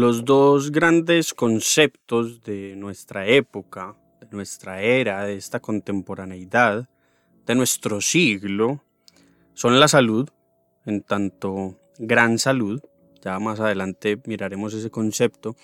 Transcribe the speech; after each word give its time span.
Los 0.00 0.24
dos 0.24 0.72
grandes 0.72 1.34
conceptos 1.34 2.42
de 2.42 2.74
nuestra 2.74 3.26
época, 3.26 3.96
de 4.18 4.28
nuestra 4.30 4.80
era, 4.80 5.24
de 5.24 5.36
esta 5.36 5.60
contemporaneidad, 5.60 6.88
de 7.44 7.54
nuestro 7.54 8.00
siglo, 8.00 8.82
son 9.52 9.78
la 9.78 9.88
salud, 9.88 10.26
en 10.86 11.02
tanto 11.02 11.78
gran 11.98 12.38
salud, 12.38 12.80
ya 13.22 13.38
más 13.40 13.60
adelante 13.60 14.18
miraremos 14.24 14.72
ese 14.72 14.88
concepto, 14.88 15.54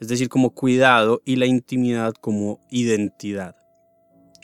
es 0.00 0.08
decir, 0.08 0.28
como 0.28 0.50
cuidado 0.50 1.22
y 1.24 1.36
la 1.36 1.46
intimidad 1.46 2.14
como 2.14 2.58
identidad. 2.72 3.54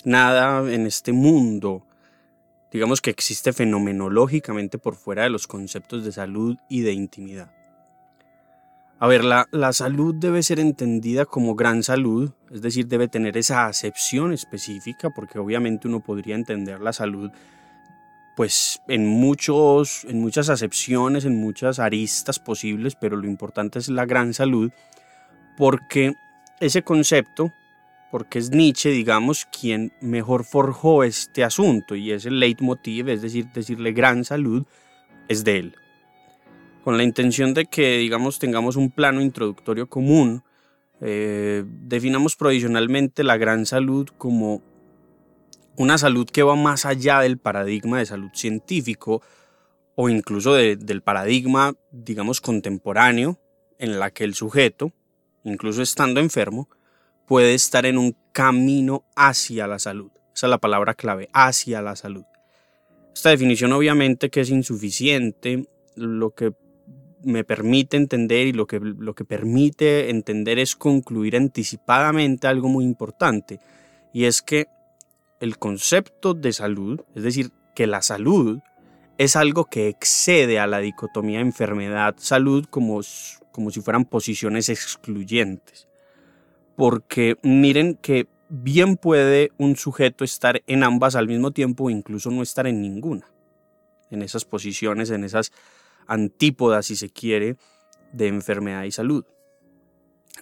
Nada 0.05 0.73
en 0.73 0.87
este 0.87 1.12
mundo, 1.12 1.84
digamos 2.70 3.01
que 3.01 3.11
existe 3.11 3.53
fenomenológicamente 3.53 4.78
por 4.78 4.95
fuera 4.95 5.25
de 5.25 5.30
los 5.30 5.48
conceptos 5.48 6.05
de 6.05 6.12
salud 6.12 6.56
y 6.69 6.83
de 6.83 6.92
intimidad. 6.92 7.64
A 9.01 9.09
ver, 9.09 9.25
la, 9.25 9.73
salud 9.73 10.15
debe 10.15 10.43
ser 10.43 10.61
entendida 10.61 11.25
como 11.27 11.57
gran 11.57 11.83
salud, 11.83 12.30
es 12.53 12.62
decir, 12.62 12.87
debe 12.87 13.09
tener 13.09 13.37
esa 13.37 13.67
acepción 13.67 14.33
específica, 14.33 15.11
porque 15.11 15.39
obviamente 15.39 15.89
uno 15.89 16.00
podría 16.00 16.37
entender 16.37 16.81
la 16.81 16.92
salud 16.92 17.31
pues 18.37 18.81
en, 18.89 19.06
muchos, 19.06 20.05
en 20.05 20.20
muchas 20.20 20.48
acepciones, 20.48 21.25
en 21.25 21.41
muchas 21.41 21.78
aristas 21.78 22.39
posibles, 22.41 22.97
pero 22.97 23.17
lo 23.17 23.28
importante 23.28 23.78
es 23.78 23.89
la 23.89 24.06
gran 24.06 24.34
salud, 24.34 24.72
porque 25.56 26.15
ese 26.59 26.83
concepto, 26.83 27.53
porque 28.11 28.41
es 28.41 28.50
Nietzsche, 28.50 28.91
digamos, 28.91 29.47
quien 29.47 29.92
mejor 30.00 30.45
forjó 30.45 31.05
este 31.05 31.45
asunto, 31.45 31.95
y 31.95 32.11
es 32.11 32.27
el 32.27 32.41
leitmotiv, 32.41 33.09
es 33.09 33.22
decir, 33.22 33.47
decirle 33.53 33.92
gran 33.92 34.25
salud, 34.25 34.67
es 35.28 35.45
de 35.45 35.59
él 35.59 35.77
con 36.85 36.99
la 36.99 37.03
intención 37.03 37.55
de 37.55 37.65
que, 37.65 37.97
digamos, 37.97 38.39
tengamos 38.39 38.77
un 38.77 38.91
plano 38.91 39.23
introductorio 39.23 39.89
común, 39.89 40.45
eh, 41.01 41.65
definamos 41.67 42.37
provisionalmente 42.37 43.25
la 43.25 43.39
gran 43.39 43.65
salud 43.65 44.11
como 44.19 44.61
una 45.77 45.97
salud 45.97 46.29
que 46.29 46.43
va 46.43 46.57
más 46.57 46.85
allá 46.85 47.21
del 47.21 47.39
paradigma 47.39 47.99
de 47.99 48.07
salud 48.07 48.29
científico 48.35 49.23
o 49.95 50.11
incluso 50.11 50.53
del 50.53 51.01
paradigma, 51.01 51.75
digamos, 51.91 52.43
contemporáneo 52.43 53.39
en 53.79 53.99
la 53.99 54.11
que 54.11 54.25
el 54.25 54.35
sujeto, 54.35 54.93
incluso 55.43 55.81
estando 55.81 56.21
enfermo, 56.21 56.69
puede 57.27 57.55
estar 57.55 57.87
en 57.87 57.97
un 57.97 58.15
camino 58.33 59.07
hacia 59.17 59.67
la 59.67 59.79
salud. 59.79 60.11
Esa 60.35 60.49
es 60.49 60.51
la 60.51 60.59
palabra 60.59 60.93
clave, 60.93 61.31
hacia 61.33 61.81
la 61.81 61.97
salud. 61.97 62.25
Esta 63.15 63.31
definición 63.31 63.73
obviamente 63.73 64.29
que 64.29 64.43
es 64.43 64.51
insuficiente, 64.51 65.67
lo 65.97 66.35
que 66.35 66.53
me 67.25 67.44
permite 67.44 67.97
entender 67.97 68.47
y 68.47 68.53
lo 68.53 68.67
que, 68.67 68.80
lo 68.80 69.14
que 69.14 69.25
permite 69.25 70.11
entender 70.11 70.58
es 70.58 70.77
concluir 70.77 71.36
anticipadamente 71.36 72.47
algo 72.47 72.69
muy 72.69 72.84
importante. 72.84 73.61
Y 74.12 74.25
es 74.25 74.42
que 74.42 74.66
el 75.41 75.58
concepto 75.58 76.34
de 76.34 76.53
salud, 76.53 77.00
es 77.15 77.22
decir, 77.22 77.50
que 77.75 77.87
la 77.87 78.03
salud 78.03 78.60
es 79.19 79.37
algo 79.37 79.66
que 79.66 79.88
excede 79.88 80.59
a 80.59 80.66
la 80.66 80.78
dicotomía 80.78 81.41
enfermedad-salud 81.41 82.66
como, 82.71 83.00
como 83.53 83.70
si 83.70 83.81
fueran 83.81 84.04
posiciones 84.04 84.69
excluyentes. 84.69 85.88
Porque 86.76 87.37
miren 87.43 87.94
que 87.97 88.26
bien 88.49 88.97
puede 88.97 89.53
un 89.59 89.76
sujeto 89.76 90.25
estar 90.25 90.62
en 90.66 90.82
ambas 90.82 91.16
al 91.16 91.28
mismo 91.28 91.53
tiempo 91.53 91.84
o 91.84 91.91
incluso 91.91 92.31
no 92.31 92.43
estar 92.43 92.66
en 92.66 92.81
ninguna. 92.81 93.26
En 94.10 94.22
esas 94.22 94.44
posiciones, 94.44 95.10
en 95.10 95.25
esas 95.25 95.53
antípoda, 96.06 96.82
si 96.82 96.97
se 96.97 97.10
quiere, 97.10 97.56
de 98.12 98.28
enfermedad 98.28 98.84
y 98.84 98.92
salud. 98.92 99.25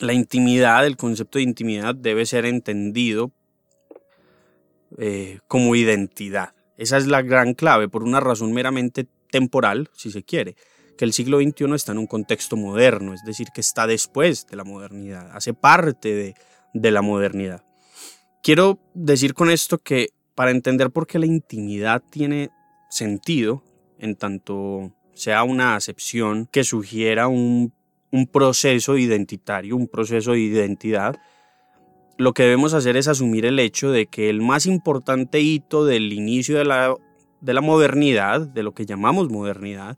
La 0.01 0.13
intimidad, 0.13 0.87
el 0.87 0.97
concepto 0.97 1.39
de 1.39 1.45
intimidad 1.45 1.95
debe 1.95 2.27
ser 2.27 2.47
entendido 2.47 3.33
eh, 4.99 5.41
como 5.49 5.75
identidad. 5.75 6.55
Esa 6.77 6.97
es 6.97 7.07
la 7.07 7.23
gran 7.23 7.55
clave, 7.55 7.89
por 7.89 8.03
una 8.03 8.21
razón 8.21 8.53
meramente 8.53 9.07
temporal, 9.31 9.91
si 9.95 10.11
se 10.11 10.23
quiere, 10.23 10.57
que 10.99 11.05
el 11.05 11.13
siglo 11.13 11.39
XXI 11.39 11.75
está 11.75 11.93
en 11.93 11.99
un 11.99 12.07
contexto 12.07 12.57
moderno, 12.57 13.15
es 13.15 13.23
decir, 13.25 13.49
que 13.55 13.61
está 13.61 13.87
después 13.87 14.47
de 14.47 14.57
la 14.57 14.65
modernidad, 14.65 15.31
hace 15.33 15.55
parte 15.55 16.15
de, 16.15 16.35
de 16.75 16.91
la 16.91 17.03
modernidad. 17.03 17.65
Quiero 18.43 18.79
decir 18.95 19.35
con 19.35 19.51
esto 19.51 19.79
que 19.79 20.11
para 20.35 20.51
entender 20.51 20.91
por 20.91 21.07
qué 21.07 21.19
la 21.19 21.27
intimidad 21.27 22.03
tiene 22.11 22.51
sentido, 22.91 23.63
en 23.99 24.17
tanto 24.17 24.93
sea 25.23 25.45
una 25.45 25.77
acepción 25.77 26.49
que 26.51 26.65
sugiera 26.65 27.29
un, 27.29 27.73
proceso 28.33 28.99
identitario, 28.99 29.77
un 29.77 29.87
proceso 29.87 30.33
de 30.33 30.41
identidad, 30.41 31.17
lo 32.19 32.35
que 32.35 32.43
debemos 32.43 32.75
hacer 32.75 32.97
es 32.97 33.07
asumir 33.07 33.47
el 33.47 33.61
hecho 33.61 33.93
de 33.93 34.07
que 34.07 34.29
el 34.29 34.43
más 34.43 34.67
importante 34.67 35.41
hito 35.41 35.85
del 35.87 36.13
inicio 36.13 36.59
de 36.59 36.65
la, 36.65 36.97
de 37.41 37.55
la 37.55 37.61
modernidad, 37.61 38.41
de 38.41 38.65
lo 38.65 38.75
que 38.75 38.85
llamamos 38.85 39.31
modernidad, 39.31 39.97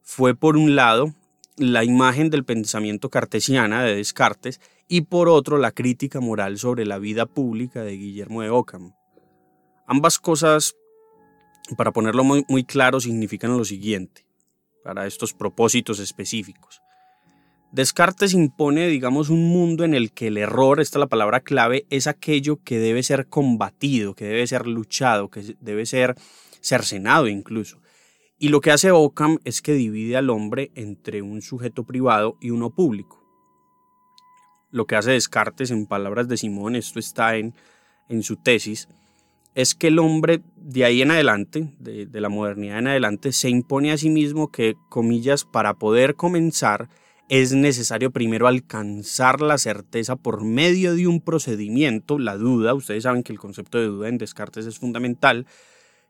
fue 0.00 0.34
por 0.34 0.56
un 0.56 0.74
lado 0.76 1.14
la 1.58 1.84
imagen 1.84 2.30
del 2.30 2.44
pensamiento 2.44 3.10
cartesiana 3.10 3.84
de 3.84 3.96
Descartes 3.96 4.62
y 4.88 5.02
por 5.02 5.28
otro 5.28 5.58
la 5.58 5.72
crítica 5.72 6.20
moral 6.20 6.56
sobre 6.56 6.86
la 6.86 6.98
vida 6.98 7.26
pública 7.26 7.82
de 7.82 7.98
Guillermo 7.98 8.40
de 8.40 8.48
Ockham. 8.48 8.94
Ambas 9.86 10.18
cosas, 10.18 10.74
para 11.76 11.92
ponerlo 11.92 12.24
muy 12.24 12.64
claro, 12.64 12.98
significan 12.98 13.56
lo 13.56 13.66
siguiente 13.66 14.23
para 14.84 15.06
estos 15.06 15.32
propósitos 15.32 15.98
específicos. 15.98 16.80
Descartes 17.72 18.34
impone, 18.34 18.86
digamos, 18.86 19.30
un 19.30 19.48
mundo 19.48 19.82
en 19.82 19.94
el 19.94 20.12
que 20.12 20.28
el 20.28 20.36
error, 20.36 20.80
esta 20.80 20.98
es 20.98 21.00
la 21.00 21.08
palabra 21.08 21.40
clave, 21.40 21.86
es 21.90 22.06
aquello 22.06 22.60
que 22.62 22.78
debe 22.78 23.02
ser 23.02 23.26
combatido, 23.26 24.14
que 24.14 24.26
debe 24.26 24.46
ser 24.46 24.68
luchado, 24.68 25.28
que 25.28 25.56
debe 25.58 25.84
ser 25.84 26.14
cercenado 26.60 27.26
incluso. 27.26 27.80
Y 28.38 28.50
lo 28.50 28.60
que 28.60 28.70
hace 28.70 28.92
Ockham 28.92 29.38
es 29.44 29.60
que 29.60 29.72
divide 29.72 30.16
al 30.16 30.30
hombre 30.30 30.70
entre 30.76 31.22
un 31.22 31.42
sujeto 31.42 31.82
privado 31.82 32.36
y 32.40 32.50
uno 32.50 32.70
público. 32.70 33.24
Lo 34.70 34.86
que 34.86 34.94
hace 34.94 35.12
Descartes, 35.12 35.72
en 35.72 35.86
palabras 35.86 36.28
de 36.28 36.36
Simón, 36.36 36.76
esto 36.76 37.00
está 37.00 37.36
en, 37.36 37.54
en 38.08 38.22
su 38.22 38.36
tesis, 38.36 38.88
es 39.54 39.74
que 39.74 39.88
el 39.88 39.98
hombre 39.98 40.42
de 40.56 40.84
ahí 40.84 41.02
en 41.02 41.10
adelante, 41.10 41.72
de, 41.78 42.08
la 42.20 42.28
modernidad 42.28 42.78
en 42.78 42.88
adelante, 42.88 43.32
se 43.32 43.48
impone 43.48 43.92
a 43.92 43.98
sí 43.98 44.10
mismo 44.10 44.50
que, 44.50 44.74
comillas, 44.88 45.44
para 45.44 45.74
poder 45.74 46.16
comenzar 46.16 46.88
es 47.28 47.54
necesario 47.54 48.10
primero 48.10 48.46
alcanzar 48.46 49.40
la 49.40 49.56
certeza 49.56 50.16
por 50.16 50.44
medio 50.44 50.94
de 50.94 51.06
un 51.06 51.20
procedimiento, 51.20 52.18
la 52.18 52.36
duda, 52.36 52.74
ustedes 52.74 53.04
saben 53.04 53.22
que 53.22 53.32
el 53.32 53.38
concepto 53.38 53.78
de 53.78 53.86
duda 53.86 54.08
en 54.08 54.18
Descartes 54.18 54.66
es 54.66 54.78
fundamental, 54.78 55.46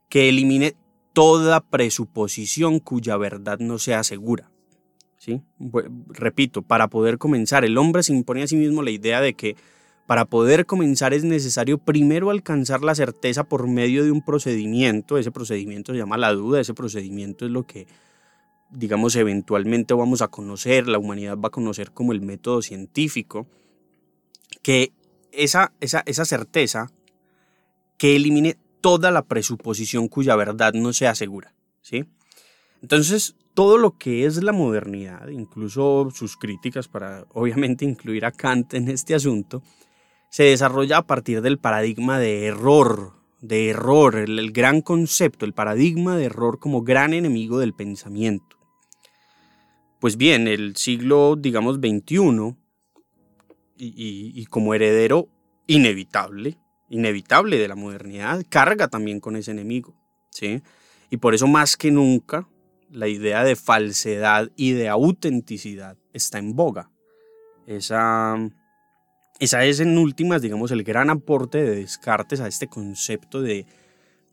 que 0.08 0.28
elimine 0.28 0.74
toda 1.12 1.60
presuposición 1.60 2.80
cuya 2.80 3.16
verdad 3.16 3.58
no 3.60 3.78
sea 3.78 4.02
segura. 4.02 4.50
¿Sí? 5.18 5.40
Repito, 6.08 6.62
para 6.62 6.88
poder 6.88 7.16
comenzar, 7.18 7.64
el 7.64 7.78
hombre 7.78 8.02
se 8.02 8.12
impone 8.12 8.42
a 8.42 8.46
sí 8.46 8.56
mismo 8.56 8.82
la 8.82 8.90
idea 8.90 9.20
de 9.20 9.34
que 9.34 9.56
para 10.06 10.26
poder 10.26 10.66
comenzar 10.66 11.14
es 11.14 11.24
necesario 11.24 11.78
primero 11.78 12.30
alcanzar 12.30 12.82
la 12.82 12.94
certeza 12.94 13.44
por 13.44 13.66
medio 13.68 14.04
de 14.04 14.10
un 14.10 14.22
procedimiento. 14.22 15.16
Ese 15.16 15.30
procedimiento 15.30 15.92
se 15.92 15.98
llama 15.98 16.18
la 16.18 16.32
duda, 16.32 16.60
ese 16.60 16.74
procedimiento 16.74 17.46
es 17.46 17.50
lo 17.50 17.66
que, 17.66 17.86
digamos, 18.70 19.16
eventualmente 19.16 19.94
vamos 19.94 20.20
a 20.20 20.28
conocer, 20.28 20.88
la 20.88 20.98
humanidad 20.98 21.38
va 21.38 21.48
a 21.48 21.52
conocer 21.52 21.92
como 21.92 22.12
el 22.12 22.20
método 22.20 22.60
científico, 22.60 23.46
que 24.62 24.92
esa, 25.32 25.72
esa, 25.80 26.02
esa 26.04 26.24
certeza 26.24 26.90
que 27.96 28.16
elimine 28.16 28.58
toda 28.82 29.10
la 29.10 29.22
presuposición 29.22 30.08
cuya 30.08 30.36
verdad 30.36 30.74
no 30.74 30.92
sea 30.92 31.14
segura. 31.14 31.54
¿sí? 31.80 32.04
Entonces, 32.82 33.36
todo 33.54 33.78
lo 33.78 33.96
que 33.96 34.26
es 34.26 34.42
la 34.42 34.52
modernidad, 34.52 35.28
incluso 35.28 36.10
sus 36.14 36.36
críticas 36.36 36.88
para 36.88 37.24
obviamente 37.32 37.86
incluir 37.86 38.26
a 38.26 38.32
Kant 38.32 38.74
en 38.74 38.88
este 38.88 39.14
asunto, 39.14 39.62
se 40.34 40.42
desarrolla 40.42 40.96
a 40.96 41.06
partir 41.06 41.42
del 41.42 41.60
paradigma 41.60 42.18
de 42.18 42.46
error, 42.46 43.12
de 43.40 43.68
error, 43.68 44.16
el, 44.16 44.50
gran 44.50 44.82
concepto, 44.82 45.44
el 45.44 45.52
paradigma 45.52 46.16
de 46.16 46.24
error 46.24 46.58
como 46.58 46.82
gran 46.82 47.14
enemigo 47.14 47.60
del 47.60 47.72
pensamiento. 47.72 48.56
Pues 50.00 50.16
bien, 50.16 50.48
el 50.48 50.74
siglo, 50.74 51.36
digamos, 51.36 51.76
XXI, 51.76 52.56
y, 53.76 54.44
como 54.46 54.74
heredero 54.74 55.28
inevitable, 55.68 56.58
inevitable 56.88 57.56
de 57.56 57.68
la 57.68 57.76
modernidad, 57.76 58.44
carga 58.48 58.88
también 58.88 59.20
con 59.20 59.36
ese 59.36 59.52
enemigo. 59.52 59.94
¿sí? 60.30 60.62
Y 61.10 61.18
por 61.18 61.36
eso 61.36 61.46
más 61.46 61.76
que 61.76 61.92
nunca 61.92 62.48
la 62.90 63.06
idea 63.06 63.44
de 63.44 63.54
falsedad 63.54 64.50
y 64.56 64.72
de 64.72 64.88
autenticidad 64.88 65.96
está 66.12 66.38
en 66.38 66.56
boga. 66.56 66.90
Esa 67.68 68.36
esa 69.44 69.64
es 69.64 69.80
en 69.80 69.96
últimas, 69.98 70.42
digamos, 70.42 70.70
el 70.70 70.82
gran 70.82 71.10
aporte 71.10 71.62
de 71.62 71.76
Descartes 71.76 72.40
a 72.40 72.48
este 72.48 72.66
concepto 72.66 73.42
de, 73.42 73.66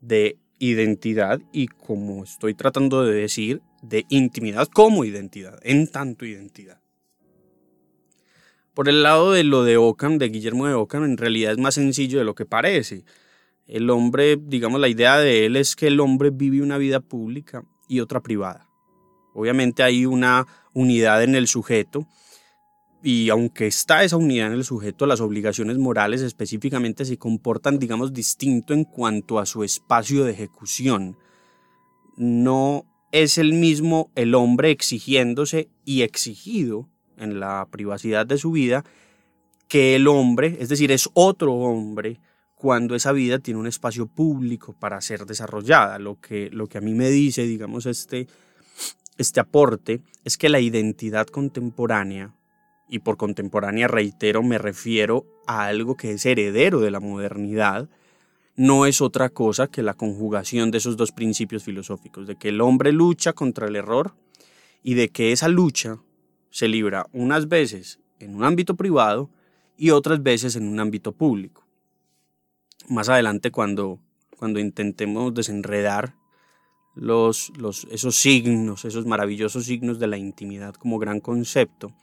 de 0.02 0.38
identidad 0.60 1.40
y 1.52 1.68
como 1.68 2.24
estoy 2.24 2.54
tratando 2.54 3.04
de 3.04 3.13
decir, 3.13 3.62
de 3.81 4.06
intimidad 4.10 4.68
como 4.68 5.06
identidad, 5.06 5.60
en 5.63 5.88
tanto 5.88 6.25
identidad. 6.25 6.80
Por 8.74 8.88
el 8.88 9.04
lado 9.04 9.34
de 9.34 9.44
lo 9.44 9.63
de 9.63 9.78
Ockham, 9.78 10.18
de 10.18 10.30
Guillermo 10.30 10.68
de 10.68 10.74
Ockham, 10.74 11.04
en 11.04 11.18
realidad 11.18 11.52
es 11.52 11.58
más 11.58 11.75
sencillo 11.75 12.19
de 12.19 12.25
lo 12.25 12.36
que 12.36 12.46
parece. 12.46 13.04
El 13.68 13.90
hombre, 13.90 14.38
digamos, 14.42 14.80
la 14.80 14.88
idea 14.88 15.18
de 15.18 15.46
él 15.46 15.56
es 15.58 15.75
que 15.75 15.88
el 15.88 16.00
hombre 16.00 16.30
vive 16.30 16.62
una 16.62 16.78
vida 16.78 17.00
pública 17.02 17.63
y 17.90 18.00
otra 18.00 18.22
privada. 18.22 18.69
Obviamente 19.34 19.84
hay 19.84 20.06
una 20.06 20.48
unidad 20.74 21.24
en 21.24 21.36
el 21.36 21.48
sujeto 21.48 22.08
y 23.03 23.30
aunque 23.30 23.68
está 23.68 24.03
esa 24.03 24.18
unidad 24.18 24.48
en 24.48 24.53
el 24.53 24.63
sujeto, 24.63 25.06
las 25.06 25.21
obligaciones 25.21 25.77
morales 25.77 26.21
específicamente 26.21 27.06
se 27.06 27.18
comportan, 27.18 27.80
digamos, 27.80 28.13
distinto 28.13 28.74
en 28.74 28.83
cuanto 28.83 29.39
a 29.39 29.45
su 29.45 29.63
espacio 29.63 30.24
de 30.24 30.31
ejecución. 30.31 31.18
No 32.15 32.86
es 33.12 33.38
el 33.38 33.53
mismo 33.53 34.12
el 34.15 34.36
hombre 34.36 34.71
exigiéndose 34.71 35.69
y 35.83 36.03
exigido 36.03 36.89
en 37.18 37.39
la 37.39 37.68
privacidad 37.71 38.25
de 38.25 38.38
su 38.38 38.51
vida 38.51 38.83
que 39.68 39.95
el 39.95 40.07
hombre, 40.07 40.57
es 40.59 40.69
decir, 40.69 40.92
es 40.92 41.09
otro 41.13 41.53
hombre 41.53 42.19
cuando 42.56 42.94
esa 42.94 43.12
vida 43.12 43.39
tiene 43.39 43.59
un 43.59 43.68
espacio 43.68 44.06
público 44.06 44.75
para 44.77 45.01
ser 45.01 45.25
desarrollada. 45.25 45.98
Lo 45.98 46.19
que, 46.19 46.50
lo 46.51 46.68
que 46.68 46.77
a 46.77 46.81
mí 46.81 46.94
me 46.94 47.09
dice, 47.09 47.44
digamos, 47.44 47.86
este, 47.86 48.27
este 49.18 49.39
aporte 49.39 50.01
es 50.24 50.38
que 50.38 50.50
la 50.50 50.59
identidad 50.59 51.25
contemporánea, 51.27 52.36
y 52.91 52.99
por 52.99 53.15
contemporánea 53.15 53.88
reitero, 53.88 54.43
me 54.43 54.57
refiero 54.57 55.25
a 55.47 55.63
algo 55.63 55.95
que 55.95 56.11
es 56.11 56.25
heredero 56.25 56.81
de 56.81 56.91
la 56.91 56.99
modernidad, 56.99 57.89
no 58.57 58.85
es 58.85 58.99
otra 58.99 59.29
cosa 59.29 59.67
que 59.67 59.81
la 59.81 59.93
conjugación 59.93 60.71
de 60.71 60.79
esos 60.79 60.97
dos 60.97 61.13
principios 61.13 61.63
filosóficos, 61.63 62.27
de 62.27 62.35
que 62.35 62.49
el 62.49 62.59
hombre 62.59 62.91
lucha 62.91 63.31
contra 63.31 63.67
el 63.67 63.77
error 63.77 64.13
y 64.83 64.95
de 64.95 65.07
que 65.07 65.31
esa 65.31 65.47
lucha 65.47 65.99
se 66.49 66.67
libra 66.67 67.07
unas 67.13 67.47
veces 67.47 68.01
en 68.19 68.35
un 68.35 68.43
ámbito 68.43 68.75
privado 68.75 69.29
y 69.77 69.91
otras 69.91 70.21
veces 70.21 70.57
en 70.57 70.67
un 70.67 70.81
ámbito 70.81 71.13
público. 71.13 71.65
Más 72.89 73.07
adelante 73.07 73.51
cuando, 73.51 73.99
cuando 74.38 74.59
intentemos 74.59 75.33
desenredar 75.33 76.15
los, 76.93 77.53
los, 77.57 77.88
esos 77.89 78.17
signos, 78.17 78.83
esos 78.83 79.05
maravillosos 79.05 79.63
signos 79.63 79.97
de 79.97 80.07
la 80.07 80.17
intimidad 80.17 80.73
como 80.73 80.99
gran 80.99 81.21
concepto, 81.21 81.93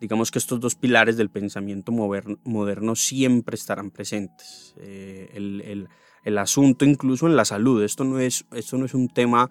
digamos 0.00 0.30
que 0.30 0.38
estos 0.38 0.58
dos 0.58 0.74
pilares 0.74 1.16
del 1.16 1.28
pensamiento 1.28 1.92
moderno, 1.92 2.96
siempre 2.96 3.54
estarán 3.54 3.90
presentes. 3.90 4.74
Eh, 4.78 5.30
el, 5.34 5.88
el, 6.24 6.38
asunto 6.38 6.86
incluso 6.86 7.26
en 7.26 7.36
la 7.36 7.44
salud, 7.44 7.82
esto 7.82 8.04
no 8.04 8.18
es, 8.18 8.46
esto 8.52 8.78
no 8.78 8.86
es 8.86 8.94
un 8.94 9.08
tema, 9.08 9.50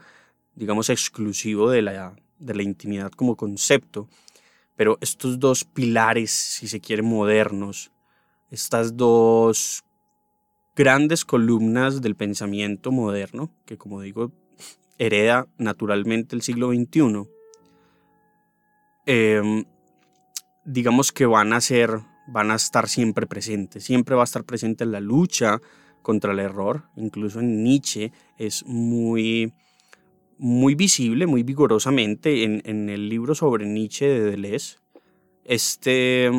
digamos, 0.56 0.90
exclusivo 0.90 1.70
de 1.70 1.84
la, 1.84 2.16
de 2.40 2.56
la 2.56 2.64
intimidad 2.64 3.12
como 3.12 3.36
concepto, 3.36 4.10
pero 4.76 4.98
estos 5.02 5.40
dos 5.40 5.66
pilares, 5.66 6.32
si 6.32 6.68
se 6.68 6.80
quiere, 6.80 7.04
modernos, 7.04 7.92
estas 8.50 8.98
dos 8.98 9.84
grandes 10.76 11.26
columnas 11.26 12.02
del 12.02 12.16
pensamiento 12.16 12.92
moderno, 12.92 13.52
que 13.66 13.78
como 13.78 14.02
digo, 14.02 14.32
hereda 14.98 15.48
naturalmente 15.58 16.36
el 16.36 16.42
siglo 16.42 16.72
XXI, 16.72 17.28
digamos 20.66 21.12
que 21.12 21.26
van 21.26 21.54
a 21.54 21.62
ser, 21.62 22.02
van 22.28 22.52
a 22.52 22.56
estar 22.56 22.88
siempre 22.88 23.28
presentes, 23.28 23.84
siempre 23.84 24.16
va 24.16 24.22
a 24.22 24.26
estar 24.26 24.44
presente 24.44 24.86
la 24.86 25.00
lucha 25.00 25.60
contra 26.02 26.32
el 26.32 26.40
error, 26.40 26.84
incluso 26.96 27.40
en 27.40 27.64
Nietzsche 27.64 28.12
es 28.38 28.66
muy 28.66 29.54
muy 30.40 30.74
visible, 30.74 31.28
muy 31.28 31.44
vigorosamente 31.44 32.44
en, 32.44 32.62
en 32.64 32.90
el 32.90 33.10
libro 33.10 33.36
sobre 33.36 33.66
Nietzsche 33.66 34.08
de 34.08 34.22
Deleuze. 34.32 34.78
Este, 35.44 36.32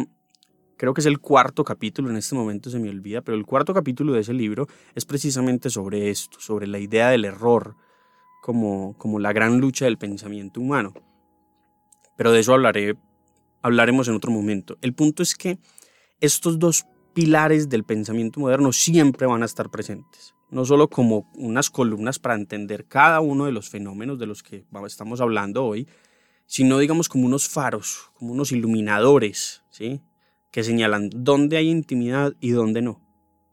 creo 0.78 0.94
que 0.94 1.02
es 1.02 1.06
el 1.06 1.20
cuarto 1.20 1.64
capítulo, 1.64 2.08
en 2.08 2.16
este 2.16 2.34
momento 2.34 2.70
se 2.70 2.78
me 2.78 2.88
olvida, 2.88 3.20
pero 3.20 3.37
el 3.37 3.44
cuarto 3.44 3.75
capítulo 3.75 4.14
de 4.14 4.20
ese 4.20 4.32
libro 4.32 4.66
es 4.94 5.05
precisamente 5.05 5.69
sobre 5.69 6.08
esto, 6.08 6.40
sobre 6.40 6.66
la 6.66 6.78
idea 6.78 7.11
del 7.11 7.26
error 7.26 7.76
como, 8.40 8.96
como 8.96 9.19
la 9.19 9.34
gran 9.34 9.61
lucha 9.61 9.84
del 9.84 9.99
pensamiento 9.99 10.61
humano. 10.61 10.94
Pero 12.16 12.32
de 12.32 12.40
eso 12.40 12.55
hablaré, 12.55 12.96
hablaremos 13.62 14.09
en 14.09 14.15
otro 14.15 14.31
momento. 14.31 14.79
El 14.81 14.95
punto 14.95 15.23
es 15.23 15.35
que 15.35 15.59
estos 16.21 16.59
dos 16.59 16.87
pilares 17.15 17.69
del 17.69 17.85
pensamiento 17.85 18.41
moderno 18.41 18.73
siempre 18.73 19.27
van 19.27 19.43
a 19.43 19.47
estar 19.47 19.71
presentes 19.71 20.35
no 20.51 20.65
solo 20.65 20.89
como 20.89 21.31
unas 21.35 21.71
columnas 21.71 22.19
para 22.19 22.35
entender 22.35 22.87
cada 22.87 23.21
uno 23.21 23.47
de 23.47 23.53
los 23.53 23.69
fenómenos 23.69 24.19
de 24.19 24.27
los 24.27 24.43
que 24.43 24.65
estamos 24.87 25.21
hablando 25.21 25.65
hoy, 25.65 25.87
sino 26.47 26.79
digamos 26.79 27.09
como 27.09 27.27
unos 27.27 27.49
faros, 27.49 28.11
como 28.15 28.33
unos 28.33 28.53
iluminadores, 28.53 29.62
¿sí? 29.71 30.01
que 30.51 30.65
señalan 30.65 31.11
dónde 31.15 31.57
hay 31.57 31.69
intimidad 31.69 32.35
y 32.41 32.51
dónde 32.51 32.83
no. 32.83 33.01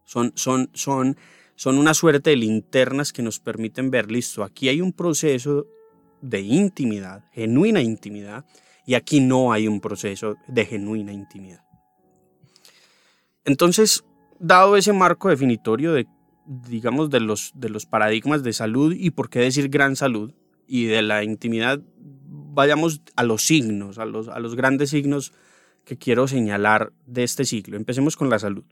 Son, 0.05 0.31
son, 0.35 0.71
son, 0.73 1.17
son 1.55 1.77
una 1.77 1.93
suerte 1.93 2.31
de 2.31 2.37
linternas 2.37 3.13
que 3.13 3.21
nos 3.21 3.39
permiten 3.39 3.91
ver, 3.91 4.09
listo, 4.09 4.43
aquí 4.43 4.69
hay 4.69 4.81
un 4.81 4.93
proceso 4.93 5.67
de 6.21 6.41
intimidad, 6.41 7.25
genuina 7.31 7.81
intimidad, 7.81 8.45
y 8.87 8.95
aquí 8.95 9.19
no 9.19 9.51
hay 9.51 9.67
un 9.67 9.79
proceso 9.79 10.37
de 10.47 10.65
genuina 10.65 11.13
intimidad. 11.13 11.63
Entonces, 13.45 14.03
dado 14.39 14.75
ese 14.75 14.93
marco 14.93 15.29
definitorio 15.29 15.93
de 15.93 16.07
digamos, 16.47 17.09
de 17.09 17.19
los, 17.19 17.51
de 17.55 17.69
los 17.69 17.85
paradigmas 17.85 18.41
de 18.41 18.53
salud 18.53 18.95
y 18.97 19.11
por 19.11 19.29
qué 19.29 19.39
decir 19.39 19.69
gran 19.69 19.95
salud 19.95 20.33
y 20.65 20.85
de 20.85 21.01
la 21.01 21.23
intimidad, 21.23 21.81
vayamos 21.99 23.01
a 23.15 23.23
los 23.23 23.43
signos, 23.43 23.97
a 23.97 24.05
los, 24.05 24.29
a 24.29 24.39
los 24.39 24.55
grandes 24.55 24.91
signos 24.91 25.33
que 25.83 25.97
quiero 25.97 26.27
señalar 26.27 26.93
de 27.05 27.23
este 27.23 27.45
ciclo. 27.45 27.77
Empecemos 27.77 28.15
con 28.15 28.29
la 28.29 28.39
salud. 28.39 28.63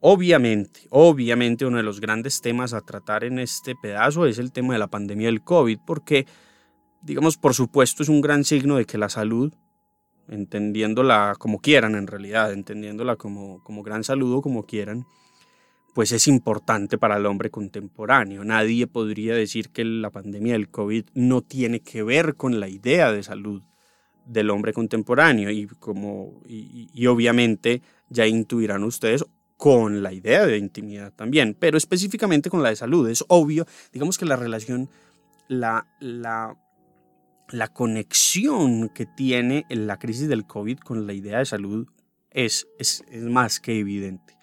Obviamente, 0.00 0.80
obviamente 0.90 1.64
uno 1.64 1.76
de 1.76 1.82
los 1.82 2.00
grandes 2.00 2.40
temas 2.40 2.72
a 2.72 2.80
tratar 2.80 3.24
en 3.24 3.38
este 3.38 3.74
pedazo 3.80 4.26
es 4.26 4.38
el 4.38 4.50
tema 4.50 4.72
de 4.72 4.80
la 4.80 4.88
pandemia 4.88 5.28
del 5.28 5.44
COVID, 5.44 5.78
porque, 5.86 6.26
digamos, 7.02 7.36
por 7.36 7.54
supuesto 7.54 8.02
es 8.02 8.08
un 8.08 8.20
gran 8.20 8.44
signo 8.44 8.76
de 8.76 8.84
que 8.84 8.98
la 8.98 9.08
salud, 9.08 9.52
entendiéndola 10.28 11.34
como 11.38 11.60
quieran 11.60 11.94
en 11.94 12.06
realidad, 12.06 12.52
entendiéndola 12.52 13.16
como, 13.16 13.62
como 13.64 13.82
gran 13.82 14.04
salud 14.04 14.34
o 14.34 14.42
como 14.42 14.64
quieran, 14.64 15.04
pues 15.94 16.12
es 16.12 16.26
importante 16.26 16.96
para 16.96 17.16
el 17.16 17.26
hombre 17.26 17.50
contemporáneo. 17.50 18.44
Nadie 18.44 18.86
podría 18.86 19.34
decir 19.34 19.70
que 19.70 19.84
la 19.84 20.10
pandemia 20.10 20.54
del 20.54 20.70
COVID 20.70 21.06
no 21.14 21.42
tiene 21.42 21.80
que 21.80 22.02
ver 22.02 22.36
con 22.36 22.60
la 22.60 22.68
idea 22.68 23.12
de 23.12 23.22
salud 23.22 23.62
del 24.24 24.50
hombre 24.50 24.72
contemporáneo 24.72 25.50
y 25.50 25.66
como 25.66 26.40
y, 26.46 27.06
obviamente 27.06 27.82
ya 28.08 28.26
intuirán 28.26 28.84
ustedes 28.84 29.24
con 29.56 30.02
la 30.02 30.12
idea 30.12 30.46
de 30.46 30.58
intimidad 30.58 31.12
también, 31.12 31.56
pero 31.58 31.76
específicamente 31.76 32.50
con 32.50 32.62
la 32.62 32.70
de 32.70 32.76
salud. 32.76 33.08
Es 33.08 33.24
obvio, 33.28 33.66
digamos 33.92 34.18
que 34.18 34.24
la 34.24 34.36
relación, 34.36 34.88
la, 35.48 35.86
la, 36.00 36.56
la 37.50 37.68
conexión 37.68 38.88
que 38.88 39.06
tiene 39.06 39.66
la 39.68 39.98
crisis 39.98 40.28
del 40.28 40.46
COVID 40.46 40.78
con 40.78 41.06
la 41.06 41.12
idea 41.12 41.38
de 41.38 41.46
salud 41.46 41.86
es, 42.30 42.66
es, 42.78 43.04
es 43.10 43.22
más 43.22 43.60
que 43.60 43.78
evidente. 43.78 44.36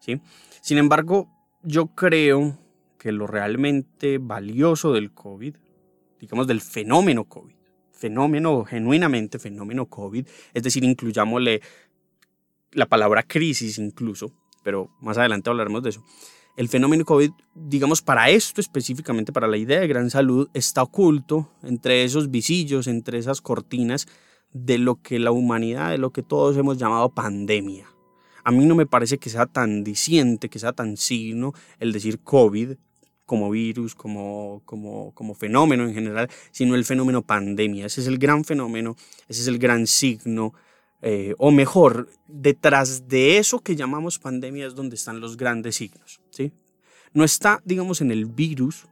¿sí? 0.00 0.20
Sin 0.60 0.78
embargo, 0.78 1.28
yo 1.62 1.88
creo 1.94 2.58
que 2.98 3.12
lo 3.12 3.26
realmente 3.26 4.18
valioso 4.18 4.92
del 4.92 5.12
COVID, 5.12 5.56
digamos 6.20 6.46
del 6.46 6.60
fenómeno 6.60 7.24
COVID, 7.24 7.54
fenómeno, 7.92 8.64
genuinamente 8.64 9.38
fenómeno 9.38 9.86
COVID, 9.86 10.26
es 10.54 10.62
decir, 10.62 10.84
incluyámosle 10.84 11.60
la 12.72 12.86
palabra 12.86 13.22
crisis 13.22 13.78
incluso, 13.78 14.32
pero 14.62 14.90
más 15.00 15.18
adelante 15.18 15.48
hablaremos 15.48 15.82
de 15.82 15.90
eso. 15.90 16.04
El 16.56 16.68
fenómeno 16.68 17.04
COVID, 17.04 17.30
digamos, 17.54 18.02
para 18.02 18.30
esto 18.30 18.60
específicamente, 18.60 19.32
para 19.32 19.46
la 19.46 19.58
idea 19.58 19.80
de 19.80 19.88
gran 19.88 20.10
salud, 20.10 20.48
está 20.54 20.82
oculto 20.82 21.50
entre 21.62 22.04
esos 22.04 22.30
visillos, 22.30 22.86
entre 22.86 23.18
esas 23.18 23.40
cortinas 23.40 24.06
de 24.52 24.78
lo 24.78 25.02
que 25.02 25.18
la 25.18 25.32
humanidad, 25.32 25.90
de 25.90 25.98
lo 25.98 26.12
que 26.12 26.22
todos 26.22 26.56
hemos 26.56 26.78
llamado 26.78 27.10
pandemia 27.10 27.86
a 28.46 28.52
mí 28.52 28.64
no 28.64 28.76
me 28.76 28.86
parece 28.86 29.18
que 29.18 29.28
sea 29.28 29.46
tan 29.46 29.82
diciente, 29.82 30.48
que 30.48 30.60
sea 30.60 30.72
tan 30.72 30.96
signo 30.96 31.52
el 31.80 31.92
decir 31.92 32.20
COVID 32.20 32.76
como 33.24 33.50
virus, 33.50 33.96
como, 33.96 34.62
como, 34.64 35.12
como 35.14 35.34
fenómeno 35.34 35.82
en 35.82 35.92
general, 35.92 36.30
sino 36.52 36.76
el 36.76 36.84
fenómeno 36.84 37.22
pandemia. 37.22 37.86
Ese 37.86 38.02
es 38.02 38.06
el 38.06 38.18
gran 38.18 38.44
fenómeno, 38.44 38.94
ese 39.26 39.42
es 39.42 39.48
el 39.48 39.58
gran 39.58 39.88
signo, 39.88 40.54
eh, 41.08 41.36
o 41.38 41.52
mejor, 41.52 42.08
detrás 42.26 43.06
de 43.06 43.38
eso 43.38 43.60
que 43.60 43.76
llamamos 43.76 44.18
pandemia 44.18 44.66
es 44.66 44.74
donde 44.74 44.96
están 44.96 45.20
los 45.20 45.36
grandes 45.36 45.76
signos. 45.76 46.20
¿sí? 46.30 46.50
No 47.12 47.22
está, 47.22 47.62
digamos, 47.64 48.00
en 48.00 48.10
el 48.10 48.26
virus, 48.26 48.88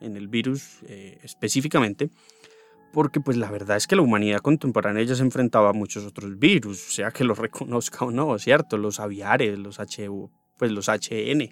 en 0.00 0.16
el 0.16 0.26
virus 0.26 0.80
eh, 0.88 1.20
específicamente, 1.22 2.10
porque 2.92 3.20
pues 3.20 3.36
la 3.36 3.48
verdad 3.48 3.76
es 3.76 3.86
que 3.86 3.94
la 3.94 4.02
humanidad 4.02 4.40
contemporánea 4.40 5.04
ya 5.04 5.14
se 5.14 5.22
enfrentaba 5.22 5.70
a 5.70 5.72
muchos 5.72 6.04
otros 6.04 6.36
virus, 6.36 6.80
sea 6.80 7.12
que 7.12 7.22
los 7.22 7.38
reconozca 7.46 8.06
o 8.06 8.10
no, 8.10 8.36
¿cierto? 8.40 8.76
Los 8.76 8.98
aviares, 8.98 9.56
los 9.56 9.78
H, 9.78 10.08
pues 10.56 10.72
los 10.72 10.88
HN, 10.88 11.48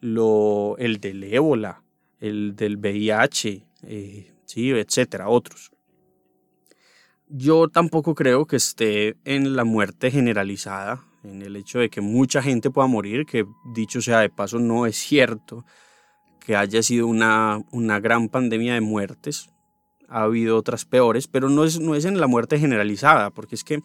lo, 0.00 0.74
el 0.78 0.98
del 0.98 1.22
ébola, 1.22 1.84
el 2.18 2.56
del 2.56 2.78
VIH, 2.78 3.64
eh, 3.84 4.32
sí, 4.44 4.72
etcétera, 4.72 5.28
otros. 5.28 5.70
Yo 7.28 7.68
tampoco 7.68 8.14
creo 8.14 8.46
que 8.46 8.56
esté 8.56 9.16
en 9.24 9.56
la 9.56 9.64
muerte 9.64 10.12
generalizada, 10.12 11.04
en 11.24 11.42
el 11.42 11.56
hecho 11.56 11.80
de 11.80 11.90
que 11.90 12.00
mucha 12.00 12.40
gente 12.40 12.70
pueda 12.70 12.86
morir, 12.86 13.26
que 13.26 13.44
dicho 13.74 14.00
sea 14.00 14.20
de 14.20 14.30
paso 14.30 14.60
no 14.60 14.86
es 14.86 14.96
cierto 14.96 15.64
que 16.38 16.54
haya 16.54 16.80
sido 16.84 17.08
una, 17.08 17.60
una 17.72 17.98
gran 17.98 18.28
pandemia 18.28 18.74
de 18.74 18.80
muertes. 18.80 19.50
Ha 20.08 20.22
habido 20.22 20.56
otras 20.56 20.84
peores, 20.84 21.26
pero 21.26 21.48
no 21.48 21.64
es, 21.64 21.80
no 21.80 21.96
es 21.96 22.04
en 22.04 22.20
la 22.20 22.28
muerte 22.28 22.60
generalizada, 22.60 23.30
porque 23.30 23.56
es 23.56 23.64
que 23.64 23.80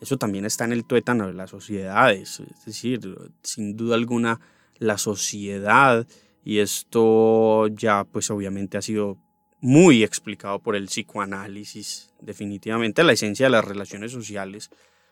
eso 0.00 0.16
también 0.16 0.44
está 0.44 0.64
en 0.64 0.72
el 0.72 0.84
tuétano 0.84 1.28
de 1.28 1.34
las 1.34 1.50
sociedades. 1.50 2.40
Es 2.40 2.64
decir, 2.66 3.16
sin 3.44 3.76
duda 3.76 3.94
alguna, 3.94 4.40
la 4.78 4.98
sociedad, 4.98 6.04
y 6.44 6.58
esto 6.58 7.68
ya 7.68 8.02
pues 8.02 8.28
obviamente 8.32 8.76
ha 8.76 8.82
sido 8.82 9.18
muy 9.62 10.02
explicado 10.02 10.58
por 10.58 10.74
el 10.74 10.86
psicoanálisis, 10.86 12.10
definitivamente 12.20 13.04
la 13.04 13.12
esencia 13.12 13.46
de 13.46 13.50
las 13.50 13.64
relaciones 13.64 14.10
sociales, 14.10 14.70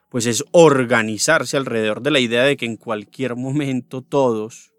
pues 0.08 0.26
es 0.26 0.44
organizarse 0.50 1.56
alrededor 1.56 2.02
de 2.02 2.10
la 2.10 2.18
idea 2.18 2.42
de 2.42 2.56
que 2.56 2.66
en 2.66 2.76
cualquier 2.76 3.36
momento 3.36 4.02
todos, 4.02 4.72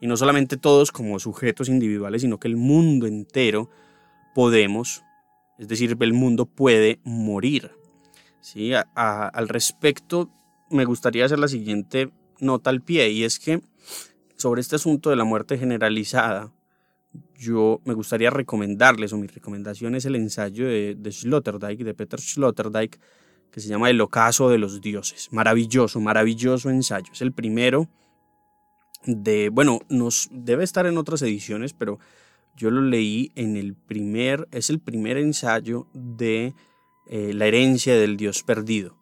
y 0.00 0.08
no 0.08 0.16
solamente 0.16 0.56
todos 0.56 0.90
como 0.90 1.20
sujetos 1.20 1.68
individuales, 1.68 2.22
sino 2.22 2.38
que 2.40 2.48
el 2.48 2.56
mundo 2.56 3.06
entero 3.06 3.70
podemos, 4.34 5.04
es 5.60 5.68
decir, 5.68 5.96
el 5.98 6.12
mundo 6.12 6.46
puede 6.46 7.00
morir. 7.04 7.70
¿Sí? 8.40 8.72
al 8.94 9.48
respecto, 9.48 10.30
me 10.70 10.84
gustaría 10.84 11.24
hacer 11.24 11.38
la 11.38 11.48
siguiente 11.48 12.10
nota 12.40 12.70
al 12.70 12.82
pie, 12.82 13.10
y 13.10 13.22
es 13.22 13.38
que 13.38 13.60
sobre 14.36 14.60
este 14.60 14.76
asunto 14.76 15.10
de 15.10 15.16
la 15.16 15.24
muerte 15.24 15.56
generalizada, 15.56 16.52
yo 17.34 17.80
me 17.84 17.94
gustaría 17.94 18.30
recomendarles, 18.30 19.12
o 19.12 19.18
mi 19.18 19.26
recomendación 19.26 19.94
es 19.94 20.04
el 20.04 20.16
ensayo 20.16 20.66
de, 20.66 20.94
de 20.96 21.12
Sloterdijk, 21.12 21.80
de 21.80 21.94
Peter 21.94 22.20
Sloterdijk, 22.20 22.98
que 23.50 23.60
se 23.60 23.68
llama 23.68 23.90
El 23.90 24.00
ocaso 24.00 24.50
de 24.50 24.58
los 24.58 24.80
dioses. 24.80 25.28
Maravilloso, 25.32 26.00
maravilloso 26.00 26.70
ensayo. 26.70 27.12
Es 27.12 27.22
el 27.22 27.32
primero 27.32 27.88
de, 29.04 29.48
bueno, 29.48 29.80
nos 29.88 30.28
debe 30.32 30.64
estar 30.64 30.86
en 30.86 30.98
otras 30.98 31.22
ediciones, 31.22 31.72
pero 31.72 31.98
yo 32.56 32.70
lo 32.70 32.82
leí 32.82 33.30
en 33.36 33.56
el 33.56 33.74
primer, 33.74 34.48
es 34.50 34.70
el 34.70 34.80
primer 34.80 35.16
ensayo 35.16 35.86
de 35.94 36.54
eh, 37.06 37.32
La 37.32 37.46
herencia 37.46 37.96
del 37.96 38.16
dios 38.16 38.42
perdido, 38.42 38.98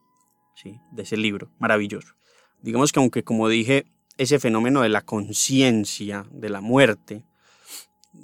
¿sí? 0.55 0.79
de 0.93 1.03
ese 1.03 1.17
libro, 1.17 1.51
maravilloso. 1.59 2.15
Digamos 2.63 2.93
que 2.93 3.01
aunque 3.01 3.25
como 3.25 3.49
dije, 3.49 3.87
ese 4.19 4.39
fenómeno 4.39 4.83
de 4.83 4.89
la 4.89 5.03
conciencia, 5.03 6.27
de 6.31 6.51
la 6.51 6.61
muerte, 6.61 7.25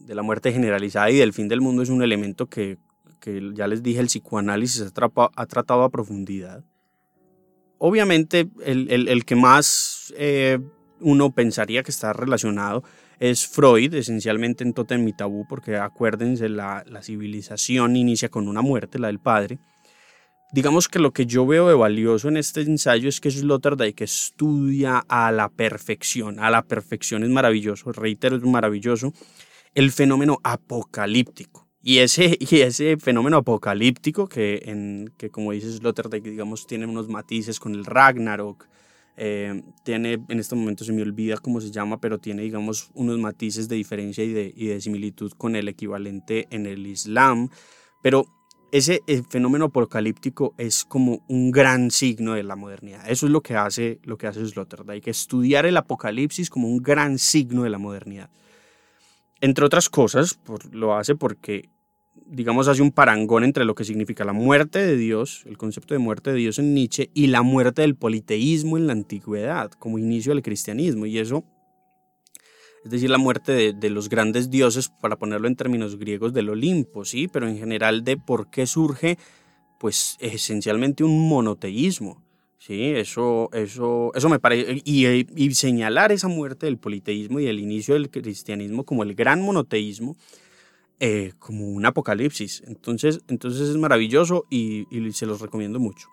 de 0.06 0.14
la 0.14 0.22
muerte 0.22 0.52
generalizada 0.52 1.10
y 1.10 1.16
del 1.16 1.32
fin 1.32 1.48
del 1.48 1.60
mundo 1.60 1.82
es 1.82 1.88
un 1.88 2.02
elemento 2.02 2.46
que, 2.46 2.78
que 3.20 3.52
ya 3.54 3.66
les 3.66 3.82
dije, 3.82 4.00
el 4.00 4.06
psicoanálisis 4.06 4.82
ha, 4.82 5.46
tratado 5.46 5.82
a 5.82 5.90
profundidad. 5.90 6.64
Obviamente, 7.78 8.48
el, 8.64 9.08
el, 9.08 9.24
que 9.24 9.34
más 9.34 10.12
eh, 10.16 10.58
uno 11.00 11.32
pensaría 11.32 11.82
que 11.82 11.90
está 11.90 12.12
relacionado 12.12 12.84
es 13.18 13.46
Freud, 13.46 13.94
esencialmente 13.94 14.64
en 14.64 14.72
Totem 14.72 15.06
y 15.06 15.12
Tabú, 15.12 15.46
porque 15.48 15.76
acuérdense, 15.76 16.48
la, 16.48 16.84
la 16.88 17.02
civilización 17.02 17.96
inicia 17.96 18.28
con 18.28 18.48
una 18.48 18.62
muerte, 18.62 18.98
la 18.98 19.08
del 19.08 19.20
padre. 19.20 19.58
Digamos 20.52 20.86
que 20.86 20.98
lo 20.98 21.12
que 21.12 21.24
yo 21.24 21.46
veo 21.46 21.68
de 21.68 21.74
valioso 21.74 22.28
en 22.28 22.36
este 22.36 22.60
ensayo 22.60 23.08
es 23.08 23.20
que 23.20 23.30
Sloterdijk 23.30 24.02
estudia 24.02 25.02
a 25.08 25.32
la 25.32 25.48
perfección. 25.48 26.38
A 26.40 26.50
la 26.50 26.62
perfección 26.62 27.22
es 27.22 27.30
maravilloso, 27.30 27.90
reitero, 27.92 28.36
es 28.36 28.42
maravilloso 28.42 29.12
el 29.74 29.90
fenómeno 29.90 30.38
apocalíptico. 30.42 31.68
Y 31.82 31.98
ese, 31.98 32.36
y 32.40 32.60
ese 32.60 32.96
fenómeno 32.96 33.38
apocalíptico 33.38 34.28
que, 34.28 34.62
en, 34.66 35.12
que 35.16 35.30
como 35.30 35.52
dice 35.52 35.72
Sloterdijk, 35.72 36.24
digamos, 36.24 36.66
tiene 36.66 36.86
unos 36.86 37.08
matices 37.08 37.58
con 37.58 37.74
el 37.74 37.84
Ragnarok, 37.84 38.66
eh, 39.16 39.62
tiene, 39.84 40.18
en 40.28 40.38
este 40.38 40.54
momento 40.54 40.84
se 40.84 40.92
me 40.92 41.02
olvida 41.02 41.36
cómo 41.36 41.60
se 41.60 41.70
llama, 41.70 42.00
pero 42.00 42.18
tiene, 42.18 42.42
digamos, 42.42 42.90
unos 42.94 43.18
matices 43.18 43.68
de 43.68 43.76
diferencia 43.76 44.24
y 44.24 44.32
de, 44.32 44.52
y 44.56 44.66
de 44.66 44.80
similitud 44.80 45.32
con 45.32 45.54
el 45.54 45.68
equivalente 45.68 46.46
en 46.50 46.66
el 46.66 46.86
Islam. 46.86 47.50
Pero 48.02 48.24
ese 48.72 49.02
fenómeno 49.28 49.66
apocalíptico 49.66 50.54
es 50.56 50.84
como 50.84 51.22
un 51.28 51.50
gran 51.50 51.90
signo 51.90 52.32
de 52.32 52.42
la 52.42 52.56
modernidad. 52.56 53.08
Eso 53.08 53.26
es 53.26 53.32
lo 53.32 53.42
que 53.42 53.54
hace, 53.54 54.00
lo 54.02 54.16
que 54.16 54.26
hace 54.26 54.46
Sloterdijk, 54.46 55.08
estudiar 55.08 55.66
el 55.66 55.76
apocalipsis 55.76 56.48
como 56.48 56.68
un 56.68 56.78
gran 56.78 57.18
signo 57.18 57.64
de 57.64 57.70
la 57.70 57.76
modernidad. 57.76 58.30
Entre 59.42 59.64
otras 59.64 59.88
cosas, 59.88 60.38
lo 60.70 60.94
hace 60.94 61.16
porque, 61.16 61.68
digamos, 62.26 62.68
hace 62.68 62.80
un 62.80 62.92
parangón 62.92 63.42
entre 63.42 63.64
lo 63.64 63.74
que 63.74 63.84
significa 63.84 64.24
la 64.24 64.32
muerte 64.32 64.78
de 64.78 64.96
Dios, 64.96 65.42
el 65.46 65.58
concepto 65.58 65.94
de 65.94 65.98
muerte 65.98 66.30
de 66.30 66.36
Dios 66.36 66.60
en 66.60 66.74
Nietzsche, 66.74 67.10
y 67.12 67.26
la 67.26 67.42
muerte 67.42 67.82
del 67.82 67.96
politeísmo 67.96 68.76
en 68.76 68.86
la 68.86 68.92
antigüedad, 68.92 69.72
como 69.72 69.98
inicio 69.98 70.32
del 70.32 70.44
cristianismo. 70.44 71.06
Y 71.06 71.18
eso, 71.18 71.42
es 72.84 72.92
decir, 72.92 73.10
la 73.10 73.18
muerte 73.18 73.72
de, 73.72 73.90
los 73.90 74.08
grandes 74.08 74.48
dioses, 74.48 74.92
para 75.00 75.16
ponerlo 75.16 75.48
en 75.48 75.56
términos 75.56 75.98
griegos, 75.98 76.32
del 76.32 76.48
Olimpo, 76.48 77.04
¿sí? 77.04 77.26
Pero 77.26 77.48
en 77.48 77.58
general 77.58 78.04
de 78.04 78.16
por 78.18 78.48
qué 78.48 78.64
surge, 78.68 79.18
pues, 79.80 80.18
esencialmente 80.20 81.02
un 81.02 81.28
monoteísmo. 81.28 82.22
Sí, 82.64 82.92
eso, 82.94 83.50
eso, 83.52 84.12
eso 84.14 84.28
me 84.28 84.38
parece. 84.38 84.82
Y, 84.84 85.52
señalar 85.54 86.12
esa 86.12 86.28
muerte 86.28 86.66
del 86.66 86.78
politeísmo 86.78 87.40
y 87.40 87.48
el 87.48 87.58
inicio 87.58 87.94
del 87.94 88.08
cristianismo 88.08 88.84
como 88.84 89.02
el 89.02 89.16
gran 89.16 89.42
monoteísmo, 89.42 90.16
eh, 91.00 91.32
como 91.40 91.66
un 91.66 91.84
apocalipsis. 91.84 92.62
Entonces, 92.68 93.18
entonces 93.26 93.68
es 93.68 93.76
maravilloso 93.76 94.46
y, 94.48 94.86
se 95.12 95.26
los 95.26 95.40
recomiendo 95.40 95.80
mucho. 95.80 96.06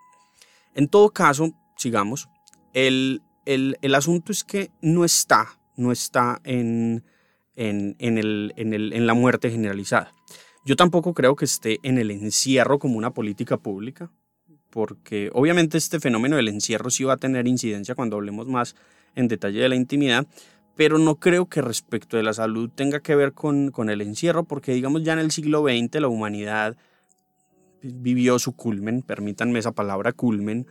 En 0.73 0.87
todo 0.87 1.11
caso, 1.11 1.51
sigamos. 1.77 2.29
El, 2.73 3.21
el, 3.45 3.77
el 3.83 3.93
asunto 3.93 4.31
es 4.31 4.43
que 4.43 4.71
no 4.81 5.05
está, 5.05 5.59
no 5.75 5.91
está 5.91 6.41
en, 6.45 7.03
en, 7.55 7.95
en, 7.99 8.17
el, 8.17 8.53
en, 8.55 8.73
el, 8.73 8.93
en 8.93 9.05
la 9.05 9.13
muerte 9.13 9.51
generalizada. 9.51 10.15
Yo 10.65 10.75
tampoco 10.75 11.13
creo 11.13 11.35
que 11.35 11.45
esté 11.45 11.77
en 11.83 11.99
el 11.99 12.09
encierro 12.09 12.79
como 12.79 12.97
una 12.97 13.13
política 13.13 13.57
pública 13.57 14.11
porque 14.69 15.29
obviamente 15.33 15.77
este 15.77 15.99
fenómeno 15.99 16.35
del 16.35 16.47
encierro 16.47 16.89
sí 16.89 17.03
va 17.03 17.13
a 17.13 17.17
tener 17.17 17.47
incidencia 17.47 17.95
cuando 17.95 18.17
hablemos 18.17 18.47
más 18.47 18.75
en 19.15 19.27
detalle 19.27 19.59
de 19.59 19.69
la 19.69 19.75
intimidad, 19.75 20.27
pero 20.75 20.97
no 20.97 21.15
creo 21.15 21.47
que 21.47 21.61
respecto 21.61 22.17
de 22.17 22.23
la 22.23 22.33
salud 22.33 22.69
tenga 22.73 22.99
que 22.99 23.15
ver 23.15 23.33
con, 23.33 23.71
con 23.71 23.89
el 23.89 24.01
encierro, 24.01 24.43
porque 24.43 24.73
digamos 24.73 25.03
ya 25.03 25.13
en 25.13 25.19
el 25.19 25.31
siglo 25.31 25.63
XX 25.63 26.01
la 26.01 26.07
humanidad 26.07 26.77
vivió 27.81 28.39
su 28.39 28.53
culmen, 28.53 29.01
permítanme 29.01 29.59
esa 29.59 29.71
palabra 29.71 30.13
culmen, 30.13 30.67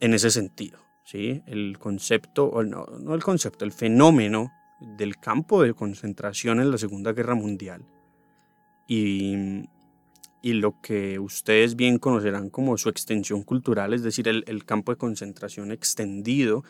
en 0.00 0.14
ese 0.14 0.30
sentido. 0.30 0.78
¿sí? 1.04 1.42
El 1.46 1.78
concepto, 1.78 2.46
o 2.46 2.62
no, 2.62 2.86
no 3.00 3.14
el 3.14 3.22
concepto, 3.22 3.64
el 3.64 3.72
fenómeno 3.72 4.52
del 4.80 5.16
campo 5.16 5.62
de 5.62 5.74
concentración 5.74 6.60
en 6.60 6.70
la 6.70 6.78
Segunda 6.78 7.12
Guerra 7.12 7.34
Mundial 7.34 7.84
y, 8.86 9.64
y 10.44 10.52
lo 10.52 10.78
que 10.82 11.18
ustedes 11.18 11.74
bien 11.74 11.98
conocerán 11.98 12.50
como 12.50 12.76
su 12.76 12.90
extensión 12.90 13.44
cultural, 13.44 13.94
es 13.94 14.02
decir, 14.02 14.28
el, 14.28 14.64
campo 14.66 14.92
de 14.92 14.98
concentración 14.98 15.72
extendido, 15.72 16.64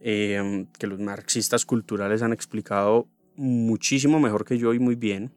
em, 0.00 0.66
que 0.76 0.88
los 0.88 0.98
marxistas 0.98 1.64
culturales 1.64 2.22
han 2.22 2.32
explicado 2.32 3.06
muchísimo 3.36 4.18
mejor 4.18 4.44
que 4.44 4.58
yo 4.58 4.74
y 4.74 4.80
muy 4.80 4.96
bien, 4.96 5.32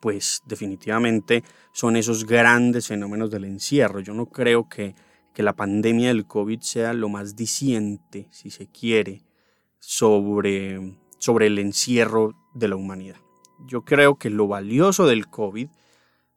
pues 0.00 0.42
definitivamente 0.46 1.42
son 1.72 1.96
esos 1.96 2.24
grandes 2.24 2.86
fenómenos 2.86 3.28
del 3.32 3.42
encierro. 3.44 3.98
Yo 3.98 4.14
no 4.14 4.26
creo 4.26 4.68
que, 4.68 4.94
que 5.34 5.42
la 5.42 5.56
pandemia 5.56 6.06
del 6.08 6.24
COVID 6.24 6.60
sea 6.60 6.92
lo 6.92 7.08
más 7.08 7.34
diciente, 7.34 8.28
si 8.30 8.50
se 8.50 8.68
quiere, 8.68 9.24
sobre, 9.80 10.96
sobre 11.18 11.48
el 11.48 11.58
encierro 11.58 12.36
de 12.54 12.68
la 12.68 12.76
humanidad. 12.76 13.16
Yo 13.66 13.84
creo 13.84 14.16
que 14.16 14.30
lo 14.30 14.48
valioso 14.48 15.06
del 15.06 15.28
COVID 15.28 15.68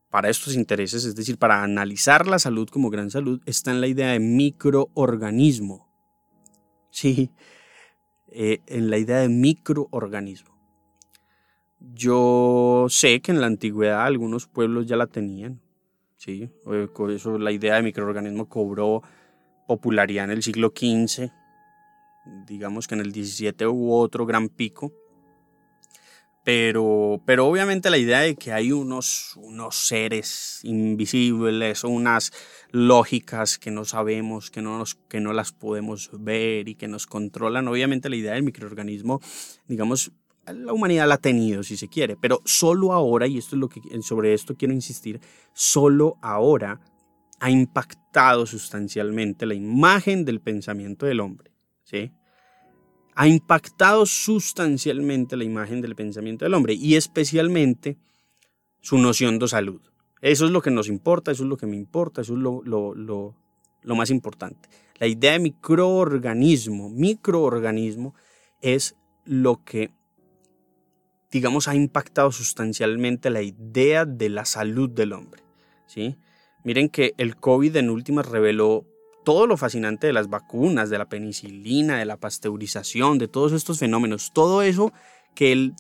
para 0.10 0.30
estos 0.30 0.56
intereses, 0.56 1.06
es 1.06 1.16
decir, 1.16 1.40
para 1.40 1.64
analizar 1.64 2.28
la 2.28 2.38
salud 2.38 2.70
como 2.70 2.92
gran 2.92 3.10
salud, 3.10 3.42
está 3.46 3.72
en 3.72 3.82
la 3.82 3.88
idea 3.88 4.12
de 4.12 4.20
microorganismo. 4.20 5.90
Sí, 6.92 7.32
eh, 8.28 8.60
en 8.68 8.92
la 8.92 9.00
idea 9.00 9.18
de 9.18 9.30
microorganismo. 9.30 10.54
Yo 11.80 12.86
sé 12.90 13.22
que 13.22 13.32
en 13.32 13.42
la 13.42 13.48
antigüedad 13.48 14.04
algunos 14.04 14.48
pueblos 14.48 14.86
ya 14.86 14.98
la 14.98 15.08
tenían. 15.08 15.62
Sí, 16.18 16.48
por 16.94 17.12
eso 17.12 17.38
la 17.40 17.52
idea 17.52 17.76
de 17.76 17.82
microorganismo 17.82 18.48
cobró 18.48 19.02
popularidad 19.68 20.26
en 20.26 20.32
el 20.32 20.44
siglo 20.44 20.72
XV. 20.76 21.32
Digamos 22.46 22.88
que 22.88 22.96
en 22.96 23.02
el 23.02 23.12
XVII 23.12 23.66
hubo 23.66 24.00
otro 24.00 24.26
gran 24.26 24.48
pico 24.48 24.94
pero, 26.44 27.22
pero 27.26 27.48
obviamente 27.48 27.90
la 27.90 27.98
idea 27.98 28.20
de 28.20 28.36
que 28.36 28.52
hay 28.52 28.72
unos, 28.72 29.36
unos 29.38 29.88
seres 29.88 30.60
invisibles 30.64 31.84
o 31.86 31.90
unas 31.90 32.32
lógicas 32.72 33.58
que 33.58 33.72
no 33.72 33.86
sabemos, 33.86 34.52
que 34.52 34.62
no, 34.62 34.78
nos, 34.78 34.96
que 34.96 35.22
no 35.22 35.32
las 35.32 35.54
podemos 35.54 36.10
ver 36.14 36.68
y 36.68 36.76
que 36.76 36.88
nos 36.88 37.08
controlan, 37.08 37.68
obviamente 37.68 38.10
la 38.10 38.18
idea 38.18 38.34
del 38.34 38.44
microorganismo, 38.44 39.22
digamos, 39.68 40.12
la 40.46 40.74
humanidad 40.74 41.08
la 41.08 41.16
ha 41.16 41.20
tenido, 41.20 41.64
si 41.64 41.78
se 41.78 41.88
quiere, 41.88 42.18
pero 42.18 42.42
solo 42.44 42.92
ahora, 42.92 43.28
y 43.28 43.38
esto 43.38 43.56
es 43.56 43.60
lo 43.62 43.70
que 43.70 43.80
sobre 44.02 44.34
esto 44.34 44.56
quiero 44.56 44.74
insistir, 44.74 45.22
solo 45.54 46.18
ahora 46.22 46.82
ha 47.40 47.50
impactado 47.50 48.46
sustancialmente 48.46 49.46
la 49.46 49.54
imagen 49.54 50.26
del 50.26 50.42
pensamiento 50.42 51.06
del 51.06 51.22
hombre, 51.22 51.52
¿sí? 51.84 52.12
Ha 53.16 53.28
impactado 53.28 54.06
sustancialmente 54.06 55.38
la 55.38 55.44
imagen 55.44 55.82
del 55.82 55.96
pensamiento 55.96 56.46
del 56.46 56.54
hombre 56.54 56.74
y 56.74 56.96
especialmente 56.96 57.98
su 58.82 58.98
noción 58.98 59.40
de 59.40 59.48
salud. 59.48 59.82
Eso 60.22 60.46
es 60.46 60.52
lo 60.52 60.62
que 60.62 60.72
nos 60.72 60.88
importa, 60.88 61.32
eso 61.32 61.44
es 61.44 61.50
lo 61.50 61.58
que 61.58 61.68
me 61.68 61.76
importa, 61.76 62.22
eso 62.22 62.34
es 62.34 62.40
lo, 62.40 63.36
más 63.96 64.10
importante. 64.10 64.70
La 65.00 65.08
idea 65.08 65.34
de 65.34 65.40
microorganismo, 65.40 66.90
microorganismo 66.90 68.16
es 68.62 68.96
lo 69.26 69.64
que 69.64 69.92
digamos, 71.34 71.68
ha 71.68 71.74
impactado 71.74 72.32
sustancialmente 72.32 73.32
la 73.32 73.42
idea 73.42 74.06
de 74.06 74.30
la 74.30 74.46
salud 74.46 74.88
del 74.88 75.14
hombre. 75.14 75.42
¿sí? 75.88 76.16
Miren 76.64 76.90
que 76.90 77.16
el 77.18 77.36
COVID 77.36 77.76
en 77.76 77.90
últimas 77.90 78.28
reveló 78.28 78.86
todo 79.24 79.48
lo 79.48 79.58
fascinante 79.58 80.08
de 80.08 80.14
las 80.14 80.30
vacunas, 80.30 80.90
de 80.90 80.98
la 80.98 81.10
penicilina, 81.10 81.98
de 81.98 82.06
la 82.06 82.18
pasteurización, 82.18 83.18
de 83.18 83.28
todos 83.28 83.52
estos 83.54 83.80
fenómenos, 83.80 84.32
todo 84.34 84.62
eso 84.62 84.94
que 85.36 85.52
el, 85.52 85.74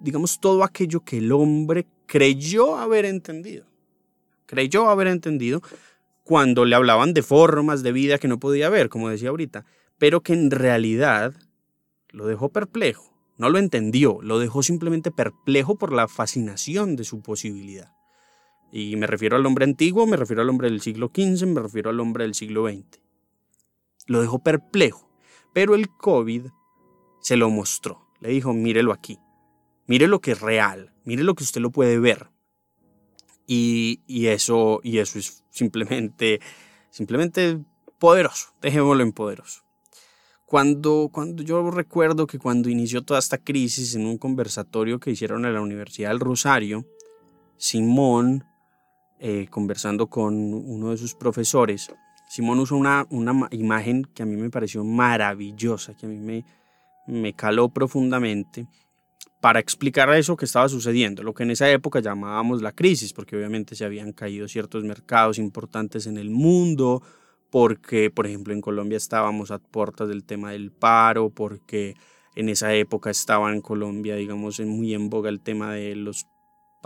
digamos, 0.00 0.40
todo 0.40 0.64
aquello 0.64 1.00
que 1.00 1.18
el 1.18 1.32
hombre 1.32 1.86
creyó 2.06 2.76
haber 2.76 3.04
entendido, 3.04 3.66
creyó 4.46 4.88
haber 4.88 5.08
entendido 5.08 5.62
cuando 6.24 6.64
le 6.64 6.74
hablaban 6.74 7.14
de 7.14 7.22
formas 7.22 7.82
de 7.82 7.92
vida 7.92 8.18
que 8.18 8.28
no 8.28 8.40
podía 8.40 8.68
ver, 8.68 8.88
como 8.88 9.08
decía 9.08 9.28
ahorita, 9.28 9.64
pero 9.98 10.22
que 10.22 10.32
en 10.32 10.50
realidad 10.50 11.34
lo 12.10 12.26
dejó 12.26 12.48
perplejo 12.48 13.16
no 13.38 13.50
lo 13.50 13.58
entendió, 13.58 14.18
lo 14.22 14.38
dejó 14.38 14.62
simplemente 14.62 15.10
perplejo 15.10 15.76
por 15.76 15.92
la 15.92 16.08
fascinación 16.08 16.96
de 16.96 17.04
su 17.04 17.20
posibilidad. 17.20 17.92
Y 18.72 18.96
me 18.96 19.06
refiero 19.06 19.36
al 19.36 19.46
hombre 19.46 19.64
antiguo, 19.64 20.06
me 20.06 20.16
refiero 20.16 20.42
al 20.42 20.50
hombre 20.50 20.68
del 20.68 20.80
siglo 20.80 21.10
XV, 21.14 21.46
me 21.46 21.60
refiero 21.60 21.90
al 21.90 22.00
hombre 22.00 22.24
del 22.24 22.34
siglo 22.34 22.68
XX. 22.68 23.00
Lo 24.06 24.20
dejó 24.20 24.40
perplejo, 24.40 25.10
pero 25.52 25.74
el 25.74 25.88
COVID 25.88 26.46
se 27.20 27.36
lo 27.36 27.50
mostró. 27.50 28.08
Le 28.20 28.30
dijo, 28.30 28.52
mírelo 28.52 28.92
aquí, 28.92 29.18
mire 29.86 30.06
lo 30.08 30.20
que 30.20 30.32
es 30.32 30.40
real, 30.40 30.94
mire 31.04 31.22
lo 31.22 31.34
que 31.34 31.44
usted 31.44 31.60
lo 31.60 31.70
puede 31.70 31.98
ver. 31.98 32.30
Y, 33.46 34.00
y, 34.06 34.26
eso, 34.26 34.80
y 34.82 34.98
eso 34.98 35.18
es 35.18 35.44
simplemente, 35.50 36.40
simplemente 36.90 37.60
poderoso, 37.98 38.48
dejémoslo 38.60 39.02
en 39.02 39.12
poderoso. 39.12 39.62
Cuando, 40.46 41.10
cuando 41.12 41.42
yo 41.42 41.70
recuerdo 41.70 42.26
que 42.26 42.38
cuando 42.38 42.68
inició 42.68 43.02
toda 43.02 43.18
esta 43.18 43.38
crisis 43.38 43.96
en 43.96 44.06
un 44.06 44.16
conversatorio 44.16 45.00
que 45.00 45.10
hicieron 45.10 45.44
en 45.44 45.54
la 45.54 45.60
Universidad 45.60 46.10
del 46.10 46.20
Rosario, 46.20 46.86
Simón, 47.56 48.44
eh, 49.18 49.46
conversando 49.50 50.08
con 50.08 50.34
uno 50.34 50.90
de 50.90 50.96
sus 50.96 51.14
profesores, 51.14 51.90
Simón 52.28 52.58
usó 52.58 52.76
una, 52.76 53.06
una 53.10 53.48
imagen 53.52 54.04
que 54.14 54.22
a 54.22 54.26
mí 54.26 54.36
me 54.36 54.50
pareció 54.50 54.84
maravillosa, 54.84 55.94
que 55.96 56.06
a 56.06 56.08
mí 56.08 56.18
me, 56.18 56.44
me 57.06 57.32
caló 57.32 57.68
profundamente 57.68 58.66
para 59.40 59.60
explicar 59.60 60.12
eso 60.14 60.36
que 60.36 60.44
estaba 60.44 60.68
sucediendo, 60.68 61.22
lo 61.22 61.34
que 61.34 61.44
en 61.44 61.52
esa 61.52 61.70
época 61.70 62.00
llamábamos 62.00 62.62
la 62.62 62.72
crisis, 62.72 63.12
porque 63.12 63.36
obviamente 63.36 63.76
se 63.76 63.84
habían 63.84 64.12
caído 64.12 64.48
ciertos 64.48 64.82
mercados 64.82 65.38
importantes 65.38 66.06
en 66.06 66.18
el 66.18 66.30
mundo, 66.30 67.02
porque, 67.50 68.10
por 68.10 68.26
ejemplo, 68.26 68.52
en 68.52 68.60
Colombia 68.60 68.96
estábamos 68.96 69.50
a 69.50 69.58
puertas 69.58 70.08
del 70.08 70.24
tema 70.24 70.50
del 70.50 70.72
paro, 70.72 71.30
porque 71.30 71.94
en 72.34 72.48
esa 72.48 72.74
época 72.74 73.10
estaba 73.10 73.52
en 73.52 73.60
Colombia, 73.60 74.16
digamos, 74.16 74.58
muy 74.60 74.94
en 74.94 75.10
boga 75.10 75.28
el 75.28 75.40
tema 75.40 75.72
de 75.72 75.94
los 75.94 76.26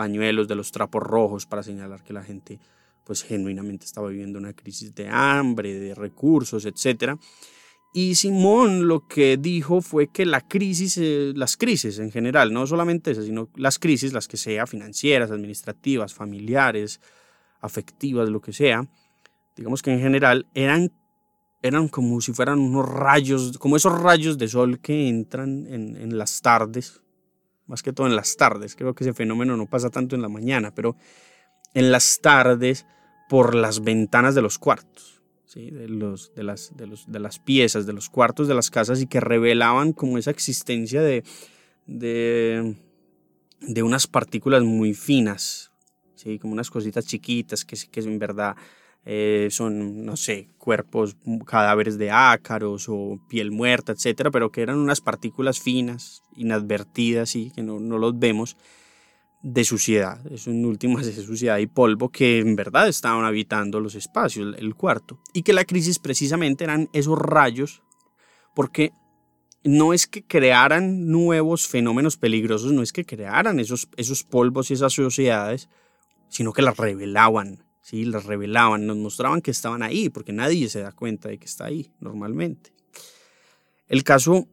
pañuelos, 0.01 0.49
de 0.49 0.55
los 0.55 0.73
trapos 0.73 1.03
rojos, 1.03 1.45
para 1.45 1.63
señalar 1.63 2.03
que 2.03 2.15
la 2.15 2.23
gente, 2.23 2.59
pues, 3.05 3.23
genuinamente 3.23 3.85
estaba 3.85 4.09
viviendo 4.09 4.39
una 4.39 4.55
crisis 4.55 4.95
de 4.95 5.07
hambre, 5.09 5.79
de 5.79 5.95
recursos, 5.95 6.65
etc. 6.65 7.19
Y 7.93 8.15
Simón 8.15 8.89
lo 8.89 9.07
que 9.07 9.37
dijo 9.37 9.83
fue 9.83 10.07
que 10.07 10.25
la 10.25 10.41
crisis, 10.41 10.97
eh, 10.97 11.33
las 11.37 11.59
crisis 11.59 11.99
en 11.99 12.11
general, 12.11 12.51
no 12.51 12.67
solamente 12.67 13.11
esas, 13.11 13.27
sino 13.27 13.51
las 13.57 13.79
crisis, 13.79 14.15
las 14.15 14.27
que 14.27 14.39
sea, 14.39 14.67
financieras, 14.67 15.31
administrativas, 15.31 16.15
familiares, 16.15 16.99
afectivas, 17.61 18.31
lo 18.31 18.41
que 18.41 18.55
sea, 18.55 18.89
digamos 19.55 19.83
que 19.83 19.93
en 19.93 20.01
general, 20.01 20.47
eran, 20.55 20.93
eran 21.61 21.89
como 21.89 22.23
si 22.23 22.33
fueran 22.33 22.59
unos 22.59 22.89
rayos, 22.89 23.59
como 23.59 23.77
esos 23.77 24.01
rayos 24.01 24.39
de 24.39 24.49
sol 24.49 24.79
que 24.79 25.11
entran 25.11 25.67
en, 25.67 25.95
en 25.97 26.17
las 26.17 26.41
tardes, 26.41 27.03
más 27.71 27.83
que 27.83 27.93
todo 27.93 28.07
en 28.07 28.17
las 28.17 28.37
tardes. 28.37 28.75
Creo 28.77 28.95
que 28.95 29.05
ese 29.05 29.15
fenómeno 29.15 29.57
no 29.57 29.67
pasa 29.67 29.89
tanto 29.89 30.17
en 30.17 30.23
la 30.23 30.29
mañana, 30.29 30.75
pero 30.75 30.97
en 31.73 31.93
las 31.93 32.21
tardes 32.21 32.85
por 33.29 33.55
las 33.55 33.83
ventanas 33.83 34.35
de 34.35 34.43
los 34.43 34.59
cuartos. 34.59 35.23
¿sí? 35.47 35.71
De, 35.71 35.89
los, 35.89 36.35
de, 36.35 36.43
las, 36.43 36.77
de, 36.77 36.87
los, 36.87 37.11
de 37.11 37.21
las 37.21 37.39
piezas, 37.39 37.87
de 37.87 37.93
los 37.93 38.11
cuartos 38.11 38.49
de 38.49 38.55
las 38.55 38.71
casas 38.71 39.01
y 39.01 39.07
que 39.07 39.21
revelaban 39.21 39.93
como 39.93 40.19
esa 40.19 40.33
existencia 40.33 41.01
de, 41.01 41.23
de, 41.87 42.75
de 43.61 43.83
unas 43.83 44.07
partículas 44.09 44.63
muy 44.63 44.93
finas, 44.93 45.71
¿sí? 46.17 46.39
como 46.39 46.53
unas 46.53 46.71
cositas 46.71 47.07
chiquitas 47.07 47.65
que, 47.65 47.77
que 47.91 48.01
en 48.01 48.19
verdad 48.19 48.57
eh, 49.05 49.49
son, 49.51 50.05
no 50.05 50.17
sé, 50.17 50.49
cuerpos, 50.59 51.17
mm, 51.25 51.39
cadáveres 51.41 51.99
de 51.99 52.11
ácaros 52.11 52.87
o 52.89 53.19
piel 53.29 53.51
muerta, 53.51 53.93
etcétera, 53.93 54.31
pero 54.31 54.51
que 54.51 54.63
eran 54.63 54.79
unas 54.79 55.01
partículas 55.01 55.59
finas, 55.61 56.23
inadvertidas 56.37 57.35
y 57.37 57.51
que 57.51 57.63
no, 57.63 57.81
no 57.81 57.99
los 57.99 58.19
vemos 58.19 58.57
de 59.43 59.65
suciedad, 59.65 60.21
es 60.31 60.47
un 60.47 60.65
último 60.67 60.99
de 61.01 61.13
suciedad 61.13 61.59
y 61.59 61.67
polvo 61.67 62.11
que 62.11 62.41
en 62.41 62.57
verdad 62.57 62.89
estaban 62.89 63.25
habitando 63.25 63.81
los 63.81 63.95
espacios, 63.95 64.55
el 64.59 64.75
cuarto, 64.75 65.19
y 65.33 65.43
que 65.43 65.53
la 65.53 65.65
crisis 65.65 65.99
precisamente 65.99 66.65
eran 66.65 66.89
esos 66.93 67.19
rayos, 67.19 67.83
porque 68.55 68.93
no 69.63 69.93
es 69.93 70.07
que 70.07 70.23
crearan 70.23 71.09
nuevos 71.09 71.69
fenómenos 71.69 72.17
peligrosos, 72.17 72.73
no 72.73 72.83
es 72.83 72.93
que 72.93 73.05
crearan 73.05 73.61
esos, 73.61 73.89
esos 73.97 74.25
polvos 74.25 74.71
y 74.71 74.75
esas 74.75 74.93
suciedades, 74.93 75.69
sino 76.29 76.53
que 76.53 76.63
las 76.63 76.77
revelaban, 76.77 77.65
¿sí? 77.91 78.05
Las 78.05 78.25
revelaban, 78.25 78.87
nos 78.87 78.97
mostraban 78.97 79.41
que 79.41 79.51
estaban 79.51 79.83
ahí, 79.83 80.09
porque 80.11 80.33
nadie 80.33 80.69
se 80.69 80.81
da 80.81 80.93
cuenta 80.93 81.29
de 81.29 81.39
que 81.39 81.47
está 81.47 81.65
ahí 81.65 81.91
normalmente. 81.99 82.73
El 83.89 84.05
caso 84.05 84.47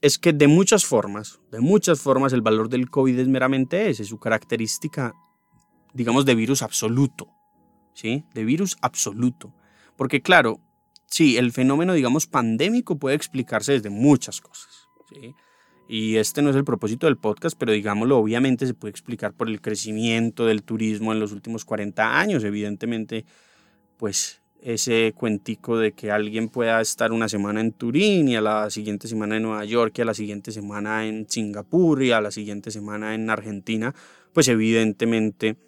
es 0.00 0.18
que 0.18 0.32
de 0.32 0.48
muchas 0.48 0.84
formas, 0.84 1.38
de 1.52 1.60
muchas 1.60 2.00
formas, 2.00 2.32
el 2.32 2.42
valor 2.42 2.68
del 2.68 2.90
COVID 2.90 3.16
es 3.20 3.28
meramente 3.28 3.88
ese, 3.88 4.04
su 4.04 4.18
característica, 4.18 5.14
digamos, 5.94 6.24
de 6.24 6.34
virus 6.34 6.62
absoluto, 6.62 7.28
¿sí? 7.94 8.24
De 8.34 8.44
virus 8.44 8.76
absoluto. 8.80 9.54
Porque 9.96 10.20
claro, 10.20 10.58
sí, 11.06 11.36
el 11.36 11.52
fenómeno, 11.52 11.92
digamos, 11.92 12.26
pandémico 12.26 12.98
puede 12.98 13.14
explicarse 13.14 13.74
desde 13.74 13.90
muchas 13.90 14.40
cosas, 14.40 14.88
¿sí? 15.08 15.36
Y 15.94 16.16
este 16.16 16.40
no 16.40 16.48
es 16.48 16.56
el 16.56 16.64
propósito 16.64 17.04
del 17.04 17.18
podcast, 17.18 17.54
pero 17.58 17.70
digámoslo, 17.70 18.16
obviamente 18.16 18.66
se 18.66 18.72
puede 18.72 18.92
explicar 18.92 19.34
por 19.34 19.50
el 19.50 19.60
crecimiento 19.60 20.46
del 20.46 20.62
turismo 20.62 21.12
en 21.12 21.20
los 21.20 21.32
últimos 21.32 21.66
40 21.66 22.18
años. 22.18 22.44
Evidentemente, 22.44 23.26
pues 23.98 24.40
ese 24.62 25.12
cuentico 25.14 25.76
de 25.76 25.92
que 25.92 26.10
alguien 26.10 26.48
pueda 26.48 26.80
estar 26.80 27.12
una 27.12 27.28
semana 27.28 27.60
en 27.60 27.72
Turín 27.72 28.26
y 28.26 28.36
a 28.36 28.40
la 28.40 28.70
siguiente 28.70 29.06
semana 29.06 29.36
en 29.36 29.42
Nueva 29.42 29.66
York 29.66 29.92
y 29.98 30.00
a 30.00 30.06
la 30.06 30.14
siguiente 30.14 30.50
semana 30.50 31.04
en 31.04 31.28
Singapur 31.28 32.02
y 32.02 32.12
a 32.12 32.22
la 32.22 32.30
siguiente 32.30 32.70
semana 32.70 33.14
en 33.14 33.28
Argentina, 33.28 33.94
pues 34.32 34.48
evidentemente 34.48 35.58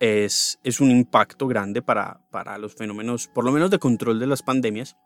es, 0.00 0.58
es 0.64 0.80
un 0.80 0.90
impacto 0.90 1.46
grande 1.46 1.80
para, 1.80 2.26
para 2.32 2.58
los 2.58 2.74
fenómenos, 2.74 3.28
por 3.28 3.44
lo 3.44 3.52
menos 3.52 3.70
de 3.70 3.78
control 3.78 4.18
de 4.18 4.26
las 4.26 4.42
pandemias. 4.42 4.96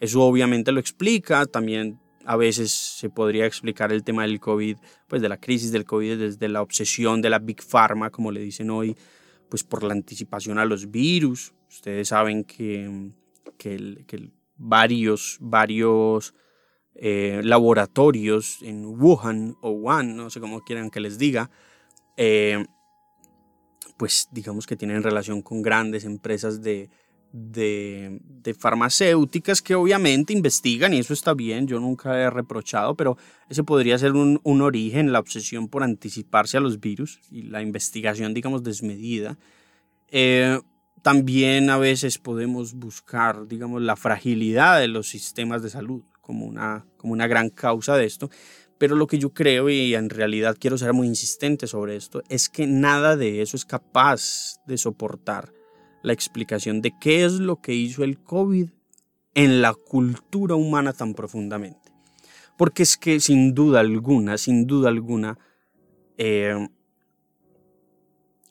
Eso 0.00 0.20
obviamente 0.20 0.70
lo 0.70 0.80
explica, 0.80 1.46
también 1.46 1.98
a 2.24 2.36
veces 2.36 2.72
se 2.72 3.10
podría 3.10 3.46
explicar 3.46 3.92
el 3.92 4.04
tema 4.04 4.22
del 4.22 4.40
COVID, 4.40 4.76
pues 5.08 5.22
de 5.22 5.28
la 5.28 5.38
crisis 5.38 5.72
del 5.72 5.84
COVID 5.84 6.18
desde 6.18 6.48
la 6.48 6.62
obsesión 6.62 7.22
de 7.22 7.30
la 7.30 7.38
Big 7.38 7.62
Pharma, 7.62 8.10
como 8.10 8.30
le 8.30 8.40
dicen 8.40 8.70
hoy, 8.70 8.96
pues 9.48 9.64
por 9.64 9.82
la 9.82 9.92
anticipación 9.92 10.58
a 10.58 10.64
los 10.64 10.90
virus. 10.90 11.52
Ustedes 11.68 12.08
saben 12.08 12.44
que, 12.44 13.10
que, 13.56 14.30
varios, 14.56 15.38
varios 15.40 16.34
eh, 16.94 17.40
laboratorios 17.44 18.62
en 18.62 18.84
Wuhan 18.84 19.56
o 19.60 19.70
Wuhan, 19.70 20.16
no 20.16 20.30
sé 20.30 20.40
cómo 20.40 20.60
quieran 20.62 20.90
que 20.90 21.00
les 21.00 21.18
diga, 21.18 21.50
eh, 22.16 22.64
pues 23.96 24.28
digamos 24.32 24.66
que 24.66 24.76
tienen 24.76 25.02
relación 25.02 25.42
con 25.42 25.62
grandes 25.62 26.04
empresas 26.04 26.62
de, 26.62 26.90
de, 27.32 28.54
farmacéuticas 28.58 29.62
que 29.62 29.74
obviamente 29.74 30.32
investigan 30.32 30.92
y 30.92 30.98
eso 30.98 31.14
está 31.14 31.34
bien, 31.34 31.66
yo 31.66 31.80
nunca 31.80 32.18
he 32.18 32.30
reprochado, 32.30 32.94
pero 32.94 33.16
ese 33.48 33.64
podría 33.64 33.98
ser 33.98 34.12
un, 34.12 34.40
origen, 34.44 35.12
la 35.12 35.18
obsesión 35.18 35.68
por 35.68 35.82
anticiparse 35.82 36.58
a 36.58 36.60
los 36.60 36.80
virus 36.80 37.20
y 37.30 37.42
la 37.42 37.62
investigación, 37.62 38.34
digamos, 38.34 38.62
desmedida. 38.62 39.38
Eh, 40.08 40.60
también 41.00 41.70
a 41.70 41.78
veces 41.78 42.18
podemos 42.18 42.74
buscar, 42.74 43.48
digamos, 43.48 43.82
la 43.82 43.96
fragilidad 43.96 44.78
de 44.78 44.88
los 44.88 45.08
sistemas 45.08 45.62
de 45.62 45.70
salud 45.70 46.02
como 46.20 46.46
una, 46.46 46.86
como 46.98 47.14
una 47.14 47.26
gran 47.26 47.50
causa 47.50 47.96
de 47.96 48.04
esto, 48.04 48.30
Pero 48.78 48.96
lo 48.96 49.06
que 49.06 49.18
yo 49.18 49.30
creo, 49.32 49.70
y 49.70 49.94
en 49.94 50.10
realidad 50.10 50.56
quiero 50.58 50.76
ser 50.76 50.92
muy 50.92 51.06
insistente 51.06 51.68
sobre 51.68 51.94
esto, 51.94 52.22
es 52.28 52.48
que 52.48 52.66
nada 52.66 53.16
de 53.16 53.40
eso 53.40 53.56
es 53.56 53.64
capaz 53.64 54.56
de 54.66 54.76
soportar 54.76 55.52
la 56.02 56.12
explicación 56.12 56.82
de 56.82 56.92
qué 57.00 57.24
es 57.24 57.34
lo 57.34 57.60
que 57.60 57.74
hizo 57.74 58.04
el 58.04 58.18
COVID 58.18 58.68
en 59.34 59.62
la 59.62 59.74
cultura 59.74 60.54
humana 60.54 60.92
tan 60.92 61.14
profundamente. 61.14 61.92
Porque 62.58 62.82
es 62.82 62.96
que 62.96 63.20
sin 63.20 63.54
duda 63.54 63.80
alguna, 63.80 64.36
sin 64.38 64.66
duda 64.66 64.88
alguna, 64.88 65.38
eh, 66.18 66.68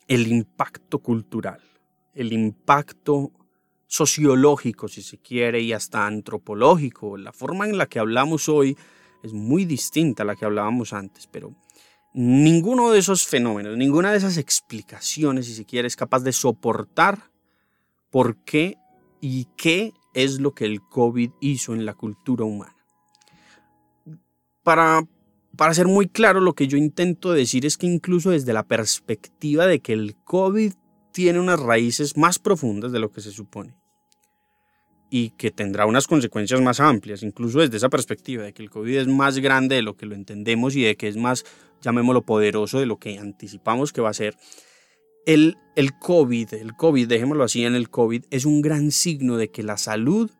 el 0.08 0.26
impacto 0.26 0.98
cultural, 0.98 1.60
el 2.14 2.32
impacto 2.32 3.32
sociológico, 3.86 4.88
si 4.88 5.02
se 5.02 5.18
quiere, 5.18 5.60
y 5.60 5.72
hasta 5.72 6.06
antropológico, 6.06 7.16
la 7.16 7.32
forma 7.32 7.66
en 7.66 7.78
la 7.78 7.86
que 7.86 7.98
hablamos 7.98 8.48
hoy 8.48 8.76
es 9.22 9.32
muy 9.32 9.64
distinta 9.64 10.22
a 10.22 10.26
la 10.26 10.34
que 10.34 10.44
hablábamos 10.44 10.92
antes, 10.92 11.26
pero 11.26 11.54
ninguno 12.12 12.90
de 12.90 12.98
esos 12.98 13.26
fenómenos, 13.26 13.76
ninguna 13.76 14.10
de 14.10 14.18
esas 14.18 14.36
explicaciones, 14.36 15.46
si 15.46 15.54
se 15.54 15.64
quiere, 15.64 15.88
es 15.88 15.96
capaz 15.96 16.20
de 16.20 16.32
soportar 16.32 17.31
por 18.12 18.36
qué 18.44 18.76
y 19.20 19.46
qué 19.56 19.94
es 20.14 20.38
lo 20.38 20.54
que 20.54 20.66
el 20.66 20.80
COVID 20.82 21.30
hizo 21.40 21.74
en 21.74 21.84
la 21.84 21.94
cultura 21.94 22.44
humana. 22.44 22.76
Para, 24.62 25.02
para 25.56 25.74
ser 25.74 25.88
muy 25.88 26.06
claro, 26.06 26.40
lo 26.40 26.52
que 26.52 26.68
yo 26.68 26.76
intento 26.76 27.32
decir 27.32 27.66
es 27.66 27.76
que 27.76 27.86
incluso 27.86 28.30
desde 28.30 28.52
la 28.52 28.62
perspectiva 28.62 29.66
de 29.66 29.80
que 29.80 29.94
el 29.94 30.14
COVID 30.22 30.74
tiene 31.12 31.40
unas 31.40 31.58
raíces 31.58 32.16
más 32.16 32.38
profundas 32.38 32.92
de 32.92 33.00
lo 33.00 33.10
que 33.10 33.22
se 33.22 33.32
supone 33.32 33.74
y 35.10 35.30
que 35.30 35.50
tendrá 35.50 35.86
unas 35.86 36.06
consecuencias 36.06 36.60
más 36.60 36.80
amplias, 36.80 37.22
incluso 37.22 37.60
desde 37.60 37.76
esa 37.76 37.90
perspectiva 37.90 38.44
de 38.44 38.52
que 38.52 38.62
el 38.62 38.70
COVID 38.70 38.96
es 38.96 39.08
más 39.08 39.38
grande 39.38 39.76
de 39.76 39.82
lo 39.82 39.94
que 39.94 40.06
lo 40.06 40.14
entendemos 40.14 40.76
y 40.76 40.82
de 40.82 40.96
que 40.96 41.08
es 41.08 41.16
más, 41.16 41.44
llamémoslo, 41.80 42.22
poderoso 42.22 42.78
de 42.78 42.86
lo 42.86 42.98
que 42.98 43.18
anticipamos 43.18 43.92
que 43.92 44.00
va 44.00 44.10
a 44.10 44.14
ser. 44.14 44.36
El, 45.26 45.58
el 45.76 45.98
COVID, 45.98 46.54
el 46.54 46.74
COVID, 46.74 47.08
dejémoslo 47.08 47.44
así 47.44 47.64
en 47.64 47.74
el 47.74 47.90
COVID, 47.90 48.24
es 48.30 48.44
un 48.44 48.60
gran 48.60 48.90
signo 48.90 49.36
de 49.36 49.50
que 49.50 49.62
la 49.62 49.76
salud, 49.76 50.30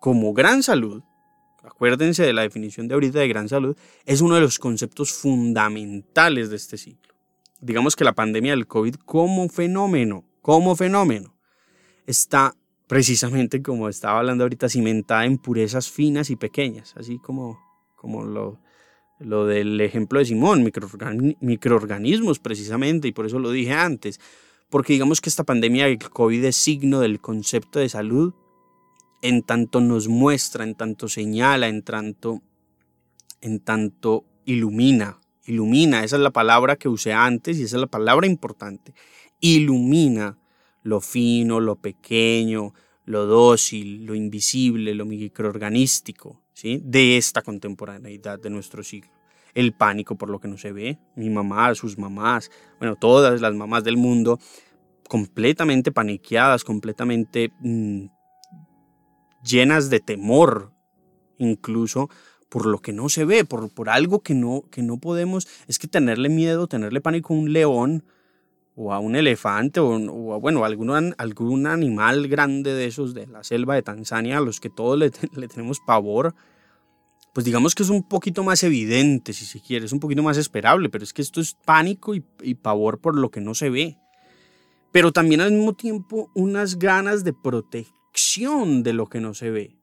como 0.00 0.32
gran 0.32 0.62
salud, 0.62 1.02
acuérdense 1.64 2.22
de 2.22 2.32
la 2.32 2.42
definición 2.42 2.88
de 2.88 2.94
ahorita 2.94 3.18
de 3.18 3.28
gran 3.28 3.48
salud, 3.48 3.76
es 4.04 4.20
uno 4.20 4.36
de 4.36 4.40
los 4.40 4.58
conceptos 4.58 5.12
fundamentales 5.12 6.50
de 6.50 6.56
este 6.56 6.78
siglo. 6.78 7.14
Digamos 7.60 7.96
que 7.96 8.04
la 8.04 8.14
pandemia 8.14 8.52
del 8.52 8.66
COVID 8.66 8.94
como 8.96 9.48
fenómeno, 9.48 10.24
como 10.40 10.76
fenómeno, 10.76 11.36
está 12.06 12.54
precisamente 12.86 13.62
como 13.62 13.88
estaba 13.88 14.20
hablando 14.20 14.44
ahorita, 14.44 14.68
cimentada 14.68 15.24
en 15.24 15.38
purezas 15.38 15.90
finas 15.90 16.30
y 16.30 16.36
pequeñas, 16.36 16.94
así 16.96 17.18
como, 17.18 17.58
como 17.96 18.24
lo, 18.24 18.60
lo 19.18 19.46
del 19.46 19.80
ejemplo 19.80 20.18
de 20.18 20.26
Simón, 20.26 20.70
microorganismos 21.40 22.38
precisamente, 22.38 23.08
y 23.08 23.12
por 23.12 23.26
eso 23.26 23.38
lo 23.38 23.50
dije 23.50 23.72
antes, 23.72 24.20
porque 24.68 24.92
digamos 24.92 25.20
que 25.20 25.28
esta 25.28 25.44
pandemia 25.44 25.86
del 25.86 25.98
COVID 25.98 26.44
es 26.44 26.56
signo 26.56 27.00
del 27.00 27.20
concepto 27.20 27.78
de 27.78 27.88
salud, 27.88 28.34
en 29.22 29.42
tanto 29.42 29.80
nos 29.80 30.08
muestra, 30.08 30.64
en 30.64 30.74
tanto 30.74 31.08
señala, 31.08 31.68
en 31.68 31.82
tanto, 31.82 32.42
en 33.40 33.60
tanto 33.60 34.24
ilumina, 34.44 35.20
ilumina, 35.46 36.04
esa 36.04 36.16
es 36.16 36.22
la 36.22 36.30
palabra 36.30 36.76
que 36.76 36.88
usé 36.88 37.12
antes 37.12 37.58
y 37.58 37.62
esa 37.62 37.76
es 37.76 37.80
la 37.80 37.86
palabra 37.86 38.26
importante, 38.26 38.92
ilumina 39.40 40.38
lo 40.82 41.00
fino, 41.00 41.58
lo 41.58 41.76
pequeño, 41.76 42.72
lo 43.04 43.26
dócil, 43.26 44.04
lo 44.04 44.14
invisible, 44.14 44.94
lo 44.94 45.04
microorganístico, 45.04 46.42
de 46.62 47.16
esta 47.16 47.42
contemporaneidad 47.42 48.38
de 48.38 48.50
nuestro 48.50 48.82
siglo. 48.82 49.10
El 49.54 49.72
pánico 49.72 50.16
por 50.16 50.30
lo 50.30 50.38
que 50.38 50.48
no 50.48 50.58
se 50.58 50.72
ve, 50.72 50.98
mi 51.14 51.30
mamá, 51.30 51.74
sus 51.74 51.98
mamás, 51.98 52.50
bueno, 52.78 52.96
todas 52.96 53.40
las 53.40 53.54
mamás 53.54 53.84
del 53.84 53.96
mundo, 53.96 54.38
completamente 55.08 55.92
paniqueadas, 55.92 56.64
completamente 56.64 57.52
mm, 57.60 58.06
llenas 59.42 59.88
de 59.88 60.00
temor, 60.00 60.72
incluso 61.38 62.10
por 62.48 62.66
lo 62.66 62.78
que 62.80 62.92
no 62.92 63.08
se 63.08 63.24
ve, 63.24 63.44
por, 63.44 63.72
por 63.72 63.88
algo 63.88 64.20
que 64.22 64.34
no, 64.34 64.64
que 64.70 64.82
no 64.82 64.98
podemos, 64.98 65.48
es 65.68 65.78
que 65.78 65.88
tenerle 65.88 66.28
miedo, 66.28 66.66
tenerle 66.66 67.00
pánico 67.00 67.34
a 67.34 67.36
un 67.38 67.52
león, 67.52 68.04
o 68.76 68.92
a 68.92 69.00
un 69.00 69.16
elefante 69.16 69.80
o, 69.80 70.34
a, 70.34 70.36
bueno, 70.36 70.64
algún, 70.64 71.66
animal 71.66 72.28
grande 72.28 72.74
de 72.74 72.86
esos 72.86 73.14
de 73.14 73.26
la 73.26 73.42
selva 73.42 73.74
de 73.74 73.82
Tanzania 73.82 74.38
a 74.38 74.42
los 74.42 74.60
que 74.60 74.70
todos 74.70 74.98
le, 74.98 75.10
tenemos 75.48 75.80
pavor, 75.80 76.34
pues 77.32 77.44
digamos 77.44 77.74
que 77.74 77.82
es 77.82 77.88
un 77.88 78.06
poquito 78.06 78.44
más 78.44 78.62
evidente, 78.62 79.32
si 79.32 79.46
se 79.46 79.60
quiere, 79.60 79.86
es 79.86 79.92
un 79.92 80.00
poquito 80.00 80.22
más 80.22 80.36
esperable, 80.36 80.90
pero 80.90 81.04
es 81.04 81.12
que 81.12 81.22
esto 81.22 81.40
es 81.40 81.54
pánico 81.64 82.14
y, 82.14 82.22
y 82.42 82.54
pavor 82.54 83.00
por 83.00 83.18
lo 83.18 83.30
que 83.30 83.40
no 83.40 83.54
se 83.54 83.70
ve. 83.70 83.96
Pero 84.92 85.12
también 85.12 85.40
al 85.40 85.52
mismo 85.52 85.74
tiempo 85.74 86.30
unas 86.34 86.78
ganas 86.78 87.24
de 87.24 87.32
protección 87.32 88.82
de 88.82 88.92
lo 88.92 89.06
que 89.06 89.20
no 89.20 89.34
se 89.34 89.50
ve. 89.50 89.76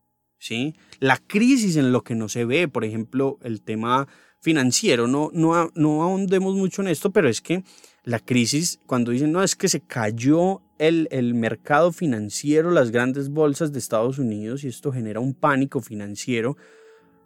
¿sí? 0.44 0.76
La 1.00 1.18
crisis 1.18 1.78
en 1.78 1.92
lo 1.92 2.04
que 2.04 2.16
no 2.16 2.28
se 2.28 2.46
ve, 2.46 2.68
por 2.68 2.84
ejemplo, 2.84 3.40
el 3.44 3.62
tema 3.62 4.08
financiero, 4.42 5.08
no, 5.08 5.30
no, 5.34 5.72
no 5.74 6.04
ahondemos 6.04 6.56
mucho 6.56 6.82
en 6.82 6.90
esto, 6.90 7.12
pero 7.12 7.30
es 7.30 7.42
que 7.42 7.64
la 8.04 8.20
crisis, 8.20 8.80
cuando 8.86 9.12
dicen, 9.12 9.32
no, 9.32 9.44
es 9.44 9.56
que 9.56 9.70
se 9.70 9.82
cayó 9.82 10.62
el, 10.78 11.08
el, 11.12 11.34
mercado 11.34 11.92
financiero, 11.92 12.70
las 12.72 12.92
grandes 12.92 13.30
bolsas 13.30 13.72
de 13.72 13.80
Estados 13.80 14.20
Unidos 14.20 14.64
y 14.64 14.68
esto 14.68 14.92
genera 14.92 15.22
un 15.22 15.34
pánico 15.34 15.80
financiero, 15.80 16.58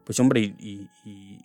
pues 0.04 0.20
hombre, 0.20 0.56
y, 0.60 0.88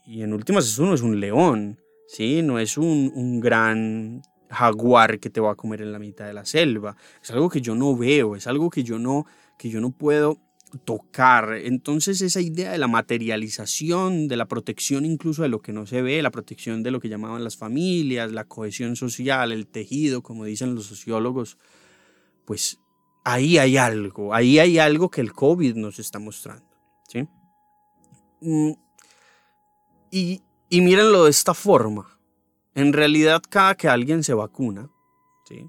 en 0.06 0.32
últimas 0.32 0.66
eso 0.66 0.84
no 0.84 0.94
es 0.94 1.00
un 1.00 1.18
león, 1.18 1.78
¿sí? 2.06 2.42
No 2.42 2.58
es 2.58 2.76
un, 2.76 3.10
un 3.14 3.40
gran 3.40 4.22
jaguar 4.50 5.18
que 5.18 5.30
te 5.30 5.40
va 5.40 5.52
a 5.52 5.56
comer 5.56 5.80
en 5.80 5.92
la 5.92 5.98
mitad 5.98 6.26
de 6.26 6.34
la 6.34 6.44
selva, 6.44 6.96
es 7.22 7.30
algo 7.30 7.48
que 7.48 7.62
yo 7.62 7.74
no 7.74 7.96
veo, 7.96 8.36
es 8.36 8.46
algo 8.46 8.68
que 8.68 8.84
yo 8.84 8.98
no, 8.98 9.24
que 9.56 9.70
yo 9.70 9.80
no 9.80 9.92
puedo 9.92 10.38
tocar. 10.78 11.54
Entonces 11.54 12.20
esa 12.20 12.40
idea 12.40 12.72
de 12.72 12.78
la 12.78 12.88
materialización, 12.88 14.28
de 14.28 14.36
la 14.36 14.46
protección 14.46 15.04
incluso 15.04 15.42
de 15.42 15.48
lo 15.48 15.60
que 15.60 15.72
no 15.72 15.86
se 15.86 16.02
ve, 16.02 16.22
la 16.22 16.30
protección 16.30 16.82
de 16.82 16.90
lo 16.90 17.00
que 17.00 17.08
llamaban 17.08 17.44
las 17.44 17.56
familias, 17.56 18.32
la 18.32 18.44
cohesión 18.44 18.96
social, 18.96 19.52
el 19.52 19.66
tejido, 19.66 20.22
como 20.22 20.44
dicen 20.44 20.74
los 20.74 20.86
sociólogos, 20.86 21.58
pues 22.44 22.80
ahí 23.24 23.58
hay 23.58 23.76
algo, 23.76 24.34
ahí 24.34 24.58
hay 24.58 24.78
algo 24.78 25.10
que 25.10 25.20
el 25.20 25.32
COVID 25.32 25.74
nos 25.76 25.98
está 25.98 26.18
mostrando. 26.18 26.66
¿sí? 27.08 27.28
Mm, 28.40 28.72
y, 30.10 30.42
y 30.68 30.80
mírenlo 30.80 31.24
de 31.24 31.30
esta 31.30 31.54
forma. 31.54 32.18
En 32.74 32.92
realidad 32.92 33.42
cada 33.48 33.74
que 33.74 33.88
alguien 33.88 34.24
se 34.24 34.32
vacuna, 34.32 34.90
¿sí? 35.46 35.66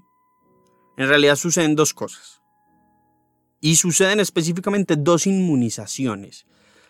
en 0.96 1.08
realidad 1.08 1.36
suceden 1.36 1.76
dos 1.76 1.92
cosas 1.92 2.43
y 3.64 3.76
suceden 3.76 4.20
específicamente 4.20 4.94
dos 4.94 5.26
inmunizaciones. 5.26 6.44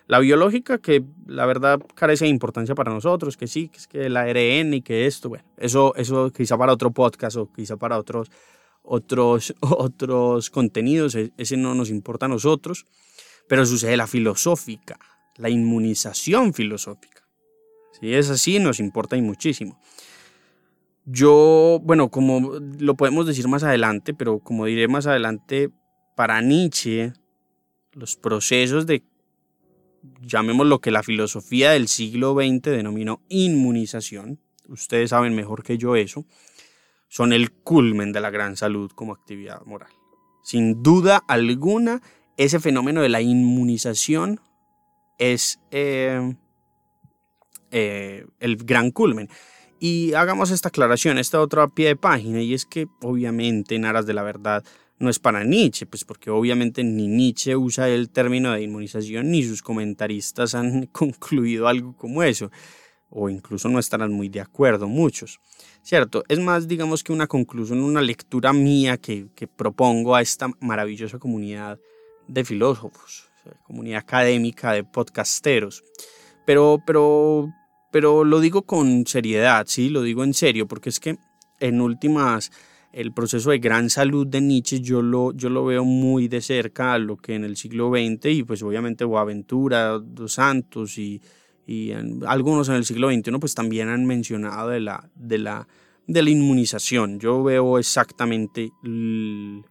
La 0.08 0.18
biológica, 0.18 0.78
que 0.78 1.04
la 1.24 1.46
verdad 1.46 1.78
carece 1.94 2.24
de 2.24 2.32
importancia 2.32 2.74
para 2.74 2.92
nosotros, 2.92 3.36
que 3.36 3.46
sí, 3.46 3.68
que 3.68 3.78
es 3.78 3.86
que 3.86 4.06
el 4.06 4.16
ARN 4.16 4.74
y 4.74 4.82
que 4.82 5.06
esto, 5.06 5.28
bueno, 5.28 5.44
eso, 5.56 5.94
eso 5.94 6.32
quizá 6.32 6.58
para 6.58 6.72
otro 6.72 6.90
podcast 6.90 7.36
o 7.36 7.52
quizá 7.52 7.76
para 7.76 7.96
otros, 7.96 8.28
otros, 8.82 9.54
otros 9.60 10.50
contenidos, 10.50 11.14
e, 11.14 11.32
ese 11.36 11.56
no 11.56 11.76
nos 11.76 11.90
importa 11.90 12.26
a 12.26 12.28
nosotros, 12.28 12.86
pero 13.48 13.64
sucede 13.66 13.96
la 13.96 14.08
filosófica, 14.08 14.98
la 15.36 15.50
inmunización 15.50 16.54
filosófica. 16.54 17.22
Si 18.00 18.12
es 18.12 18.30
así, 18.30 18.58
nos 18.58 18.80
importa 18.80 19.16
y 19.16 19.22
muchísimo. 19.22 19.80
Yo, 21.04 21.78
bueno, 21.84 22.10
como 22.10 22.58
lo 22.80 22.96
podemos 22.96 23.28
decir 23.28 23.46
más 23.46 23.62
adelante, 23.62 24.12
pero 24.12 24.40
como 24.40 24.66
diré 24.66 24.88
más 24.88 25.06
adelante, 25.06 25.70
para 26.14 26.40
Nietzsche, 26.40 27.12
los 27.92 28.16
procesos 28.16 28.86
de, 28.86 29.02
llamémoslo 30.20 30.70
lo 30.70 30.80
que 30.80 30.90
la 30.90 31.02
filosofía 31.02 31.72
del 31.72 31.88
siglo 31.88 32.34
XX 32.34 32.62
denominó 32.62 33.22
inmunización, 33.28 34.40
ustedes 34.68 35.10
saben 35.10 35.34
mejor 35.34 35.62
que 35.62 35.78
yo 35.78 35.96
eso, 35.96 36.24
son 37.08 37.32
el 37.32 37.52
culmen 37.52 38.12
de 38.12 38.20
la 38.20 38.30
gran 38.30 38.56
salud 38.56 38.90
como 38.92 39.12
actividad 39.12 39.62
moral. 39.64 39.90
Sin 40.42 40.82
duda 40.82 41.22
alguna, 41.28 42.02
ese 42.36 42.60
fenómeno 42.60 43.02
de 43.02 43.08
la 43.08 43.20
inmunización 43.20 44.40
es 45.18 45.60
eh, 45.70 46.34
eh, 47.70 48.26
el 48.40 48.56
gran 48.56 48.90
culmen. 48.90 49.28
Y 49.78 50.14
hagamos 50.14 50.50
esta 50.50 50.68
aclaración, 50.68 51.18
esta 51.18 51.40
otra 51.40 51.68
pie 51.68 51.88
de 51.88 51.96
página, 51.96 52.40
y 52.40 52.54
es 52.54 52.66
que 52.66 52.86
obviamente 53.02 53.74
en 53.74 53.84
aras 53.84 54.06
de 54.06 54.14
la 54.14 54.22
verdad, 54.22 54.64
no 54.98 55.10
es 55.10 55.18
para 55.18 55.44
Nietzsche, 55.44 55.86
pues 55.86 56.04
porque 56.04 56.30
obviamente 56.30 56.84
ni 56.84 57.08
Nietzsche 57.08 57.56
usa 57.56 57.88
el 57.88 58.10
término 58.10 58.52
de 58.52 58.62
inmunización 58.62 59.30
ni 59.30 59.42
sus 59.42 59.62
comentaristas 59.62 60.54
han 60.54 60.86
concluido 60.92 61.68
algo 61.68 61.96
como 61.96 62.22
eso, 62.22 62.50
o 63.10 63.28
incluso 63.28 63.68
no 63.68 63.78
estarán 63.78 64.12
muy 64.12 64.28
de 64.28 64.40
acuerdo 64.40 64.88
muchos. 64.88 65.40
¿Cierto? 65.82 66.24
Es 66.28 66.40
más, 66.40 66.66
digamos 66.66 67.04
que 67.04 67.12
una 67.12 67.26
conclusión, 67.26 67.80
una 67.80 68.00
lectura 68.00 68.52
mía 68.52 68.96
que, 68.96 69.28
propongo 69.54 70.14
a 70.14 70.22
esta 70.22 70.48
maravillosa 70.60 71.18
comunidad 71.18 71.78
de 72.26 72.44
filósofos, 72.44 73.28
comunidad 73.64 73.98
académica 73.98 74.72
de 74.72 74.82
podcasteros. 74.82 75.84
Pero, 76.46 76.78
pero 76.86 77.52
pero 77.94 78.24
lo 78.24 78.40
digo 78.40 78.62
con 78.62 79.06
seriedad, 79.06 79.66
sí, 79.68 79.88
lo 79.88 80.02
digo 80.02 80.24
en 80.24 80.34
serio, 80.34 80.66
porque 80.66 80.88
es 80.88 80.98
que 80.98 81.16
en 81.60 81.80
últimas 81.80 82.50
el 82.94 83.12
proceso 83.12 83.50
de 83.50 83.58
gran 83.58 83.90
salud 83.90 84.26
de 84.26 84.40
Nietzsche 84.40 84.80
yo 84.80 85.02
lo, 85.02 85.32
yo 85.32 85.50
lo 85.50 85.64
veo 85.64 85.84
muy 85.84 86.28
de 86.28 86.40
cerca 86.40 86.94
a 86.94 86.98
lo 86.98 87.16
que 87.16 87.34
en 87.34 87.44
el 87.44 87.56
siglo 87.56 87.90
XX 87.90 88.26
y 88.26 88.42
pues 88.44 88.62
obviamente 88.62 89.04
Boaventura, 89.04 89.98
Dos 89.98 90.34
Santos 90.34 90.96
y, 90.96 91.20
y 91.66 91.90
algunos 92.26 92.68
en 92.68 92.76
el 92.76 92.84
siglo 92.84 93.10
XXI 93.10 93.32
pues 93.40 93.54
también 93.54 93.88
han 93.88 94.06
mencionado 94.06 94.68
de 94.68 94.80
la, 94.80 95.10
de 95.16 95.38
la, 95.38 95.66
de 96.06 96.22
la 96.22 96.30
inmunización. 96.30 97.18
Yo 97.18 97.42
veo 97.42 97.78
exactamente 97.80 98.70
el, 98.84 99.64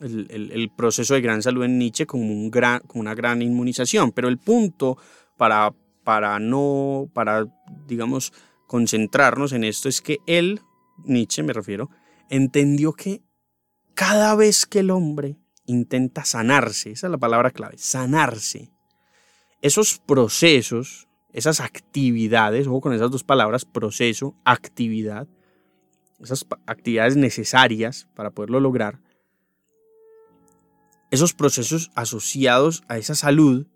el, 0.00 0.70
proceso 0.76 1.14
de 1.14 1.20
gran 1.20 1.42
salud 1.42 1.64
en 1.64 1.78
Nietzsche 1.78 2.06
como, 2.06 2.32
un 2.32 2.48
gran, 2.48 2.80
como 2.86 3.00
una 3.00 3.14
gran 3.14 3.42
inmunización, 3.42 4.12
pero 4.12 4.28
el 4.28 4.38
punto 4.38 4.98
para, 5.36 5.74
para 6.04 6.38
no, 6.38 7.10
para 7.12 7.44
digamos, 7.88 8.32
concentrarnos 8.68 9.52
en 9.52 9.64
esto 9.64 9.88
es 9.88 10.00
que 10.00 10.18
él, 10.26 10.60
Nietzsche 11.04 11.42
me 11.42 11.52
refiero, 11.52 11.90
entendió 12.28 12.92
que 12.92 13.22
cada 13.94 14.34
vez 14.34 14.66
que 14.66 14.80
el 14.80 14.90
hombre 14.90 15.38
intenta 15.66 16.24
sanarse, 16.24 16.92
esa 16.92 17.08
es 17.08 17.10
la 17.10 17.18
palabra 17.18 17.50
clave, 17.50 17.76
sanarse, 17.78 18.72
esos 19.60 19.98
procesos, 19.98 21.08
esas 21.32 21.60
actividades, 21.60 22.66
ojo 22.66 22.80
con 22.80 22.94
esas 22.94 23.10
dos 23.10 23.24
palabras, 23.24 23.64
proceso, 23.64 24.34
actividad, 24.44 25.28
esas 26.20 26.46
actividades 26.66 27.16
necesarias 27.16 28.08
para 28.14 28.30
poderlo 28.30 28.60
lograr, 28.60 29.00
esos 31.10 31.34
procesos 31.34 31.90
asociados 31.94 32.82
a 32.88 32.98
esa 32.98 33.14
salud, 33.14 33.66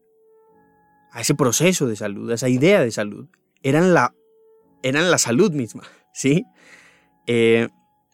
a 1.11 1.21
ese 1.21 1.35
proceso 1.35 1.87
de 1.87 1.97
salud, 1.97 2.31
a 2.31 2.35
esa 2.35 2.49
idea 2.49 2.81
de 2.81 2.91
salud, 2.91 3.29
eran 3.63 3.95
la, 3.95 4.15
eran 4.83 5.11
la 5.11 5.19
salud 5.19 5.53
misma, 5.53 5.83
¿sí? 6.13 6.45
Eh, 7.27 7.69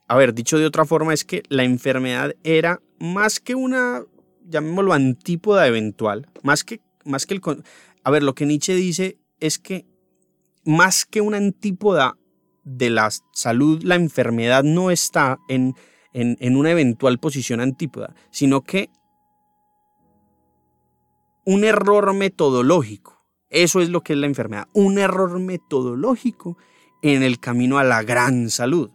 a 0.08 0.16
ver, 0.16 0.34
dicho 0.34 0.58
de 0.58 0.64
otra 0.64 0.86
forma, 0.86 1.12
es 1.12 1.24
que 1.24 1.42
la 1.48 1.64
enfermedad 1.64 2.34
era 2.42 2.80
más 2.98 3.40
que 3.40 3.54
una, 3.54 4.02
llamémoslo 4.48 4.94
antípoda 4.94 5.66
eventual, 5.66 6.26
más 6.42 6.64
que, 6.64 6.80
más 7.04 7.26
que 7.26 7.34
el... 7.34 7.42
A 8.04 8.10
ver, 8.10 8.22
lo 8.22 8.34
que 8.34 8.46
Nietzsche 8.46 8.74
dice 8.74 9.18
es 9.38 9.58
que 9.58 9.86
más 10.64 11.04
que 11.04 11.20
una 11.20 11.36
antípoda 11.36 12.16
de 12.64 12.88
la 12.88 13.10
salud, 13.32 13.82
la 13.82 13.96
enfermedad 13.96 14.64
no 14.64 14.90
está 14.90 15.38
en, 15.46 15.74
en, 16.14 16.38
en 16.40 16.56
una 16.56 16.70
eventual 16.70 17.18
posición 17.18 17.60
antípoda, 17.60 18.14
sino 18.30 18.62
que 18.62 18.88
un 21.44 21.64
error 21.64 22.14
metodológico, 22.14 23.26
eso 23.50 23.80
es 23.80 23.90
lo 23.90 24.02
que 24.02 24.14
es 24.14 24.18
la 24.18 24.26
enfermedad, 24.26 24.68
un 24.72 24.98
error 24.98 25.38
metodológico 25.38 26.56
en 27.02 27.22
el 27.22 27.40
camino 27.40 27.78
a 27.78 27.84
la 27.84 28.02
gran 28.02 28.48
salud. 28.48 28.90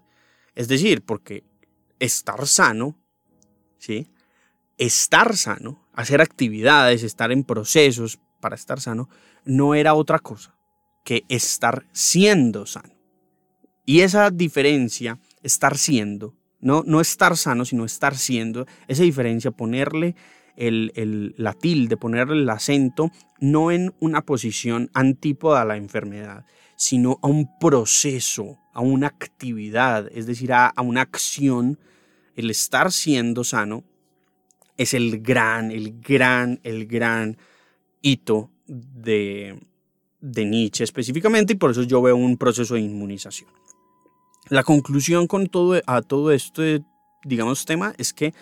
Es 0.55 0.67
decir, 0.67 1.03
porque 1.03 1.43
estar 1.99 2.47
sano, 2.47 2.95
¿sí? 3.77 4.07
Estar 4.77 5.35
sano, 5.37 5.87
hacer 5.93 6.21
actividades, 6.21 7.03
estar 7.03 7.31
en 7.31 7.43
procesos 7.43 8.19
para 8.39 8.55
estar 8.55 8.79
sano, 8.79 9.09
no 9.45 9.75
era 9.75 9.93
otra 9.93 10.19
cosa 10.19 10.55
que 11.03 11.23
estar 11.29 11.85
siendo 11.91 12.65
sano. 12.65 12.93
Y 13.85 14.01
esa 14.01 14.31
diferencia, 14.31 15.19
estar 15.41 15.77
siendo, 15.77 16.35
no, 16.59 16.83
no 16.85 17.01
estar 17.01 17.35
sano, 17.35 17.65
sino 17.65 17.83
estar 17.83 18.15
siendo, 18.15 18.65
esa 18.87 19.03
diferencia, 19.03 19.51
ponerle 19.51 20.15
el, 20.55 20.91
el, 20.95 21.35
la 21.37 21.53
tilde, 21.53 21.97
ponerle 21.97 22.41
el 22.41 22.49
acento, 22.49 23.11
no 23.39 23.71
en 23.71 23.93
una 23.99 24.21
posición 24.21 24.89
antípoda 24.93 25.61
a 25.61 25.65
la 25.65 25.75
enfermedad, 25.75 26.45
sino 26.77 27.19
a 27.21 27.27
un 27.27 27.49
proceso, 27.59 28.59
a 28.73 28.81
una 28.81 29.07
actividad, 29.07 30.09
es 30.11 30.25
decir, 30.25 30.51
a, 30.51 30.73
una 30.81 31.01
acción, 31.01 31.79
el 32.35 32.49
estar 32.49 32.91
siendo 32.91 33.43
sano 33.43 33.83
es 34.77 34.93
el 34.93 35.21
gran, 35.21 35.71
el 35.71 36.01
gran, 36.01 36.59
el 36.63 36.87
gran 36.87 37.37
hito 38.01 38.49
de, 38.65 39.59
de 40.19 40.45
Nietzsche 40.45 40.83
específicamente 40.83 41.53
y 41.53 41.55
por 41.55 41.71
eso 41.71 41.83
yo 41.83 42.01
veo 42.01 42.15
un 42.15 42.37
proceso 42.37 42.73
de 42.73 42.81
inmunización. 42.81 43.49
La 44.49 44.63
conclusión 44.63 45.27
con 45.27 45.47
todo, 45.47 45.79
a 45.85 46.01
todo 46.01 46.31
este, 46.31 46.83
digamos, 47.23 47.65
tema 47.65 47.93
es 47.97 48.11
que 48.11 48.33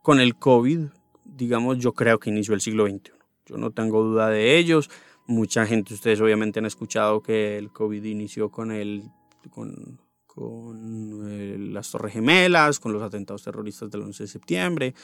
con 0.00 0.20
el 0.20 0.36
COVID, 0.36 0.80
digamos, 1.24 1.78
yo 1.78 1.92
creo 1.92 2.18
que 2.18 2.30
inició 2.30 2.54
el 2.54 2.60
siglo 2.60 2.86
XXI. 2.86 3.12
Yo 3.46 3.56
no 3.56 3.70
tengo 3.70 4.02
duda 4.02 4.28
de 4.28 4.56
ellos. 4.56 4.88
Mucha 5.26 5.66
gente, 5.66 5.94
ustedes 5.94 6.20
obviamente 6.20 6.60
han 6.60 6.66
escuchado 6.66 7.22
que 7.22 7.58
el 7.58 7.70
COVID 7.70 8.04
inició 8.04 8.50
con 8.50 8.70
el 8.70 9.10
con, 9.50 10.00
con 10.26 11.28
eh, 11.28 11.56
las 11.58 11.90
Torres 11.90 12.14
Gemelas, 12.14 12.80
con 12.80 12.92
los 12.92 13.02
atentados 13.02 13.42
terroristas 13.42 13.90
del 13.90 14.02
11 14.02 14.22
de 14.22 14.28
septiembre. 14.28 14.94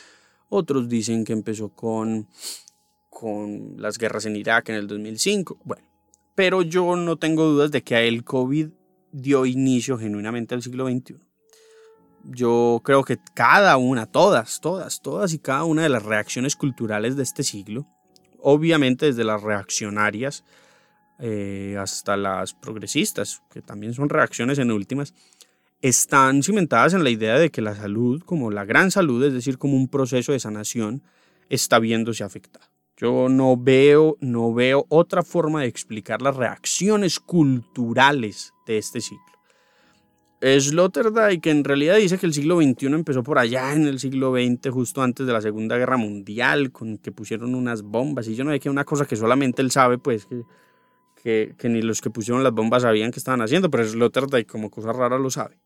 Otros 0.48 0.88
dicen 0.88 1.24
que 1.24 1.32
empezó 1.32 1.68
con, 1.70 2.28
con 3.10 3.74
las 3.76 3.98
guerras 3.98 4.24
en 4.26 4.36
Irak 4.36 4.70
en 4.70 4.76
el 4.76 4.86
2005. 4.86 5.58
Bueno, 5.64 5.86
pero 6.34 6.62
yo 6.62 6.96
no 6.96 7.16
tengo 7.16 7.44
dudas 7.44 7.70
de 7.70 7.82
que 7.82 8.08
el 8.08 8.24
COVID 8.24 8.68
dio 9.12 9.46
inicio 9.46 9.98
genuinamente 9.98 10.54
al 10.54 10.62
siglo 10.62 10.86
XXI. 10.88 11.16
Yo 12.24 12.80
creo 12.84 13.04
que 13.04 13.18
cada 13.34 13.76
una, 13.76 14.06
todas, 14.06 14.60
todas, 14.60 15.00
todas 15.00 15.32
y 15.32 15.38
cada 15.38 15.64
una 15.64 15.82
de 15.82 15.88
las 15.88 16.04
reacciones 16.04 16.56
culturales 16.56 17.16
de 17.16 17.22
este 17.22 17.42
siglo, 17.42 17.86
obviamente 18.40 19.06
desde 19.06 19.24
las 19.24 19.42
reaccionarias, 19.42 20.44
eh, 21.18 21.76
hasta 21.78 22.16
las 22.16 22.54
progresistas, 22.54 23.42
que 23.50 23.62
también 23.62 23.94
son 23.94 24.08
reacciones 24.08 24.58
en 24.58 24.70
últimas, 24.70 25.14
están 25.80 26.42
cimentadas 26.42 26.94
en 26.94 27.04
la 27.04 27.10
idea 27.10 27.38
de 27.38 27.50
que 27.50 27.62
la 27.62 27.74
salud, 27.74 28.22
como 28.24 28.50
la 28.50 28.64
gran 28.64 28.90
salud, 28.90 29.24
es 29.24 29.32
decir, 29.32 29.58
como 29.58 29.76
un 29.76 29.88
proceso 29.88 30.32
de 30.32 30.40
sanación, 30.40 31.02
está 31.48 31.78
viéndose 31.78 32.24
afectada. 32.24 32.70
Yo 32.96 33.28
no 33.28 33.56
veo, 33.56 34.16
no 34.20 34.52
veo 34.52 34.84
otra 34.88 35.22
forma 35.22 35.62
de 35.62 35.68
explicar 35.68 36.20
las 36.20 36.34
reacciones 36.34 37.20
culturales 37.20 38.52
de 38.66 38.78
este 38.78 39.00
siglo. 39.00 39.22
Sloterdijk, 40.40 41.40
que 41.40 41.50
en 41.50 41.64
realidad 41.64 41.96
dice 41.96 42.18
que 42.18 42.26
el 42.26 42.32
siglo 42.32 42.60
XXI 42.60 42.86
empezó 42.86 43.22
por 43.24 43.38
allá 43.38 43.72
en 43.72 43.86
el 43.86 43.98
siglo 43.98 44.32
XX, 44.32 44.70
justo 44.70 45.02
antes 45.02 45.26
de 45.26 45.32
la 45.32 45.40
Segunda 45.40 45.76
Guerra 45.76 45.96
Mundial, 45.96 46.70
con 46.70 46.98
que 46.98 47.10
pusieron 47.10 47.54
unas 47.54 47.82
bombas, 47.82 48.28
y 48.28 48.36
yo 48.36 48.44
no 48.44 48.52
sé 48.52 48.60
que 48.60 48.70
una 48.70 48.84
cosa 48.84 49.04
que 49.04 49.16
solamente 49.16 49.62
él 49.62 49.70
sabe, 49.72 49.98
pues, 49.98 50.28
que, 51.22 51.54
ni 51.64 51.82
los 51.82 52.00
que 52.00 52.10
pusieron 52.10 52.42
las 52.42 52.52
bombas 52.52 52.82
sabían 52.82 53.10
que 53.10 53.18
estaban 53.18 53.42
haciendo, 53.42 53.70
pero 53.70 53.86
Sloterdijk 53.86 54.46
como 54.46 54.70
cosa 54.70 54.92
rara 54.92 55.18
lo 55.18 55.30
sabe. 55.30 55.58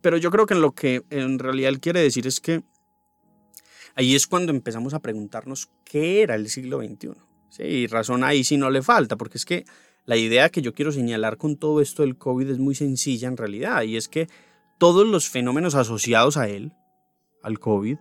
Pero 0.00 0.16
yo 0.16 0.30
creo 0.30 0.46
que 0.46 0.54
lo 0.54 0.72
que 0.72 1.02
en 1.10 1.38
realidad 1.38 1.70
él 1.70 1.80
quiere 1.80 2.00
decir 2.00 2.26
es 2.26 2.40
que 2.40 2.62
ahí 3.94 4.14
es 4.14 4.26
cuando 4.26 4.52
empezamos 4.52 4.94
a 4.94 5.00
preguntarnos 5.00 5.70
qué 5.84 6.22
era 6.22 6.34
el 6.34 6.48
siglo 6.48 6.78
XXI. 6.78 7.12
Y 7.58 7.86
razón 7.86 8.22
ahí 8.22 8.44
sí 8.44 8.58
no 8.58 8.70
le 8.70 8.82
falta, 8.82 9.16
porque 9.16 9.38
es 9.38 9.46
que 9.46 9.64
la 10.04 10.16
idea 10.16 10.50
que 10.50 10.62
yo 10.62 10.74
quiero 10.74 10.92
señalar 10.92 11.38
con 11.38 11.56
todo 11.56 11.80
esto 11.80 12.02
del 12.02 12.16
COVID 12.16 12.50
es 12.50 12.58
muy 12.58 12.74
sencilla 12.74 13.28
en 13.28 13.36
realidad, 13.36 13.82
y 13.82 13.96
es 13.96 14.08
que 14.08 14.28
todos 14.78 15.06
los 15.06 15.28
fenómenos 15.28 15.74
asociados 15.74 16.36
a 16.36 16.48
él, 16.48 16.72
al 17.42 17.58
COVID, 17.58 17.96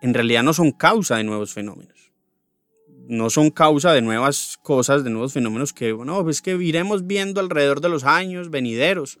en 0.00 0.14
realidad 0.14 0.42
no 0.42 0.54
son 0.54 0.72
causa 0.72 1.18
de 1.18 1.24
nuevos 1.24 1.52
fenómenos 1.52 2.09
no 3.10 3.28
son 3.28 3.50
causa 3.50 3.92
de 3.92 4.02
nuevas 4.02 4.56
cosas, 4.62 5.02
de 5.02 5.10
nuevos 5.10 5.32
fenómenos 5.32 5.72
que, 5.72 5.92
bueno, 5.92 6.22
pues 6.22 6.40
que 6.40 6.54
iremos 6.54 7.08
viendo 7.08 7.40
alrededor 7.40 7.80
de 7.80 7.88
los 7.88 8.04
años 8.04 8.50
venideros. 8.50 9.18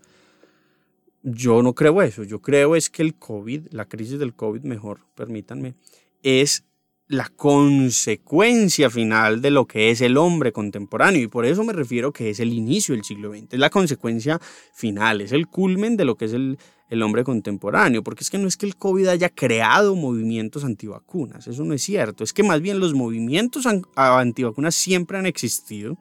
Yo 1.22 1.60
no 1.62 1.74
creo 1.74 2.00
eso, 2.00 2.22
yo 2.22 2.40
creo 2.40 2.76
es 2.76 2.88
que 2.88 3.02
el 3.02 3.16
COVID, 3.16 3.66
la 3.72 3.86
crisis 3.86 4.20
del 4.20 4.34
COVID, 4.34 4.62
mejor, 4.62 5.00
permítanme, 5.16 5.74
es 6.22 6.64
la 7.08 7.28
consecuencia 7.30 8.88
final 8.90 9.42
de 9.42 9.50
lo 9.50 9.66
que 9.66 9.90
es 9.90 10.00
el 10.00 10.16
hombre 10.16 10.52
contemporáneo. 10.52 11.22
Y 11.22 11.26
por 11.26 11.44
eso 11.44 11.64
me 11.64 11.72
refiero 11.72 12.12
que 12.12 12.30
es 12.30 12.38
el 12.38 12.52
inicio 12.52 12.94
del 12.94 13.02
siglo 13.02 13.32
XX, 13.32 13.54
es 13.54 13.58
la 13.58 13.70
consecuencia 13.70 14.40
final, 14.72 15.20
es 15.20 15.32
el 15.32 15.48
culmen 15.48 15.96
de 15.96 16.04
lo 16.04 16.16
que 16.16 16.26
es 16.26 16.32
el, 16.32 16.58
el 16.90 17.02
hombre 17.02 17.24
contemporáneo, 17.24 18.02
porque 18.02 18.24
es 18.24 18.30
que 18.30 18.38
no 18.38 18.48
es 18.48 18.56
que 18.56 18.66
el 18.66 18.76
COVID 18.76 19.06
haya 19.06 19.28
creado 19.28 19.94
movimientos 19.94 20.64
antivacunas, 20.64 21.46
eso 21.46 21.64
no 21.64 21.72
es 21.72 21.82
cierto, 21.82 22.24
es 22.24 22.32
que 22.32 22.42
más 22.42 22.60
bien 22.60 22.80
los 22.80 22.94
movimientos 22.94 23.64
antivacunas 23.94 24.74
siempre 24.74 25.16
han 25.16 25.26
existido, 25.26 25.96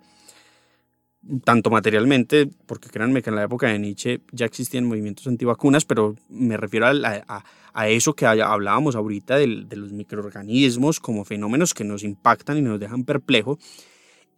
tanto 1.43 1.69
materialmente, 1.69 2.49
porque 2.65 2.89
créanme 2.89 3.21
que 3.21 3.30
en 3.30 3.36
la 3.36 3.43
época 3.43 3.67
de 3.67 3.78
Nietzsche 3.78 4.21
ya 4.32 4.45
existían 4.45 4.86
movimientos 4.86 5.28
antivacunas, 5.28 5.86
pero 5.86 6.15
me 6.28 6.58
refiero 6.58 6.88
a, 6.88 7.43
a, 7.73 7.89
eso 7.89 8.15
que 8.15 8.25
hablábamos 8.25 8.95
ahorita 8.95 9.36
de, 9.36 9.65
de 9.67 9.75
los 9.75 9.91
microorganismos 9.91 10.99
como 10.99 11.23
fenómenos 11.23 11.73
que 11.73 11.84
nos 11.84 12.04
impactan 12.04 12.58
y 12.58 12.62
nos 12.62 12.80
dejan 12.80 13.04
perplejos, 13.04 13.60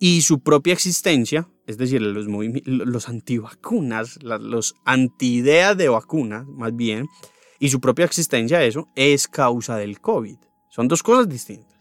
y 0.04 0.24
su 0.24 0.40
propia 0.40 0.74
existencia, 0.74 1.48
es 1.68 1.78
decir, 1.78 2.02
los, 2.02 2.26
los 2.66 3.08
antivacunas, 3.08 4.18
los 4.24 4.74
antiideas 4.84 5.78
de 5.78 5.90
vacuna, 5.90 6.44
más 6.50 6.76
bien, 6.76 7.08
y 7.60 7.70
su 7.70 7.80
propia 7.80 8.06
existencia, 8.06 8.64
eso, 8.64 8.88
es 8.96 9.28
causa 9.28 9.78
del 9.78 10.02
COVID. 10.02 10.38
Son 10.70 10.88
dos 10.88 11.04
cosas 11.04 11.30
distintas. 11.30 11.80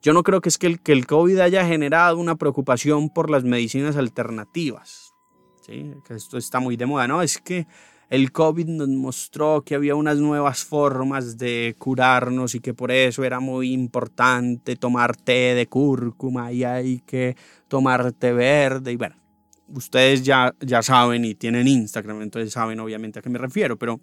Yo 0.00 0.14
no 0.14 0.22
creo 0.22 0.40
que 0.40 0.48
es 0.48 0.56
que 0.56 0.68
el, 0.68 0.80
que 0.80 0.92
el 0.92 1.06
COVID 1.06 1.38
haya 1.40 1.66
generado 1.66 2.16
una 2.16 2.36
preocupación 2.36 3.10
por 3.10 3.28
las 3.28 3.44
medicinas 3.44 3.98
alternativas. 3.98 5.12
¿sí? 5.60 5.92
que 6.08 6.14
esto 6.14 6.38
está 6.38 6.60
muy 6.60 6.78
de 6.78 6.86
moda, 6.86 7.06
¿no? 7.08 7.20
Es 7.20 7.36
que 7.36 7.66
el 8.10 8.32
COVID 8.32 8.66
nos 8.66 8.88
mostró 8.88 9.62
que 9.64 9.76
había 9.76 9.94
unas 9.94 10.18
nuevas 10.18 10.64
formas 10.64 11.38
de 11.38 11.76
curarnos 11.78 12.56
y 12.56 12.60
que 12.60 12.74
por 12.74 12.90
eso 12.90 13.22
era 13.22 13.38
muy 13.38 13.72
importante 13.72 14.74
tomar 14.74 15.16
té 15.16 15.54
de 15.54 15.68
cúrcuma 15.68 16.50
y 16.52 16.64
hay 16.64 17.00
que 17.06 17.36
tomar 17.68 18.12
té 18.12 18.32
verde. 18.32 18.90
Y 18.90 18.96
bueno, 18.96 19.14
ustedes 19.68 20.24
ya, 20.24 20.52
ya 20.60 20.82
saben 20.82 21.24
y 21.24 21.36
tienen 21.36 21.68
Instagram, 21.68 22.22
entonces 22.22 22.52
saben 22.52 22.80
obviamente 22.80 23.20
a 23.20 23.22
qué 23.22 23.30
me 23.30 23.38
refiero, 23.38 23.78
pero 23.78 24.00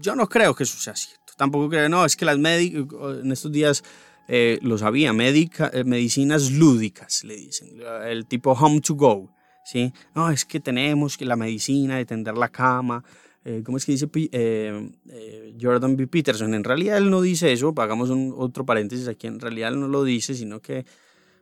yo 0.00 0.16
no 0.16 0.26
creo 0.26 0.54
que 0.54 0.64
eso 0.64 0.78
sea 0.78 0.96
cierto. 0.96 1.34
Tampoco 1.36 1.68
creo, 1.68 1.86
no, 1.90 2.06
es 2.06 2.16
que 2.16 2.24
las 2.24 2.38
médicas, 2.38 2.86
en 3.22 3.30
estos 3.30 3.52
días 3.52 3.84
eh, 4.26 4.58
lo 4.62 4.78
sabía, 4.78 5.12
médica, 5.12 5.70
eh, 5.74 5.84
medicinas 5.84 6.50
lúdicas, 6.50 7.24
le 7.24 7.36
dicen, 7.36 7.78
el 8.06 8.24
tipo 8.24 8.52
home 8.52 8.80
to 8.80 8.94
go. 8.94 9.35
¿Sí? 9.66 9.92
No, 10.14 10.30
es 10.30 10.44
que 10.44 10.60
tenemos 10.60 11.16
que 11.16 11.24
la 11.24 11.34
medicina 11.34 11.96
de 11.96 12.06
tender 12.06 12.38
la 12.38 12.48
cama. 12.48 13.02
Eh, 13.44 13.62
¿Cómo 13.64 13.78
es 13.78 13.84
que 13.84 13.92
dice 13.92 14.08
eh, 14.14 14.90
eh, 15.08 15.56
Jordan 15.60 15.96
B. 15.96 16.06
Peterson? 16.06 16.54
En 16.54 16.62
realidad 16.62 16.98
él 16.98 17.10
no 17.10 17.20
dice 17.20 17.52
eso, 17.52 17.74
hagamos 17.76 18.10
un, 18.10 18.32
otro 18.36 18.64
paréntesis 18.64 19.08
aquí, 19.08 19.26
en 19.26 19.40
realidad 19.40 19.72
él 19.72 19.80
no 19.80 19.88
lo 19.88 20.04
dice, 20.04 20.34
sino 20.34 20.60
que 20.60 20.86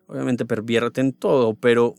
obviamente 0.07 0.47
pervierten 0.47 1.13
todo, 1.13 1.55
pero, 1.55 1.97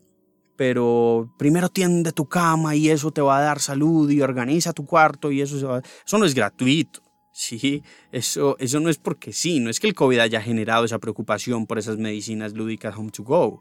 pero 0.55 1.31
primero 1.37 1.69
tiende 1.69 2.11
tu 2.11 2.27
cama 2.27 2.75
y 2.75 2.89
eso 2.89 3.11
te 3.11 3.21
va 3.21 3.37
a 3.37 3.41
dar 3.41 3.59
salud 3.59 4.09
y 4.09 4.21
organiza 4.21 4.73
tu 4.73 4.85
cuarto 4.85 5.31
y 5.31 5.41
eso, 5.41 5.59
se 5.59 5.65
va, 5.65 5.81
eso 6.05 6.17
no 6.17 6.25
es 6.25 6.33
gratuito. 6.33 7.01
Sí, 7.31 7.83
eso, 8.11 8.55
eso 8.59 8.79
no 8.79 8.89
es 8.89 8.97
porque 8.97 9.33
sí, 9.33 9.59
no 9.59 9.69
es 9.69 9.79
que 9.79 9.87
el 9.87 9.93
COVID 9.93 10.19
haya 10.19 10.41
generado 10.41 10.85
esa 10.85 10.99
preocupación 10.99 11.67
por 11.67 11.77
esas 11.77 11.97
medicinas 11.97 12.53
lúdicas 12.53 12.95
home 12.95 13.11
to 13.11 13.23
go. 13.23 13.59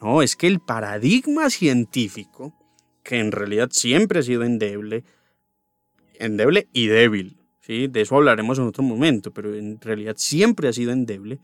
No, 0.00 0.22
es 0.22 0.36
que 0.36 0.46
el 0.46 0.60
paradigma 0.60 1.50
científico, 1.50 2.54
que 3.02 3.18
en 3.18 3.32
realidad 3.32 3.68
siempre 3.72 4.20
ha 4.20 4.22
sido 4.22 4.44
endeble, 4.44 5.04
endeble 6.18 6.68
y 6.72 6.86
débil, 6.86 7.38
de 7.68 8.00
eso 8.00 8.16
hablaremos 8.16 8.58
en 8.58 8.64
otro 8.64 8.82
momento, 8.82 9.32
pero 9.32 9.54
en 9.54 9.78
realidad 9.80 10.14
siempre 10.16 10.68
ha 10.68 10.72
sido 10.72 10.90
endeble, 10.90 11.38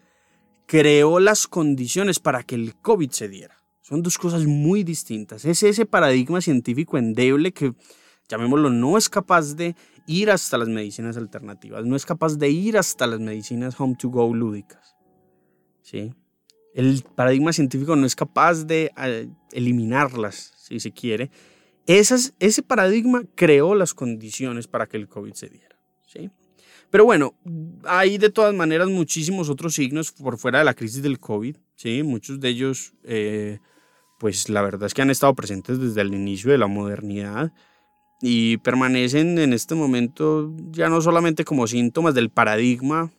creó 0.66 1.20
las 1.20 1.46
condiciones 1.46 2.18
para 2.18 2.42
que 2.42 2.54
el 2.54 2.74
COVID 2.76 3.10
se 3.10 3.28
diera. 3.28 3.56
Son 3.82 4.02
dos 4.02 4.16
cosas 4.16 4.46
muy 4.46 4.82
distintas. 4.82 5.44
Es 5.44 5.62
ese 5.62 5.84
paradigma 5.84 6.40
científico 6.40 6.96
endeble 6.96 7.52
que, 7.52 7.74
llamémoslo, 8.26 8.70
no 8.70 8.96
es 8.96 9.10
capaz 9.10 9.54
de 9.54 9.76
ir 10.06 10.30
hasta 10.30 10.56
las 10.56 10.68
medicinas 10.68 11.18
alternativas, 11.18 11.84
no 11.84 11.94
es 11.94 12.06
capaz 12.06 12.38
de 12.38 12.48
ir 12.48 12.78
hasta 12.78 13.06
las 13.06 13.20
medicinas 13.20 13.78
home 13.78 13.94
to 13.98 14.08
go 14.08 14.34
lúdicas. 14.34 14.96
¿Sí? 15.82 16.14
El 16.74 17.04
paradigma 17.14 17.52
científico 17.52 17.94
no 17.94 18.04
es 18.04 18.16
capaz 18.16 18.64
de 18.64 18.90
eh, 18.96 19.28
eliminarlas, 19.52 20.52
si 20.56 20.80
se 20.80 20.90
quiere. 20.90 21.30
Esas, 21.86 22.34
ese 22.40 22.62
paradigma 22.62 23.22
creó 23.36 23.74
las 23.74 23.94
condiciones 23.94 24.66
para 24.66 24.86
que 24.86 24.96
el 24.96 25.08
COVID 25.08 25.34
se 25.34 25.48
diera. 25.48 25.76
¿sí? 26.06 26.30
Pero 26.90 27.04
bueno, 27.04 27.34
hay 27.84 28.18
de 28.18 28.30
todas 28.30 28.54
maneras 28.54 28.88
muchísimos 28.88 29.48
otros 29.48 29.74
signos 29.74 30.10
por 30.10 30.36
fuera 30.36 30.58
de 30.58 30.64
la 30.64 30.74
crisis 30.74 31.02
del 31.02 31.20
COVID. 31.20 31.56
¿sí? 31.76 32.02
Muchos 32.02 32.40
de 32.40 32.48
ellos, 32.48 32.94
eh, 33.04 33.60
pues 34.18 34.48
la 34.48 34.62
verdad 34.62 34.86
es 34.86 34.94
que 34.94 35.02
han 35.02 35.10
estado 35.10 35.34
presentes 35.34 35.78
desde 35.78 36.00
el 36.00 36.12
inicio 36.12 36.50
de 36.50 36.58
la 36.58 36.66
modernidad 36.66 37.52
y 38.20 38.56
permanecen 38.58 39.38
en 39.38 39.52
este 39.52 39.76
momento 39.76 40.52
ya 40.70 40.88
no 40.88 41.00
solamente 41.00 41.44
como 41.44 41.66
síntomas 41.66 42.14
del 42.14 42.30
paradigma 42.30 43.12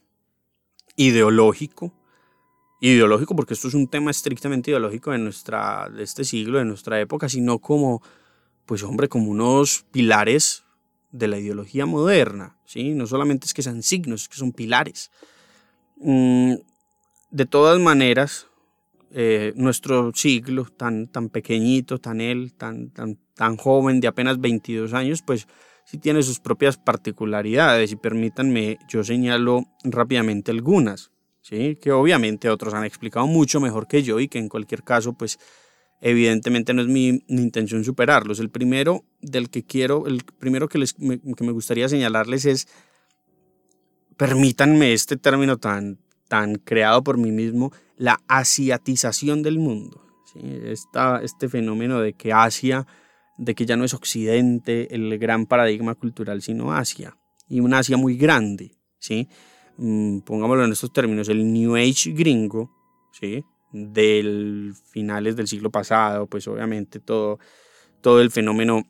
ideológico, 0.97 1.93
ideológico, 2.91 3.35
porque 3.35 3.53
esto 3.53 3.67
es 3.67 3.73
un 3.73 3.87
tema 3.87 4.11
estrictamente 4.11 4.71
ideológico 4.71 5.11
de, 5.11 5.17
nuestra, 5.17 5.89
este 5.97 6.23
siglo, 6.23 6.59
de 6.59 6.65
nuestra 6.65 6.99
época, 6.99 7.29
sino 7.29 7.59
como, 7.59 8.01
pues 8.65 8.83
hombre, 8.83 9.09
como 9.09 9.31
unos 9.31 9.85
pilares 9.91 10.63
de 11.11 11.27
la 11.27 11.39
ideología 11.39 11.85
moderna, 11.85 12.57
¿sí? 12.65 12.93
No 12.93 13.07
solamente 13.07 13.45
es 13.45 13.53
que 13.53 13.63
sean 13.63 13.83
signos, 13.83 14.23
es 14.23 14.29
que 14.29 14.37
son 14.37 14.51
pilares. 14.51 15.11
Mm, 15.97 16.55
de 17.31 17.45
todas 17.45 17.79
maneras, 17.79 18.47
eh, 19.11 19.53
nuestro 19.55 20.11
siglo, 20.13 20.65
tan, 20.65 21.07
tan 21.07 21.29
pequeñito, 21.29 21.99
tan 21.99 22.19
él, 22.19 22.53
tan, 22.53 22.89
tan, 22.91 23.17
tan 23.33 23.55
joven, 23.57 24.01
de 24.01 24.07
apenas 24.07 24.39
22 24.39 24.93
años, 24.93 25.21
pues 25.21 25.47
sí 25.85 25.97
tiene 25.97 26.21
sus 26.21 26.39
propias 26.39 26.77
particularidades 26.77 27.91
y 27.91 27.95
permítanme, 27.95 28.77
yo 28.89 29.03
señalo 29.03 29.63
rápidamente 29.83 30.51
algunas. 30.51 31.11
Que 31.49 31.91
obviamente 31.91 32.49
otros 32.49 32.73
han 32.73 32.85
explicado 32.85 33.27
mucho 33.27 33.59
mejor 33.59 33.87
que 33.87 34.01
yo 34.01 34.19
y 34.19 34.27
que 34.27 34.39
en 34.39 34.49
cualquier 34.49 34.83
caso, 34.83 35.13
pues 35.13 35.39
evidentemente 36.01 36.73
no 36.73 36.81
es 36.81 36.87
mi, 36.87 37.23
intención 37.27 37.83
superarlos. 37.83 38.39
El 38.39 38.49
primero 38.49 39.03
del 39.21 39.49
que 39.49 39.63
quiero, 39.63 40.07
el 40.07 40.23
primero 40.39 40.67
que, 40.67 40.79
les, 40.79 40.97
me, 40.99 41.19
que 41.19 41.43
me 41.43 41.51
gustaría 41.51 41.87
señalarles 41.87 42.45
es, 42.45 42.67
permítanme 44.17 44.93
este 44.93 45.17
término 45.17 45.57
tan, 45.57 45.99
tan 46.27 46.55
creado 46.55 47.03
por 47.03 47.17
mí 47.17 47.31
mismo, 47.31 47.71
la 47.95 48.19
asiatización 48.27 49.43
del 49.43 49.59
mundo. 49.59 50.01
¿sí? 50.33 50.39
este 51.21 51.47
fenómeno 51.47 52.01
de 52.01 52.13
que 52.13 52.33
Asia, 52.33 52.87
de 53.37 53.53
que 53.55 53.65
ya 53.65 53.75
no 53.75 53.85
es 53.85 53.93
Occidente 53.93 54.93
el 54.95 55.17
gran 55.19 55.45
paradigma 55.45 55.95
cultural, 55.95 56.41
sino 56.41 56.73
Asia, 56.73 57.17
y 57.47 57.59
una 57.59 57.79
Asia 57.79 57.97
muy 57.97 58.17
grande. 58.17 58.71
¿sí? 58.99 59.29
Mm, 59.77 60.19
pongámoslo 60.19 60.65
en 60.65 60.71
estos 60.71 60.93
términos, 60.93 61.27
el 61.29 61.51
New 61.51 61.75
Age 61.75 62.11
gringo, 62.11 62.71
¿sí? 63.11 63.43
Del 63.71 64.73
finales 64.91 65.35
del 65.35 65.47
siglo 65.47 65.69
pasado, 65.69 66.27
pues 66.27 66.47
obviamente 66.47 66.99
todo, 66.99 67.39
todo 68.01 68.21
el 68.21 68.31
fenómeno 68.31 68.87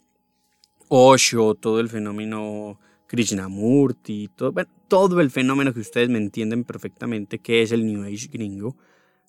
Osho, 0.90 1.56
todo 1.56 1.80
el 1.80 1.90
fenómeno 1.90 2.80
Krishnamurti, 3.08 4.30
todo, 4.36 4.54
todo 4.88 5.22
el 5.22 5.32
fenómeno 5.32 5.74
que 5.74 5.80
ustedes 5.80 6.10
me 6.10 6.20
entienden 6.20 6.64
perfectamente 6.64 7.40
que 7.40 7.64
es 7.64 7.72
el 7.72 7.86
New 7.86 8.04
Age 8.04 8.30
gringo, 8.32 8.76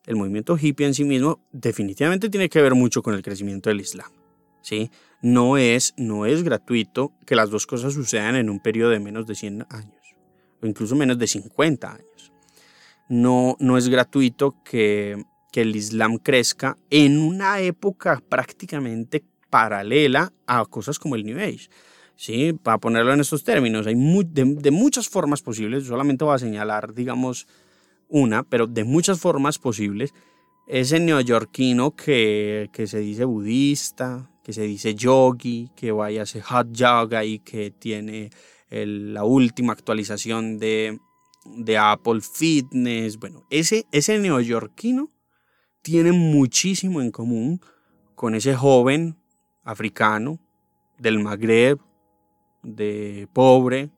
el 0.05 0.17
movimiento 0.17 0.59
hippie 0.61 0.87
en 0.87 0.95
sí 0.95 1.05
mismo 1.05 1.41
definitivamente 1.53 2.29
tiene 2.29 2.51
que 2.51 2.61
ver 2.61 2.75
mucho 2.75 3.03
con 3.03 3.15
el 3.15 3.23
crecimiento 3.23 3.71
del 3.71 3.81
Islam. 3.81 4.13
¿sí? 4.61 4.91
No, 5.23 5.57
es, 5.57 5.95
no 5.97 6.27
es 6.27 6.43
gratuito 6.43 7.13
que 7.25 7.35
las 7.35 7.51
dos 7.51 7.67
cosas 7.67 7.95
sucedan 7.95 8.37
en 8.37 8.51
un 8.51 8.61
periodo 8.61 8.91
de 8.91 9.01
menos 9.01 9.27
de 9.27 9.35
100 9.35 9.67
años 9.71 9.96
o 10.63 10.67
incluso 10.67 10.97
menos 10.97 11.19
de 11.19 11.27
50 11.27 11.93
años. 11.93 12.33
No, 13.09 13.57
no 13.61 13.79
es 13.79 13.89
gratuito 13.89 14.57
que, 14.65 15.23
que 15.53 15.63
el 15.63 15.77
Islam 15.77 16.19
crezca 16.19 16.77
en 16.91 17.19
una 17.19 17.61
época 17.61 18.23
prácticamente 18.29 19.25
paralela 19.51 20.33
a 20.47 20.65
cosas 20.67 20.99
como 20.99 21.15
el 21.15 21.25
New 21.25 21.39
Age. 21.39 21.69
¿sí? 22.17 22.53
Para 22.53 22.79
ponerlo 22.79 23.13
en 23.13 23.21
estos 23.21 23.45
términos, 23.45 23.87
hay 23.87 23.95
de, 23.95 24.71
muchas 24.71 25.09
formas 25.09 25.43
posibles, 25.43 25.85
solamente 25.85 26.25
voy 26.25 26.35
a 26.35 26.39
señalar, 26.39 26.95
digamos, 26.95 27.47
una, 28.09 28.43
pero 28.43 28.67
de 28.67 28.85
muchas 28.85 29.21
formas 29.21 29.59
posibles, 29.59 30.13
ese 30.67 30.99
neoyorquino 30.99 31.95
que, 31.95 32.71
que 32.73 32.87
se 32.87 32.99
dice 32.99 33.25
budista, 33.25 34.31
que 34.43 34.53
se 34.53 34.63
dice 34.63 34.95
yogi, 34.95 35.71
que 35.77 35.93
vaya 35.93 36.21
a 36.21 36.23
hacer 36.25 36.43
hot 36.43 36.73
yoga 36.73 37.25
y 37.25 37.39
que 37.39 37.71
tiene 37.71 38.31
la 38.71 39.25
última 39.25 39.73
actualización 39.73 40.59
de, 40.59 40.99
Apple 41.79 42.21
Fitness. 42.21 43.19
Bueno, 43.19 43.47
ese, 43.51 43.87
ese 43.93 44.19
neoyorquino 44.19 45.11
tiene 45.83 46.13
muchísimo 46.13 47.01
en 47.01 47.11
común 47.11 47.61
con 48.15 48.35
ese 48.35 48.57
joven 48.57 49.17
africano 49.63 50.41
del 50.99 51.19
Magreb, 51.19 51.79
de 52.63 53.29
pobre, 53.33 53.91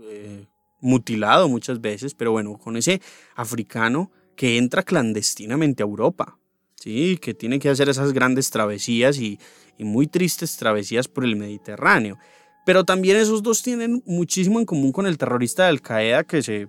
eh, 0.00 0.46
mutilado 0.80 1.48
muchas 1.48 1.80
veces, 1.80 2.14
pero 2.14 2.32
bueno, 2.32 2.58
con 2.58 2.76
ese 2.76 3.00
africano 3.34 4.10
que 4.36 4.58
entra 4.58 4.82
clandestinamente 4.82 5.82
a 5.82 5.86
Europa, 5.86 6.38
¿sí? 6.74 7.16
que 7.16 7.32
tiene 7.32 7.58
que 7.58 7.70
hacer 7.70 7.88
esas 7.88 8.12
grandes 8.12 8.50
travesías 8.50 9.18
y, 9.18 9.40
y 9.78 9.84
muy 9.84 10.06
tristes 10.06 10.56
travesías 10.56 11.08
por 11.08 11.24
el 11.24 11.36
Mediterráneo. 11.36 12.18
Pero 12.66 12.82
también 12.82 13.16
esos 13.16 13.44
dos 13.44 13.62
tienen 13.62 14.02
muchísimo 14.06 14.58
en 14.58 14.66
común 14.66 14.90
con 14.90 15.06
el 15.06 15.16
terrorista 15.16 15.62
de 15.62 15.68
Al 15.68 15.80
Qaeda 15.80 16.24
que 16.24 16.42
se, 16.42 16.66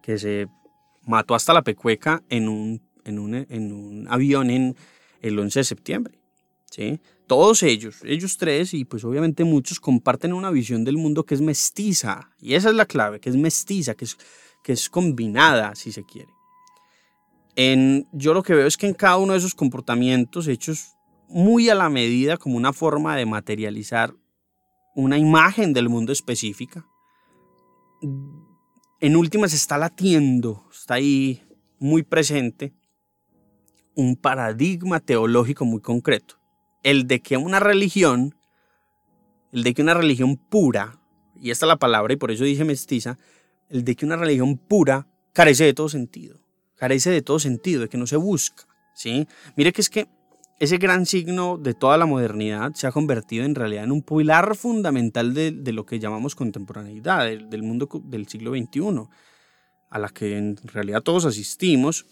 que 0.00 0.16
se 0.16 0.46
mató 1.02 1.34
hasta 1.34 1.52
la 1.52 1.62
pecueca 1.62 2.22
en 2.28 2.48
un, 2.48 2.80
en 3.04 3.18
un, 3.18 3.34
en 3.34 3.72
un 3.72 4.06
avión 4.08 4.50
en 4.50 4.76
el 5.22 5.36
11 5.36 5.58
de 5.58 5.64
septiembre. 5.64 6.18
¿sí? 6.70 7.00
Todos 7.26 7.64
ellos, 7.64 7.96
ellos 8.04 8.36
tres 8.38 8.74
y 8.74 8.84
pues 8.84 9.02
obviamente 9.02 9.42
muchos 9.42 9.80
comparten 9.80 10.32
una 10.32 10.52
visión 10.52 10.84
del 10.84 10.98
mundo 10.98 11.24
que 11.24 11.34
es 11.34 11.40
mestiza. 11.40 12.30
Y 12.40 12.54
esa 12.54 12.68
es 12.68 12.76
la 12.76 12.86
clave, 12.86 13.18
que 13.18 13.30
es 13.30 13.36
mestiza, 13.36 13.96
que 13.96 14.04
es, 14.04 14.16
que 14.62 14.72
es 14.72 14.88
combinada, 14.88 15.74
si 15.74 15.90
se 15.90 16.04
quiere. 16.04 16.30
En, 17.56 18.06
yo 18.12 18.34
lo 18.34 18.44
que 18.44 18.54
veo 18.54 18.68
es 18.68 18.76
que 18.76 18.86
en 18.86 18.94
cada 18.94 19.16
uno 19.16 19.32
de 19.32 19.40
esos 19.40 19.56
comportamientos 19.56 20.46
hechos 20.46 20.94
muy 21.28 21.70
a 21.70 21.74
la 21.74 21.88
medida 21.88 22.36
como 22.36 22.56
una 22.56 22.72
forma 22.72 23.16
de 23.16 23.26
materializar 23.26 24.14
una 24.94 25.18
imagen 25.18 25.72
del 25.72 25.88
mundo 25.88 26.12
específica. 26.12 26.86
En 29.00 29.16
últimas 29.16 29.52
está 29.52 29.78
latiendo, 29.78 30.64
está 30.72 30.94
ahí 30.94 31.42
muy 31.78 32.02
presente 32.02 32.72
un 33.94 34.16
paradigma 34.16 35.00
teológico 35.00 35.64
muy 35.64 35.80
concreto, 35.80 36.36
el 36.82 37.06
de 37.06 37.20
que 37.20 37.36
una 37.36 37.60
religión, 37.60 38.34
el 39.52 39.62
de 39.62 39.74
que 39.74 39.82
una 39.82 39.94
religión 39.94 40.36
pura, 40.36 41.00
y 41.36 41.50
esta 41.50 41.66
es 41.66 41.68
la 41.68 41.76
palabra 41.76 42.12
y 42.12 42.16
por 42.16 42.30
eso 42.30 42.44
dije 42.44 42.64
mestiza, 42.64 43.18
el 43.68 43.84
de 43.84 43.94
que 43.94 44.06
una 44.06 44.16
religión 44.16 44.58
pura 44.58 45.06
carece 45.32 45.64
de 45.64 45.74
todo 45.74 45.88
sentido, 45.88 46.40
carece 46.76 47.10
de 47.10 47.22
todo 47.22 47.38
sentido, 47.38 47.82
de 47.82 47.88
que 47.88 47.98
no 47.98 48.06
se 48.06 48.16
busca, 48.16 48.64
¿sí? 48.94 49.26
Mire 49.56 49.72
que 49.72 49.80
es 49.80 49.90
que 49.90 50.08
ese 50.60 50.78
gran 50.78 51.04
signo 51.04 51.58
de 51.58 51.74
toda 51.74 51.96
la 51.96 52.06
modernidad 52.06 52.72
se 52.74 52.86
ha 52.86 52.92
convertido 52.92 53.44
en 53.44 53.54
realidad 53.54 53.84
en 53.84 53.92
un 53.92 54.02
pilar 54.02 54.56
fundamental 54.56 55.34
de, 55.34 55.72
lo 55.72 55.84
que 55.84 55.98
llamamos 55.98 56.34
contemporaneidad, 56.34 57.26
del, 57.26 57.62
mundo 57.62 57.88
del 58.04 58.28
siglo 58.28 58.52
XXI, 58.52 59.08
a 59.90 59.98
la 59.98 60.08
que 60.08 60.36
en 60.36 60.56
realidad 60.64 61.02
todos 61.02 61.24
asistimos, 61.24 62.06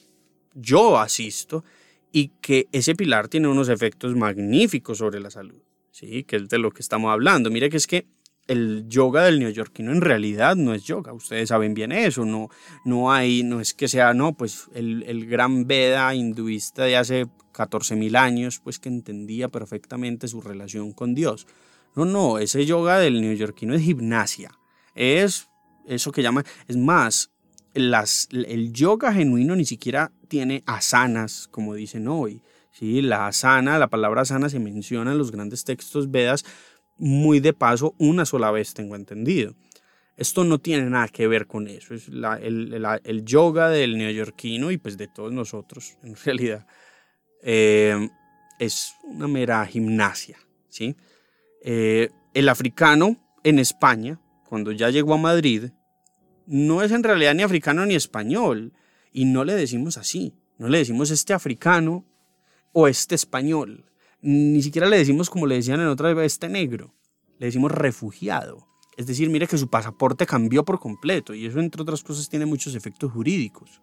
yo 0.54 0.98
asisto, 0.98 1.64
y 2.10 2.28
que 2.40 2.66
ese 2.72 2.94
pilar 2.94 3.28
tiene 3.28 3.48
unos 3.48 3.68
efectos 3.68 4.14
magníficos 4.16 4.98
sobre 4.98 5.20
la 5.20 5.30
salud, 5.30 5.62
¿sí? 5.90 6.24
que 6.24 6.36
es 6.36 6.48
de 6.48 6.58
lo 6.58 6.70
que 6.72 6.82
estamos 6.82 7.10
hablando. 7.10 7.50
Mire 7.50 7.70
que 7.70 7.78
es 7.78 7.86
que 7.86 8.06
el 8.48 8.86
yoga 8.88 9.22
del 9.24 9.38
neoyorquino 9.38 9.92
en 9.92 10.00
realidad 10.00 10.56
no 10.56 10.74
es 10.74 10.82
yoga, 10.82 11.12
ustedes 11.12 11.48
saben 11.48 11.74
bien 11.74 11.92
eso, 11.92 12.24
no, 12.24 12.50
no 12.84 13.12
hay, 13.12 13.44
no 13.44 13.60
es 13.60 13.72
que 13.72 13.86
sea, 13.86 14.14
no, 14.14 14.34
pues 14.34 14.66
el, 14.74 15.04
el 15.04 15.26
gran 15.26 15.66
Veda 15.66 16.12
hinduista 16.14 16.84
de 16.84 16.96
hace 16.96 17.28
14.000 17.52 18.16
años, 18.16 18.60
pues 18.62 18.78
que 18.78 18.88
entendía 18.88 19.48
perfectamente 19.48 20.28
su 20.28 20.40
relación 20.40 20.92
con 20.92 21.14
Dios. 21.14 21.46
No, 21.94 22.04
no, 22.04 22.38
ese 22.38 22.64
yoga 22.64 22.98
del 22.98 23.20
neoyorquino 23.20 23.74
es 23.74 23.82
gimnasia, 23.82 24.50
es 24.94 25.48
eso 25.86 26.12
que 26.12 26.22
llama, 26.22 26.44
es 26.68 26.76
más, 26.76 27.30
las, 27.74 28.28
el 28.32 28.72
yoga 28.72 29.12
genuino 29.12 29.56
ni 29.56 29.64
siquiera 29.64 30.12
tiene 30.28 30.62
asanas, 30.66 31.48
como 31.50 31.74
dicen 31.74 32.08
hoy. 32.08 32.42
¿sí? 32.70 33.02
La 33.02 33.26
asana, 33.26 33.78
la 33.78 33.88
palabra 33.88 34.22
asana 34.22 34.48
se 34.48 34.58
menciona 34.58 35.12
en 35.12 35.18
los 35.18 35.30
grandes 35.30 35.64
textos 35.64 36.10
Vedas 36.10 36.44
muy 36.96 37.40
de 37.40 37.52
paso 37.52 37.94
una 37.98 38.24
sola 38.24 38.50
vez, 38.50 38.74
tengo 38.74 38.96
entendido. 38.96 39.54
Esto 40.16 40.44
no 40.44 40.58
tiene 40.58 40.88
nada 40.88 41.08
que 41.08 41.26
ver 41.26 41.46
con 41.46 41.66
eso, 41.66 41.94
es 41.94 42.08
el, 42.08 43.24
yoga 43.24 43.70
del 43.70 43.96
neoyorquino 43.96 44.70
y 44.70 44.76
pues 44.76 44.98
de 44.98 45.08
todos 45.08 45.32
nosotros 45.32 45.96
en 46.02 46.14
realidad. 46.24 46.66
Eh, 47.42 48.08
es 48.58 48.94
una 49.02 49.26
mera 49.26 49.66
gimnasia, 49.66 50.38
¿sí? 50.68 50.96
Eh, 51.62 52.10
el 52.34 52.48
africano 52.48 53.16
en 53.42 53.58
España, 53.58 54.20
cuando 54.48 54.72
ya 54.72 54.90
llegó 54.90 55.14
a 55.14 55.18
Madrid, 55.18 55.70
no 56.46 56.82
es 56.82 56.92
en 56.92 57.02
realidad 57.02 57.34
ni 57.34 57.42
africano 57.42 57.84
ni 57.86 57.94
español, 57.94 58.72
y 59.12 59.24
no 59.24 59.44
le 59.44 59.54
decimos 59.54 59.98
así, 59.98 60.34
no 60.58 60.68
le 60.68 60.78
decimos 60.78 61.10
este 61.10 61.34
africano 61.34 62.06
o 62.72 62.88
este 62.88 63.14
español, 63.14 63.84
ni 64.20 64.62
siquiera 64.62 64.88
le 64.88 64.98
decimos 64.98 65.28
como 65.28 65.46
le 65.46 65.56
decían 65.56 65.80
en 65.80 65.88
otra 65.88 66.14
vez 66.14 66.26
este 66.26 66.48
negro, 66.48 66.94
le 67.38 67.46
decimos 67.46 67.72
refugiado. 67.72 68.68
Es 68.96 69.06
decir, 69.06 69.30
mire 69.30 69.46
que 69.46 69.58
su 69.58 69.68
pasaporte 69.68 70.26
cambió 70.26 70.64
por 70.64 70.78
completo 70.78 71.34
y 71.34 71.46
eso 71.46 71.58
entre 71.60 71.82
otras 71.82 72.02
cosas 72.02 72.28
tiene 72.28 72.46
muchos 72.46 72.74
efectos 72.74 73.10
jurídicos. 73.10 73.80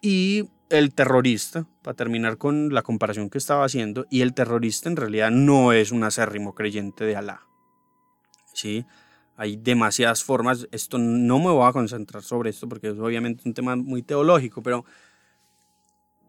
Y 0.00 0.48
el 0.72 0.94
terrorista, 0.94 1.66
para 1.82 1.94
terminar 1.94 2.38
con 2.38 2.72
la 2.72 2.82
comparación 2.82 3.28
que 3.28 3.38
estaba 3.38 3.64
haciendo, 3.64 4.06
y 4.10 4.22
el 4.22 4.32
terrorista 4.32 4.88
en 4.88 4.96
realidad 4.96 5.30
no 5.30 5.72
es 5.72 5.92
un 5.92 6.02
acérrimo 6.02 6.54
creyente 6.54 7.04
de 7.04 7.14
Alá. 7.14 7.42
¿Sí? 8.54 8.86
Hay 9.36 9.56
demasiadas 9.56 10.24
formas, 10.24 10.66
esto 10.72 10.96
no 10.96 11.38
me 11.38 11.50
voy 11.50 11.68
a 11.68 11.72
concentrar 11.72 12.22
sobre 12.22 12.50
esto 12.50 12.68
porque 12.68 12.88
es 12.88 12.98
obviamente 12.98 13.42
un 13.44 13.54
tema 13.54 13.76
muy 13.76 14.02
teológico, 14.02 14.62
pero 14.62 14.84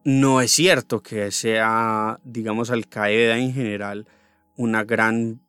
no 0.04 0.42
es 0.42 0.52
cierto 0.52 1.02
que 1.02 1.32
sea, 1.32 2.20
digamos, 2.26 2.70
Al 2.70 2.88
Qaeda 2.88 3.38
en 3.38 3.54
general 3.54 4.08
una 4.58 4.84
gran 4.84 5.42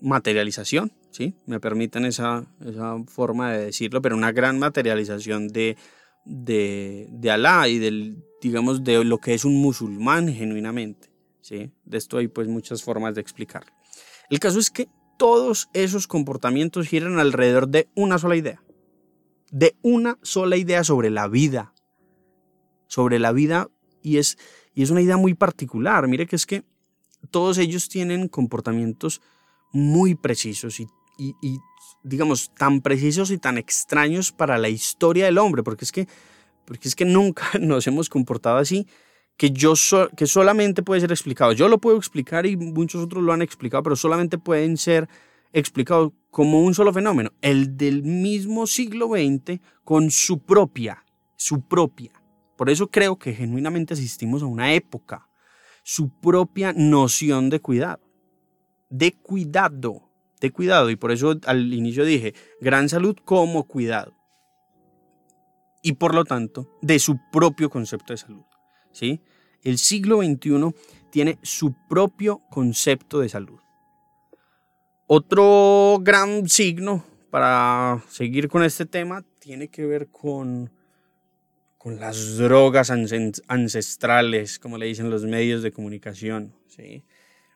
materialización, 0.00 0.92
¿sí? 1.10 1.34
Me 1.46 1.58
permiten 1.58 2.04
esa, 2.04 2.46
esa 2.64 2.96
forma 3.06 3.52
de 3.52 3.66
decirlo, 3.66 4.00
pero 4.00 4.16
una 4.16 4.30
gran 4.30 4.60
materialización 4.60 5.48
de, 5.48 5.76
de, 6.28 7.08
de 7.10 7.30
Alá 7.30 7.68
y 7.68 7.78
del, 7.78 8.22
digamos, 8.40 8.84
de 8.84 9.02
lo 9.04 9.18
que 9.18 9.34
es 9.34 9.44
un 9.44 9.56
musulmán 9.56 10.32
genuinamente, 10.32 11.10
¿sí? 11.40 11.72
De 11.84 11.98
esto 11.98 12.18
hay 12.18 12.28
pues 12.28 12.48
muchas 12.48 12.82
formas 12.82 13.14
de 13.14 13.20
explicarlo. 13.20 13.72
El 14.30 14.38
caso 14.38 14.58
es 14.58 14.70
que 14.70 14.88
todos 15.16 15.68
esos 15.72 16.06
comportamientos 16.06 16.86
giran 16.86 17.18
alrededor 17.18 17.68
de 17.68 17.88
una 17.94 18.18
sola 18.18 18.36
idea, 18.36 18.62
de 19.50 19.74
una 19.82 20.18
sola 20.22 20.56
idea 20.56 20.84
sobre 20.84 21.10
la 21.10 21.26
vida, 21.28 21.72
sobre 22.86 23.18
la 23.18 23.32
vida 23.32 23.70
y 24.02 24.18
es, 24.18 24.38
y 24.74 24.82
es 24.82 24.90
una 24.90 25.00
idea 25.00 25.16
muy 25.16 25.34
particular. 25.34 26.06
Mire 26.08 26.26
que 26.26 26.36
es 26.36 26.46
que 26.46 26.64
todos 27.30 27.58
ellos 27.58 27.88
tienen 27.88 28.28
comportamientos 28.28 29.22
muy 29.72 30.14
precisos 30.14 30.78
y, 30.80 30.88
y, 31.18 31.58
digamos, 32.02 32.54
tan 32.54 32.80
precisos 32.80 33.30
y 33.30 33.38
tan 33.38 33.58
extraños 33.58 34.32
para 34.32 34.56
la 34.56 34.68
historia 34.68 35.26
del 35.26 35.38
hombre, 35.38 35.62
porque 35.62 35.84
es 35.84 35.92
que, 35.92 36.08
porque 36.64 36.88
es 36.88 36.94
que 36.94 37.04
nunca 37.04 37.46
nos 37.60 37.86
hemos 37.86 38.08
comportado 38.08 38.58
así, 38.58 38.86
que, 39.36 39.50
yo 39.50 39.74
que 40.16 40.26
solamente 40.26 40.82
puede 40.82 41.00
ser 41.00 41.12
explicado. 41.12 41.52
Yo 41.52 41.68
lo 41.68 41.78
puedo 41.78 41.96
explicar 41.96 42.46
y 42.46 42.56
muchos 42.56 43.04
otros 43.04 43.22
lo 43.22 43.32
han 43.32 43.42
explicado, 43.42 43.82
pero 43.82 43.96
solamente 43.96 44.38
pueden 44.38 44.76
ser 44.76 45.08
explicados 45.52 46.12
como 46.30 46.62
un 46.62 46.74
solo 46.74 46.92
fenómeno, 46.92 47.32
el 47.40 47.76
del 47.76 48.02
mismo 48.02 48.66
siglo 48.66 49.08
XX 49.08 49.60
con 49.84 50.10
su 50.10 50.40
propia, 50.40 51.04
su 51.36 51.62
propia 51.62 52.12
por 52.58 52.70
eso 52.70 52.90
creo 52.90 53.16
que 53.16 53.34
genuinamente 53.34 53.94
asistimos 53.94 54.42
a 54.42 54.46
una 54.46 54.72
época, 54.74 55.28
su 55.84 56.10
propia 56.10 56.72
noción 56.72 57.50
de 57.50 57.60
cuidado, 57.60 58.00
de 58.90 59.12
cuidado, 59.12 60.07
de 60.40 60.50
cuidado. 60.50 60.90
Y 60.90 60.96
por 60.96 61.12
eso 61.12 61.38
al 61.46 61.72
inicio 61.72 62.04
dije, 62.04 62.34
gran 62.60 62.88
salud 62.88 63.16
como 63.24 63.64
cuidado. 63.66 64.14
Y 65.82 65.92
por 65.92 66.14
lo 66.14 66.24
tanto, 66.24 66.78
de 66.82 66.98
su 66.98 67.18
propio 67.32 67.70
concepto 67.70 68.12
de 68.12 68.18
salud. 68.18 68.44
¿sí? 68.92 69.20
El 69.62 69.78
siglo 69.78 70.22
XXI 70.22 70.74
tiene 71.10 71.38
su 71.42 71.74
propio 71.88 72.42
concepto 72.50 73.20
de 73.20 73.28
salud. 73.28 73.60
Otro 75.06 75.98
gran 76.02 76.48
signo 76.48 77.04
para 77.30 78.02
seguir 78.08 78.48
con 78.48 78.62
este 78.62 78.86
tema 78.86 79.24
tiene 79.38 79.68
que 79.68 79.86
ver 79.86 80.08
con 80.08 80.70
con 81.78 82.00
las 82.00 82.36
drogas 82.36 82.90
ancestrales, 82.90 84.58
como 84.58 84.76
le 84.76 84.86
dicen 84.86 85.10
los 85.10 85.24
medios 85.24 85.62
de 85.62 85.72
comunicación. 85.72 86.54
¿sí? 86.66 87.04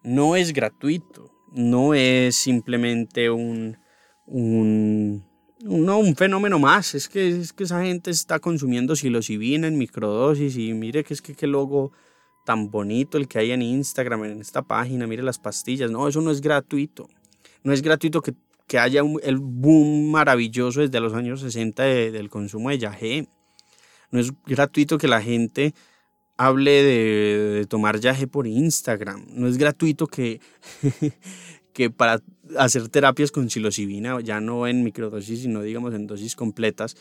No 0.04 0.36
es 0.36 0.52
gratuito, 0.52 1.34
no 1.54 1.94
es 1.94 2.36
simplemente 2.36 3.30
un, 3.30 3.78
un, 4.26 5.24
un 5.64 6.16
fenómeno 6.16 6.58
más, 6.58 6.94
es 6.94 7.08
que, 7.08 7.28
es 7.28 7.52
que 7.52 7.64
esa 7.64 7.82
gente 7.82 8.10
está 8.10 8.38
consumiendo 8.38 8.96
psilocibina 8.96 9.66
en 9.66 9.78
microdosis 9.78 10.56
y 10.56 10.72
mire 10.72 11.04
que 11.04 11.14
es 11.14 11.22
que 11.22 11.34
qué 11.34 11.46
logo 11.46 11.92
tan 12.44 12.70
bonito 12.70 13.18
el 13.18 13.28
que 13.28 13.38
hay 13.38 13.52
en 13.52 13.62
Instagram, 13.62 14.24
en 14.24 14.40
esta 14.40 14.62
página, 14.62 15.06
mire 15.06 15.22
las 15.22 15.38
pastillas, 15.38 15.90
no, 15.90 16.08
eso 16.08 16.20
no 16.20 16.30
es 16.30 16.40
gratuito, 16.40 17.08
no 17.62 17.72
es 17.72 17.82
gratuito 17.82 18.20
que, 18.20 18.34
que 18.66 18.78
haya 18.78 19.02
el 19.22 19.38
boom 19.38 20.10
maravilloso 20.10 20.80
desde 20.80 21.00
los 21.00 21.14
años 21.14 21.40
60 21.40 21.82
del 21.82 22.30
consumo 22.30 22.70
de 22.70 22.78
yagé. 22.78 23.28
No 24.10 24.20
es 24.20 24.32
gratuito 24.44 24.98
que 24.98 25.08
la 25.08 25.22
gente 25.22 25.74
hable 26.36 26.82
de, 26.82 27.66
tomar 27.66 28.00
yaje 28.00 28.26
por 28.26 28.46
Instagram. 28.46 29.26
No 29.28 29.46
es 29.46 29.58
gratuito 29.58 30.06
que, 30.06 30.40
que 31.72 31.90
para 31.90 32.20
hacer 32.58 32.88
terapias 32.88 33.30
con 33.30 33.50
psilocibina, 33.50 34.20
ya 34.20 34.40
no 34.40 34.66
en 34.66 34.84
microdosis, 34.84 35.42
sino 35.42 35.62
digamos 35.62 35.94
en 35.94 36.06
dosis 36.06 36.36
completas, 36.36 36.96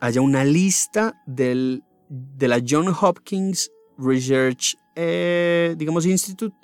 haya 0.00 0.20
una 0.20 0.44
lista 0.44 1.22
del, 1.26 1.82
de 2.08 2.48
la 2.48 2.62
John 2.66 2.88
Hopkins 2.88 3.70
Research, 3.96 4.76
eh, 4.96 5.74
digamos, 5.78 6.06
Institute, 6.06 6.56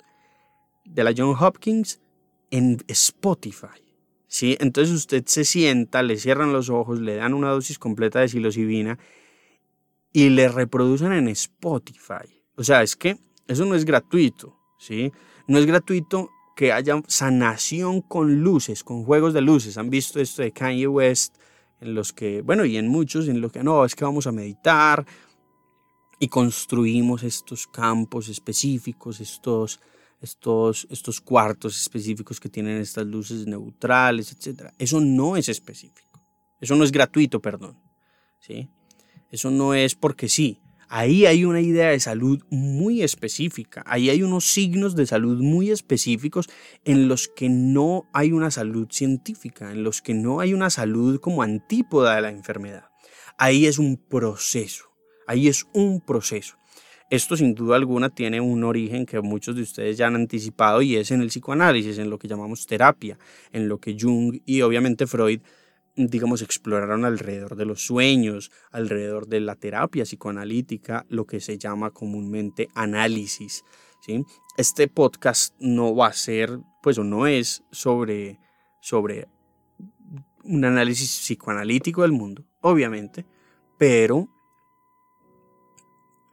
de 0.85 1.03
la 1.03 1.13
John 1.15 1.35
Hopkins 1.39 2.01
en 2.49 2.77
Spotify. 2.87 3.81
¿sí? 4.27 4.57
Entonces 4.59 4.93
usted 4.93 5.23
se 5.25 5.45
sienta, 5.45 6.03
le 6.03 6.17
cierran 6.17 6.53
los 6.53 6.69
ojos, 6.69 6.99
le 6.99 7.15
dan 7.15 7.33
una 7.33 7.49
dosis 7.49 7.79
completa 7.79 8.19
de 8.19 8.27
psilocibina 8.27 8.99
y 10.13 10.29
le 10.29 10.47
reproducen 10.47 11.13
en 11.13 11.27
Spotify. 11.29 12.43
O 12.55 12.63
sea, 12.63 12.83
es 12.83 12.95
que 12.95 13.17
eso 13.47 13.65
no 13.65 13.75
es 13.75 13.85
gratuito, 13.85 14.57
¿sí? 14.77 15.11
No 15.47 15.57
es 15.57 15.65
gratuito 15.65 16.29
que 16.55 16.71
haya 16.71 17.01
sanación 17.07 18.01
con 18.01 18.41
luces, 18.41 18.83
con 18.83 19.03
juegos 19.03 19.33
de 19.33 19.41
luces. 19.41 19.77
Han 19.77 19.89
visto 19.89 20.19
esto 20.19 20.41
de 20.41 20.51
Kanye 20.51 20.87
West, 20.87 21.37
en 21.79 21.95
los 21.95 22.13
que, 22.13 22.41
bueno, 22.41 22.65
y 22.65 22.77
en 22.77 22.87
muchos, 22.87 23.27
en 23.27 23.41
los 23.41 23.51
que 23.51 23.63
no, 23.63 23.83
es 23.83 23.95
que 23.95 24.05
vamos 24.05 24.27
a 24.27 24.31
meditar 24.31 25.05
y 26.19 26.27
construimos 26.27 27.23
estos 27.23 27.65
campos 27.65 28.29
específicos, 28.29 29.19
estos, 29.19 29.79
estos, 30.21 30.87
estos 30.91 31.19
cuartos 31.19 31.81
específicos 31.81 32.39
que 32.39 32.49
tienen 32.49 32.77
estas 32.77 33.07
luces 33.07 33.47
neutrales, 33.47 34.31
etc. 34.31 34.71
Eso 34.77 35.01
no 35.01 35.35
es 35.35 35.49
específico. 35.49 36.21
Eso 36.59 36.75
no 36.75 36.83
es 36.83 36.91
gratuito, 36.91 37.41
perdón. 37.41 37.79
¿sí? 38.39 38.69
Eso 39.31 39.49
no 39.49 39.73
es 39.73 39.95
porque 39.95 40.29
sí. 40.29 40.59
Ahí 40.93 41.25
hay 41.25 41.45
una 41.45 41.61
idea 41.61 41.89
de 41.89 42.01
salud 42.01 42.43
muy 42.49 43.01
específica, 43.01 43.81
ahí 43.85 44.09
hay 44.09 44.23
unos 44.23 44.43
signos 44.43 44.93
de 44.93 45.05
salud 45.05 45.41
muy 45.41 45.71
específicos 45.71 46.49
en 46.83 47.07
los 47.07 47.29
que 47.29 47.47
no 47.47 48.09
hay 48.11 48.33
una 48.33 48.51
salud 48.51 48.89
científica, 48.91 49.71
en 49.71 49.85
los 49.85 50.01
que 50.01 50.13
no 50.13 50.41
hay 50.41 50.53
una 50.53 50.69
salud 50.69 51.21
como 51.21 51.43
antípoda 51.43 52.17
de 52.17 52.21
la 52.23 52.29
enfermedad. 52.29 52.89
Ahí 53.37 53.67
es 53.67 53.79
un 53.79 53.95
proceso, 53.95 54.91
ahí 55.27 55.47
es 55.47 55.65
un 55.73 56.01
proceso. 56.01 56.57
Esto 57.09 57.37
sin 57.37 57.55
duda 57.55 57.77
alguna 57.77 58.09
tiene 58.09 58.41
un 58.41 58.65
origen 58.65 59.05
que 59.05 59.21
muchos 59.21 59.55
de 59.55 59.61
ustedes 59.61 59.97
ya 59.97 60.07
han 60.07 60.15
anticipado 60.15 60.81
y 60.81 60.97
es 60.97 61.09
en 61.11 61.21
el 61.21 61.27
psicoanálisis, 61.27 61.99
en 61.99 62.09
lo 62.09 62.19
que 62.19 62.27
llamamos 62.27 62.65
terapia, 62.65 63.17
en 63.53 63.69
lo 63.69 63.79
que 63.79 63.95
Jung 63.97 64.41
y 64.45 64.61
obviamente 64.61 65.07
Freud 65.07 65.39
digamos, 66.07 66.41
exploraron 66.41 67.05
alrededor 67.05 67.55
de 67.55 67.65
los 67.65 67.85
sueños, 67.85 68.51
alrededor 68.71 69.27
de 69.27 69.39
la 69.39 69.55
terapia 69.55 70.03
psicoanalítica, 70.03 71.05
lo 71.09 71.25
que 71.25 71.39
se 71.39 71.57
llama 71.57 71.91
comúnmente 71.91 72.69
análisis. 72.73 73.63
Este 74.57 74.87
podcast 74.87 75.53
no 75.59 75.95
va 75.95 76.07
a 76.07 76.13
ser, 76.13 76.59
pues 76.81 76.97
o 76.97 77.03
no 77.03 77.27
es 77.27 77.63
sobre, 77.71 78.39
sobre 78.79 79.27
un 80.43 80.65
análisis 80.65 81.09
psicoanalítico 81.19 82.01
del 82.01 82.11
mundo, 82.11 82.45
obviamente, 82.61 83.25
pero, 83.77 84.27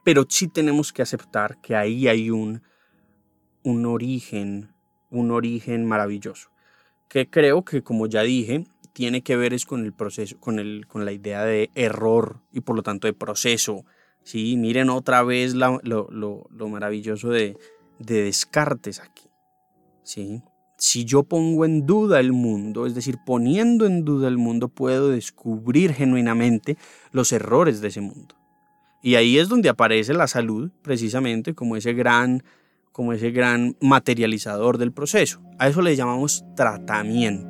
pero 0.03 0.25
sí 0.27 0.47
tenemos 0.47 0.91
que 0.91 1.03
aceptar 1.03 1.61
que 1.61 1.75
ahí 1.75 2.07
hay 2.07 2.31
un, 2.31 2.63
un 3.63 3.85
origen, 3.85 4.73
un 5.09 5.31
origen 5.31 5.85
maravilloso, 5.85 6.49
que 7.07 7.29
creo 7.29 7.63
que 7.63 7.83
como 7.83 8.07
ya 8.07 8.23
dije, 8.23 8.65
tiene 8.99 9.21
que 9.21 9.37
ver 9.37 9.53
es 9.53 9.65
con 9.65 9.85
el 9.85 9.93
proceso, 9.93 10.37
con, 10.41 10.59
el, 10.59 10.85
con 10.85 11.05
la 11.05 11.13
idea 11.13 11.45
de 11.45 11.71
error 11.73 12.41
y 12.51 12.59
por 12.59 12.75
lo 12.75 12.83
tanto 12.83 13.07
de 13.07 13.13
proceso. 13.13 13.85
¿sí? 14.23 14.57
Miren 14.57 14.89
otra 14.89 15.23
vez 15.23 15.53
lo, 15.53 15.79
lo, 15.85 16.67
maravilloso 16.67 17.29
de, 17.29 17.55
de 17.97 18.23
Descartes 18.23 18.99
aquí. 18.99 19.29
¿sí? 20.03 20.41
Si 20.77 21.05
yo 21.05 21.23
pongo 21.23 21.63
en 21.63 21.85
duda 21.85 22.19
el 22.19 22.33
mundo, 22.33 22.85
es 22.85 22.93
decir, 22.93 23.19
poniendo 23.25 23.85
en 23.85 24.03
duda 24.03 24.27
el 24.27 24.37
mundo, 24.37 24.67
puedo 24.67 25.07
descubrir 25.07 25.93
genuinamente 25.93 26.75
los 27.13 27.31
errores 27.31 27.79
de 27.79 27.87
ese 27.87 28.01
mundo. 28.01 28.35
Y 29.01 29.15
ahí 29.15 29.39
es 29.39 29.47
donde 29.47 29.69
aparece 29.69 30.13
la 30.13 30.27
salud, 30.27 30.71
precisamente, 30.81 31.55
como 31.55 31.77
ese 31.77 31.93
gran, 31.93 32.43
como 32.91 33.13
ese 33.13 33.31
gran 33.31 33.77
materializador 33.79 34.77
del 34.77 34.91
proceso. 34.91 35.41
A 35.57 35.69
eso 35.69 35.81
le 35.81 35.95
llamamos 35.95 36.43
tratamiento. 36.57 37.48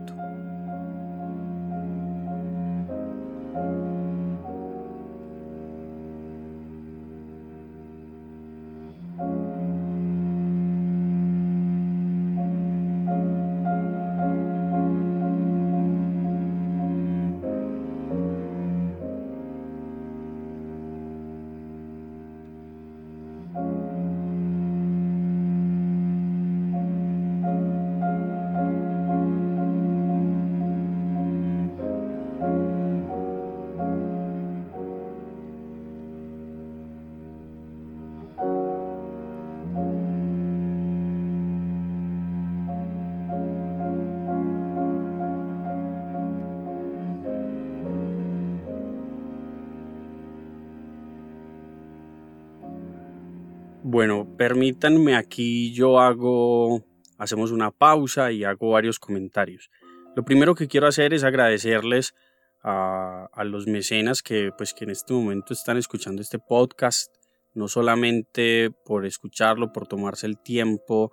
Permítanme 54.73 55.15
aquí 55.15 55.73
yo 55.73 55.99
hago, 55.99 56.83
hacemos 57.17 57.51
una 57.51 57.71
pausa 57.71 58.31
y 58.31 58.43
hago 58.43 58.71
varios 58.71 58.99
comentarios. 58.99 59.69
Lo 60.15 60.23
primero 60.23 60.53
que 60.53 60.67
quiero 60.67 60.87
hacer 60.87 61.13
es 61.13 61.23
agradecerles 61.23 62.13
a, 62.61 63.29
los 63.45 63.67
mecenas 63.67 64.21
que, 64.21 64.51
pues, 64.55 64.73
que 64.73 64.83
en 64.83 64.91
este 64.91 65.13
momento 65.13 65.53
están 65.53 65.77
escuchando 65.77 66.21
este 66.21 66.37
podcast, 66.37 67.11
no 67.55 67.67
solamente 67.67 68.69
por 68.85 69.05
escucharlo, 69.05 69.71
por 69.71 69.87
tomarse 69.87 70.27
el 70.27 70.37
tiempo 70.37 71.11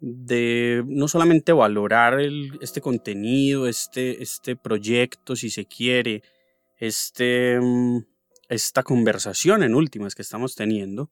de 0.00 0.82
no 0.86 1.06
solamente 1.06 1.52
valorar 1.52 2.18
este 2.60 2.80
contenido, 2.80 3.68
este, 3.68 4.22
este 4.22 4.56
proyecto, 4.56 5.36
si 5.36 5.50
se 5.50 5.66
quiere, 5.66 6.22
este, 6.78 7.60
mm, 7.60 7.98
esta 8.48 8.82
conversación 8.82 9.62
en 9.62 9.74
últimas 9.74 10.14
que 10.14 10.22
estamos 10.22 10.54
teniendo, 10.54 11.10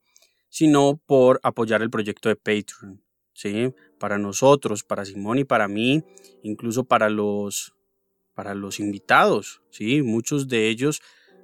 sino 0.55 1.01
por 1.05 1.41
apoyar 1.43 1.81
el 1.81 1.89
proyecto 1.89 2.29
de 2.29 2.37
Patreon. 2.37 3.01
¿sí? 3.33 3.73
Para 3.99 4.17
nosotros, 4.17 4.85
para 4.85 5.03
Simón 5.03 5.39
y 5.39 5.43
para 5.43 5.67
mí, 5.67 6.01
incluso 6.43 6.85
para 6.85 7.09
los, 7.09 7.73
para 8.35 8.55
los 8.55 8.79
invitados. 8.79 9.61
¿sí? 9.69 10.01
Muchos 10.01 10.47
de 10.47 10.69
ellos 10.69 11.01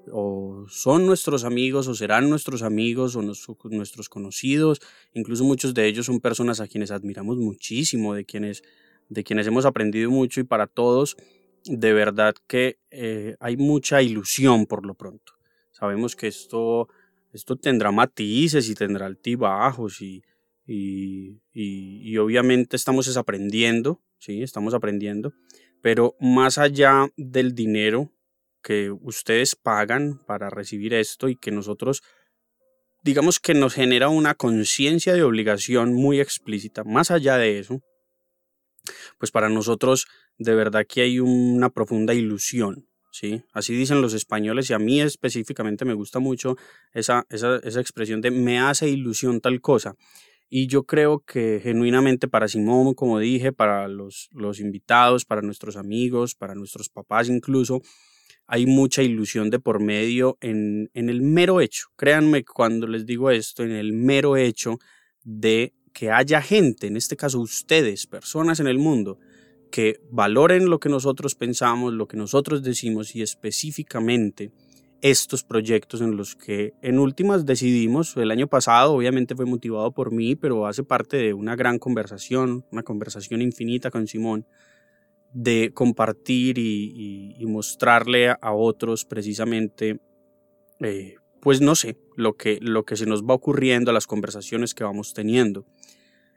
o 0.09 0.65
son 0.69 1.05
nuestros 1.05 1.43
amigos 1.43 1.89
o 1.89 1.93
serán 1.93 2.29
nuestros 2.29 2.61
amigos 2.61 3.17
o 3.17 3.21
nuestros 3.21 4.07
conocidos. 4.07 4.79
Incluso 5.13 5.43
muchos 5.43 5.73
de 5.73 5.87
ellos 5.87 6.05
son 6.05 6.21
personas 6.21 6.61
a 6.61 6.69
quienes 6.69 6.89
admiramos 6.89 7.35
muchísimo, 7.35 8.13
de 8.13 8.23
quienes, 8.23 8.63
de 9.09 9.25
quienes 9.25 9.45
hemos 9.45 9.65
aprendido 9.65 10.09
mucho 10.09 10.39
y 10.39 10.45
para 10.45 10.67
todos 10.67 11.17
de 11.65 11.91
verdad 11.91 12.33
que 12.47 12.79
eh, 12.91 13.35
hay 13.41 13.57
mucha 13.57 14.01
ilusión 14.01 14.67
por 14.67 14.85
lo 14.85 14.93
pronto. 14.93 15.33
Sabemos 15.71 16.15
que 16.15 16.27
esto 16.27 16.87
esto 17.33 17.55
tendrá 17.55 17.91
matices 17.91 18.69
y 18.69 18.75
tendrá 18.75 19.05
altibajos 19.05 20.01
y, 20.01 20.23
y, 20.65 21.41
y, 21.53 22.17
obviamente 22.17 22.75
estamos 22.75 23.15
aprendiendo, 23.17 24.01
¿sí? 24.19 24.43
Estamos 24.43 24.73
aprendiendo, 24.73 25.33
pero 25.81 26.15
más 26.19 26.57
allá 26.57 27.09
del 27.17 27.55
dinero 27.55 28.11
que 28.61 28.91
ustedes 28.91 29.55
pagan 29.55 30.21
para 30.25 30.49
recibir 30.49 30.93
esto 30.93 31.29
y 31.29 31.35
que 31.35 31.51
nosotros, 31.51 32.03
digamos 33.01 33.39
que 33.39 33.53
nos 33.53 33.73
genera 33.73 34.09
una 34.09 34.35
conciencia 34.35 35.13
de 35.13 35.23
obligación 35.23 35.93
muy 35.93 36.19
explícita, 36.19 36.83
más 36.83 37.11
allá 37.11 37.37
de 37.37 37.59
eso, 37.59 37.81
pues 39.17 39.31
para 39.31 39.49
nosotros 39.49 40.07
de 40.37 40.55
verdad 40.55 40.85
que 40.87 41.01
hay 41.01 41.19
una 41.19 41.69
profunda 41.69 42.13
ilusión 42.13 42.87
¿sí? 43.11 43.43
Así 43.53 43.75
dicen 43.75 44.01
los 44.01 44.13
españoles 44.13 44.69
y 44.69 44.73
a 44.73 44.79
mí 44.79 45.01
específicamente 45.01 45.85
me 45.85 45.93
gusta 45.93 46.19
mucho 46.19 46.57
esa, 46.93 47.25
esa, 47.29 47.57
esa 47.57 47.81
expresión 47.81 48.21
de 48.21 48.31
me 48.31 48.59
hace 48.59 48.89
ilusión 48.89 49.41
tal 49.41 49.61
cosa. 49.61 49.95
Y 50.49 50.67
yo 50.67 50.83
creo 50.83 51.19
que 51.19 51.61
genuinamente 51.63 52.27
para 52.27 52.47
Simón, 52.47 52.93
como 52.93 53.19
dije, 53.19 53.53
para 53.53 53.87
los, 53.87 54.27
los 54.31 54.59
invitados, 54.59 55.23
para 55.23 55.41
nuestros 55.41 55.77
amigos, 55.77 56.35
para 56.35 56.55
nuestros 56.55 56.89
papás 56.89 57.29
incluso, 57.29 57.81
hay 58.47 58.65
mucha 58.65 59.01
ilusión 59.01 59.49
de 59.49 59.59
por 59.59 59.79
medio 59.79 60.37
en, 60.41 60.89
en 60.93 61.09
el 61.09 61.21
mero 61.21 61.61
hecho. 61.61 61.87
Créanme 61.95 62.43
cuando 62.43 62.85
les 62.85 63.05
digo 63.05 63.31
esto, 63.31 63.63
en 63.63 63.71
el 63.71 63.93
mero 63.93 64.35
hecho 64.35 64.77
de 65.23 65.73
que 65.93 66.11
haya 66.11 66.41
gente, 66.41 66.87
en 66.87 66.97
este 66.97 67.15
caso 67.15 67.39
ustedes, 67.39 68.07
personas 68.07 68.59
en 68.59 68.67
el 68.67 68.77
mundo, 68.77 69.19
que 69.71 70.01
valoren 70.11 70.69
lo 70.69 70.79
que 70.79 70.89
nosotros 70.89 71.35
pensamos, 71.35 71.93
lo 71.93 72.07
que 72.07 72.17
nosotros 72.17 72.61
decimos 72.61 73.15
y 73.15 73.21
específicamente 73.21 74.51
estos 75.01 75.43
proyectos 75.43 76.01
en 76.01 76.15
los 76.15 76.35
que 76.35 76.73
en 76.81 76.99
últimas 76.99 77.45
decidimos, 77.45 78.15
el 78.17 78.29
año 78.29 78.47
pasado 78.47 78.93
obviamente 78.93 79.35
fue 79.35 79.45
motivado 79.45 79.91
por 79.91 80.11
mí, 80.11 80.35
pero 80.35 80.67
hace 80.67 80.83
parte 80.83 81.17
de 81.17 81.33
una 81.33 81.55
gran 81.55 81.79
conversación, 81.79 82.65
una 82.71 82.83
conversación 82.83 83.41
infinita 83.41 83.89
con 83.89 84.07
Simón, 84.07 84.45
de 85.33 85.71
compartir 85.73 86.57
y, 86.59 87.43
mostrarle 87.47 88.29
a 88.29 88.53
otros 88.53 89.05
precisamente, 89.05 89.99
eh, 90.79 91.15
pues 91.41 91.61
no 91.61 91.75
sé, 91.75 91.97
lo 92.15 92.33
que, 92.37 92.59
lo 92.61 92.83
que 92.83 92.95
se 92.95 93.05
nos 93.05 93.23
va 93.23 93.33
ocurriendo, 93.33 93.91
las 93.91 94.07
conversaciones 94.07 94.73
que 94.73 94.83
vamos 94.83 95.13
teniendo. 95.13 95.65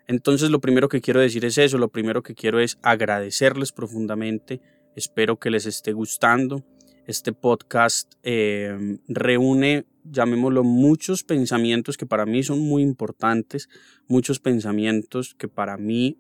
Entonces 0.07 0.51
lo 0.51 0.61
primero 0.61 0.89
que 0.89 1.01
quiero 1.01 1.21
decir 1.21 1.45
es 1.45 1.57
eso, 1.59 1.79
lo 1.79 1.89
primero 1.89 2.23
que 2.23 2.35
quiero 2.35 2.61
es 2.61 2.79
agradecerles 2.83 3.73
profundamente, 3.73 4.61
espero 4.95 5.39
que 5.39 5.51
les 5.51 5.67
esté 5.67 5.93
gustando. 5.93 6.65
Este 7.07 7.33
podcast 7.33 8.15
em, 8.23 8.99
reúne, 9.09 9.85
llamémoslo, 10.05 10.65
muchos 10.65 11.23
pensamientos 11.23 11.99
que 11.99 12.07
para 12.07 12.25
mí 12.25 12.43
son 12.43 12.61
muy 12.61 12.83
importantes, 12.83 13.69
muchos 14.09 14.41
pensamientos 14.41 15.35
que 15.35 15.49
para 15.49 15.77
mí 15.77 16.19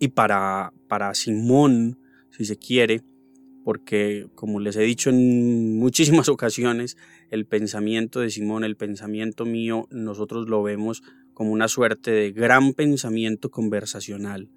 y 0.00 0.08
para, 0.08 0.72
para 0.88 1.14
Simón, 1.14 1.98
si 2.30 2.44
se 2.44 2.56
quiere, 2.56 3.02
porque 3.64 4.28
como 4.34 4.60
les 4.60 4.76
he 4.76 4.82
dicho 4.82 5.10
en 5.10 5.78
muchísimas 5.78 6.28
ocasiones, 6.28 6.96
el 7.30 7.46
pensamiento 7.46 8.20
de 8.20 8.30
Simón, 8.30 8.64
el 8.64 8.76
pensamiento 8.76 9.44
mío, 9.44 9.88
nosotros 9.90 10.48
lo 10.48 10.62
vemos 10.62 11.02
como 11.36 11.52
una 11.52 11.68
suerte 11.68 12.12
de 12.12 12.32
gran 12.32 12.72
pensamiento 12.72 13.50
conversacional, 13.50 14.48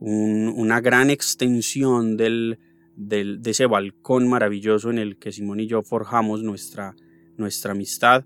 una 0.00 0.80
gran 0.80 1.10
extensión 1.10 2.16
del, 2.16 2.58
de 2.96 3.50
ese 3.50 3.66
balcón 3.66 4.26
maravilloso 4.26 4.90
en 4.90 4.96
el 4.96 5.18
que 5.18 5.32
Simón 5.32 5.60
y 5.60 5.66
yo 5.66 5.82
forjamos 5.82 6.42
nuestra, 6.42 6.96
nuestra 7.36 7.72
amistad 7.72 8.24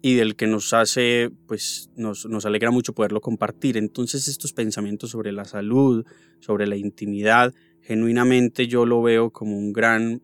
y 0.00 0.14
del 0.14 0.36
que 0.36 0.46
nos 0.46 0.72
hace, 0.72 1.30
pues 1.46 1.90
nos, 1.96 2.24
nos 2.24 2.46
alegra 2.46 2.70
mucho 2.70 2.94
poderlo 2.94 3.20
compartir. 3.20 3.76
Entonces 3.76 4.26
estos 4.26 4.54
pensamientos 4.54 5.10
sobre 5.10 5.30
la 5.30 5.44
salud, 5.44 6.06
sobre 6.40 6.66
la 6.66 6.76
intimidad, 6.76 7.52
genuinamente 7.82 8.68
yo 8.68 8.86
lo 8.86 9.02
veo 9.02 9.28
como 9.28 9.58
un 9.58 9.74
gran, 9.74 10.22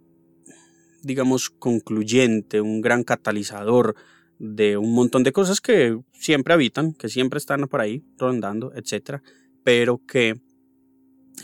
digamos, 1.03 1.51
concluyente, 1.51 2.63
un 2.63 2.81
gran 2.81 3.05
catalizador 3.05 3.95
de 4.41 4.79
un 4.79 4.95
montón 4.95 5.23
de 5.23 5.33
cosas 5.33 5.61
que 5.61 6.01
siempre 6.13 6.55
habitan, 6.55 6.95
que 6.95 7.11
siempre 7.11 7.37
están 7.37 7.69
por 7.69 7.83
ahí 7.83 8.03
rondando, 8.17 8.73
etcétera, 8.75 9.23
pero 9.63 10.01
que 10.07 10.41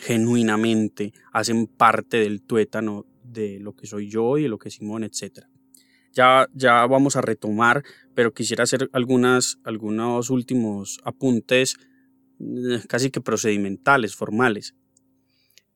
genuinamente 0.01 1.13
hacen 1.31 1.67
parte 1.67 2.17
del 2.17 2.41
tuétano 2.41 3.05
de 3.23 3.61
lo 3.61 3.77
que 3.77 3.87
soy 3.87 4.09
yo 4.09 4.39
y 4.39 4.45
de 4.45 4.49
lo 4.49 4.59
que 4.59 4.71
es 4.71 4.77
Simón, 4.77 5.05
etcétera. 5.05 5.51
Ya, 6.15 6.49
ya 6.55 6.87
vamos 6.87 7.17
a 7.17 7.21
retomar, 7.21 7.85
pero 8.15 8.33
quisiera 8.33 8.65
hacer 8.65 8.89
algunas, 8.95 9.59
algunos 9.65 10.31
últimos 10.31 10.99
apuntes 11.05 11.77
eh, 12.41 12.81
casi 12.89 13.11
que 13.11 13.21
procedimentales, 13.21 14.17
formales. 14.17 14.75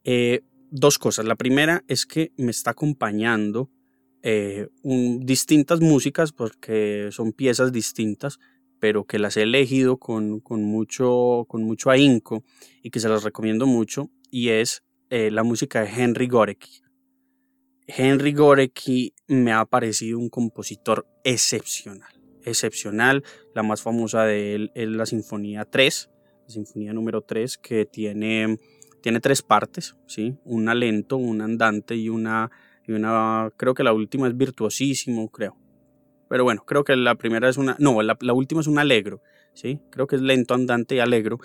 Eh, 0.05 0.41
dos 0.71 0.99
cosas. 0.99 1.27
La 1.27 1.37
primera 1.37 1.85
es 1.87 2.07
que 2.07 2.33
me 2.39 2.51
está 2.51 2.71
acompañando 2.71 3.69
eh, 4.23 4.69
distintas 4.83 5.81
músicas 5.81 6.33
porque 6.33 7.09
son 7.11 7.33
piezas 7.33 7.73
distintas, 7.73 8.39
pero 8.79 9.05
que 9.05 9.19
las 9.19 9.37
he 9.37 9.43
elegido 9.43 9.99
con, 9.99 10.41
con, 10.41 10.63
mucho, 10.63 11.45
con 11.49 11.63
mucho 11.63 11.91
ahínco 11.91 12.43
y 12.83 12.91
que 12.91 13.01
se 13.01 13.09
las 13.09 13.23
recomiendo 13.23 13.67
mucho, 13.67 14.11
y 14.31 14.49
es 14.49 14.83
eh, 15.11 15.31
la 15.31 15.43
música 15.43 15.83
de 15.83 15.91
Henry 15.91 16.29
Gorecki. 16.29 16.83
Henry 17.87 18.33
Gorecki 18.33 19.13
me 19.27 19.53
ha 19.53 19.65
parecido 19.65 20.19
un 20.19 20.29
compositor 20.29 21.07
excepcional, 21.25 22.13
excepcional. 22.45 23.25
La 23.55 23.63
más 23.63 23.83
famosa 23.83 24.25
de 24.25 24.55
él 24.55 24.71
es 24.75 24.89
la 24.89 25.07
Sinfonía 25.07 25.65
3, 25.65 26.11
la 26.47 26.53
Sinfonía 26.53 26.93
número 26.93 27.23
3, 27.23 27.59
que 27.59 27.87
tiene, 27.87 28.59
tiene 29.03 29.21
tres 29.21 29.43
partes, 29.43 29.97
¿sí? 30.07 30.37
una 30.45 30.75
lento, 30.75 31.17
una 31.17 31.45
andante 31.45 31.97
y 31.97 32.09
una, 32.09 32.51
y 32.91 32.93
una, 32.93 33.53
creo 33.57 33.73
que 33.73 33.85
la 33.85 33.93
última 33.93 34.27
es 34.27 34.37
virtuosísimo, 34.37 35.31
creo. 35.31 35.57
Pero 36.29 36.43
bueno, 36.43 36.65
creo 36.67 36.83
que 36.83 36.97
la 36.97 37.15
primera 37.15 37.49
es 37.49 37.57
una, 37.57 37.77
no, 37.79 38.03
la, 38.03 38.17
la 38.21 38.33
última 38.33 38.61
es 38.61 38.67
un 38.67 38.81
alegro, 38.81 39.23
¿sí? 39.55 39.81
Creo 39.91 40.09
que 40.09 40.17
es 40.17 40.23
lento, 40.23 40.55
andante 40.55 40.97
y 40.97 40.99
alegro, 40.99 41.39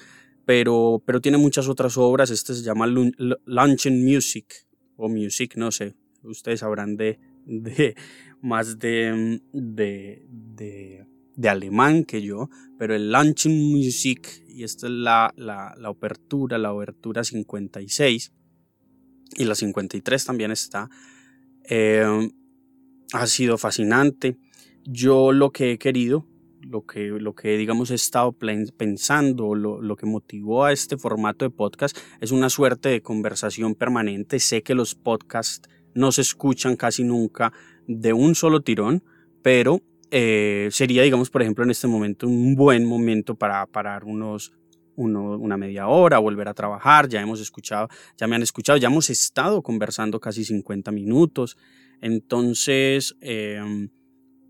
pero, 0.46 1.04
pero 1.06 1.22
tiene 1.22 1.38
muchas 1.38 1.68
otras 1.68 1.98
obras. 1.98 2.32
Este 2.32 2.56
se 2.56 2.64
llama 2.64 2.88
Luncheon 2.88 4.04
Music 4.04 4.68
o 4.98 5.08
Music, 5.08 5.56
no 5.56 5.72
sé. 5.72 5.96
Ustedes 6.24 6.62
sabrán 6.62 6.98
de, 6.98 7.20
de 7.46 7.96
más 8.42 8.80
de, 8.80 9.40
de, 9.54 10.26
de, 10.28 11.06
de, 11.36 11.50
alemán 11.50 12.06
que 12.06 12.24
yo, 12.24 12.50
pero 12.80 12.96
el 12.96 13.12
Luncheon 13.12 13.56
Music, 13.56 14.44
y 14.48 14.64
esta 14.64 14.88
es 14.88 14.94
la, 14.94 15.32
la, 15.36 15.76
la 15.78 15.92
obertura, 15.92 16.58
la 16.58 16.74
obertura 16.74 17.24
56, 17.24 18.34
y 19.36 19.46
la 19.46 19.54
53 19.54 20.26
también 20.26 20.50
está. 20.50 20.90
Eh, 21.70 22.30
ha 23.14 23.28
sido 23.28 23.58
fascinante. 23.58 24.38
Yo 24.84 25.32
lo 25.32 25.52
que 25.52 25.72
he 25.72 25.78
querido, 25.78 26.28
lo 26.62 26.86
que, 26.86 27.08
lo 27.08 27.34
que 27.34 27.58
digamos 27.58 27.92
he 27.92 27.96
estado 27.96 28.34
pensando, 28.34 29.56
lo, 29.56 29.82
lo 29.82 29.96
que 29.96 30.06
motivó 30.06 30.66
a 30.66 30.72
este 30.72 30.98
formato 30.98 31.46
de 31.46 31.52
podcast 31.52 31.98
es 32.22 32.32
una 32.32 32.50
suerte 32.50 32.90
de 32.90 33.02
conversación 33.02 33.76
permanente. 33.76 34.40
Sé 34.40 34.64
que 34.64 34.76
los 34.76 34.96
podcasts 34.96 35.70
no 35.94 36.12
se 36.12 36.22
escuchan 36.22 36.76
casi 36.76 37.04
nunca 37.04 37.54
de 37.88 38.14
un 38.14 38.36
solo 38.36 38.62
tirón, 38.62 39.04
pero 39.42 39.82
eh, 40.12 40.70
sería, 40.72 41.04
digamos, 41.04 41.30
por 41.30 41.42
ejemplo, 41.42 41.64
en 41.64 41.72
este 41.72 41.88
momento 41.88 42.28
un 42.28 42.56
buen 42.56 42.86
momento 42.86 43.36
para 43.36 43.66
parar 43.66 44.04
unos, 44.04 44.54
una 44.96 45.58
media 45.58 45.88
hora, 45.88 46.20
volver 46.20 46.48
a 46.48 46.54
trabajar. 46.54 47.08
Ya 47.08 47.22
hemos 47.22 47.40
escuchado, 47.40 47.90
ya 48.18 48.28
me 48.28 48.36
han 48.36 48.44
escuchado, 48.44 48.78
ya 48.78 48.88
hemos 48.88 49.10
estado 49.10 49.62
conversando 49.62 50.20
casi 50.20 50.44
50 50.44 50.92
minutos. 50.92 51.58
Entonces, 52.02 53.16
eh, 53.22 53.88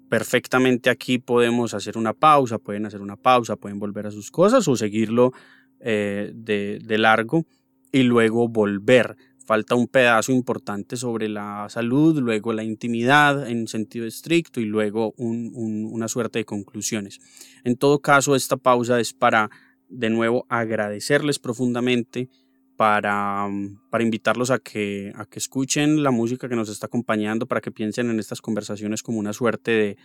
perfectamente 0.09 0.89
aquí 0.89 1.17
podemos 1.17 1.73
hacer 1.73 1.97
una 1.97 2.13
pausa, 2.13 2.57
pueden 2.57 2.85
hacer 2.85 3.01
una 3.01 3.15
pausa, 3.15 3.55
pueden 3.55 3.79
volver 3.79 4.07
a 4.07 4.11
sus 4.11 4.31
cosas 4.31 4.67
o 4.67 4.75
seguirlo 4.75 5.33
eh, 5.79 6.31
de, 6.33 6.97
largo 6.97 7.45
y 7.91 8.03
luego 8.03 8.47
volver. 8.47 9.15
Falta 9.45 9.75
un 9.75 9.87
pedazo 9.87 10.31
importante 10.31 10.95
sobre 10.95 11.29
la 11.29 11.67
salud, 11.69 12.17
luego 12.19 12.51
la 12.51 12.63
intimidad 12.63 13.47
en 13.47 13.67
sentido 13.67 14.07
estricto 14.07 14.59
y 14.59 14.65
luego 14.65 15.13
un, 15.17 15.51
un, 15.53 15.85
una 15.91 16.07
suerte 16.07 16.39
de 16.39 16.45
conclusiones. 16.45 17.19
En 17.63 17.75
todo 17.77 17.99
caso, 17.99 18.35
esta 18.35 18.57
pausa 18.57 18.99
es 18.99 19.13
para, 19.13 19.51
de 19.89 20.09
nuevo, 20.09 20.45
agradecerles 20.49 21.39
profundamente 21.39 22.29
para, 22.75 23.47
para 23.89 24.03
invitarlos 24.03 24.51
a 24.51 24.59
que, 24.59 25.13
a 25.15 25.25
que 25.25 25.39
escuchen 25.39 26.03
la 26.03 26.11
música 26.11 26.49
que 26.49 26.55
nos 26.55 26.69
está 26.69 26.87
acompañando, 26.87 27.47
para 27.47 27.61
que 27.61 27.71
piensen 27.71 28.09
en 28.09 28.19
estas 28.19 28.41
conversaciones 28.41 29.01
como 29.01 29.19
una 29.19 29.33
suerte 29.33 29.71
de, 29.71 29.97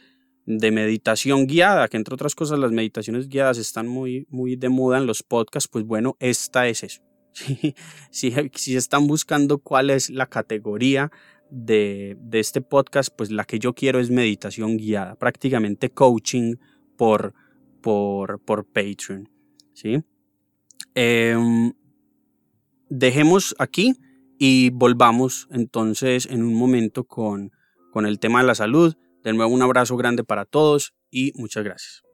de 0.46 0.70
meditación 0.70 1.46
guiada, 1.46 1.88
que 1.88 1.96
entre 1.96 2.14
otras 2.14 2.34
cosas 2.34 2.58
las 2.58 2.72
meditaciones 2.72 3.28
guiadas 3.28 3.58
están 3.58 3.88
muy, 3.88 4.26
muy 4.30 4.56
de 4.56 4.68
moda 4.68 4.98
en 4.98 5.06
los 5.06 5.22
podcasts, 5.22 5.68
pues 5.68 5.84
bueno, 5.84 6.16
esta 6.20 6.68
es 6.68 6.82
eso. 6.84 7.02
si, 8.10 8.34
si 8.54 8.76
están 8.76 9.06
buscando 9.06 9.58
cuál 9.58 9.90
es 9.90 10.10
la 10.10 10.26
categoría 10.26 11.10
de, 11.50 12.16
de, 12.20 12.40
este 12.40 12.60
podcast, 12.60 13.10
pues 13.16 13.30
la 13.30 13.44
que 13.44 13.58
yo 13.58 13.74
quiero 13.74 13.98
es 13.98 14.10
meditación 14.10 14.76
guiada, 14.76 15.16
prácticamente 15.16 15.90
coaching 15.90 16.56
por, 16.96 17.34
por, 17.80 18.40
por 18.44 18.66
Patreon. 18.66 19.28
¿Sí? 19.80 20.02
Eh, 20.94 21.36
dejemos 22.88 23.54
aquí 23.58 23.94
y 24.38 24.70
volvamos 24.70 25.48
entonces 25.50 26.26
en 26.26 26.42
un 26.42 26.54
momento 26.54 27.04
con, 27.04 27.52
con 27.92 28.06
el 28.06 28.18
tema 28.18 28.40
de 28.40 28.46
la 28.46 28.54
salud. 28.54 28.96
De 29.22 29.32
nuevo 29.32 29.52
un 29.52 29.62
abrazo 29.62 29.96
grande 29.96 30.24
para 30.24 30.44
todos 30.44 30.94
y 31.10 31.32
muchas 31.36 31.64
gracias. 31.64 32.09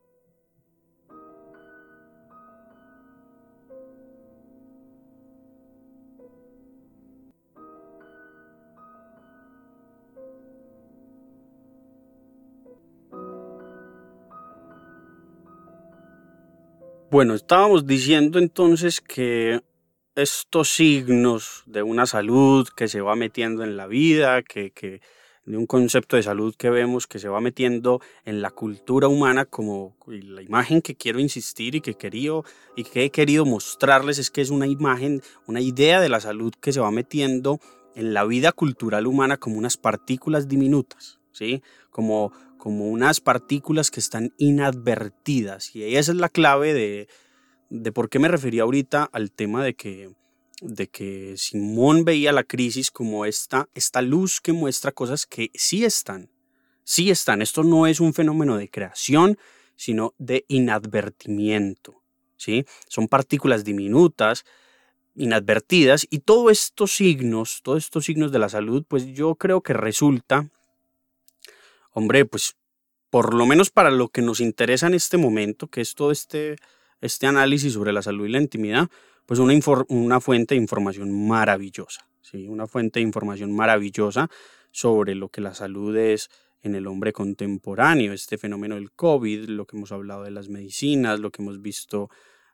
Bueno, 17.08 17.34
estábamos 17.34 17.86
diciendo 17.86 18.40
entonces 18.40 19.00
que 19.00 19.60
estos 20.16 20.70
signos 20.70 21.62
de 21.66 21.84
una 21.84 22.04
salud 22.04 22.66
que 22.74 22.88
se 22.88 23.00
va 23.00 23.14
metiendo 23.14 23.62
en 23.62 23.76
la 23.76 23.86
vida, 23.86 24.42
que, 24.42 24.72
de 25.44 25.56
un 25.56 25.66
concepto 25.66 26.16
de 26.16 26.24
salud 26.24 26.56
que 26.58 26.68
vemos 26.68 27.06
que 27.06 27.20
se 27.20 27.28
va 27.28 27.40
metiendo 27.40 28.00
en 28.24 28.42
la 28.42 28.50
cultura 28.50 29.06
humana 29.06 29.44
como 29.44 29.96
la 30.08 30.42
imagen 30.42 30.82
que 30.82 30.96
quiero 30.96 31.20
insistir 31.20 31.76
y 31.76 31.80
que, 31.80 31.94
querido, 31.94 32.44
y 32.74 32.82
que 32.82 33.04
he 33.04 33.10
querido 33.10 33.46
mostrarles 33.46 34.18
es 34.18 34.32
que 34.32 34.40
es 34.40 34.50
una 34.50 34.66
imagen, 34.66 35.22
una 35.46 35.60
idea 35.60 36.00
de 36.00 36.08
la 36.08 36.18
salud 36.18 36.52
que 36.60 36.72
se 36.72 36.80
va 36.80 36.90
metiendo 36.90 37.60
en 37.94 38.14
la 38.14 38.24
vida 38.24 38.50
cultural 38.50 39.06
humana 39.06 39.36
como 39.36 39.58
unas 39.58 39.76
partículas 39.76 40.48
diminutas, 40.48 41.20
¿sí? 41.30 41.62
Como, 41.90 42.32
como 42.58 42.88
unas 42.88 43.20
partículas 43.20 43.90
que 43.90 44.00
están 44.00 44.32
inadvertidas 44.38 45.74
y 45.74 45.96
esa 45.96 46.12
es 46.12 46.18
la 46.18 46.28
clave 46.28 46.74
de, 46.74 47.08
de 47.70 47.92
por 47.92 48.08
qué 48.08 48.18
me 48.18 48.28
refería 48.28 48.62
ahorita 48.62 49.08
al 49.12 49.32
tema 49.32 49.64
de 49.64 49.74
que, 49.74 50.12
de 50.60 50.88
que 50.88 51.34
Simón 51.36 52.04
veía 52.04 52.32
la 52.32 52.44
crisis 52.44 52.90
como 52.90 53.24
esta, 53.24 53.68
esta 53.74 54.02
luz 54.02 54.40
que 54.40 54.52
muestra 54.52 54.92
cosas 54.92 55.26
que 55.26 55.50
sí 55.54 55.84
están, 55.84 56.30
sí 56.84 57.10
están. 57.10 57.42
Esto 57.42 57.64
no 57.64 57.86
es 57.86 58.00
un 58.00 58.14
fenómeno 58.14 58.56
de 58.56 58.70
creación, 58.70 59.38
sino 59.74 60.14
de 60.18 60.44
inadvertimiento. 60.48 62.02
¿sí? 62.36 62.64
Son 62.88 63.08
partículas 63.08 63.64
diminutas, 63.64 64.44
inadvertidas, 65.14 66.06
y 66.10 66.20
todos 66.20 66.52
estos 66.52 66.94
signos, 66.94 67.60
todos 67.62 67.84
estos 67.84 68.04
signos 68.04 68.32
de 68.32 68.38
la 68.38 68.48
salud, 68.48 68.84
pues 68.86 69.06
yo 69.06 69.34
creo 69.34 69.62
que 69.62 69.72
resulta, 69.72 70.50
hombre, 71.96 72.26
pues 72.26 72.56
por 73.08 73.32
lo 73.32 73.46
menos 73.46 73.70
para 73.70 73.90
lo 73.90 74.08
que 74.08 74.20
nos 74.20 74.40
interesa 74.40 74.86
en 74.86 74.94
este 74.94 75.16
momento, 75.16 75.68
que 75.68 75.80
es 75.80 75.94
todo 75.94 76.10
este 76.10 76.56
este 77.00 77.26
análisis 77.26 77.72
sobre 77.72 77.92
la 77.92 78.02
salud 78.02 78.26
y 78.26 78.30
la 78.30 78.40
intimidad, 78.40 78.88
pues 79.24 79.40
una, 79.40 80.20
fuente 80.20 80.54
de 80.54 80.60
información 80.60 81.26
maravillosa. 81.26 82.08
¿sí? 82.20 82.48
una 82.48 82.66
fuente 82.66 83.00
de 83.00 83.04
información 83.04 83.54
maravillosa 83.54 84.28
sobre 84.72 85.14
lo 85.14 85.28
que 85.30 85.40
la 85.40 85.54
salud 85.54 85.96
es 85.96 86.28
en 86.62 86.74
el 86.74 86.86
hombre 86.86 87.12
contemporáneo, 87.12 88.12
este 88.12 88.38
fenómeno 88.38 88.74
del 88.74 88.92
COVID, 88.92 89.48
lo 89.48 89.66
que 89.66 89.76
hemos 89.76 89.92
hablado 89.92 90.24
de 90.24 90.32
las 90.32 90.48
medicinas, 90.48 91.20
lo 91.20 91.30
que 91.30 91.42
hemos 91.42 91.62
visto 91.62 92.10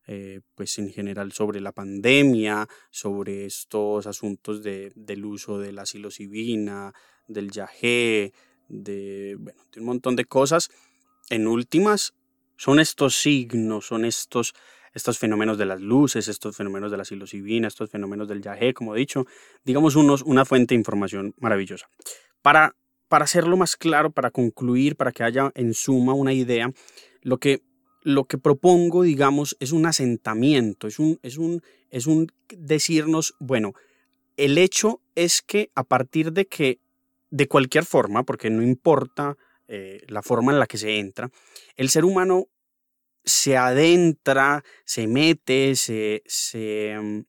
eh, 0.06 0.40
pues 0.54 0.78
en 0.78 0.90
general 0.90 1.32
sobre 1.32 1.60
la 1.60 1.72
pandemia, 1.72 2.68
sobre 2.90 3.46
estos 3.46 4.06
asuntos 4.06 4.62
de, 4.62 4.92
del 4.94 5.24
uso 5.24 5.58
de 5.58 5.72
la 5.72 5.86
psilocibina, 5.86 6.92
del 7.26 7.50
yagé, 7.50 8.32
de, 8.72 9.36
bueno, 9.38 9.62
de 9.72 9.80
un 9.80 9.86
montón 9.86 10.16
de 10.16 10.24
cosas. 10.24 10.70
En 11.30 11.46
últimas, 11.46 12.14
son 12.56 12.80
estos 12.80 13.16
signos, 13.16 13.86
son 13.86 14.04
estos, 14.04 14.54
estos 14.94 15.18
fenómenos 15.18 15.58
de 15.58 15.66
las 15.66 15.80
luces, 15.80 16.28
estos 16.28 16.56
fenómenos 16.56 16.90
de 16.90 16.96
la 16.96 17.04
psilocibina, 17.04 17.68
estos 17.68 17.90
fenómenos 17.90 18.28
del 18.28 18.42
yagé, 18.42 18.74
como 18.74 18.94
he 18.94 18.98
dicho, 18.98 19.26
digamos 19.64 19.96
unos, 19.96 20.22
una 20.22 20.44
fuente 20.44 20.74
de 20.74 20.78
información 20.78 21.34
maravillosa. 21.38 21.88
Para, 22.42 22.74
para 23.08 23.24
hacerlo 23.24 23.56
más 23.56 23.76
claro, 23.76 24.10
para 24.10 24.30
concluir, 24.30 24.96
para 24.96 25.12
que 25.12 25.22
haya 25.22 25.52
en 25.54 25.74
suma 25.74 26.14
una 26.14 26.32
idea, 26.32 26.72
lo 27.22 27.38
que, 27.38 27.62
lo 28.02 28.24
que 28.24 28.38
propongo, 28.38 29.02
digamos, 29.02 29.56
es 29.60 29.72
un 29.72 29.86
asentamiento, 29.86 30.86
es 30.86 30.98
un, 30.98 31.18
es 31.22 31.38
un, 31.38 31.62
es 31.90 32.06
un 32.06 32.32
decirnos, 32.48 33.34
bueno, 33.38 33.72
el 34.36 34.58
hecho 34.58 35.00
es 35.14 35.42
que 35.42 35.70
a 35.74 35.84
partir 35.84 36.32
de 36.32 36.46
que, 36.46 36.80
de 37.32 37.48
cualquier 37.48 37.84
forma, 37.84 38.22
porque 38.24 38.50
no 38.50 38.62
importa 38.62 39.36
eh, 39.66 40.04
la 40.06 40.22
forma 40.22 40.52
en 40.52 40.58
la 40.58 40.66
que 40.66 40.76
se 40.76 40.98
entra, 40.98 41.30
el 41.76 41.88
ser 41.88 42.04
humano 42.04 42.48
se 43.24 43.56
adentra, 43.56 44.62
se 44.84 45.06
mete, 45.06 45.74
se, 45.74 46.22
se, 46.26 46.94
mm, 47.00 47.24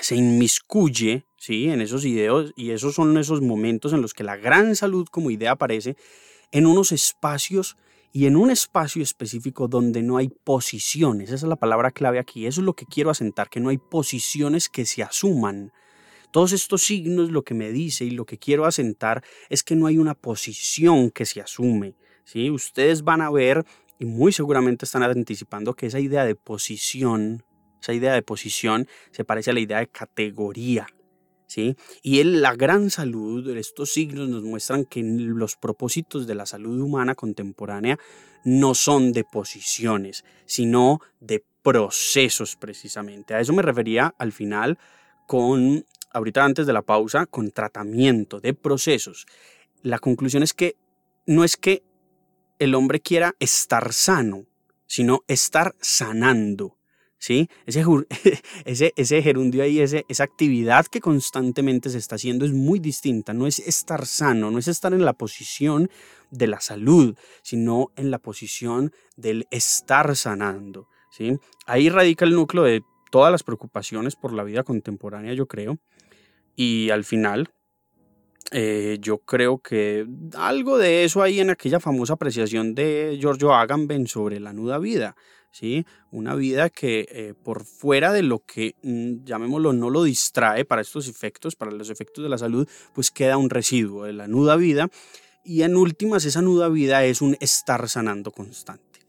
se 0.00 0.14
inmiscuye 0.14 1.24
¿sí? 1.38 1.70
en 1.70 1.80
esos 1.80 2.04
ideos 2.04 2.52
y 2.54 2.72
esos 2.72 2.94
son 2.94 3.16
esos 3.16 3.40
momentos 3.40 3.94
en 3.94 4.02
los 4.02 4.12
que 4.12 4.24
la 4.24 4.36
gran 4.36 4.76
salud 4.76 5.08
como 5.10 5.30
idea 5.30 5.52
aparece 5.52 5.96
en 6.52 6.66
unos 6.66 6.92
espacios 6.92 7.76
y 8.12 8.26
en 8.26 8.36
un 8.36 8.50
espacio 8.50 9.02
específico 9.02 9.68
donde 9.68 10.02
no 10.02 10.18
hay 10.18 10.28
posiciones. 10.28 11.30
Esa 11.30 11.46
es 11.46 11.48
la 11.48 11.56
palabra 11.56 11.92
clave 11.92 12.18
aquí. 12.18 12.46
Eso 12.46 12.60
es 12.60 12.64
lo 12.64 12.74
que 12.74 12.86
quiero 12.86 13.10
asentar, 13.10 13.48
que 13.48 13.60
no 13.60 13.68
hay 13.70 13.78
posiciones 13.78 14.68
que 14.68 14.86
se 14.86 15.02
asuman. 15.02 15.72
Todos 16.30 16.52
estos 16.52 16.82
signos 16.82 17.30
lo 17.30 17.42
que 17.42 17.54
me 17.54 17.72
dice 17.72 18.04
y 18.04 18.10
lo 18.10 18.24
que 18.26 18.38
quiero 18.38 18.66
asentar 18.66 19.24
es 19.48 19.62
que 19.62 19.76
no 19.76 19.86
hay 19.86 19.98
una 19.98 20.14
posición 20.14 21.10
que 21.10 21.24
se 21.24 21.40
asume. 21.40 21.94
¿sí? 22.24 22.50
Ustedes 22.50 23.02
van 23.02 23.22
a 23.22 23.30
ver 23.30 23.64
y 23.98 24.04
muy 24.04 24.32
seguramente 24.32 24.84
están 24.84 25.02
anticipando 25.02 25.74
que 25.74 25.86
esa 25.86 26.00
idea 26.00 26.24
de 26.24 26.34
posición, 26.34 27.42
esa 27.80 27.92
idea 27.92 28.12
de 28.12 28.22
posición 28.22 28.86
se 29.10 29.24
parece 29.24 29.50
a 29.50 29.54
la 29.54 29.60
idea 29.60 29.78
de 29.78 29.88
categoría. 29.88 30.86
¿Sí? 31.46 31.76
Y 32.02 32.22
la 32.24 32.54
gran 32.54 32.90
salud, 32.90 33.56
estos 33.56 33.90
signos 33.90 34.28
nos 34.28 34.42
muestran 34.42 34.84
que 34.84 35.02
los 35.02 35.56
propósitos 35.56 36.26
de 36.26 36.34
la 36.34 36.44
salud 36.44 36.78
humana 36.78 37.14
contemporánea 37.14 37.98
no 38.44 38.74
son 38.74 39.12
de 39.12 39.24
posiciones, 39.24 40.24
sino 40.44 41.00
de 41.20 41.42
procesos 41.62 42.56
precisamente. 42.56 43.32
A 43.32 43.40
eso 43.40 43.54
me 43.54 43.62
refería 43.62 44.14
al 44.18 44.32
final 44.32 44.78
con, 45.26 45.86
ahorita 46.12 46.44
antes 46.44 46.66
de 46.66 46.72
la 46.72 46.82
pausa, 46.82 47.26
con 47.26 47.50
tratamiento 47.50 48.40
de 48.40 48.54
procesos. 48.54 49.26
La 49.82 49.98
conclusión 49.98 50.42
es 50.42 50.54
que 50.54 50.76
no 51.26 51.44
es 51.44 51.56
que 51.56 51.82
el 52.58 52.74
hombre 52.74 53.00
quiera 53.00 53.34
estar 53.38 53.92
sano, 53.92 54.46
sino 54.86 55.22
estar 55.28 55.74
sanando. 55.80 56.76
¿Sí? 57.20 57.48
Ese, 57.66 57.84
ese, 58.64 58.92
ese 58.96 59.22
gerundio 59.22 59.64
ahí, 59.64 59.80
ese, 59.80 60.04
esa 60.08 60.22
actividad 60.22 60.86
que 60.86 61.00
constantemente 61.00 61.90
se 61.90 61.98
está 61.98 62.14
haciendo 62.14 62.44
es 62.44 62.52
muy 62.52 62.78
distinta. 62.78 63.34
No 63.34 63.48
es 63.48 63.58
estar 63.58 64.06
sano, 64.06 64.52
no 64.52 64.58
es 64.58 64.68
estar 64.68 64.94
en 64.94 65.04
la 65.04 65.14
posición 65.14 65.90
de 66.30 66.46
la 66.46 66.60
salud, 66.60 67.16
sino 67.42 67.90
en 67.96 68.12
la 68.12 68.18
posición 68.18 68.92
del 69.16 69.46
estar 69.50 70.14
sanando. 70.14 70.88
¿sí? 71.10 71.38
Ahí 71.66 71.88
radica 71.88 72.24
el 72.24 72.34
núcleo 72.34 72.62
de 72.62 72.82
todas 73.10 73.32
las 73.32 73.42
preocupaciones 73.42 74.16
por 74.16 74.32
la 74.32 74.44
vida 74.44 74.62
contemporánea, 74.62 75.34
yo 75.34 75.46
creo. 75.46 75.78
Y 76.60 76.90
al 76.90 77.04
final, 77.04 77.50
eh, 78.50 78.98
yo 79.00 79.18
creo 79.18 79.58
que 79.58 80.04
algo 80.36 80.76
de 80.76 81.04
eso 81.04 81.22
hay 81.22 81.38
en 81.38 81.50
aquella 81.50 81.78
famosa 81.78 82.14
apreciación 82.14 82.74
de 82.74 83.16
Giorgio 83.20 83.54
Agamben 83.54 84.08
sobre 84.08 84.40
la 84.40 84.52
nuda 84.52 84.78
vida, 84.78 85.14
¿sí? 85.52 85.86
Una 86.10 86.34
vida 86.34 86.68
que 86.68 87.06
eh, 87.12 87.34
por 87.44 87.64
fuera 87.64 88.12
de 88.12 88.24
lo 88.24 88.40
que, 88.40 88.74
mm, 88.82 89.22
llamémoslo, 89.24 89.72
no 89.72 89.88
lo 89.88 90.02
distrae 90.02 90.64
para 90.64 90.82
estos 90.82 91.06
efectos, 91.06 91.54
para 91.54 91.70
los 91.70 91.90
efectos 91.90 92.24
de 92.24 92.28
la 92.28 92.38
salud, 92.38 92.68
pues 92.92 93.12
queda 93.12 93.36
un 93.36 93.50
residuo 93.50 94.02
de 94.02 94.14
la 94.14 94.26
nuda 94.26 94.56
vida 94.56 94.90
y 95.44 95.62
en 95.62 95.76
últimas 95.76 96.24
esa 96.24 96.42
nuda 96.42 96.68
vida 96.68 97.04
es 97.04 97.22
un 97.22 97.36
estar 97.38 97.88
sanando 97.88 98.32
constante. 98.32 99.06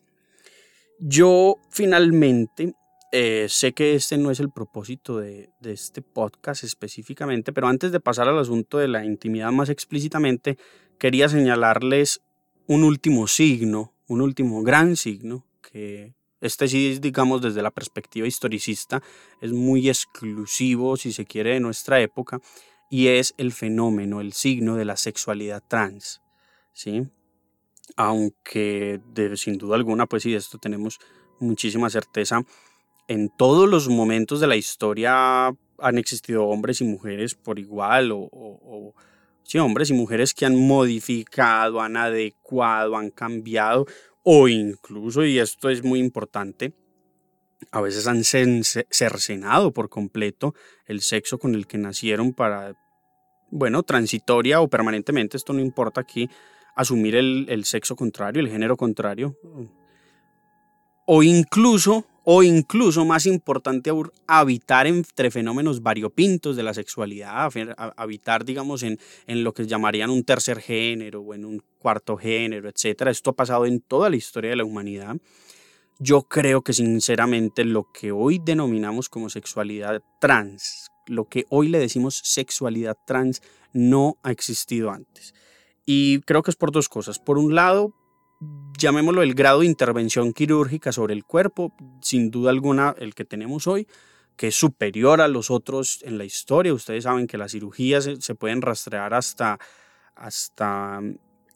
Yo 1.00 1.56
finalmente 1.72 2.76
eh, 3.12 3.48
sé 3.50 3.74
que 3.74 3.96
este 3.96 4.18
no 4.18 4.30
es 4.30 4.40
el 4.40 4.52
propósito 4.52 5.18
de, 5.18 5.50
este 5.64 6.02
podcast 6.02 6.64
específicamente, 6.64 7.52
pero 7.52 7.68
antes 7.68 7.92
de 7.92 8.00
pasar 8.00 8.28
al 8.28 8.38
asunto 8.38 8.78
de 8.78 8.88
la 8.88 9.04
intimidad 9.04 9.52
más 9.52 9.70
explícitamente, 9.70 10.58
quería 11.00 11.28
señalarles 11.28 12.22
un 12.68 12.84
último 12.84 13.28
signo, 13.28 13.96
un 14.08 14.22
último 14.22 14.62
gran 14.62 14.96
signo, 14.96 15.46
que 15.62 16.14
este 16.40 16.68
sí, 16.68 17.00
digamos, 17.02 17.42
desde 17.42 17.64
la 17.64 17.72
perspectiva 17.72 18.28
historicista, 18.28 19.02
es 19.42 19.52
muy 19.54 19.90
exclusivo, 19.90 20.96
si 20.96 21.12
se 21.12 21.26
quiere, 21.26 21.54
de 21.54 21.60
nuestra 21.60 22.00
época, 22.02 22.40
y 22.92 23.08
es 23.08 23.34
el 23.38 23.54
fenómeno, 23.54 24.22
el 24.22 24.34
signo 24.34 24.76
de 24.76 24.86
la 24.86 24.98
sexualidad 24.98 25.64
trans, 25.68 26.22
¿sí? 26.74 27.08
Aunque 27.96 29.02
sin 29.36 29.58
duda 29.58 29.76
alguna, 29.76 30.06
pues 30.06 30.24
sí, 30.24 30.32
de 30.32 30.38
esto 30.38 30.60
tenemos 30.60 31.00
muchísima 31.40 31.90
certeza, 31.90 32.44
en 33.10 33.30
todos 33.30 33.68
los 33.68 33.90
momentos 33.90 34.40
de 34.40 34.46
la 34.46 34.56
historia 34.56 35.48
han 35.80 35.98
existido 35.98 36.46
hombres 36.46 36.80
y 36.80 36.84
mujeres 36.84 37.34
por 37.34 37.58
igual, 37.58 38.12
o, 38.14 38.94
sí, 39.44 39.58
hombres 39.58 39.90
y 39.90 39.94
mujeres 39.94 40.36
que 40.36 40.46
han 40.46 40.56
modificado, 40.56 41.82
han 41.82 41.98
adecuado, 41.98 42.96
han 42.96 43.10
cambiado, 43.10 43.88
o 44.22 44.48
incluso, 44.48 45.26
y 45.26 45.40
esto 45.40 45.70
es 45.70 45.84
muy 45.84 46.00
importante, 46.00 46.74
a 47.72 47.82
veces 47.82 48.06
han 48.06 48.24
cercenado 48.24 49.74
por 49.74 49.90
completo 49.90 50.54
el 50.86 51.02
sexo 51.02 51.40
con 51.40 51.56
el 51.56 51.66
que 51.66 51.80
nacieron 51.80 52.34
para, 52.34 52.76
bueno, 53.50 53.82
transitoria 53.82 54.62
o 54.62 54.68
permanentemente, 54.68 55.36
esto 55.36 55.54
no 55.54 55.62
importa 55.62 56.02
aquí, 56.02 56.30
asumir 56.76 57.16
el, 57.16 57.48
el 57.50 57.66
sexo 57.66 57.96
contrario, 57.96 58.40
el 58.40 58.50
género 58.50 58.78
contrario, 58.78 59.36
o 61.08 61.24
incluso 61.24 62.06
o 62.32 62.44
incluso 62.44 63.06
más 63.06 63.26
importante 63.26 63.92
habitar 64.28 64.86
entre 64.86 65.32
fenómenos 65.32 65.82
variopintos 65.82 66.56
de 66.56 66.62
la 66.62 66.76
sexualidad, 66.76 67.52
habitar, 67.98 68.46
digamos, 68.46 68.84
en, 68.84 69.00
en 69.26 69.44
lo 69.44 69.52
que 69.52 69.66
llamarían 69.66 70.12
un 70.12 70.24
tercer 70.24 70.62
género 70.62 71.22
o 71.22 71.34
en 71.34 71.44
un 71.44 71.64
cuarto 71.80 72.18
género, 72.18 72.70
etc. 72.70 73.08
Esto 73.08 73.32
ha 73.32 73.36
pasado 73.36 73.66
en 73.66 73.82
toda 73.82 74.12
la 74.12 74.16
historia 74.16 74.52
de 74.52 74.58
la 74.58 74.64
humanidad. 74.64 75.18
Yo 75.98 76.22
creo 76.22 76.62
que 76.62 76.74
sinceramente 76.74 77.66
lo 77.66 77.88
que 77.92 78.12
hoy 78.12 78.38
denominamos 78.38 79.10
como 79.10 79.32
sexualidad 79.32 80.04
trans, 80.22 80.92
lo 81.08 81.26
que 81.26 81.46
hoy 81.50 81.68
le 81.70 81.80
decimos 81.80 82.22
sexualidad 82.24 82.96
trans, 83.08 83.42
no 83.74 84.20
ha 84.22 84.30
existido 84.30 84.92
antes. 84.92 85.34
Y 85.84 86.20
creo 86.28 86.44
que 86.44 86.52
es 86.52 86.58
por 86.58 86.72
dos 86.72 86.90
cosas. 86.90 87.18
Por 87.18 87.40
un 87.40 87.56
lado, 87.56 87.96
llamémoslo 88.78 89.22
el 89.22 89.34
grado 89.34 89.60
de 89.60 89.66
intervención 89.66 90.34
quirúrgica 90.34 90.92
sobre 90.92 91.14
el 91.14 91.26
cuerpo, 91.26 91.74
sin 92.02 92.32
duda 92.32 92.52
alguna 92.52 92.96
el 92.98 93.14
que 93.14 93.26
tenemos 93.26 93.68
hoy, 93.68 93.88
que 94.36 94.48
es 94.48 94.56
superior 94.56 95.22
a 95.22 95.28
los 95.28 95.52
otros 95.52 96.00
en 96.04 96.18
la 96.18 96.26
historia. 96.26 96.74
Ustedes 96.74 97.04
saben 97.04 97.28
que 97.28 97.38
las 97.38 97.52
cirugías 97.52 98.10
se, 98.20 98.36
pueden 98.36 98.62
rastrear 98.62 99.14
hasta, 99.14 99.60
hasta 100.16 101.02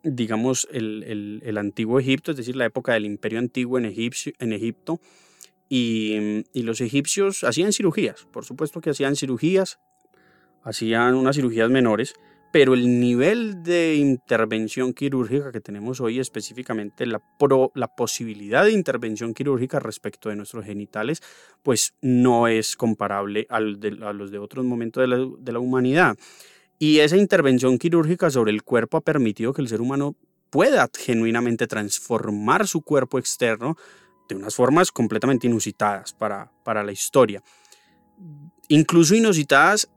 digamos, 0.03 0.67
el, 0.71 1.41
el, 1.43 1.57
antiguo 1.57 1.99
Egipto, 1.99 2.31
es 2.31 2.37
decir, 2.37 2.57
la 2.57 2.65
época 2.65 2.93
del 2.93 3.05
imperio 3.05 3.39
antiguo 3.39 3.77
en, 3.77 3.85
en 3.85 4.53
Egipto. 4.53 4.99
Y, 5.69 6.43
y 6.51 6.63
los 6.63 6.81
egipcios 6.81 7.43
hacían 7.45 7.71
cirugías, 7.71 8.27
por 8.31 8.45
supuesto 8.45 8.81
que 8.81 8.89
hacían 8.89 9.15
cirugías, 9.15 9.79
hacían 10.61 11.15
unas 11.15 11.35
cirugías 11.37 11.69
menores, 11.69 12.13
pero 12.53 12.75
el 12.75 12.99
nivel 12.99 13.63
de 13.63 13.95
intervención 13.95 14.93
quirúrgica 14.93 15.51
que 15.51 15.59
tenemos 15.59 15.99
hoy, 15.99 16.19
específicamente 16.19 17.07
la, 17.07 17.19
posibilidad 17.97 18.63
de 18.63 18.71
intervención 18.73 19.33
quirúrgica 19.33 19.79
respecto 19.79 20.29
de 20.29 20.35
nuestros 20.35 20.63
genitales, 20.63 21.23
pues 21.63 21.95
no 22.03 22.47
es 22.47 22.75
comparable 22.75 23.47
al 23.49 23.79
a 24.03 24.13
los 24.13 24.29
de 24.29 24.37
otros 24.37 24.65
momentos 24.65 25.01
de 25.01 25.07
la, 25.07 25.27
de 25.39 25.57
humanidad. 25.57 26.15
Y 26.77 26.99
esa 26.99 27.17
intervención 27.17 27.79
quirúrgica 27.79 28.29
sobre 28.29 28.51
el 28.51 28.61
cuerpo 28.61 28.97
ha 28.97 29.01
permitido 29.01 29.51
que 29.51 29.63
el 29.63 29.67
ser 29.67 29.81
humano 29.81 30.15
pueda 30.51 30.87
genuinamente 30.95 31.65
transformar 31.65 32.67
su 32.67 32.81
cuerpo 32.81 33.17
externo 33.17 33.77
de 34.29 34.35
unas 34.35 34.53
formas 34.53 34.91
completamente 34.91 35.47
inusitadas 35.47 36.13
para 36.13 36.83
la 36.83 36.91
historia. 36.91 37.41
Incluso 38.67 39.15
inusitadas 39.15 39.89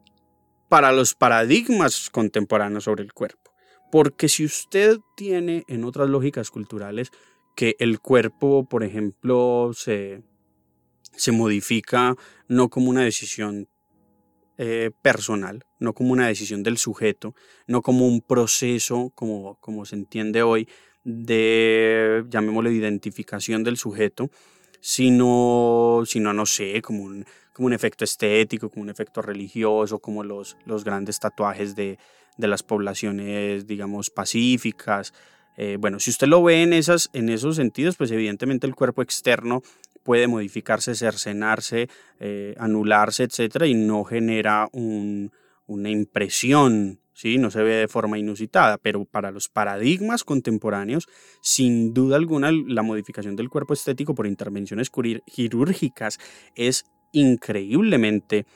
para 0.69 0.93
los 0.93 1.15
paradigmas 1.15 2.11
contemporáneos 2.11 2.85
sobre 2.85 3.05
el 3.05 3.13
cuerpo. 3.13 3.53
Porque 3.91 4.29
si 4.29 4.45
usted 4.45 4.99
tiene 5.17 5.65
en 5.69 5.85
otras 5.85 6.09
lógicas 6.09 6.51
culturales 6.51 7.11
que 7.55 7.77
el 7.79 8.01
cuerpo, 8.01 8.69
por 8.69 8.85
ejemplo, 8.85 9.71
se, 9.75 10.23
se 11.13 11.33
modifica 11.33 12.15
no 12.49 12.69
como 12.69 12.91
una 12.91 13.03
decisión 13.03 13.69
eh, 14.59 14.91
personal, 15.03 15.65
no 15.79 15.93
como 15.93 16.13
una 16.13 16.29
decisión 16.29 16.63
del 16.63 16.79
sujeto, 16.79 17.35
no 17.67 17.83
como 17.83 18.07
un 18.07 18.23
proceso, 18.23 19.13
como, 19.15 19.57
como 19.61 19.85
se 19.85 19.97
entiende 19.97 20.43
hoy, 20.43 20.69
de, 21.05 22.25
llamémoslo, 22.29 22.71
identificación 22.71 23.63
del 23.65 23.77
sujeto, 23.77 24.31
sino, 24.81 26.03
sino 26.07 26.33
no 26.33 26.47
sé, 26.47 26.81
como 26.83 27.05
un, 27.05 27.27
como 27.57 27.69
un 27.69 27.73
efecto 27.73 28.05
estético, 28.05 28.69
como 28.69 28.83
un 28.83 28.91
efecto 28.91 29.23
religioso, 29.23 29.99
como 29.99 30.23
los, 30.23 30.59
los 30.67 30.85
grandes 30.85 31.19
tatuajes 31.19 31.75
de, 31.75 31.99
de 32.37 32.49
las 32.49 32.63
poblaciones, 32.63 33.67
digamos, 33.67 34.11
pacíficas. 34.11 35.15
Eh, 35.57 35.79
bueno, 35.81 35.99
si 35.99 36.11
usted 36.11 36.27
lo 36.27 36.43
ve 36.43 36.63
en, 36.63 36.75
esas, 36.75 37.09
en 37.15 37.31
esos 37.31 37.57
sentidos, 37.57 37.97
pues 37.97 38.11
evidentemente 38.11 38.67
el 38.67 38.75
cuerpo 38.75 39.01
externo 39.01 39.63
puede 40.03 40.27
modificarse, 40.27 40.95
cercenarse, 40.95 41.89
eh, 42.21 42.55
anularse, 42.59 43.23
etcétera, 43.23 43.67
y 43.67 43.73
no 43.73 44.05
genera 44.05 44.69
una 44.75 45.89
impresión, 45.89 47.01
¿sí? 47.15 47.39
no 47.39 47.51
se 47.51 47.63
ve 47.63 47.77
de 47.77 47.89
forma 47.89 48.19
inusitada, 48.19 48.77
pero 48.77 49.07
para 49.07 49.31
los 49.31 49.49
paradigmas 49.49 50.25
contemporáneos, 50.25 51.09
sin 51.41 51.95
duda 51.95 52.17
alguna, 52.17 52.53
la 52.53 52.83
modificación 52.83 53.35
del 53.35 53.49
cuerpo 53.49 53.73
estético 53.73 54.15
por 54.15 54.27
intervenciones 54.27 54.91
quirúrgicas 55.25 56.19
es 56.55 56.85
increíblemente 57.17 58.47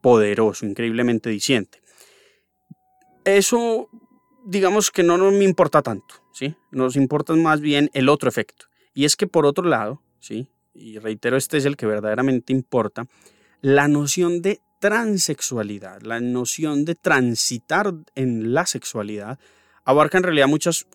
poderoso, 0.00 0.66
increíblemente 0.66 1.30
diciente. 1.30 1.82
Eso, 3.24 3.88
digamos 4.44 4.90
que 4.90 5.02
no, 5.02 5.18
me 5.18 5.44
importa 5.44 5.82
tanto, 5.82 6.14
¿sí? 6.32 6.54
Nos 6.70 6.96
importa 6.96 7.34
más 7.34 7.60
bien 7.60 7.90
el 7.92 8.08
otro 8.08 8.28
efecto. 8.28 8.66
Y 8.94 9.04
es 9.04 9.16
que 9.16 9.26
por 9.26 9.46
otro 9.46 9.64
lado, 9.64 10.00
¿sí? 10.20 10.48
y 10.74 10.98
reitero, 10.98 11.36
este 11.36 11.56
es 11.56 11.64
el 11.64 11.76
que 11.76 11.86
verdaderamente 11.86 12.52
importa, 12.52 13.06
la 13.60 13.88
noción 13.88 14.42
de 14.42 14.60
transexualidad, 14.80 16.02
la 16.02 16.20
noción 16.20 16.84
de 16.84 16.94
transitar 16.94 17.94
en 18.14 18.52
la 18.52 18.66
sexualidad, 18.66 19.38
abarca 19.84 20.18
en 20.18 20.24
realidad 20.24 20.48
muchas 20.48 20.86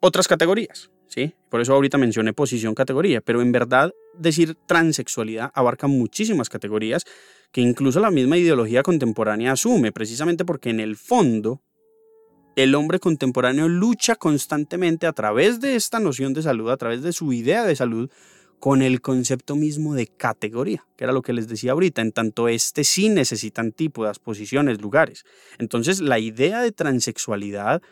otras 0.00 0.28
categorías, 0.28 0.90
¿sí? 1.08 1.34
Por 1.48 1.60
eso 1.60 1.74
ahorita 1.74 1.98
mencioné 1.98 2.32
posición 2.32 2.74
categoría, 2.74 3.20
pero 3.20 3.42
en 3.42 3.50
verdad 3.50 3.92
decir 4.18 4.56
transexualidad 4.66 5.50
abarca 5.54 5.86
muchísimas 5.86 6.48
categorías 6.48 7.04
que 7.52 7.60
incluso 7.60 8.00
la 8.00 8.10
misma 8.10 8.36
ideología 8.36 8.82
contemporánea 8.82 9.52
asume, 9.52 9.92
precisamente 9.92 10.44
porque 10.44 10.70
en 10.70 10.80
el 10.80 10.96
fondo 10.96 11.60
el 12.56 12.74
hombre 12.74 13.00
contemporáneo 13.00 13.68
lucha 13.68 14.16
constantemente 14.16 15.06
a 15.06 15.12
través 15.12 15.60
de 15.60 15.76
esta 15.76 15.98
noción 16.00 16.34
de 16.34 16.42
salud, 16.42 16.70
a 16.70 16.76
través 16.76 17.02
de 17.02 17.12
su 17.12 17.32
idea 17.32 17.64
de 17.64 17.76
salud, 17.76 18.10
con 18.60 18.80
el 18.80 19.00
concepto 19.02 19.56
mismo 19.56 19.94
de 19.94 20.06
categoría, 20.06 20.86
que 20.96 21.04
era 21.04 21.12
lo 21.12 21.22
que 21.22 21.32
les 21.32 21.48
decía 21.48 21.72
ahorita, 21.72 22.00
en 22.00 22.12
tanto 22.12 22.48
este 22.48 22.82
sí 22.82 23.08
necesita 23.08 23.60
antípodas, 23.60 24.18
posiciones, 24.18 24.80
lugares. 24.80 25.24
Entonces 25.58 26.00
la 26.00 26.18
idea 26.18 26.62
de 26.62 26.72
transexualidad 26.72 27.82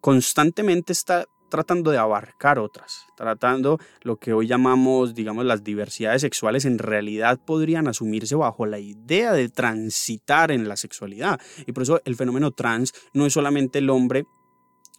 constantemente 0.00 0.92
está 0.92 1.26
tratando 1.50 1.90
de 1.90 1.98
abarcar 1.98 2.58
otras, 2.58 3.04
tratando 3.16 3.78
lo 4.02 4.16
que 4.16 4.32
hoy 4.32 4.46
llamamos, 4.46 5.14
digamos, 5.14 5.44
las 5.44 5.62
diversidades 5.62 6.22
sexuales, 6.22 6.64
en 6.64 6.78
realidad 6.78 7.38
podrían 7.44 7.88
asumirse 7.88 8.34
bajo 8.36 8.64
la 8.64 8.78
idea 8.78 9.32
de 9.32 9.48
transitar 9.48 10.50
en 10.50 10.68
la 10.68 10.76
sexualidad. 10.76 11.40
Y 11.66 11.72
por 11.72 11.82
eso 11.82 12.00
el 12.04 12.16
fenómeno 12.16 12.52
trans 12.52 12.94
no 13.12 13.26
es 13.26 13.32
solamente 13.34 13.80
el 13.80 13.90
hombre 13.90 14.24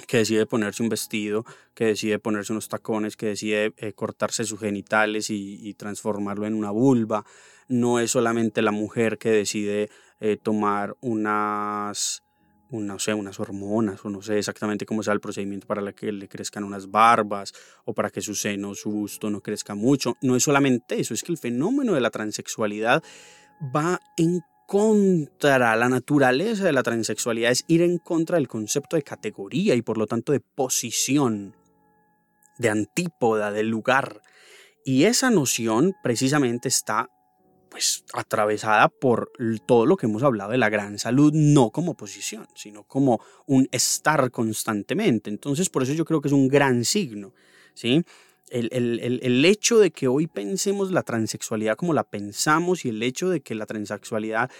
que 0.07 0.17
decide 0.17 0.45
ponerse 0.45 0.83
un 0.83 0.89
vestido, 0.89 1.45
que 1.73 1.85
decide 1.85 2.19
ponerse 2.19 2.53
unos 2.53 2.69
tacones, 2.69 3.15
que 3.15 3.27
decide 3.27 3.73
eh, 3.77 3.93
cortarse 3.93 4.43
sus 4.43 4.59
genitales 4.59 5.29
y, 5.29 5.73
transformarlo 5.75 6.45
en 6.45 6.53
una 6.53 6.71
vulva. 6.71 7.25
No 7.67 7.99
es 7.99 8.11
solamente 8.11 8.61
la 8.61 8.71
mujer 8.71 9.17
que 9.17 9.31
decide 9.31 9.89
eh, 10.19 10.37
tomar 10.41 10.95
unas, 11.01 12.23
no 12.79 12.99
sé, 12.99 13.13
unas 13.13 13.39
hormonas 13.39 14.03
o 14.05 14.09
no 14.09 14.21
sé 14.21 14.37
exactamente 14.37 14.85
cómo 14.85 15.03
sea 15.03 15.13
el 15.13 15.19
procedimiento 15.19 15.67
para 15.67 15.91
que 15.93 16.11
le 16.11 16.27
crezcan 16.27 16.63
unas 16.63 16.89
barbas 16.89 17.53
o 17.85 17.93
para 17.93 18.09
que 18.09 18.21
su 18.21 18.33
seno, 18.33 18.75
su 18.75 18.91
busto 18.91 19.29
no 19.29 19.41
crezca 19.41 19.75
mucho. 19.75 20.15
No 20.21 20.35
es 20.35 20.43
solamente 20.43 20.99
eso, 20.99 21.13
es 21.13 21.23
que 21.23 21.31
el 21.31 21.37
fenómeno 21.37 21.93
de 21.93 22.01
la 22.01 22.09
transexualidad 22.09 23.03
va 23.75 23.99
en 24.17 24.41
contra 24.67 25.75
la 25.75 25.89
naturaleza 25.89 26.63
de 26.63 26.71
la 26.71 26.81
transexualidad, 26.81 27.51
es 27.51 27.65
ir 27.67 27.81
en 27.81 27.97
contra 27.97 28.37
del 28.37 28.47
concepto 28.47 28.95
de 28.95 29.03
categoría 29.03 29.75
y 29.75 29.81
por 29.81 29.97
lo 29.97 30.07
tanto 30.07 30.31
de 30.31 30.39
posición, 30.39 31.57
de 32.57 32.69
antípoda, 32.69 33.51
del 33.51 33.67
lugar. 33.67 34.21
Y 34.85 35.03
esa 35.03 35.29
noción 35.29 35.93
precisamente 36.01 36.69
está 36.69 37.09
pues 37.71 38.03
atravesada 38.13 38.89
por 38.89 39.31
todo 39.65 39.85
lo 39.85 39.95
que 39.95 40.05
hemos 40.05 40.23
hablado 40.23 40.51
de 40.51 40.57
la 40.57 40.69
gran 40.69 40.99
salud, 40.99 41.31
no 41.33 41.71
como 41.71 41.95
posición, 41.95 42.45
sino 42.53 42.83
como 42.83 43.21
un 43.47 43.69
estar 43.71 44.29
constantemente. 44.29 45.29
Entonces, 45.29 45.69
por 45.69 45.83
eso 45.83 45.93
yo 45.93 46.03
creo 46.03 46.19
que 46.19 46.27
es 46.27 46.33
un 46.33 46.49
gran 46.49 46.83
signo, 46.83 47.33
¿sí? 47.73 48.03
el, 48.51 49.45
hecho 49.45 49.79
de 49.79 49.91
que 49.91 50.09
hoy 50.09 50.27
pensemos 50.27 50.91
la 50.91 51.03
transexualidad 51.03 51.77
como 51.77 51.93
la 51.93 52.03
pensamos 52.03 52.83
y 52.83 52.89
el 52.89 53.01
hecho 53.01 53.29
de 53.29 53.39
que 53.39 53.55
la 53.55 53.65
transexualidad 53.65 54.51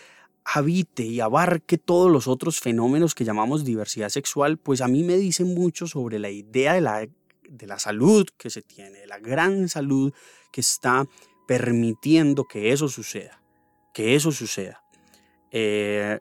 habite 0.45 1.03
y 1.03 1.20
abarque 1.20 1.78
todos 1.78 2.09
los 2.09 2.30
otros 2.30 2.62
fenómenos 2.62 3.14
que 3.14 3.26
llamamos 3.26 3.66
diversidad 3.66 4.07
sexual, 4.07 4.57
pues 4.57 4.80
a 4.80 4.88
mí 4.88 5.03
me 5.03 5.18
dice 5.18 5.43
mucho 5.43 5.86
sobre 5.86 6.18
la 6.18 6.30
idea 6.30 6.74
de 6.74 6.82
la, 6.82 7.07
de 7.49 7.68
la 7.68 7.78
salud 7.78 8.26
que 8.38 8.49
se 8.49 8.62
tiene, 8.62 8.99
de 8.99 9.07
la 9.07 9.20
gran 9.20 9.68
salud 9.68 10.14
que 10.51 10.62
está 10.62 11.05
permitiendo 11.48 12.46
que 12.46 12.72
eso 12.72 12.88
suceda, 12.88 13.42
que 13.94 14.16
eso 14.16 14.32
suceda. 14.32 14.84
Eh, 15.52 16.20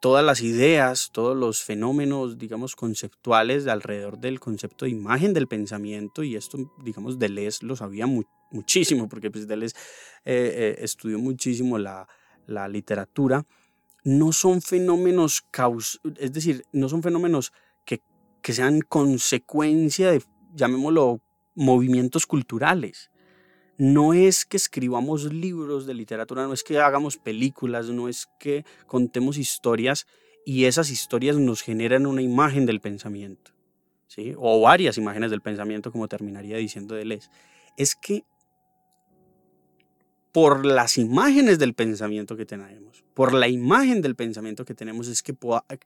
todas 0.00 0.22
las 0.24 0.42
ideas, 0.42 1.10
todos 1.12 1.34
los 1.34 1.62
fenómenos, 1.62 2.36
digamos, 2.36 2.76
conceptuales 2.76 3.64
de 3.64 3.70
alrededor 3.70 4.18
del 4.18 4.38
concepto 4.38 4.84
de 4.84 4.90
imagen 4.90 5.32
del 5.32 5.48
pensamiento, 5.48 6.22
y 6.22 6.36
esto, 6.36 6.58
digamos, 6.82 7.18
Deleuze 7.18 7.64
lo 7.64 7.74
sabía 7.74 8.06
muchísimo, 8.50 9.08
porque 9.08 9.30
pues 9.30 9.48
Deleuze 9.48 9.74
eh, 10.24 10.52
eh, 10.54 10.76
estudió 10.80 11.18
muchísimo 11.18 11.78
la, 11.78 12.06
la, 12.46 12.68
literatura, 12.68 13.46
no 14.02 14.32
son 14.32 14.60
fenómenos 14.60 15.40
caus 15.50 16.00
es 16.18 16.34
decir, 16.34 16.66
no 16.72 16.90
son 16.90 17.02
fenómenos 17.02 17.54
que, 17.86 18.02
que 18.42 18.52
sean 18.52 18.82
consecuencia 18.82 20.10
de, 20.10 20.22
llamémoslo, 20.54 21.22
movimientos 21.54 22.26
culturales 22.26 23.10
no 23.78 24.14
es 24.14 24.44
que 24.44 24.56
escribamos 24.56 25.32
libros 25.32 25.86
de 25.86 25.94
literatura, 25.94 26.46
no 26.46 26.52
es 26.52 26.62
que 26.62 26.78
hagamos 26.78 27.16
películas, 27.16 27.88
no 27.88 28.08
es 28.08 28.28
que 28.38 28.64
contemos 28.86 29.36
historias 29.36 30.06
y 30.44 30.64
esas 30.64 30.90
historias 30.90 31.36
nos 31.36 31.62
generan 31.62 32.06
una 32.06 32.22
imagen 32.22 32.66
del 32.66 32.80
pensamiento, 32.80 33.52
¿sí? 34.06 34.34
o 34.36 34.60
varias 34.60 34.98
imágenes 34.98 35.30
del 35.30 35.40
pensamiento, 35.40 35.90
como 35.90 36.08
terminaría 36.08 36.56
diciendo 36.56 36.94
Deleuze. 36.94 37.30
Es 37.76 37.94
que 37.94 38.24
por 40.34 40.66
las 40.66 40.98
imágenes 40.98 41.60
del 41.60 41.74
pensamiento 41.74 42.36
que 42.36 42.44
tenemos, 42.44 43.04
por 43.14 43.32
la 43.32 43.46
imagen 43.46 44.02
del 44.02 44.16
pensamiento 44.16 44.64
que 44.64 44.74
tenemos 44.74 45.06
es 45.06 45.22
que 45.22 45.32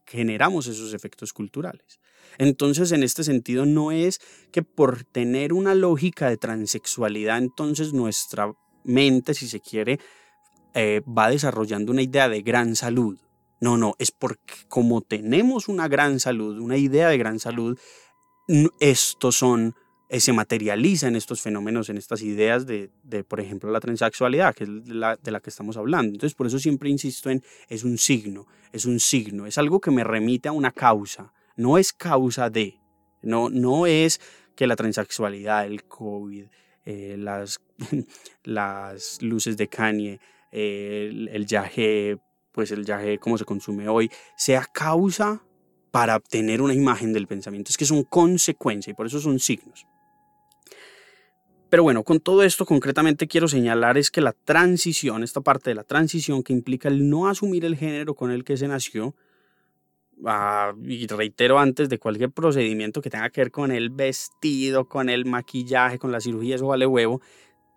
generamos 0.07 0.67
esos 0.69 0.95
efectos 0.95 1.35
culturales. 1.35 2.01
Entonces, 2.39 2.93
en 2.93 3.03
este 3.03 3.25
sentido, 3.25 3.67
no 3.67 3.93
es 3.93 4.23
que 4.51 4.63
por 4.63 5.05
tener 5.05 5.53
una 5.53 5.75
lógica 5.75 6.31
de 6.31 6.39
transexualidad, 6.39 7.37
entonces 7.37 7.93
nuestra 7.93 8.51
mente, 8.85 9.35
si 9.35 9.49
se 9.49 9.61
quiere, 9.61 10.01
eh, 10.73 11.03
va 11.07 11.29
desarrollando 11.29 11.93
una 11.93 12.01
idea 12.01 12.31
de 12.31 12.41
gran 12.41 12.75
salud. 12.75 13.19
No, 13.61 13.77
no, 13.77 13.97
es 13.99 14.13
porque 14.13 14.55
como 14.69 15.03
tenemos 15.03 15.69
una 15.69 15.89
gran 15.89 16.21
salud, 16.21 16.59
una 16.59 16.79
idea 16.79 17.09
de 17.11 17.19
gran 17.19 17.39
salud, 17.39 17.79
estos 18.81 19.37
son 19.37 19.75
eh, 20.09 20.21
se 20.21 20.33
materializa 20.33 21.09
en 21.09 21.17
estos 21.17 21.43
fenómenos, 21.43 21.91
en 21.91 21.99
estas 21.99 22.23
ideas 22.23 22.67
de, 22.67 22.91
de, 23.03 23.25
por 23.25 23.41
ejemplo, 23.41 23.71
la 23.71 23.81
transexualidad, 23.81 24.55
que 24.55 24.65
es 24.65 24.71
la, 24.89 25.17
de 25.17 25.31
la 25.31 25.41
que 25.41 25.51
estamos 25.51 25.77
hablando. 25.77 26.15
Entonces, 26.15 26.35
por 26.35 26.47
eso 26.47 26.59
siempre 26.59 26.89
insisto 26.89 27.29
en, 27.29 27.43
es 27.69 27.85
un 27.85 27.99
signo, 27.99 28.47
es 28.73 28.87
un 28.87 29.01
signo, 29.01 29.47
es 29.47 29.59
algo 29.59 29.81
que 29.81 29.91
me 29.91 30.05
remite 30.05 30.49
a 30.49 30.53
una 30.53 30.73
causa, 30.73 31.33
no 31.57 31.77
es 31.77 31.93
causa 31.93 32.49
de, 32.49 32.81
no, 33.23 33.51
no 33.51 33.87
es 33.87 34.21
que 34.57 34.67
la 34.67 34.77
transexualidad, 34.77 35.67
el 35.67 35.85
COVID, 35.85 36.47
eh, 36.87 37.17
las, 37.19 37.61
las 38.45 39.21
luces 39.21 39.57
de 39.57 39.69
Kanye, 39.69 40.21
el, 40.51 41.29
el 41.29 41.45
yaje, 41.45 42.17
pues 42.53 42.71
el 42.71 42.87
yaje 42.87 43.19
como 43.19 43.37
se 43.37 43.45
consume 43.45 43.89
hoy, 43.89 44.11
sea 44.37 44.65
causa 44.73 45.43
para 45.91 46.17
obtener 46.17 46.63
una 46.63 46.75
imagen 46.75 47.13
del 47.13 47.27
pensamiento. 47.27 47.71
Es 47.71 47.77
que 47.77 47.85
son 47.85 48.05
consecuencia 48.05 48.91
y 48.91 48.95
por 48.95 49.07
eso 49.07 49.21
son 49.21 49.39
signos. 49.39 49.87
Pero 51.71 51.83
bueno, 51.83 52.03
con 52.03 52.21
todo 52.21 52.43
esto 52.43 52.65
concretamente 52.65 53.29
quiero 53.29 53.47
señalar 53.47 53.99
es 53.99 54.11
que 54.11 54.23
la 54.23 54.33
transición, 54.33 55.23
esta 55.23 55.43
parte 55.43 55.71
de 55.71 55.75
la 55.75 55.85
transición 55.85 56.43
que 56.43 56.55
implica 56.55 56.89
el 56.89 57.11
no 57.11 57.29
asumir 57.29 57.65
el 57.65 57.77
género 57.77 58.15
con 58.15 58.31
el 58.31 58.43
que 58.43 58.57
se 58.57 58.69
nació, 58.69 59.15
ah, 60.25 60.73
y 60.83 61.07
reitero 61.07 61.59
antes, 61.59 61.91
de 61.91 61.99
cualquier 61.99 62.31
procedimiento 62.31 63.03
que 63.03 63.11
tenga 63.11 63.29
que 63.29 63.43
ver 63.43 63.51
con 63.51 63.71
el 63.71 63.91
vestido, 63.91 64.89
con 64.89 65.11
el 65.11 65.27
maquillaje, 65.27 65.99
con 65.99 66.11
la 66.11 66.21
cirugía, 66.21 66.55
eso 66.55 66.69
vale 66.69 66.87
huevo, 66.87 67.21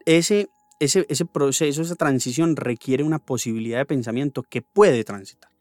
ese, 0.06 0.48
ese, 0.80 1.06
ese 1.10 1.26
proceso, 1.26 1.82
esa 1.82 1.96
transición 1.96 2.56
requiere 2.56 3.04
una 3.04 3.20
posibilidad 3.20 3.80
de 3.80 3.86
pensamiento 3.86 4.42
que 4.44 4.62
puede 4.62 5.04
transitar. 5.04 5.52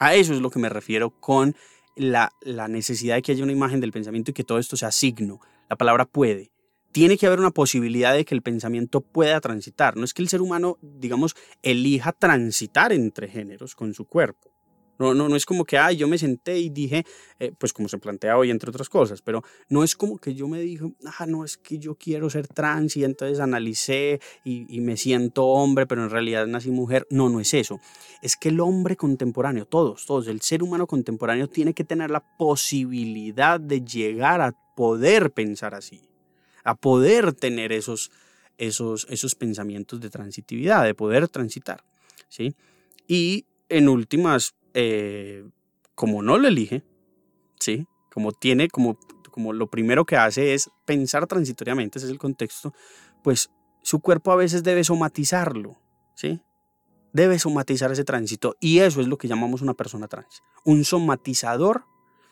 A 0.00 0.16
eso 0.16 0.34
es 0.34 0.40
lo 0.40 0.50
que 0.50 0.58
me 0.58 0.68
refiero 0.68 1.10
con 1.10 1.54
la, 1.94 2.32
la 2.40 2.66
necesidad 2.66 3.14
de 3.14 3.22
que 3.22 3.30
haya 3.30 3.44
una 3.44 3.52
imagen 3.52 3.80
del 3.80 3.92
pensamiento 3.92 4.32
y 4.32 4.34
que 4.34 4.42
todo 4.42 4.58
esto 4.58 4.76
sea 4.76 4.90
signo. 4.90 5.40
La 5.70 5.76
palabra 5.76 6.06
puede 6.06 6.50
tiene 6.92 7.16
que 7.16 7.26
haber 7.26 7.40
una 7.40 7.50
posibilidad 7.50 8.14
de 8.14 8.24
que 8.24 8.34
el 8.34 8.42
pensamiento 8.42 9.00
pueda 9.00 9.40
transitar. 9.40 9.96
No 9.96 10.04
es 10.04 10.14
que 10.14 10.22
el 10.22 10.28
ser 10.28 10.42
humano, 10.42 10.78
digamos, 10.82 11.34
elija 11.62 12.12
transitar 12.12 12.92
entre 12.92 13.28
géneros 13.28 13.74
con 13.74 13.94
su 13.94 14.04
cuerpo. 14.04 14.52
No, 14.98 15.14
no, 15.14 15.28
no 15.28 15.34
es 15.34 15.46
como 15.46 15.64
que, 15.64 15.78
ay, 15.78 15.96
yo 15.96 16.06
me 16.06 16.18
senté 16.18 16.58
y 16.58 16.68
dije, 16.68 17.04
eh, 17.40 17.52
pues 17.58 17.72
como 17.72 17.88
se 17.88 17.98
plantea 17.98 18.36
hoy, 18.36 18.50
entre 18.50 18.70
otras 18.70 18.88
cosas, 18.88 19.20
pero 19.20 19.42
no 19.68 19.82
es 19.82 19.96
como 19.96 20.18
que 20.18 20.34
yo 20.34 20.46
me 20.46 20.60
dije, 20.60 20.84
ah, 21.18 21.26
no, 21.26 21.44
es 21.44 21.56
que 21.56 21.78
yo 21.78 21.96
quiero 21.96 22.30
ser 22.30 22.46
trans 22.46 22.96
y 22.96 23.02
entonces 23.02 23.40
analicé 23.40 24.20
y, 24.44 24.64
y 24.72 24.80
me 24.80 24.96
siento 24.96 25.46
hombre, 25.46 25.86
pero 25.86 26.04
en 26.04 26.10
realidad 26.10 26.46
nací 26.46 26.70
mujer. 26.70 27.06
No, 27.10 27.28
no 27.28 27.40
es 27.40 27.52
eso. 27.54 27.80
Es 28.20 28.36
que 28.36 28.50
el 28.50 28.60
hombre 28.60 28.96
contemporáneo, 28.96 29.66
todos, 29.66 30.06
todos, 30.06 30.28
el 30.28 30.40
ser 30.40 30.62
humano 30.62 30.86
contemporáneo 30.86 31.48
tiene 31.48 31.74
que 31.74 31.82
tener 31.84 32.10
la 32.10 32.20
posibilidad 32.36 33.58
de 33.58 33.80
llegar 33.80 34.40
a 34.40 34.52
poder 34.76 35.32
pensar 35.32 35.74
así, 35.74 36.02
a 36.64 36.74
poder 36.74 37.32
tener 37.32 37.72
esos, 37.72 38.10
esos, 38.58 39.06
esos 39.10 39.34
pensamientos 39.34 40.00
de 40.00 40.10
transitividad, 40.10 40.84
de 40.84 40.94
poder 40.94 41.28
transitar, 41.28 41.84
¿sí? 42.28 42.54
Y 43.06 43.46
en 43.68 43.88
últimas, 43.88 44.54
eh, 44.74 45.44
como 45.94 46.22
no 46.22 46.38
lo 46.38 46.48
elige, 46.48 46.82
¿sí? 47.58 47.86
Como 48.12 48.32
tiene, 48.32 48.68
como, 48.68 48.98
como 49.30 49.52
lo 49.52 49.68
primero 49.68 50.04
que 50.04 50.16
hace 50.16 50.54
es 50.54 50.70
pensar 50.84 51.26
transitoriamente, 51.26 51.98
ese 51.98 52.06
es 52.06 52.12
el 52.12 52.18
contexto, 52.18 52.72
pues 53.22 53.50
su 53.82 54.00
cuerpo 54.00 54.32
a 54.32 54.36
veces 54.36 54.62
debe 54.62 54.84
somatizarlo, 54.84 55.78
¿sí? 56.14 56.40
Debe 57.12 57.38
somatizar 57.38 57.92
ese 57.92 58.04
tránsito 58.04 58.56
y 58.60 58.78
eso 58.78 59.00
es 59.00 59.08
lo 59.08 59.18
que 59.18 59.28
llamamos 59.28 59.60
una 59.60 59.74
persona 59.74 60.08
trans, 60.08 60.42
un 60.64 60.84
somatizador 60.84 61.84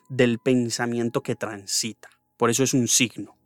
del 0.09 0.39
pensamiento 0.39 1.23
que 1.23 1.37
transita. 1.37 2.09
Por 2.37 2.51
eso 2.51 2.63
es 2.63 2.75
un 2.75 2.89
signo. 2.89 3.37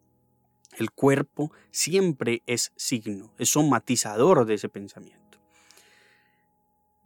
El 0.78 0.90
cuerpo 0.90 1.52
siempre 1.70 2.42
es 2.46 2.72
signo, 2.76 3.32
es 3.38 3.50
somatizador 3.50 4.44
de 4.46 4.54
ese 4.54 4.68
pensamiento. 4.68 5.24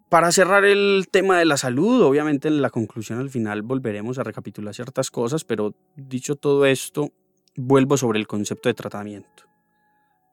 Para 0.09 0.33
cerrar 0.33 0.65
el 0.65 1.09
tema 1.11 1.39
de 1.39 1.45
la 1.45 1.59
salud, 1.59 2.03
obviamente 2.03 2.49
en 2.49 2.63
la 2.63 2.71
conclusión 2.71 3.19
al 3.19 3.29
final 3.29 3.61
volveremos 3.61 4.19
a 4.19 4.25
recapitular 4.25 4.75
ciertas 4.75 5.11
cosas, 5.11 5.45
pero 5.45 5.75
dicho 5.97 6.35
todo 6.37 6.65
esto, 6.65 7.13
vuelvo 7.57 7.99
sobre 7.99 8.19
el 8.19 8.27
concepto 8.27 8.71
de 8.71 8.75
tratamiento. 8.75 9.45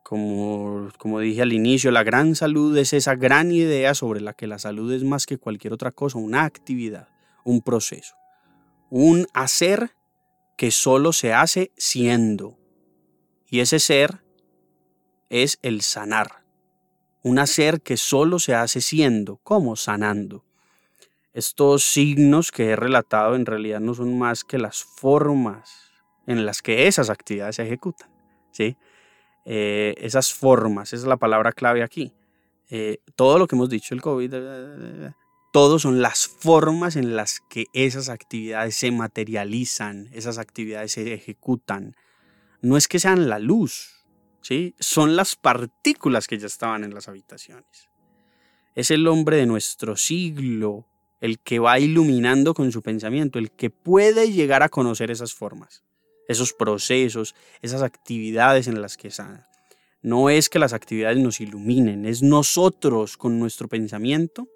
Como, 0.01 0.89
como 0.97 1.19
dije 1.19 1.41
al 1.41 1.51
inicio, 1.51 1.91
la 1.91 2.03
gran 2.03 2.36
salud 2.36 2.77
es 2.77 2.93
esa 2.93 3.15
gran 3.15 3.51
idea 3.51 3.95
sobre 3.95 4.21
la 4.21 4.33
que 4.33 4.47
la 4.47 4.59
salud 4.59 4.93
es 4.93 5.03
más 5.03 5.25
que 5.25 5.39
cualquier 5.39 5.73
otra 5.73 5.91
cosa, 5.91 6.19
una 6.19 6.43
actividad, 6.45 7.09
un 7.43 7.61
proceso, 7.61 8.15
un 8.89 9.27
hacer 9.33 9.91
que 10.55 10.71
solo 10.71 11.11
se 11.11 11.33
hace 11.33 11.73
siendo. 11.75 12.57
Y 13.50 13.60
ese 13.60 13.80
ser 13.80 14.22
es 15.30 15.60
el 15.62 15.82
sanar 15.82 16.46
un 17.26 17.39
hacer 17.39 17.82
que 17.82 17.98
solo 17.98 18.38
se 18.38 18.54
hace 18.54 18.82
siendo, 18.82 19.38
como 19.38 19.76
sanando. 19.76 20.46
Estos 21.34 21.84
signos 21.84 22.52
que 22.52 22.70
he 22.70 22.76
relatado 22.76 23.34
en 23.34 23.48
realidad 23.48 23.80
no 23.80 23.96
son 23.96 24.20
más 24.20 24.43
que 24.43 24.60
las 24.60 24.84
formas 24.84 25.91
en 26.28 26.46
las 26.46 26.62
que 26.62 26.86
esas 26.86 27.10
actividades 27.10 27.56
se 27.56 27.64
ejecutan. 27.64 28.12
¿sí? 28.52 28.78
Eh, 29.43 29.96
esas 29.98 30.36
formas, 30.36 30.93
esa 30.93 31.02
es 31.02 31.08
la 31.08 31.18
palabra 31.18 31.52
clave 31.52 31.82
aquí. 31.82 32.14
Eh, 32.70 33.00
todo 33.16 33.39
lo 33.39 33.48
que 33.48 33.56
hemos 33.56 33.70
dicho, 33.70 33.96
el 33.96 34.04
COVID, 34.04 34.36
todo 35.52 35.80
son 35.80 36.04
las 36.04 36.28
formas 36.28 36.96
en 36.96 37.16
las 37.16 37.39
que 37.50 37.66
esas 37.74 38.10
actividades 38.10 38.76
se 38.76 38.91
materializan, 38.91 40.10
esas 40.14 40.38
actividades 40.38 40.91
se 40.91 41.12
ejecutan. 41.12 41.96
No 42.66 42.78
es 42.78 42.88
que 42.88 42.97
sean 42.97 43.30
la 43.30 43.38
luz, 43.38 44.07
son 44.80 45.16
las 45.16 45.36
partículas 45.36 46.26
que 46.26 46.39
ya 46.39 46.47
estaban 46.47 46.84
en 46.84 46.95
las 46.95 47.07
habitaciones. 47.07 47.91
Es 48.74 48.89
el 48.89 49.07
hombre 49.07 49.38
de 49.38 49.45
nuestro 49.45 49.95
siglo, 49.95 50.88
el 51.22 51.38
que 51.38 51.59
va 51.59 51.78
iluminando 51.78 52.55
con 52.55 52.72
su 52.72 52.82
pensamiento, 52.82 53.38
el 53.38 53.51
que 53.51 53.70
puede 53.70 54.32
llegar 54.32 54.63
a 54.63 54.70
conocer 54.70 55.11
esas 55.11 55.32
formas, 55.32 55.84
esos 56.28 56.53
procesos, 56.53 57.36
esas 57.61 57.84
actividades 57.84 58.68
en 58.68 58.82
las 58.82 58.97
que 58.97 59.11
sana. 59.11 59.45
No 60.01 60.32
es 60.32 60.49
que 60.49 60.57
las 60.57 60.74
actividades 60.74 61.20
nos 61.20 61.41
iluminen, 61.41 62.07
es 62.07 62.24
nosotros 62.24 63.16
con 63.16 63.38
nuestro 63.38 63.68
pensamiento 63.68 64.47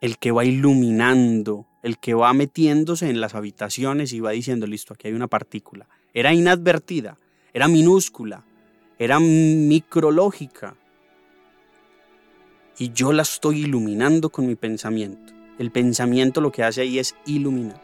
el 0.00 0.16
que 0.16 0.30
va 0.30 0.46
iluminando, 0.46 1.66
el 1.82 1.98
que 1.98 2.14
va 2.14 2.32
metiéndose 2.32 3.10
en 3.10 3.20
las 3.20 3.34
habitaciones 3.34 4.14
y 4.14 4.20
va 4.20 4.30
diciendo, 4.30 4.66
listo, 4.66 4.94
aquí 4.94 5.08
hay 5.08 5.12
una 5.12 5.28
partícula. 5.28 5.86
Era 6.14 6.32
inadvertida, 6.32 7.18
era 7.52 7.66
minúscula, 7.66 8.44
era 8.98 9.18
micrológica. 9.18 10.76
Y 12.78 12.92
yo 12.92 13.12
la 13.12 13.22
estoy 13.22 13.62
iluminando 13.62 14.30
con 14.30 14.46
mi 14.46 14.54
pensamiento. 14.54 15.32
El 15.58 15.72
pensamiento 15.72 16.40
lo 16.40 16.52
que 16.52 16.62
hace 16.62 16.82
ahí 16.82 17.00
es 17.00 17.16
iluminar. 17.26 17.83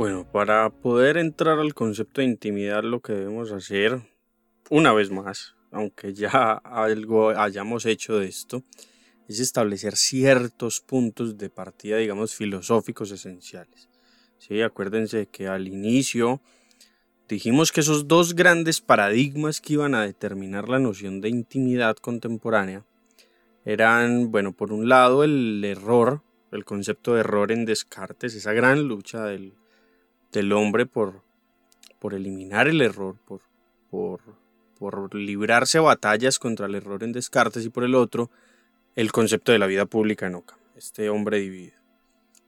Bueno, 0.00 0.26
para 0.32 0.70
poder 0.70 1.18
entrar 1.18 1.58
al 1.58 1.74
concepto 1.74 2.22
de 2.22 2.26
intimidad 2.26 2.82
lo 2.82 3.00
que 3.00 3.12
debemos 3.12 3.52
hacer, 3.52 4.00
una 4.70 4.94
vez 4.94 5.10
más, 5.10 5.56
aunque 5.70 6.14
ya 6.14 6.52
algo 6.54 7.28
hayamos 7.38 7.84
hecho 7.84 8.18
de 8.18 8.26
esto, 8.26 8.62
es 9.28 9.40
establecer 9.40 9.96
ciertos 9.96 10.80
puntos 10.80 11.36
de 11.36 11.50
partida, 11.50 11.98
digamos, 11.98 12.34
filosóficos 12.34 13.10
esenciales. 13.10 13.90
¿Sí? 14.38 14.62
Acuérdense 14.62 15.26
que 15.26 15.48
al 15.48 15.68
inicio 15.68 16.40
dijimos 17.28 17.70
que 17.70 17.82
esos 17.82 18.08
dos 18.08 18.34
grandes 18.34 18.80
paradigmas 18.80 19.60
que 19.60 19.74
iban 19.74 19.94
a 19.94 20.06
determinar 20.06 20.70
la 20.70 20.78
noción 20.78 21.20
de 21.20 21.28
intimidad 21.28 21.98
contemporánea 21.98 22.86
eran, 23.66 24.30
bueno, 24.30 24.52
por 24.52 24.72
un 24.72 24.88
lado 24.88 25.24
el 25.24 25.62
error, 25.62 26.22
el 26.52 26.64
concepto 26.64 27.12
de 27.12 27.20
error 27.20 27.52
en 27.52 27.66
Descartes, 27.66 28.34
esa 28.34 28.54
gran 28.54 28.88
lucha 28.88 29.26
del, 29.26 29.59
del 30.32 30.52
hombre 30.52 30.86
por, 30.86 31.22
por 31.98 32.14
eliminar 32.14 32.68
el 32.68 32.80
error, 32.80 33.16
por, 33.26 33.40
por, 33.90 34.20
por 34.78 35.14
librarse 35.14 35.78
a 35.78 35.82
batallas 35.82 36.38
contra 36.38 36.66
el 36.66 36.74
error 36.74 37.02
en 37.02 37.12
Descartes 37.12 37.64
y 37.64 37.70
por 37.70 37.84
el 37.84 37.94
otro, 37.94 38.30
el 38.96 39.12
concepto 39.12 39.52
de 39.52 39.58
la 39.58 39.66
vida 39.66 39.86
pública 39.86 40.26
en 40.26 40.36
Ockham, 40.36 40.58
este 40.76 41.10
hombre 41.10 41.38
dividido. 41.40 41.80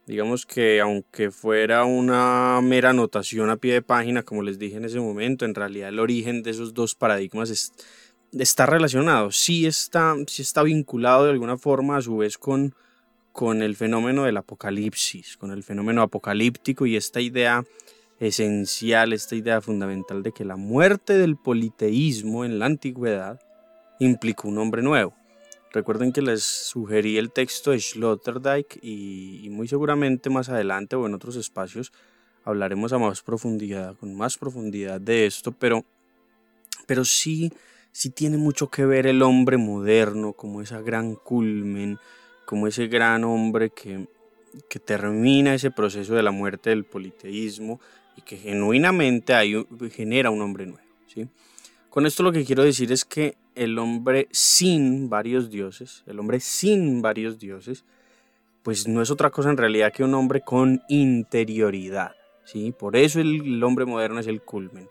Digamos 0.05 0.45
que 0.45 0.81
aunque 0.81 1.31
fuera 1.31 1.85
una 1.85 2.59
mera 2.61 2.89
anotación 2.89 3.49
a 3.49 3.55
pie 3.55 3.73
de 3.73 3.81
página, 3.81 4.23
como 4.23 4.41
les 4.41 4.59
dije 4.59 4.75
en 4.75 4.83
ese 4.83 4.99
momento, 4.99 5.45
en 5.45 5.55
realidad 5.55 5.89
el 5.89 5.99
origen 5.99 6.43
de 6.43 6.51
esos 6.51 6.73
dos 6.73 6.93
paradigmas 6.93 7.71
está 8.37 8.65
relacionado, 8.65 9.31
sí 9.31 9.65
está, 9.65 10.15
sí 10.27 10.41
está 10.41 10.63
vinculado 10.63 11.23
de 11.23 11.31
alguna 11.31 11.57
forma 11.57 11.95
a 11.95 12.01
su 12.01 12.17
vez 12.17 12.37
con, 12.37 12.75
con 13.33 13.63
el 13.63 13.75
fenómeno 13.75 14.23
del 14.23 14.37
apocalipsis, 14.37 15.37
con 15.37 15.51
el 15.51 15.63
fenómeno 15.63 16.03
apocalíptico 16.03 16.85
y 16.85 16.95
esta 16.95 17.19
idea 17.19 17.65
esencial, 18.19 19.11
esta 19.11 19.35
idea 19.35 19.59
fundamental 19.59 20.21
de 20.21 20.31
que 20.31 20.45
la 20.45 20.55
muerte 20.55 21.17
del 21.17 21.35
politeísmo 21.35 22.45
en 22.45 22.59
la 22.59 22.67
antigüedad 22.67 23.41
implicó 23.99 24.47
un 24.47 24.59
hombre 24.59 24.83
nuevo. 24.83 25.15
Recuerden 25.71 26.13
que 26.13 26.21
les 26.21 26.43
sugerí 26.43 27.17
el 27.17 27.31
texto 27.31 27.71
de 27.71 27.79
Sloterdijk 27.79 28.77
y, 28.83 29.47
muy 29.49 29.67
seguramente 29.67 30.29
más 30.29 30.49
adelante 30.49 30.95
o 30.95 31.07
en 31.07 31.15
otros 31.15 31.35
espacios 31.35 31.91
hablaremos 32.45 32.93
a 32.93 32.99
más 32.99 33.23
profundidad, 33.23 33.95
con 33.95 34.13
más 34.13 34.37
profundidad 34.37 35.01
de 35.01 35.25
esto, 35.25 35.51
pero, 35.53 35.85
pero 36.85 37.03
sí, 37.03 37.51
sí 37.91 38.11
tiene 38.11 38.37
mucho 38.37 38.69
que 38.69 38.85
ver 38.85 39.07
el 39.07 39.23
hombre 39.23 39.57
moderno 39.57 40.33
como 40.33 40.61
esa 40.61 40.81
gran 40.81 41.15
culmen, 41.15 41.97
como 42.45 42.67
ese 42.67 42.87
gran 42.87 43.23
hombre 43.23 43.69
que, 43.69 44.07
que 44.69 44.79
termina 44.79 45.53
ese 45.53 45.71
proceso 45.71 46.13
de 46.15 46.23
la 46.23 46.31
muerte 46.31 46.69
del 46.69 46.83
politeísmo 46.83 47.79
y 48.17 48.21
que 48.21 48.37
genuinamente 48.37 49.33
hay, 49.33 49.65
genera 49.91 50.29
un 50.29 50.41
hombre 50.41 50.65
nuevo. 50.65 50.87
¿sí? 51.07 51.27
Con 51.89 52.05
esto 52.05 52.23
lo 52.23 52.31
que 52.31 52.45
quiero 52.45 52.63
decir 52.63 52.91
es 52.91 53.05
que 53.05 53.35
el 53.55 53.77
hombre 53.77 54.27
sin 54.31 55.09
varios 55.09 55.49
dioses, 55.49 56.03
el 56.07 56.19
hombre 56.19 56.39
sin 56.39 57.01
varios 57.01 57.39
dioses, 57.39 57.85
pues 58.63 58.87
no 58.87 59.01
es 59.01 59.11
otra 59.11 59.29
cosa 59.29 59.49
en 59.49 59.57
realidad 59.57 59.91
que 59.91 60.03
un 60.03 60.13
hombre 60.13 60.41
con 60.41 60.81
interioridad. 60.87 62.15
¿sí? 62.45 62.71
Por 62.71 62.95
eso 62.95 63.19
el, 63.19 63.63
hombre 63.63 63.85
moderno 63.85 64.19
es 64.19 64.27
el 64.27 64.41
culmen. 64.41 64.89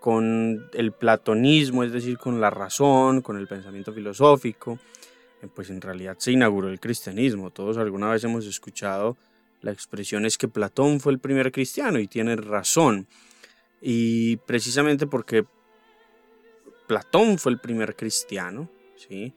Con 0.00 0.68
el 0.74 0.92
platonismo, 0.92 1.82
es 1.82 1.90
decir, 1.90 2.16
con 2.18 2.40
la 2.40 2.50
razón, 2.50 3.22
con 3.22 3.38
el 3.38 3.48
pensamiento 3.48 3.92
filosófico, 3.92 4.78
pues 5.54 5.70
en 5.70 5.80
realidad 5.80 6.16
se 6.18 6.32
inauguró 6.32 6.68
el 6.68 6.80
cristianismo. 6.80 7.50
Todos 7.50 7.76
alguna 7.76 8.10
vez 8.10 8.24
hemos 8.24 8.46
escuchado 8.46 9.16
la 9.60 9.72
expresión 9.72 10.26
es 10.26 10.38
que 10.38 10.48
Platón 10.48 11.00
fue 11.00 11.12
el 11.12 11.18
primer 11.18 11.52
cristiano 11.52 11.98
y 11.98 12.06
tiene 12.06 12.36
razón. 12.36 13.06
Y 13.80 14.36
precisamente 14.38 15.06
porque 15.06 15.44
Platón 16.86 17.38
fue 17.38 17.52
el 17.52 17.58
primer 17.58 17.96
cristiano, 17.96 18.70
¿sí? 18.96 19.34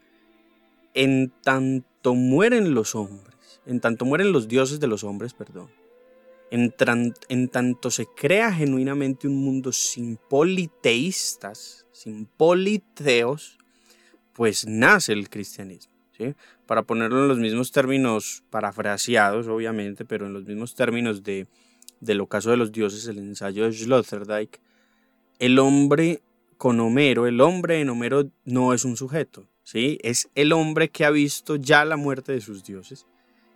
En 0.93 1.32
tanto 1.41 2.16
mueren 2.16 2.74
los 2.74 2.95
hombres, 2.95 3.62
en 3.66 3.80
tanto 3.80 4.06
mueren 4.06 4.32
los 4.32 4.47
dioses 4.47 4.80
de 4.80 4.88
los 4.88 5.04
hombres, 5.04 5.34
perdón, 5.34 5.70
en, 6.52 6.74
en 7.30 7.47
tanto 7.50 7.91
se 7.91 8.06
crea 8.06 8.52
genuinamente 8.52 9.28
un 9.28 9.38
mundo 9.38 9.72
sin 9.72 10.18
politeístas, 10.18 11.86
sin 11.91 12.26
politeos, 12.26 13.58
pues 14.34 14.66
nace 14.66 15.14
el 15.14 15.30
cristianismo. 15.30 15.89
Para 16.65 16.84
ponerlo 16.84 17.22
en 17.22 17.28
los 17.28 17.38
mismos 17.38 17.72
términos, 17.72 18.43
parafraseados 18.49 19.47
obviamente, 19.47 20.05
pero 20.05 20.28
en 20.28 20.34
los 20.34 20.45
mismos 20.45 20.76
términos 20.76 21.24
de, 21.24 21.47
del 21.99 22.22
ocaso 22.22 22.51
de 22.51 22.57
los 22.57 22.72
dioses, 22.72 23.07
el 23.07 23.17
ensayo 23.17 23.65
de 23.65 23.74
Sloterdijk, 23.74 24.59
el 25.39 25.59
hombre 25.59 26.22
con 26.57 26.80
Homero, 26.80 27.26
el 27.26 27.39
hombre 27.39 27.80
en 27.80 27.89
Homero 27.89 28.30
no 28.43 28.74
es 28.74 28.84
un 28.84 28.97
sujeto, 28.97 29.47
¿sí? 29.63 29.97
Es 30.01 30.30
el 30.36 30.51
hombre 30.51 30.89
que 30.89 31.05
ha 31.05 31.09
visto 31.09 31.55
ya 31.55 31.86
la 31.86 31.95
muerte 31.95 32.34
de 32.34 32.41
sus 32.41 32.63
dioses, 32.63 33.05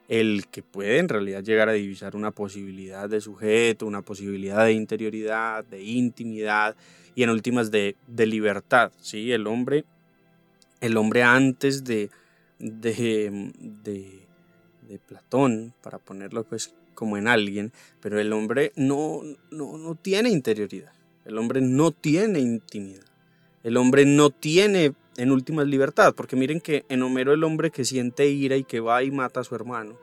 el 0.07 0.47
que 0.47 0.63
puede 0.63 0.99
en 0.99 1.09
realidad 1.09 1.43
llegar 1.43 1.67
a 1.67 1.73
divisar 1.73 2.15
una 2.15 2.31
posibilidad 2.31 3.09
de 3.09 3.19
sujeto, 3.19 3.85
una 3.85 4.01
posibilidad 4.01 4.65
de 4.65 4.73
interioridad, 4.73 5.65
de 5.65 5.83
intimidad 5.83 6.75
y 7.15 7.23
en 7.23 7.29
últimas 7.29 7.71
de, 7.71 7.97
de 8.07 8.25
libertad, 8.25 8.91
¿sí? 9.01 9.33
El 9.33 9.47
hombre, 9.47 9.83
el 10.79 10.95
hombre 10.95 11.23
antes 11.23 11.83
de, 11.83 12.09
de, 12.59 13.51
de, 13.83 14.99
Platón, 15.07 15.73
para 15.81 15.97
ponerlo 15.97 16.43
pues 16.43 16.73
como 16.93 17.17
en 17.17 17.27
alguien, 17.27 17.71
pero 17.99 18.19
el 18.19 18.31
hombre 18.31 18.71
no, 18.75 19.21
no, 19.49 19.77
no 19.77 19.95
tiene 19.95 20.29
interioridad. 20.29 20.93
El 21.25 21.37
hombre 21.37 21.61
no 21.61 21.91
tiene 21.91 22.39
intimidad. 22.39 23.05
El 23.63 23.77
hombre 23.77 24.05
no 24.05 24.29
tiene 24.29 24.93
en 25.17 25.31
últimas 25.31 25.67
libertad, 25.67 26.13
porque 26.15 26.35
miren 26.35 26.59
que 26.59 26.85
en 26.89 27.01
Homero 27.01 27.33
el 27.33 27.43
hombre 27.43 27.71
que 27.71 27.85
siente 27.85 28.27
ira 28.27 28.55
y 28.55 28.63
que 28.63 28.79
va 28.79 29.03
y 29.03 29.11
mata 29.11 29.39
a 29.39 29.43
su 29.43 29.55
hermano, 29.55 29.97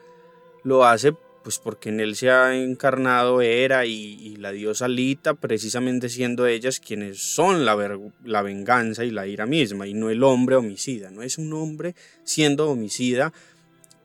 lo 0.63 0.85
hace 0.85 1.15
pues 1.43 1.59
porque 1.59 1.89
en 1.89 2.01
él 2.01 2.17
se 2.17 2.31
ha 2.31 2.57
encarnado 2.57 3.41
Hera 3.41 3.87
y, 3.87 4.37
la 4.37 4.53
diosa 4.53 4.89
Lita, 4.89 5.35
precisamente 5.35 6.09
siendo 6.09 6.47
ellas 6.47 6.81
quienes 6.81 7.21
son 7.21 7.65
la, 7.65 7.77
la 8.25 8.43
venganza 8.43 9.05
y 9.05 9.11
la 9.11 9.27
ira 9.27 9.47
misma, 9.47 9.87
y 9.87 9.95
no 9.95 10.11
el 10.11 10.23
hombre 10.23 10.57
homicida, 10.57 11.11
no 11.11 11.23
es 11.23 11.39
un 11.39 11.53
hombre 11.53 11.95
siendo 12.25 12.71
homicida 12.71 13.33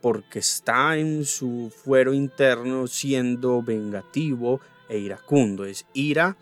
porque 0.02 0.40
está 0.40 0.98
en 0.98 1.26
su 1.26 1.72
fuero 1.84 2.14
interno 2.14 2.88
siendo 2.88 3.64
vengativo 3.64 4.62
e 4.88 5.00
iracundo, 5.00 5.66
es 5.66 5.86
ira 5.94 6.38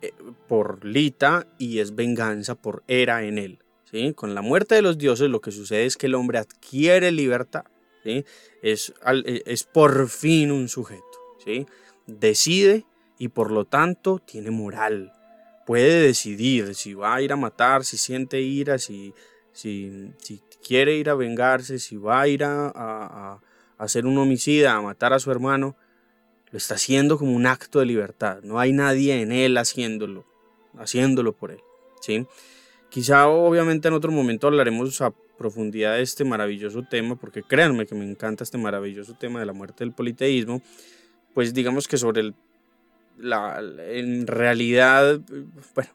eh, 0.00 0.12
por 0.46 0.84
Lita 0.84 1.46
y 1.58 1.80
es 1.80 1.94
venganza 1.94 2.54
por 2.54 2.82
Hera 2.86 3.24
en 3.24 3.38
él. 3.38 3.58
¿sí? 3.90 4.12
Con 4.14 4.34
la 4.34 4.42
muerte 4.42 4.74
de 4.74 4.82
los 4.82 4.98
dioses 4.98 5.30
lo 5.30 5.40
que 5.40 5.50
sucede 5.50 5.86
es 5.86 5.96
que 5.96 6.06
el 6.06 6.14
hombre 6.14 6.38
adquiere 6.38 7.10
libertad. 7.10 7.64
Es, 8.04 8.92
eh, 9.06 9.42
es 9.46 9.64
por 9.64 10.08
fin 10.08 10.50
un 10.50 10.68
sujeto. 10.68 11.02
¿sí? 11.44 11.66
Decide 12.06 12.84
y 13.18 13.28
por 13.28 13.50
lo 13.50 13.64
tanto 13.64 14.18
tiene 14.18 14.50
moral. 14.50 15.12
Puede 15.66 16.02
decidir 16.02 16.74
si 16.74 16.94
va 16.94 17.14
a 17.14 17.22
ir 17.22 17.32
a 17.32 17.36
matar, 17.36 17.84
si 17.84 17.96
siente 17.96 18.40
ira, 18.40 18.78
si, 18.78 19.14
si, 19.52 20.10
si 20.18 20.42
quiere 20.66 20.96
ir 20.96 21.08
a 21.08 21.14
vengarse, 21.14 21.78
si 21.78 21.96
va 21.96 22.22
a 22.22 22.28
ir 22.28 22.44
a, 22.44 22.66
a, 22.66 23.34
a 23.34 23.40
hacer 23.78 24.06
un 24.06 24.18
homicida, 24.18 24.74
a 24.74 24.82
matar 24.82 25.12
a 25.12 25.18
su 25.18 25.30
hermano 25.30 25.76
lo 26.52 26.58
está 26.58 26.74
haciendo 26.74 27.18
como 27.18 27.32
un 27.32 27.46
acto 27.46 27.80
de 27.80 27.86
libertad. 27.86 28.42
No 28.42 28.60
hay 28.60 28.72
nadie 28.72 29.22
en 29.22 29.32
él 29.32 29.56
haciéndolo, 29.56 30.26
haciéndolo 30.78 31.32
por 31.32 31.50
él. 31.50 31.60
¿sí? 32.02 32.26
Quizá 32.92 33.26
obviamente 33.26 33.88
en 33.88 33.94
otro 33.94 34.12
momento 34.12 34.48
hablaremos 34.48 35.00
a 35.00 35.14
profundidad 35.38 35.94
de 35.94 36.02
este 36.02 36.24
maravilloso 36.24 36.82
tema, 36.82 37.16
porque 37.16 37.42
créanme 37.42 37.86
que 37.86 37.94
me 37.94 38.04
encanta 38.04 38.44
este 38.44 38.58
maravilloso 38.58 39.14
tema 39.14 39.40
de 39.40 39.46
la 39.46 39.54
muerte 39.54 39.82
del 39.82 39.94
politeísmo, 39.94 40.60
pues 41.32 41.54
digamos 41.54 41.88
que 41.88 41.96
sobre 41.96 42.20
el, 42.20 42.34
la, 43.16 43.62
en 43.88 44.26
realidad, 44.26 45.20
bueno, 45.74 45.90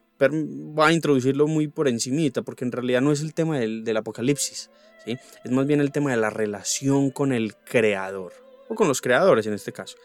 va 0.76 0.88
a 0.88 0.92
introducirlo 0.92 1.46
muy 1.46 1.68
por 1.68 1.88
encimita, 1.88 2.42
porque 2.42 2.66
en 2.66 2.72
realidad 2.72 3.02
no 3.02 3.12
es 3.12 3.22
el 3.22 3.36
tema 3.36 3.60
del, 3.60 3.84
del 3.84 3.98
apocalipsis, 3.98 4.72
¿sí? 5.06 5.20
es 5.44 5.52
más 5.52 5.68
bien 5.68 5.82
el 5.82 5.92
tema 5.92 6.10
de 6.10 6.18
la 6.18 6.32
relación 6.32 7.12
con 7.12 7.32
el 7.32 7.56
creador, 7.58 8.34
o 8.70 8.74
con 8.74 8.88
los 8.88 9.02
creadores 9.02 9.46
en 9.46 9.54
este 9.54 9.72
caso. 9.72 9.98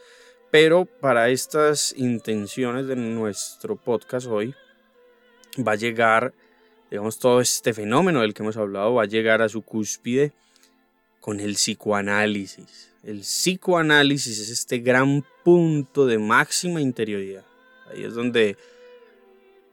Pero 0.50 0.84
para 0.84 1.30
estas 1.30 1.94
intenciones 1.96 2.86
de 2.86 2.96
nuestro 2.96 3.76
podcast 3.76 4.26
hoy, 4.26 4.54
va 5.66 5.72
a 5.72 5.76
llegar, 5.76 6.34
digamos, 6.92 7.18
todo 7.18 7.40
este 7.40 7.72
fenómeno 7.72 8.20
del 8.20 8.34
que 8.34 8.42
hemos 8.42 8.58
hablado, 8.58 8.92
va 8.92 9.04
a 9.04 9.06
llegar 9.06 9.40
a 9.40 9.48
su 9.48 9.62
cúspide 9.62 10.32
con 11.20 11.40
el 11.40 11.54
psicoanálisis. 11.54 12.92
El 13.02 13.20
psicoanálisis 13.20 14.38
es 14.38 14.50
este 14.50 14.80
gran 14.80 15.24
punto 15.42 16.04
de 16.04 16.18
máxima 16.18 16.82
interioridad. 16.82 17.46
Ahí 17.90 18.04
es 18.04 18.12
donde, 18.12 18.58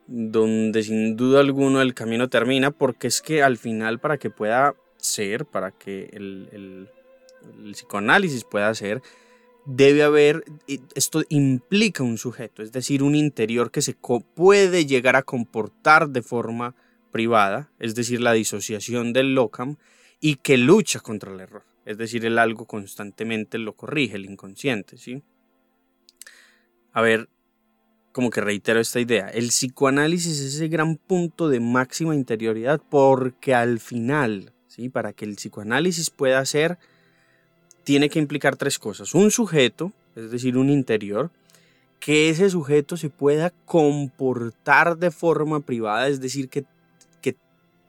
donde 0.08 0.82
sin 0.82 1.18
duda 1.18 1.41
alguna 1.41 1.82
el 1.82 1.94
camino 1.94 2.30
termina, 2.30 2.72
porque 2.72 3.08
es 3.08 3.22
que 3.22 3.44
al 3.44 3.58
final 3.58 4.00
para 4.00 4.18
que 4.18 4.30
pueda 4.30 4.76
ser, 4.96 5.44
para 5.44 5.72
que 5.72 6.10
el, 6.14 6.48
el, 6.54 6.90
el 7.66 7.74
psicoanálisis 7.74 8.46
pueda 8.46 8.74
ser, 8.74 9.02
debe 9.66 10.04
haber, 10.04 10.46
esto 10.96 11.24
implica 11.28 12.02
un 12.02 12.18
sujeto, 12.18 12.64
es 12.64 12.72
decir, 12.72 13.04
un 13.04 13.16
interior 13.16 13.72
que 13.72 13.82
se 13.82 13.94
puede 14.36 14.86
llegar 14.86 15.18
a 15.18 15.24
comportar 15.24 16.08
de 16.12 16.22
forma 16.22 16.76
privada, 17.11 17.72
es 17.80 17.95
decir, 17.95 18.22
la 18.22 18.34
disociación 18.34 19.14
del 19.14 19.36
locam, 19.36 19.77
y 20.19 20.36
que 20.36 20.57
lucha 20.57 20.99
contra 20.99 21.34
el 21.34 21.40
error. 21.40 21.64
Es 21.86 21.98
decir, 21.98 22.26
el 22.26 22.38
algo 22.38 22.65
constantemente 22.65 23.57
lo 23.57 23.73
corrige, 23.73 24.15
el 24.15 24.26
inconsciente, 24.26 24.98
¿sí? 24.98 25.23
A 26.91 27.02
ver, 27.02 27.30
como 28.11 28.30
que 28.30 28.41
reitero 28.41 28.80
esta 28.80 28.99
idea, 28.99 29.30
el 29.30 29.48
psicoanálisis 29.48 30.40
es 30.40 30.56
ese 30.56 30.68
gran 30.68 30.98
punto 30.98 31.48
de 31.49 31.60
máxima 31.60 32.15
interioridad 32.15 32.81
porque 32.90 33.53
al 33.53 33.80
final, 33.80 34.53
¿sí? 34.68 34.90
Para 34.90 35.14
que 35.14 35.26
el 35.26 35.36
psicoanálisis 35.36 36.10
pueda 36.10 36.44
ser, 36.45 36.77
tiene 37.84 38.10
que 38.10 38.19
implicar 38.19 38.56
tres 38.56 38.77
cosas. 38.77 39.15
Un 39.15 39.31
sujeto, 39.31 39.94
es 40.15 40.31
decir, 40.31 40.57
un 40.57 40.69
interior, 40.69 41.31
que 41.99 42.30
ese 42.30 42.49
sujeto 42.49 42.98
se 42.98 43.10
pueda 43.10 43.52
comportar 43.65 44.98
de 44.98 45.11
forma 45.11 45.60
privada, 45.60 46.07
es 46.07 46.22
decir, 46.22 46.49
que, 46.49 46.65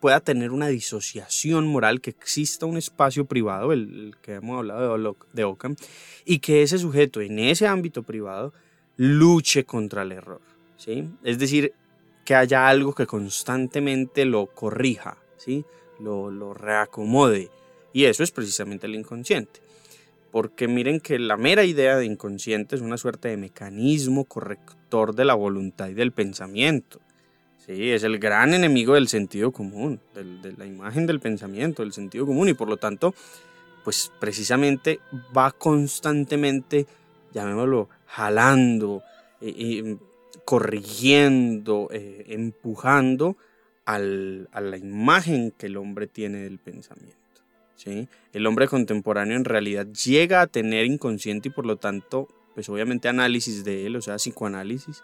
pueda 0.01 0.21
tener 0.21 0.51
una 0.51 0.69
disociación 0.69 1.67
moral, 1.67 2.01
que 2.01 2.11
exista 2.11 2.67
un 2.67 2.77
espacio 2.77 3.27
privado, 3.27 3.73
el, 3.73 4.17
que 4.23 4.35
hemos 4.35 4.59
hablado 4.59 4.99
de, 4.99 5.15
de 5.33 5.45
Ockham, 5.45 5.77
y 6.25 6.39
que 6.39 6.63
ese 6.63 6.79
sujeto 6.79 7.21
en 7.21 7.39
ese 7.39 7.67
ámbito 7.67 8.03
privado 8.03 8.53
luche 8.97 9.65
contra 9.65 10.03
el 10.03 10.13
error. 10.13 10.41
¿sí? 10.77 11.09
Es 11.23 11.39
decir, 11.39 11.75
que 12.25 12.35
haya 12.35 12.69
algo 12.69 12.95
que 12.95 13.07
constantemente 13.07 14.25
lo 14.25 14.47
corrija, 14.47 15.19
¿sí? 15.37 15.65
lo, 16.01 16.31
lo 16.31 16.55
reacomode. 16.55 17.51
Y 17.93 18.05
eso 18.05 18.23
es 18.23 18.31
precisamente 18.31 18.87
el 18.87 18.95
inconsciente 18.95 19.61
porque 20.31 20.69
miren 20.69 21.01
que 21.01 21.19
la 21.19 21.37
mera 21.37 21.65
idea 21.65 21.97
de 21.97 22.07
inconsciente 22.07 22.77
es 22.77 22.83
una 22.83 22.97
suerte 22.97 23.29
de 23.29 23.37
mecanismo 23.37 24.25
corrector 24.25 25.15
de 25.15 25.25
la 25.25 25.35
voluntad 25.35 25.89
y 25.89 25.95
del 25.95 26.13
pensamiento. 26.13 27.01
Sí, 27.67 27.91
es 27.91 28.03
el 28.05 28.19
gran 28.19 28.55
enemigo 28.55 28.95
del 28.95 29.09
sentido 29.09 29.53
común, 29.53 30.01
de 30.15 30.53
la 30.57 30.67
imagen 30.67 31.07
del 31.07 31.21
pensamiento, 31.21 31.83
del 31.83 31.93
sentido 31.93 32.27
común 32.27 32.49
y 32.49 32.55
por 32.55 32.69
lo 32.69 32.79
tanto, 32.79 33.15
pues 33.85 34.11
precisamente 34.19 35.01
va 35.37 35.53
constantemente, 35.53 36.87
llamémoslo, 37.33 37.89
jalando, 38.07 39.03
eh, 39.41 39.97
corrigiendo, 40.45 41.89
eh, 41.93 42.25
empujando 42.29 43.37
a 43.85 43.99
la 43.99 44.77
imagen 44.77 45.53
que 45.57 45.67
el 45.67 45.77
hombre 45.77 46.07
tiene 46.07 46.39
del 46.39 46.59
pensamiento. 46.59 47.21
El 48.33 48.47
hombre 48.47 48.69
contemporáneo 48.69 49.37
en 49.37 49.45
realidad 49.45 49.87
llega 49.87 50.43
a 50.43 50.47
tener 50.47 50.85
inconsciente 50.85 51.49
y 51.49 51.53
por 51.53 51.67
lo 51.67 51.77
tanto, 51.77 52.29
pues 52.55 52.69
obviamente 52.69 53.09
análisis 53.09 53.65
de 53.65 53.87
él, 53.87 53.97
o 53.97 54.03
sea, 54.03 54.17
psicoanálisis, 54.17 55.03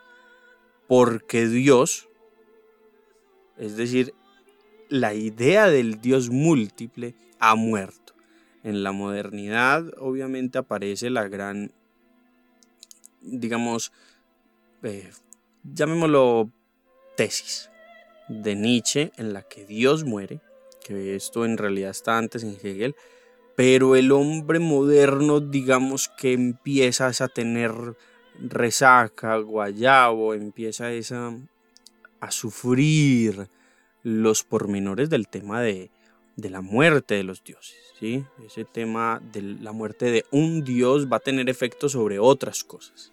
porque 0.86 1.46
Dios, 1.46 2.08
es 3.56 3.76
decir, 3.76 4.14
la 4.88 5.14
idea 5.14 5.68
del 5.68 6.00
Dios 6.00 6.30
múltiple 6.30 7.14
ha 7.38 7.54
muerto. 7.54 8.14
En 8.62 8.82
la 8.82 8.92
modernidad 8.92 9.84
obviamente 9.98 10.58
aparece 10.58 11.10
la 11.10 11.28
gran, 11.28 11.72
digamos, 13.20 13.92
eh, 14.82 15.10
llamémoslo 15.62 16.50
tesis 17.16 17.70
de 18.28 18.54
Nietzsche 18.54 19.12
en 19.16 19.32
la 19.32 19.42
que 19.42 19.64
Dios 19.64 20.04
muere 20.04 20.40
que 20.86 21.16
esto 21.16 21.44
en 21.44 21.58
realidad 21.58 21.90
está 21.90 22.16
antes 22.16 22.44
en 22.44 22.56
Hegel, 22.62 22.94
pero 23.56 23.96
el 23.96 24.12
hombre 24.12 24.60
moderno, 24.60 25.40
digamos 25.40 26.08
que 26.08 26.32
empieza 26.32 27.08
a 27.08 27.28
tener 27.28 27.72
resaca, 28.38 29.36
guayabo, 29.38 30.34
empieza 30.34 30.92
esa, 30.92 31.36
a 32.26 32.30
sufrir 32.30 33.48
los 34.02 34.44
pormenores 34.44 35.10
del 35.10 35.28
tema 35.28 35.60
de, 35.60 35.90
de 36.36 36.50
la 36.50 36.60
muerte 36.60 37.14
de 37.14 37.24
los 37.24 37.42
dioses. 37.42 37.76
¿sí? 37.98 38.24
Ese 38.44 38.64
tema 38.64 39.20
de 39.32 39.42
la 39.42 39.72
muerte 39.72 40.10
de 40.10 40.24
un 40.30 40.64
dios 40.64 41.10
va 41.10 41.16
a 41.16 41.20
tener 41.20 41.48
efecto 41.48 41.88
sobre 41.88 42.18
otras 42.18 42.64
cosas. 42.64 43.12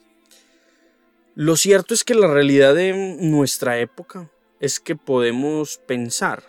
Lo 1.36 1.56
cierto 1.56 1.94
es 1.94 2.04
que 2.04 2.14
la 2.14 2.32
realidad 2.32 2.76
de 2.76 3.18
nuestra 3.20 3.80
época 3.80 4.30
es 4.60 4.80
que 4.80 4.96
podemos 4.96 5.78
pensar 5.78 6.44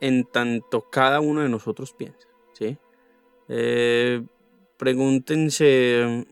en 0.00 0.24
tanto 0.24 0.88
cada 0.90 1.20
uno 1.20 1.40
de 1.42 1.48
nosotros 1.48 1.92
piensa. 1.92 2.28
¿sí? 2.52 2.76
Eh, 3.48 4.22
pregúntense, 4.76 6.26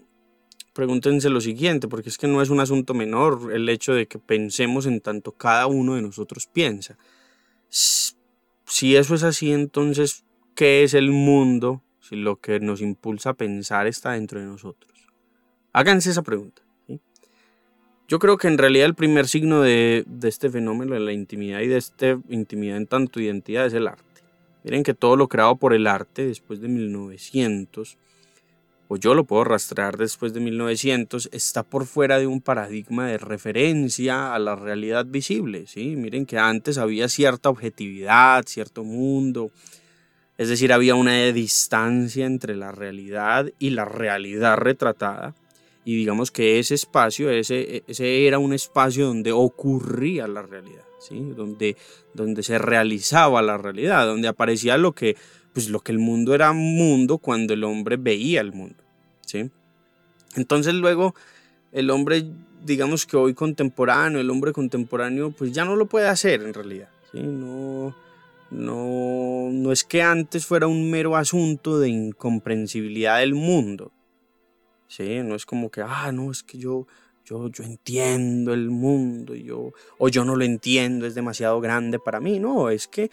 pregúntense 0.72 1.30
lo 1.30 1.40
siguiente, 1.40 1.88
porque 1.88 2.08
es 2.08 2.18
que 2.18 2.28
no 2.28 2.42
es 2.42 2.50
un 2.50 2.60
asunto 2.60 2.94
menor 2.94 3.52
el 3.52 3.68
hecho 3.68 3.92
de 3.92 4.06
que 4.06 4.18
pensemos 4.18 4.86
en 4.86 5.00
tanto 5.00 5.32
cada 5.32 5.66
uno 5.66 5.94
de 5.94 6.02
nosotros 6.02 6.46
piensa. 6.46 6.96
Si 7.68 8.96
eso 8.96 9.14
es 9.14 9.22
así, 9.22 9.52
entonces, 9.52 10.24
¿qué 10.54 10.82
es 10.84 10.94
el 10.94 11.10
mundo 11.10 11.82
si 12.00 12.16
lo 12.16 12.36
que 12.36 12.60
nos 12.60 12.80
impulsa 12.80 13.30
a 13.30 13.34
pensar 13.34 13.86
está 13.86 14.12
dentro 14.12 14.40
de 14.40 14.46
nosotros? 14.46 14.90
Háganse 15.72 16.10
esa 16.10 16.22
pregunta. 16.22 16.62
Yo 18.10 18.18
creo 18.18 18.38
que 18.38 18.48
en 18.48 18.58
realidad 18.58 18.86
el 18.86 18.96
primer 18.96 19.28
signo 19.28 19.60
de, 19.60 20.04
este 20.24 20.50
fenómeno 20.50 20.94
de 20.94 21.00
la 21.00 21.12
intimidad 21.12 21.60
y 21.60 21.68
de 21.68 21.76
esta 21.76 22.18
intimidad 22.28 22.76
en 22.76 22.88
tanto 22.88 23.20
identidad 23.20 23.66
es 23.66 23.72
el 23.72 23.86
arte. 23.86 24.22
Miren 24.64 24.82
que 24.82 24.94
todo 24.94 25.14
lo 25.14 25.28
creado 25.28 25.54
por 25.54 25.72
el 25.72 25.86
arte 25.86 26.26
después 26.26 26.60
de 26.60 26.66
1900, 26.66 27.96
o 28.92 28.96
yo 28.96 29.14
lo 29.14 29.22
puedo 29.22 29.44
rastrear 29.44 29.96
después 29.96 30.34
de 30.34 30.40
1900, 30.40 31.28
está 31.30 31.62
por 31.62 31.86
fuera 31.86 32.18
de 32.18 32.26
un 32.26 32.40
paradigma 32.40 33.06
de 33.06 33.18
referencia 33.18 34.34
a 34.34 34.38
la 34.40 34.56
realidad 34.56 35.06
visible. 35.06 35.68
¿sí? 35.68 35.94
Miren 35.94 36.26
que 36.26 36.38
antes 36.38 36.76
había 36.76 37.08
cierta 37.08 37.50
objetividad, 37.50 38.44
cierto 38.48 38.82
mundo, 38.82 39.52
es 40.36 40.48
decir, 40.48 40.72
había 40.72 40.96
una 40.96 41.12
distancia 41.26 42.26
entre 42.26 42.56
la 42.56 42.72
realidad 42.72 43.52
y 43.60 43.70
la 43.70 43.84
realidad 43.84 44.56
retratada 44.56 45.36
y 45.84 45.94
digamos 45.94 46.32
que 46.32 46.58
ese 46.58 46.74
espacio, 46.74 47.30
ese, 47.30 47.84
ese 47.86 48.26
era 48.26 48.40
un 48.40 48.52
espacio 48.52 49.06
donde 49.06 49.30
ocurría 49.30 50.26
la 50.26 50.42
realidad, 50.42 50.82
¿sí? 50.98 51.30
donde, 51.36 51.76
donde 52.12 52.42
se 52.42 52.58
realizaba 52.58 53.40
la 53.40 53.56
realidad, 53.56 54.04
donde 54.06 54.26
aparecía 54.26 54.76
lo 54.76 54.92
que, 54.92 55.16
pues 55.52 55.68
lo 55.68 55.78
que 55.78 55.92
el 55.92 56.00
mundo 56.00 56.34
era 56.34 56.52
mundo 56.52 57.18
cuando 57.18 57.54
el 57.54 57.62
hombre 57.62 57.96
veía 57.96 58.40
el 58.40 58.52
mundo. 58.52 58.79
Entonces 60.36 60.74
luego 60.74 61.14
el 61.72 61.90
hombre, 61.90 62.24
digamos 62.64 63.06
que 63.06 63.16
hoy 63.16 63.34
contemporáneo, 63.34 64.20
el 64.20 64.30
hombre 64.30 64.52
contemporáneo, 64.52 65.30
pues 65.30 65.52
ya 65.52 65.64
no 65.64 65.76
lo 65.76 65.86
puede 65.86 66.08
hacer 66.08 66.42
en 66.42 66.54
realidad. 66.54 66.88
¿sí? 67.12 67.20
No, 67.22 67.94
no, 68.50 69.48
no 69.52 69.72
es 69.72 69.84
que 69.84 70.02
antes 70.02 70.46
fuera 70.46 70.66
un 70.66 70.90
mero 70.90 71.16
asunto 71.16 71.78
de 71.78 71.88
incomprensibilidad 71.88 73.20
del 73.20 73.34
mundo, 73.34 73.92
¿sí? 74.88 75.20
No 75.22 75.36
es 75.36 75.46
como 75.46 75.70
que, 75.70 75.82
ah, 75.82 76.10
no, 76.12 76.32
es 76.32 76.42
que 76.42 76.58
yo, 76.58 76.86
yo, 77.24 77.48
yo 77.48 77.62
entiendo 77.62 78.52
el 78.52 78.70
mundo, 78.70 79.36
yo, 79.36 79.72
o 79.98 80.08
yo 80.08 80.24
no 80.24 80.34
lo 80.34 80.44
entiendo, 80.44 81.06
es 81.06 81.14
demasiado 81.14 81.60
grande 81.60 82.00
para 82.00 82.18
mí, 82.18 82.40
no, 82.40 82.70
es 82.70 82.88
que, 82.88 83.10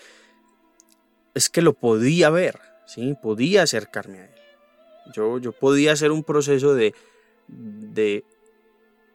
es 1.36 1.50
que 1.50 1.62
lo 1.62 1.74
podía 1.74 2.32
ver, 2.32 2.60
¿sí? 2.88 3.16
Podía 3.22 3.62
acercarme 3.62 4.20
a 4.20 4.26
él. 4.26 4.37
Yo, 5.14 5.40
yo 5.40 5.52
podía 5.52 5.94
hacer 5.94 6.12
un 6.12 6.24
proceso 6.24 6.74
de, 6.74 6.94
de 7.48 8.24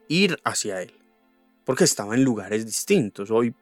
ir 0.09 0.39
hacia 0.44 0.82
él, 0.82 0.93
porque 1.64 1.85
estaba 1.85 2.14
en 2.14 2.24
lugares 2.24 2.66
distintos. 2.66 3.31
Hoy, 3.31 3.55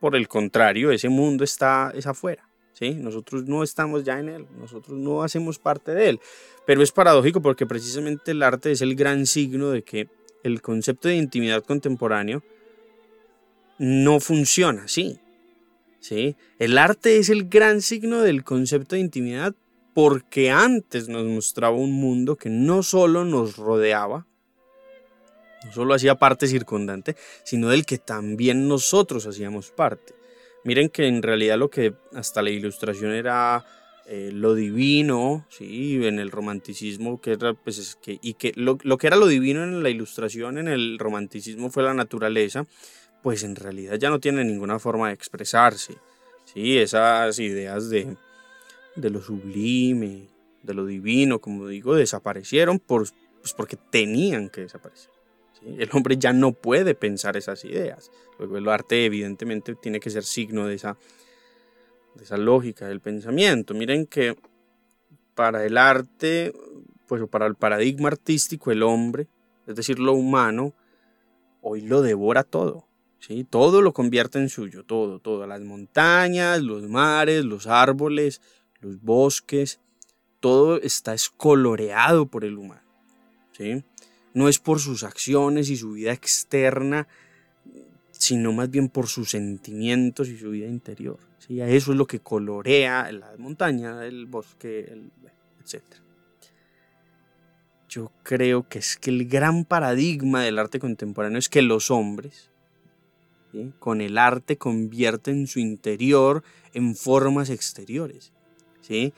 por 0.00 0.16
el 0.16 0.28
contrario, 0.28 0.90
ese 0.90 1.08
mundo 1.08 1.44
está 1.44 1.92
es 1.94 2.06
afuera. 2.06 2.48
¿sí? 2.72 2.94
Nosotros 2.94 3.44
no 3.44 3.62
estamos 3.62 4.04
ya 4.04 4.18
en 4.18 4.28
él, 4.28 4.46
nosotros 4.58 4.98
no 4.98 5.22
hacemos 5.22 5.58
parte 5.58 5.92
de 5.92 6.10
él. 6.10 6.20
Pero 6.66 6.82
es 6.82 6.92
paradójico 6.92 7.40
porque 7.40 7.66
precisamente 7.66 8.32
el 8.32 8.42
arte 8.42 8.72
es 8.72 8.82
el 8.82 8.94
gran 8.94 9.26
signo 9.26 9.70
de 9.70 9.82
que 9.82 10.08
el 10.42 10.60
concepto 10.60 11.08
de 11.08 11.16
intimidad 11.16 11.62
contemporáneo 11.64 12.42
no 13.78 14.20
funciona 14.20 14.84
así. 14.84 15.20
¿sí? 16.00 16.36
El 16.58 16.78
arte 16.78 17.18
es 17.18 17.28
el 17.28 17.48
gran 17.48 17.82
signo 17.82 18.22
del 18.22 18.44
concepto 18.44 18.94
de 18.94 19.00
intimidad 19.00 19.54
porque 19.94 20.50
antes 20.50 21.08
nos 21.08 21.24
mostraba 21.24 21.76
un 21.76 21.92
mundo 21.92 22.36
que 22.36 22.48
no 22.48 22.82
solo 22.82 23.24
nos 23.24 23.56
rodeaba, 23.56 24.26
no 25.64 25.72
solo 25.72 25.94
hacía 25.94 26.16
parte 26.16 26.46
circundante, 26.46 27.16
sino 27.44 27.68
del 27.68 27.86
que 27.86 27.98
también 27.98 28.68
nosotros 28.68 29.26
hacíamos 29.26 29.70
parte. 29.70 30.14
Miren 30.64 30.88
que 30.88 31.06
en 31.06 31.22
realidad 31.22 31.58
lo 31.58 31.70
que 31.70 31.94
hasta 32.14 32.42
la 32.42 32.50
ilustración 32.50 33.12
era 33.12 33.64
eh, 34.06 34.30
lo 34.32 34.54
divino, 34.54 35.46
¿sí? 35.48 36.04
en 36.06 36.18
el 36.18 36.30
romanticismo, 36.30 37.20
que 37.20 37.32
era, 37.32 37.54
pues, 37.54 37.96
que, 38.02 38.18
y 38.22 38.34
que 38.34 38.52
lo, 38.56 38.76
que 38.76 39.06
era 39.06 39.16
lo 39.16 39.26
divino 39.26 39.62
en 39.62 39.82
la 39.82 39.90
ilustración, 39.90 40.58
en 40.58 40.68
el 40.68 40.98
romanticismo 40.98 41.70
fue 41.70 41.82
la 41.82 41.94
naturaleza, 41.94 42.66
pues 43.22 43.44
en 43.44 43.56
realidad 43.56 43.96
ya 43.96 44.10
no 44.10 44.20
tiene 44.20 44.44
ninguna 44.44 44.78
forma 44.78 45.08
de 45.08 45.14
expresarse. 45.14 45.94
¿sí? 46.44 46.78
Esas 46.78 47.38
ideas 47.38 47.90
de, 47.90 48.16
de 48.96 49.10
lo 49.10 49.20
sublime, 49.20 50.28
de 50.62 50.74
lo 50.74 50.86
divino, 50.86 51.40
como 51.40 51.66
digo, 51.68 51.94
desaparecieron 51.94 52.78
por, 52.78 53.08
pues 53.40 53.54
porque 53.54 53.76
tenían 53.76 54.48
que 54.48 54.62
desaparecer. 54.62 55.10
El 55.64 55.88
hombre 55.92 56.16
ya 56.16 56.32
no 56.32 56.52
puede 56.52 56.94
pensar 56.94 57.36
esas 57.36 57.64
ideas. 57.64 58.10
Luego 58.38 58.56
el 58.56 58.68
arte 58.68 59.04
evidentemente 59.04 59.76
tiene 59.76 60.00
que 60.00 60.10
ser 60.10 60.24
signo 60.24 60.66
de 60.66 60.74
esa, 60.74 60.96
de 62.16 62.24
esa 62.24 62.36
lógica 62.36 62.88
del 62.88 63.00
pensamiento. 63.00 63.72
Miren 63.72 64.06
que 64.06 64.36
para 65.34 65.64
el 65.64 65.78
arte, 65.78 66.52
pues 67.06 67.22
para 67.28 67.46
el 67.46 67.54
paradigma 67.54 68.08
artístico, 68.08 68.72
el 68.72 68.82
hombre, 68.82 69.28
es 69.66 69.76
decir, 69.76 70.00
lo 70.00 70.14
humano, 70.14 70.74
hoy 71.60 71.82
lo 71.82 72.02
devora 72.02 72.42
todo. 72.42 72.88
¿sí? 73.20 73.44
Todo 73.44 73.82
lo 73.82 73.92
convierte 73.92 74.38
en 74.38 74.48
suyo, 74.48 74.84
todo, 74.84 75.20
todo. 75.20 75.46
Las 75.46 75.60
montañas, 75.60 76.60
los 76.60 76.88
mares, 76.88 77.44
los 77.44 77.66
árboles, 77.66 78.42
los 78.82 79.00
bosques, 79.00 79.80
todo 80.40 80.80
está 80.80 81.14
escoloreado 81.14 82.26
por 82.26 82.44
el 82.44 82.58
humano. 82.58 82.82
¿sí? 83.52 83.84
No 84.34 84.48
es 84.48 84.58
por 84.58 84.80
sus 84.80 85.04
acciones 85.04 85.70
y 85.70 85.76
su 85.76 85.92
vida 85.92 86.12
externa, 86.12 87.06
sino 88.10 88.52
más 88.52 88.70
bien 88.70 88.88
por 88.88 89.06
sus 89.06 89.30
sentimientos 89.30 90.28
y 90.28 90.36
su 90.36 90.50
vida 90.50 90.66
interior. 90.66 91.18
¿sí? 91.38 91.60
Eso 91.60 91.92
es 91.92 91.98
lo 91.98 92.06
que 92.06 92.18
colorea 92.18 93.10
la 93.12 93.34
montaña, 93.38 94.04
el 94.04 94.26
bosque, 94.26 95.10
etc. 95.60 95.82
Yo 97.88 98.10
creo 98.22 98.68
que 98.68 98.80
es 98.80 98.96
que 98.96 99.10
el 99.10 99.28
gran 99.28 99.64
paradigma 99.64 100.42
del 100.42 100.58
arte 100.58 100.80
contemporáneo 100.80 101.38
es 101.38 101.48
que 101.48 101.62
los 101.62 101.90
hombres, 101.90 102.50
con 103.78 104.00
el 104.00 104.18
arte, 104.18 104.56
convierten 104.56 105.46
su 105.46 105.60
interior 105.60 106.42
en 106.72 106.96
formas 106.96 107.50
exteriores. 107.50 108.32
¿Sí? 108.82 109.12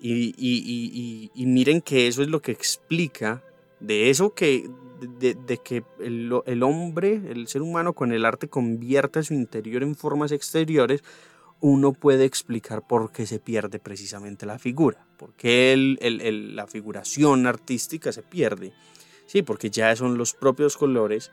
Y, 0.00 1.30
miren 1.46 1.80
que 1.80 2.08
eso 2.08 2.22
es 2.22 2.28
lo 2.28 2.42
que 2.42 2.50
explica 2.50 3.42
de 3.78 4.10
eso 4.10 4.34
que, 4.34 4.68
de, 5.00 5.58
que 5.58 5.84
el, 6.00 6.32
el, 6.44 6.62
hombre, 6.64 7.20
el 7.30 7.46
ser 7.46 7.62
humano 7.62 7.92
con 7.92 8.12
el 8.12 8.24
arte 8.24 8.48
convierte 8.48 9.22
su 9.22 9.34
interior 9.34 9.84
en 9.84 9.94
formas 9.94 10.32
exteriores, 10.32 11.04
uno 11.60 11.92
puede 11.92 12.24
explicar 12.24 12.84
por 12.84 13.12
qué 13.12 13.24
se 13.24 13.38
pierde 13.38 13.78
precisamente 13.78 14.44
la 14.46 14.58
figura, 14.58 15.06
por 15.16 15.32
qué 15.34 15.72
el, 15.72 16.56
la 16.56 16.66
figuración 16.66 17.46
artística 17.46 18.10
se 18.10 18.22
pierde. 18.22 18.72
Sí, 19.26 19.42
porque 19.42 19.70
ya 19.70 19.94
son 19.94 20.18
los 20.18 20.34
propios 20.34 20.76
colores, 20.76 21.30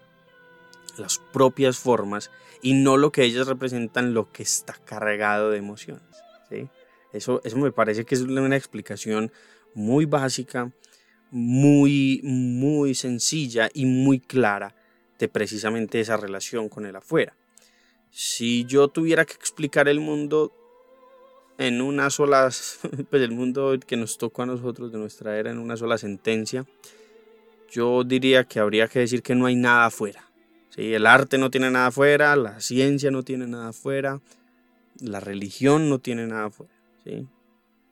las 1.00 1.18
propias 1.34 1.80
formas 1.80 2.30
y 2.62 2.74
no 2.74 2.98
lo 2.98 3.12
que 3.12 3.24
ellas 3.24 3.48
representan 3.48 4.14
lo 4.14 4.32
que 4.32 4.44
está 4.44 4.74
cargado 4.86 5.50
de 5.50 5.58
emociones. 5.58 6.04
¿sí? 6.48 6.70
Eso, 7.14 7.42
eso 7.44 7.58
me 7.58 7.72
parece 7.72 8.06
que 8.06 8.16
es 8.16 8.22
una 8.22 8.56
explicación 8.56 9.32
muy 9.74 10.06
básica, 10.06 10.72
muy, 11.32 12.22
muy 12.24 12.96
sencilla 12.96 13.70
y 13.74 13.86
muy 13.86 14.20
clara 14.20 14.76
de 15.18 15.28
precisamente 15.28 16.00
esa 16.00 16.18
relación 16.18 16.70
con 16.70 16.86
el 16.86 16.96
afuera. 16.96 17.36
Si 18.12 18.66
yo 18.66 18.88
tuviera 18.88 19.26
que 19.26 19.34
explicar 19.34 19.88
el 19.88 20.00
mundo 20.00 20.54
en 21.58 21.82
una 21.82 22.10
sola, 22.10 22.50
pues 23.10 23.22
el 23.22 23.32
mundo 23.32 23.78
que 23.86 23.98
nos 23.98 24.18
tocó 24.18 24.44
a 24.44 24.48
nosotros 24.48 24.92
de 24.92 24.98
nuestra 24.98 25.38
era 25.38 25.52
en 25.52 25.60
una 25.60 25.78
sola 25.78 25.98
sentencia, 25.98 26.66
yo 27.70 28.04
diría 28.04 28.46
que 28.46 28.60
habría 28.60 28.88
que 28.88 29.00
decir 29.00 29.22
que 29.22 29.36
no 29.36 29.46
hay 29.46 29.56
nada 29.56 29.86
afuera. 29.88 30.28
¿sí? 30.70 30.94
El 30.94 31.06
arte 31.06 31.38
no 31.38 31.52
tiene 31.52 31.70
nada 31.70 31.88
afuera, 31.88 32.36
la 32.36 32.60
ciencia 32.62 33.12
no 33.12 33.24
tiene 33.24 33.46
nada 33.46 33.70
afuera, 33.70 34.22
la 35.02 35.20
religión 35.20 35.90
no 35.90 36.00
tiene 36.00 36.26
nada 36.26 36.46
afuera. 36.46 36.79
¿Sí? 37.10 37.28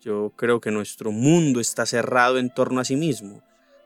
Yo 0.01 0.31
creo 0.35 0.61
que 0.61 0.71
nuestro 0.71 1.11
mundo 1.11 1.59
está 1.59 1.85
cerrado 1.85 2.37
en 2.37 2.53
torno 2.53 2.79
a 2.79 2.85
sí 2.85 2.95
mismo, 2.95 3.41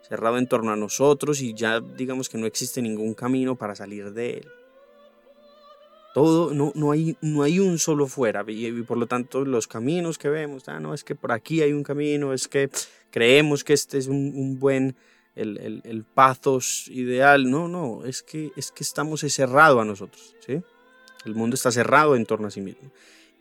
cerrado 0.08 0.38
en 0.38 0.48
torno 0.48 0.72
a 0.72 0.76
nosotros 0.76 1.42
y 1.42 1.54
ya 1.54 1.80
digamos 1.80 2.30
que 2.30 2.38
no 2.38 2.46
existe 2.46 2.82
ningún 2.82 3.14
camino 3.14 3.56
para 3.56 3.76
salir 3.76 4.12
de 4.12 4.38
él. 4.38 4.48
Todo, 6.14 6.54
no, 6.54 6.74
no, 6.76 6.92
hay, 6.92 7.16
no 7.22 7.42
hay 7.42 7.60
un 7.60 7.80
solo 7.80 8.06
fuera 8.06 8.44
y, 8.46 8.70
por 8.84 8.98
lo 8.98 9.08
tanto 9.08 9.46
los 9.46 9.68
caminos 9.68 10.18
que 10.18 10.28
vemos, 10.28 10.68
ah, 10.68 10.82
no, 10.82 10.94
es 10.94 11.06
que 11.06 11.16
por 11.16 11.32
aquí 11.32 11.62
hay 11.62 11.72
un 11.72 11.84
camino, 11.84 12.34
es 12.34 12.50
que 12.50 12.70
creemos 13.10 13.64
que 13.64 13.72
este 13.72 13.98
es 13.98 14.08
un, 14.08 14.60
buen, 14.60 14.98
el, 15.36 15.58
el, 15.58 15.82
el, 15.86 16.04
pathos 16.04 16.90
ideal, 16.90 17.50
no, 17.50 17.70
no, 17.70 18.04
es 18.04 18.22
que, 18.24 18.52
es 18.58 18.72
que 18.72 18.84
estamos 18.84 19.22
cerrados 19.22 19.82
a 19.82 19.86
nosotros, 19.86 20.36
¿sí? 20.46 20.62
El 21.24 21.36
mundo 21.36 21.54
está 21.54 21.72
cerrado 21.72 22.18
en 22.18 22.26
torno 22.26 22.48
a 22.48 22.52
sí 22.52 22.60
mismo. 22.60 22.92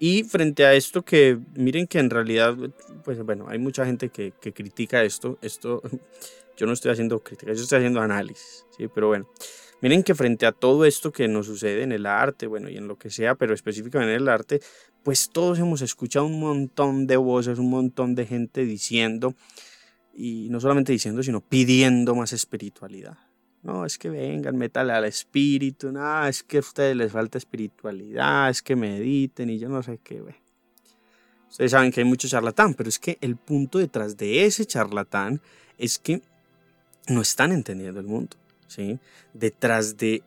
Y 0.03 0.25
frente 0.25 0.65
a 0.65 0.73
esto 0.73 1.03
que, 1.03 1.39
miren 1.55 1.87
que 1.87 1.99
en 1.99 2.09
realidad, 2.09 2.57
pues 3.05 3.23
bueno, 3.23 3.51
hay 3.51 3.59
mucha 3.59 3.85
gente 3.85 4.09
que, 4.09 4.33
que 4.41 4.55
critica 4.55 5.05
esto, 5.05 5.37
esto, 5.43 5.83
yo 6.57 6.65
no 6.65 6.73
estoy 6.73 6.91
haciendo 6.91 7.23
crítica, 7.23 7.53
yo 7.53 7.63
estoy 7.63 7.77
haciendo 7.77 8.01
análisis, 8.01 8.65
¿sí? 8.75 8.89
Pero 8.89 9.09
bueno, 9.09 9.29
miren 9.83 10.03
que 10.03 10.15
frente 10.15 10.47
a 10.47 10.53
todo 10.53 10.87
esto 10.87 11.13
que 11.13 11.29
nos 11.29 11.45
sucede 11.45 11.83
en 11.83 11.93
el 11.93 12.07
arte, 12.07 12.47
bueno, 12.47 12.71
y 12.71 12.79
en 12.79 12.89
lo 12.89 12.97
que 12.97 13.11
sea, 13.11 13.35
pero 13.35 13.53
específicamente 13.53 14.15
en 14.15 14.23
el 14.23 14.29
arte, 14.31 14.61
pues 15.03 15.29
todos 15.29 15.59
hemos 15.59 15.83
escuchado 15.83 16.25
un 16.25 16.41
montón 16.41 17.07
de 17.07 17.19
voces, 17.19 17.59
un 17.59 17.69
montón 17.69 18.15
de 18.15 18.25
gente 18.25 18.65
diciendo, 18.65 19.35
y 20.15 20.49
no 20.49 20.61
solamente 20.61 20.93
diciendo, 20.93 21.23
sino 21.23 21.43
pidiendo 21.43 22.15
más 22.15 22.33
espiritualidad. 22.33 23.19
No, 23.63 23.85
es 23.85 23.99
que 23.99 24.09
vengan, 24.09 24.57
métale 24.57 24.93
al 24.93 25.05
espíritu, 25.05 25.93
no, 25.93 26.27
es 26.27 26.43
que 26.43 26.59
a 26.59 26.61
ustedes 26.61 26.97
les 26.97 27.13
falta 27.13 27.37
espiritualidad, 27.37 28.49
es 28.49 28.63
que 28.63 28.75
mediten 28.75 29.51
y 29.51 29.59
yo 29.59 29.69
no 29.69 29.83
sé 29.83 29.99
qué, 30.03 30.23
ve. 30.23 30.37
Ustedes 31.51 31.73
saben 31.73 31.93
que 31.93 32.01
hay 32.01 32.07
mucho 32.07 32.29
charlatán, 32.29 32.75
pero 32.75 32.89
es 32.89 32.99
que 32.99 33.19
el 33.21 33.37
punto 33.37 33.79
detrás 33.79 34.17
de 34.17 34.47
ese 34.47 34.65
charlatán 34.65 35.43
es 35.77 35.99
que 35.99 36.23
no 37.09 37.21
están 37.21 37.53
entendiendo 37.53 38.01
el 38.01 38.07
mundo, 38.07 38.37
¿sí? 38.67 38.99
Detrás 39.35 39.97
de 39.97 40.23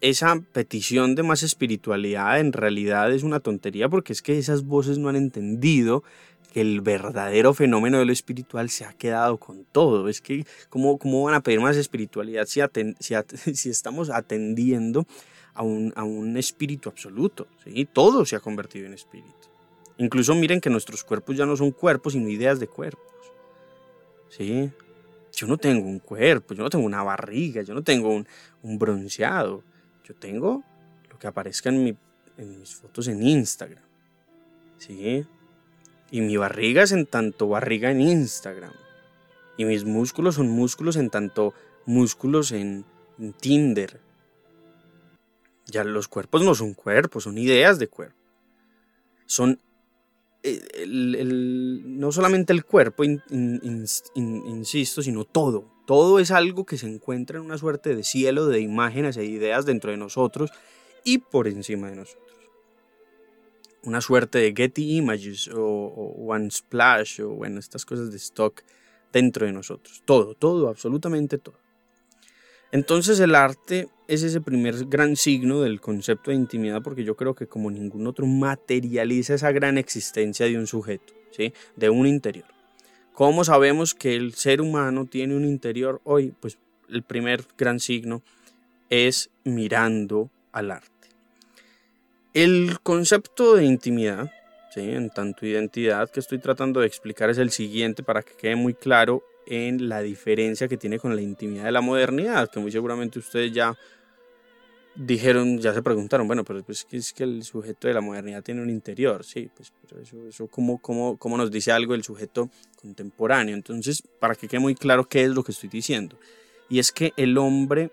esa 0.00 0.40
petición 0.52 1.14
de 1.14 1.22
más 1.22 1.42
espiritualidad 1.42 2.38
en 2.40 2.52
realidad 2.52 3.12
es 3.12 3.22
una 3.22 3.40
tontería 3.40 3.88
porque 3.88 4.12
es 4.12 4.22
que 4.22 4.38
esas 4.38 4.64
voces 4.64 4.98
no 4.98 5.08
han 5.08 5.16
entendido 5.16 6.04
que 6.50 6.60
el 6.60 6.80
verdadero 6.80 7.54
fenómeno 7.54 7.98
de 7.98 8.04
lo 8.04 8.12
espiritual 8.12 8.70
se 8.70 8.84
ha 8.84 8.92
quedado 8.92 9.38
con 9.38 9.64
todo. 9.64 10.08
Es 10.08 10.20
que, 10.20 10.44
¿cómo, 10.68 10.98
cómo 10.98 11.22
van 11.24 11.34
a 11.34 11.42
pedir 11.42 11.60
más 11.60 11.76
espiritualidad 11.76 12.46
si, 12.46 12.60
si, 13.54 13.70
estamos 13.70 14.10
atendiendo 14.10 15.06
a 15.54 15.62
un, 15.62 15.92
a 15.96 16.04
un 16.04 16.36
espíritu 16.36 16.88
absoluto? 16.88 17.46
¿sí? 17.64 17.88
Todo 17.90 18.24
se 18.24 18.36
ha 18.36 18.40
convertido 18.40 18.86
en 18.86 18.94
espíritu. 18.94 19.30
Incluso 19.98 20.34
miren 20.34 20.60
que 20.60 20.70
nuestros 20.70 21.04
cuerpos 21.04 21.36
ya 21.36 21.46
no 21.46 21.56
son 21.56 21.70
cuerpos, 21.70 22.14
sino 22.14 22.28
ideas 22.28 22.58
de 22.58 22.66
cuerpos. 22.66 23.04
¿Sí? 24.28 24.70
Yo 25.32 25.46
no 25.46 25.56
tengo 25.56 25.86
un 25.86 26.00
cuerpo, 26.00 26.54
yo 26.54 26.62
no 26.62 26.70
tengo 26.70 26.84
una 26.84 27.02
barriga, 27.02 27.62
yo 27.62 27.74
no 27.74 27.82
tengo 27.82 28.08
un, 28.08 28.26
un 28.62 28.78
bronceado. 28.78 29.62
Yo 30.04 30.14
tengo 30.14 30.64
lo 31.08 31.18
que 31.18 31.26
aparezca 31.28 31.68
en, 31.68 31.84
mi, 31.84 31.96
en 32.36 32.58
mis 32.58 32.74
fotos 32.74 33.06
en 33.06 33.22
Instagram. 33.22 33.84
¿Sí? 34.78 35.24
Y 36.10 36.20
mi 36.22 36.36
barriga 36.36 36.82
es 36.82 36.92
en 36.92 37.06
tanto 37.06 37.48
barriga 37.48 37.90
en 37.90 38.00
Instagram. 38.00 38.72
Y 39.56 39.64
mis 39.64 39.84
músculos 39.84 40.36
son 40.36 40.48
músculos 40.48 40.96
en 40.96 41.10
tanto 41.10 41.54
músculos 41.86 42.52
en, 42.52 42.84
Tinder. 43.40 44.00
Ya 45.66 45.84
los 45.84 46.08
cuerpos 46.08 46.42
no 46.42 46.54
son 46.54 46.72
cuerpos, 46.72 47.24
son 47.24 47.36
ideas 47.36 47.78
de 47.78 47.86
cuerpo. 47.86 48.16
Son 49.26 49.60
eh, 50.42 50.86
no 50.86 52.10
solamente 52.10 52.54
el 52.54 52.64
cuerpo, 52.64 53.04
insisto, 53.04 55.02
sino 55.02 55.24
todo. 55.26 55.70
Todo 55.86 56.18
es 56.18 56.30
algo 56.30 56.64
que 56.64 56.78
se 56.78 56.86
encuentra 56.86 57.38
en 57.38 57.44
una 57.44 57.58
suerte 57.58 57.94
de 57.94 58.02
cielo 58.02 58.46
de 58.46 58.60
imágenes 58.60 59.18
e 59.18 59.26
ideas 59.26 59.66
dentro 59.66 59.90
de 59.90 59.98
nosotros 59.98 60.50
y 61.04 61.18
por 61.18 61.46
encima 61.46 61.90
de 61.90 61.96
nosotros 61.96 62.29
una 63.84 64.00
suerte 64.00 64.38
de 64.38 64.52
Getty 64.54 64.96
Images 64.96 65.48
o, 65.54 66.14
One 66.26 66.50
Splash 66.50 67.20
o 67.22 67.30
bueno, 67.30 67.58
estas 67.58 67.84
cosas 67.84 68.10
de 68.10 68.16
stock 68.16 68.62
dentro 69.12 69.46
de 69.46 69.52
nosotros. 69.52 70.02
Todo, 70.04 70.34
todo, 70.34 70.68
absolutamente 70.68 71.38
todo. 71.38 71.56
Entonces 72.72 73.18
el 73.18 73.34
arte 73.34 73.88
es 74.06 74.22
ese 74.22 74.40
primer 74.40 74.86
gran 74.86 75.16
signo 75.16 75.60
del 75.60 75.80
concepto 75.80 76.30
de 76.30 76.36
intimidad 76.36 76.82
porque 76.82 77.04
yo 77.04 77.16
creo 77.16 77.34
que 77.34 77.46
como 77.46 77.70
ningún 77.70 78.06
otro 78.06 78.26
materializa 78.26 79.34
esa 79.34 79.50
gran 79.50 79.76
existencia 79.76 80.46
de 80.46 80.56
un 80.56 80.66
sujeto, 80.66 81.12
¿sí? 81.30 81.52
de 81.76 81.90
un 81.90 82.06
interior. 82.06 82.46
¿Cómo 83.12 83.44
sabemos 83.44 83.94
que 83.94 84.14
el 84.14 84.34
ser 84.34 84.60
humano 84.60 85.04
tiene 85.06 85.36
un 85.36 85.44
interior 85.44 86.00
hoy? 86.04 86.32
Pues 86.40 86.58
el 86.88 87.02
primer 87.02 87.44
gran 87.58 87.80
signo 87.80 88.22
es 88.88 89.30
mirando 89.44 90.30
al 90.52 90.70
arte. 90.70 90.99
El 92.32 92.78
concepto 92.82 93.56
de 93.56 93.64
intimidad, 93.64 94.30
¿sí? 94.72 94.82
en 94.82 95.10
tanto 95.10 95.46
identidad 95.46 96.08
que 96.10 96.20
estoy 96.20 96.38
tratando 96.38 96.80
de 96.80 96.86
explicar 96.86 97.28
es 97.28 97.38
el 97.38 97.50
siguiente 97.50 98.04
para 98.04 98.22
que 98.22 98.34
quede 98.34 98.54
muy 98.54 98.74
claro 98.74 99.24
en 99.46 99.88
la 99.88 100.00
diferencia 100.00 100.68
que 100.68 100.76
tiene 100.76 101.00
con 101.00 101.16
la 101.16 101.22
intimidad 101.22 101.64
de 101.64 101.72
la 101.72 101.80
modernidad, 101.80 102.48
que 102.48 102.60
muy 102.60 102.70
seguramente 102.70 103.18
ustedes 103.18 103.50
ya 103.52 103.76
dijeron, 104.94 105.58
ya 105.58 105.74
se 105.74 105.82
preguntaron, 105.82 106.28
bueno, 106.28 106.44
pero 106.44 106.62
pues 106.62 106.86
es 106.92 107.12
que 107.12 107.24
el 107.24 107.42
sujeto 107.42 107.88
de 107.88 107.94
la 107.94 108.00
modernidad 108.00 108.44
tiene 108.44 108.62
un 108.62 108.70
interior, 108.70 109.24
sí, 109.24 109.50
pues 109.56 109.72
eso, 110.00 110.28
eso 110.28 110.46
¿cómo, 110.46 110.78
cómo, 110.78 111.16
cómo 111.16 111.36
nos 111.36 111.50
dice 111.50 111.72
algo 111.72 111.94
el 111.94 112.04
sujeto 112.04 112.48
contemporáneo. 112.80 113.56
Entonces, 113.56 114.02
para 114.20 114.36
que 114.36 114.46
quede 114.46 114.60
muy 114.60 114.76
claro 114.76 115.08
qué 115.08 115.24
es 115.24 115.30
lo 115.30 115.42
que 115.42 115.50
estoy 115.52 115.68
diciendo. 115.68 116.16
Y 116.68 116.78
es 116.78 116.92
que 116.92 117.12
el 117.16 117.36
hombre 117.38 117.90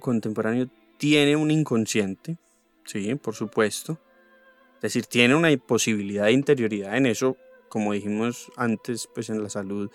contemporáneo 0.00 0.68
tiene 0.96 1.36
un 1.36 1.50
inconsciente, 1.50 2.38
Sí, 2.84 3.14
por 3.16 3.34
supuesto. 3.34 3.98
Es 4.76 4.82
decir, 4.82 5.06
tiene 5.06 5.34
una 5.34 5.56
posibilidad 5.56 6.24
de 6.24 6.32
interioridad 6.32 6.96
en 6.96 7.06
eso, 7.06 7.36
como 7.68 7.92
dijimos 7.92 8.50
antes, 8.56 9.08
pues 9.14 9.30
en 9.30 9.42
la 9.42 9.48
salud 9.48 9.90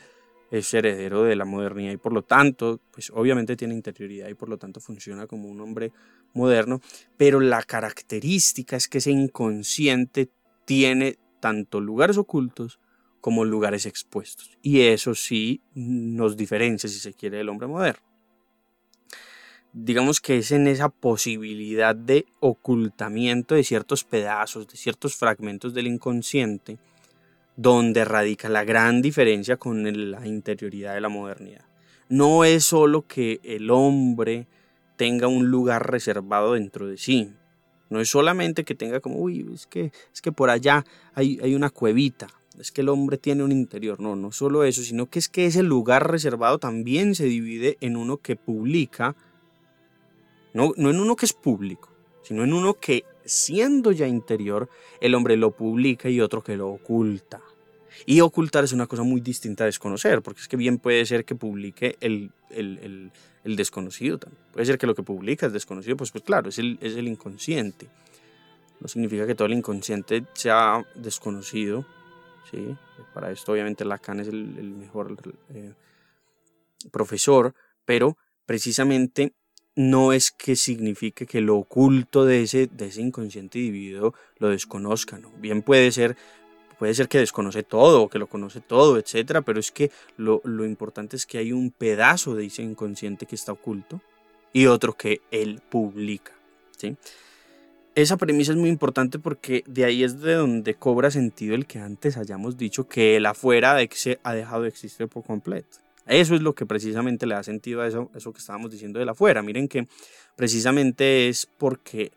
es 0.49 0.73
heredero 0.73 1.23
de 1.23 1.35
la 1.35 1.45
modernidad 1.45 1.91
y 1.91 1.97
por 1.97 2.14
lo 2.14 2.23
tanto, 2.23 2.80
pues 2.91 3.11
obviamente 3.14 3.57
tiene 3.57 3.73
interioridad 3.73 4.30
y 4.30 4.34
por 4.34 4.49
lo 4.49 4.57
tanto 4.57 4.80
funciona 4.80 5.27
como 5.27 5.49
un 5.49 5.59
hombre 5.59 5.91
moderno, 6.34 6.80
pero 7.18 7.39
la 7.39 7.64
característica 7.64 8.77
es 8.77 8.88
que 8.88 8.99
ese 8.99 9.11
inconsciente 9.11 10.30
tiene 10.65 11.18
tanto 11.41 11.81
lugares 11.81 12.18
ocultos 12.18 12.80
como 13.19 13.43
lugares 13.43 13.85
expuestos. 13.85 14.57
Y 14.61 14.81
eso 14.81 15.15
sí 15.15 15.61
nos 15.73 16.38
diferencia, 16.38 16.88
si 16.88 16.99
se 16.99 17.14
quiere, 17.14 17.38
del 17.38 17.49
hombre 17.49 17.68
moderno. 17.68 18.06
Digamos 19.73 20.19
que 20.22 20.38
es 20.38 20.52
en 20.52 20.68
esa 20.68 20.89
posibilidad 20.89 21.95
de 21.95 22.26
ocultamiento 22.39 23.56
de 23.56 23.64
ciertos 23.64 24.03
pedazos, 24.03 24.68
de 24.68 24.77
ciertos 24.77 25.15
fragmentos 25.15 25.73
del 25.73 25.88
inconsciente, 25.88 26.80
donde 27.56 28.06
radica 28.06 28.49
la 28.49 28.64
gran 28.64 29.02
diferencia 29.02 29.57
con 29.57 29.84
la 30.11 30.26
interioridad 30.27 30.94
de 30.94 31.02
la 31.02 31.10
modernidad. 31.10 31.65
No 32.10 32.44
es 32.45 32.64
solo 32.64 33.06
que 33.06 33.39
el 33.44 33.69
hombre 33.69 34.48
tenga 34.95 35.27
un 35.27 35.49
lugar 35.49 35.91
reservado 35.91 36.53
dentro 36.53 36.88
de 36.88 36.98
sí. 36.98 37.34
No 37.89 37.99
es 38.02 38.10
solamente 38.10 38.64
que 38.64 38.76
tenga 38.76 38.99
como, 38.99 39.18
uy, 39.18 39.45
es 39.53 39.68
que, 39.68 39.91
es 40.14 40.22
que 40.22 40.31
por 40.31 40.49
allá 40.49 40.85
hay, 41.14 41.39
hay 41.41 41.56
una 41.56 41.69
cuevita, 41.69 42.27
es 42.60 42.72
que 42.72 42.81
el 42.81 42.89
hombre 42.89 43.18
tiene 43.18 43.44
un 43.44 43.52
interior. 43.52 43.99
No, 43.99 44.15
no 44.15 44.31
solo 44.31 44.64
eso, 44.64 44.81
sino 44.81 45.07
que 45.10 45.19
es 45.19 45.30
que 45.30 45.45
ese 45.45 45.64
lugar 45.64 46.10
reservado 46.11 46.57
también 46.57 47.15
se 47.15 47.26
divide 47.26 47.77
en 47.81 47.95
uno 47.95 48.18
que 48.18 48.35
publica, 48.35 49.15
no, 50.57 50.73
no 50.75 50.89
en 50.89 50.99
uno 50.99 51.15
que 51.15 51.27
es 51.27 51.34
público, 51.34 51.89
sino 52.23 52.43
en 52.43 52.51
uno 52.51 52.73
que 52.73 53.05
siendo 53.25 53.91
ya 53.91 54.07
interior, 54.07 54.69
el 54.99 55.13
hombre 55.13 55.38
lo 55.38 55.51
publica 55.51 56.09
y 56.09 56.19
otro 56.19 56.43
que 56.43 56.57
lo 56.57 56.69
oculta. 56.69 57.41
Y 58.07 58.21
ocultar 58.21 58.63
es 58.63 58.73
una 58.73 58.88
cosa 58.88 59.03
muy 59.03 59.21
distinta 59.21 59.65
a 59.65 59.67
desconocer, 59.67 60.23
porque 60.23 60.41
es 60.41 60.47
que 60.47 60.57
bien 60.57 60.79
puede 60.79 61.05
ser 61.05 61.25
que 61.25 61.35
publique 61.35 61.97
el, 61.99 62.31
el, 62.49 63.11
el, 63.43 63.55
desconocido 63.55 64.17
también. 64.17 64.41
Puede 64.51 64.65
ser 64.65 64.79
que 64.79 64.88
lo 64.88 64.95
que 64.95 65.03
publica 65.03 65.45
es 65.45 65.53
desconocido, 65.53 65.95
pues, 65.95 66.09
pues 66.09 66.23
claro, 66.23 66.49
es 66.49 66.57
el, 66.57 66.79
es 66.81 66.95
el 66.95 67.07
inconsciente. 67.07 67.88
No 68.79 68.88
significa 68.88 69.27
que 69.27 69.35
todo 69.35 69.45
el 69.45 69.53
inconsciente 69.53 70.25
sea 70.34 70.84
desconocido. 70.95 71.85
¿sí? 72.49 72.75
Para 73.13 73.31
esto 73.31 73.51
obviamente 73.51 73.85
Lacan 73.85 74.21
es 74.21 74.27
el, 74.27 74.71
mejor 74.71 75.17
eh, 75.53 75.73
profesor, 76.91 77.53
pero 77.85 78.17
precisamente 78.47 79.34
no 79.77 80.11
es 80.11 80.31
que 80.31 80.55
signifique 80.55 81.27
que 81.27 81.39
lo 81.39 81.55
oculto 81.55 82.25
de 82.25 82.41
ese, 82.41 82.65
de 82.65 82.87
ese 82.87 82.99
inconsciente 82.99 83.59
individuo 83.59 84.15
lo 84.39 84.49
desconozca, 84.49 85.19
¿no? 85.19 85.31
Bien 85.39 85.61
puede 85.61 85.91
ser 85.91 86.17
puede 86.79 86.93
ser 86.93 87.07
que 87.07 87.19
desconoce 87.19 87.63
todo 87.63 88.03
o 88.03 88.09
que 88.09 88.19
lo 88.19 88.27
conoce 88.27 88.59
todo, 88.61 88.97
etcétera, 88.97 89.41
pero 89.41 89.59
es 89.59 89.71
que 89.71 89.91
lo, 90.17 90.41
importante 90.65 91.15
es 91.15 91.25
que 91.25 91.37
hay 91.37 91.51
un 91.51 91.71
pedazo 91.71 92.35
de 92.35 92.45
ese 92.45 92.63
inconsciente 92.63 93.25
que 93.25 93.35
está 93.35 93.51
oculto 93.51 94.01
y 94.53 94.67
otro 94.67 94.93
que 94.93 95.21
él 95.31 95.61
publica. 95.69 96.33
¿sí? 96.77 96.95
Esa 97.95 98.17
premisa 98.17 98.51
es 98.51 98.57
muy 98.57 98.69
importante 98.69 99.19
porque 99.19 99.63
de 99.67 99.85
ahí 99.85 100.03
es 100.03 100.21
de 100.21 100.33
donde 100.33 100.75
cobra 100.75 101.11
sentido 101.11 101.55
el 101.55 101.65
que 101.65 101.79
antes 101.79 102.17
hayamos 102.17 102.57
dicho 102.57 102.87
que 102.87 103.17
el 103.17 103.25
afuera 103.25 103.73
de 103.73 103.89
se 103.91 104.19
ha 104.23 104.33
dejado 104.33 104.63
de 104.63 104.69
existir 104.69 105.07
por 105.07 105.23
completo. 105.23 105.79
Eso 106.07 106.35
es 106.35 106.41
lo 106.41 106.55
que 106.55 106.65
precisamente 106.65 107.25
le 107.25 107.35
da 107.35 107.43
sentido 107.43 107.81
a 107.81 107.88
eso, 107.88 108.09
eso 108.15 108.31
que 108.31 108.39
estábamos 108.39 108.71
diciendo 108.71 108.99
del 108.99 109.09
afuera. 109.09 109.41
Miren 109.41 109.67
que 109.67 109.88
precisamente 110.35 111.27
es 111.27 111.45
porque 111.45 112.11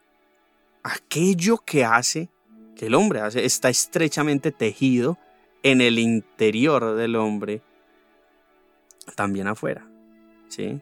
aquello 0.82 1.58
que 1.58 1.84
hace 1.84 2.28
que 2.76 2.86
el 2.86 2.94
hombre 2.94 3.20
hace 3.20 3.44
está 3.44 3.68
estrechamente 3.68 4.52
tejido 4.52 5.18
en 5.62 5.80
el 5.80 5.98
interior 5.98 6.94
del 6.94 7.16
hombre, 7.16 7.62
también 9.16 9.48
afuera. 9.48 9.86
¿sí? 10.48 10.80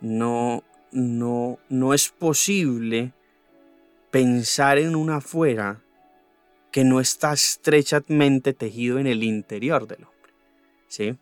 No, 0.00 0.64
no, 0.90 1.58
no 1.68 1.94
es 1.94 2.08
posible 2.08 3.12
pensar 4.10 4.78
en 4.78 4.96
un 4.96 5.10
afuera 5.10 5.80
que 6.72 6.84
no 6.84 7.00
está 7.00 7.32
estrechamente 7.32 8.52
tejido 8.52 8.98
en 8.98 9.06
el 9.06 9.22
interior 9.22 9.86
del 9.86 10.04
hombre. 10.04 10.32
¿sí? 10.88 11.16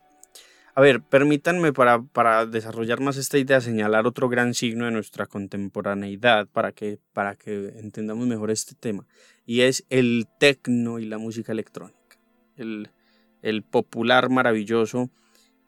A 0.77 0.81
ver, 0.81 1.01
permítanme 1.01 1.73
para, 1.73 2.45
desarrollar 2.45 2.99
más 2.99 3.17
esta 3.17 3.39
idea 3.39 3.59
señalar 3.61 4.05
otro 4.05 4.29
gran 4.29 4.53
signo 4.53 4.85
de 4.85 4.91
nuestra 4.91 5.25
contemporaneidad 5.25 6.47
para 6.49 6.71
que, 6.71 6.99
para 7.13 7.35
que 7.35 7.73
entendamos 7.79 8.27
mejor 8.27 8.51
este 8.51 8.75
tema, 8.75 9.07
y 9.43 9.61
es 9.61 9.87
el 9.89 10.27
tecno 10.39 10.99
y 10.99 11.05
la 11.05 11.17
música 11.17 11.51
electrónica. 11.51 12.19
El, 12.57 13.63
popular, 13.63 14.29
maravilloso, 14.29 15.09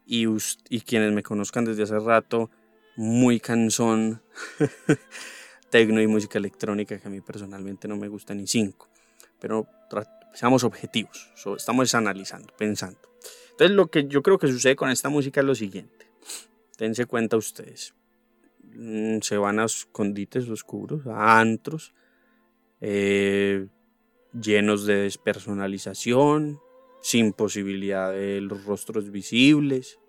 y, 0.06 0.28
quienes 0.82 1.12
me 1.12 1.24
conozcan 1.24 1.66
desde 1.66 1.82
hace 1.82 1.98
rato, 1.98 2.52
muy 2.96 3.40
cansón 3.40 4.22
tecno 5.72 6.04
y 6.04 6.06
música 6.06 6.38
electrónica 6.38 7.00
que 7.00 7.08
a 7.08 7.10
mí 7.10 7.20
personalmente 7.20 7.88
no 7.88 7.98
me 7.98 8.10
gusta 8.10 8.36
ni 8.36 8.46
cinco. 8.46 8.92
Pero 9.40 9.68
seamos 10.36 10.64
objetivos, 10.64 11.32
estamos 11.58 11.96
analizando, 11.96 12.54
pensando. 12.56 13.09
Entonces 13.60 13.76
lo 13.76 13.88
que 13.88 14.08
yo 14.08 14.24
creo 14.24 14.38
que 14.38 14.48
sucede 14.48 14.78
con 14.78 14.90
esta 14.90 15.10
música 15.10 15.42
es 15.42 15.46
lo 15.46 15.54
siguiente. 15.54 16.08
Dense 16.78 17.06
cuenta 17.06 17.36
ustedes. 17.36 17.94
Mm, 18.74 19.20
se 19.20 19.36
van 19.36 19.60
a 19.60 19.66
escondites 19.66 20.48
oscuros, 20.48 21.06
a 21.08 21.42
antros, 21.42 21.94
eh, 22.80 23.68
llenos 24.32 24.86
de 24.86 24.96
despersonalización, 24.96 26.62
sin 27.02 27.34
posibilidad 27.34 28.14
de 28.14 28.40
los 28.40 28.64
rostros 28.64 29.12
visibles, 29.12 30.00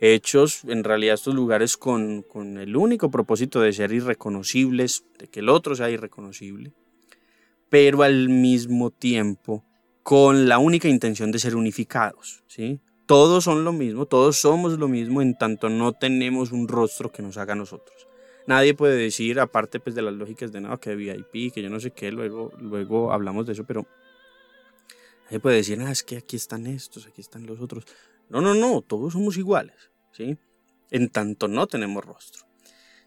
hechos 0.00 0.64
en 0.64 0.84
realidad 0.84 1.16
estos 1.16 1.34
lugares 1.34 1.76
con, 1.76 2.22
con 2.22 2.56
el 2.56 2.76
único 2.76 3.10
propósito 3.10 3.60
de 3.60 3.74
ser 3.74 3.92
irreconocibles, 3.92 5.04
de 5.18 5.28
que 5.28 5.40
el 5.40 5.50
otro 5.50 5.74
sea 5.74 5.90
irreconocible, 5.90 6.72
pero 7.68 8.04
al 8.04 8.30
mismo 8.30 8.90
tiempo 8.90 9.62
con 10.04 10.50
la 10.50 10.58
única 10.58 10.86
intención 10.86 11.32
de 11.32 11.38
ser 11.38 11.56
unificados, 11.56 12.44
¿sí? 12.46 12.78
Todos 13.06 13.44
son 13.44 13.64
lo 13.64 13.72
mismo, 13.72 14.04
todos 14.04 14.36
somos 14.36 14.78
lo 14.78 14.86
mismo 14.86 15.22
en 15.22 15.34
tanto 15.34 15.70
no 15.70 15.94
tenemos 15.94 16.52
un 16.52 16.68
rostro 16.68 17.10
que 17.10 17.22
nos 17.22 17.38
haga 17.38 17.54
a 17.54 17.56
nosotros. 17.56 18.06
Nadie 18.46 18.74
puede 18.74 18.96
decir, 18.96 19.40
aparte 19.40 19.80
pues 19.80 19.96
de 19.96 20.02
las 20.02 20.12
lógicas 20.12 20.52
de 20.52 20.60
nada, 20.60 20.76
que 20.76 20.94
VIP, 20.94 21.54
que 21.54 21.62
yo 21.62 21.70
no 21.70 21.80
sé 21.80 21.92
qué, 21.92 22.12
luego, 22.12 22.52
luego 22.58 23.12
hablamos 23.12 23.46
de 23.46 23.54
eso, 23.54 23.64
pero 23.64 23.86
nadie 25.24 25.40
puede 25.40 25.56
decir, 25.56 25.80
ah, 25.80 25.90
es 25.90 26.02
que 26.02 26.18
aquí 26.18 26.36
están 26.36 26.66
estos, 26.66 27.06
aquí 27.06 27.22
están 27.22 27.46
los 27.46 27.58
otros. 27.60 27.86
No, 28.28 28.42
no, 28.42 28.54
no, 28.54 28.82
todos 28.82 29.14
somos 29.14 29.38
iguales, 29.38 29.90
¿sí? 30.12 30.36
En 30.90 31.08
tanto 31.08 31.48
no 31.48 31.66
tenemos 31.66 32.04
rostro. 32.04 32.44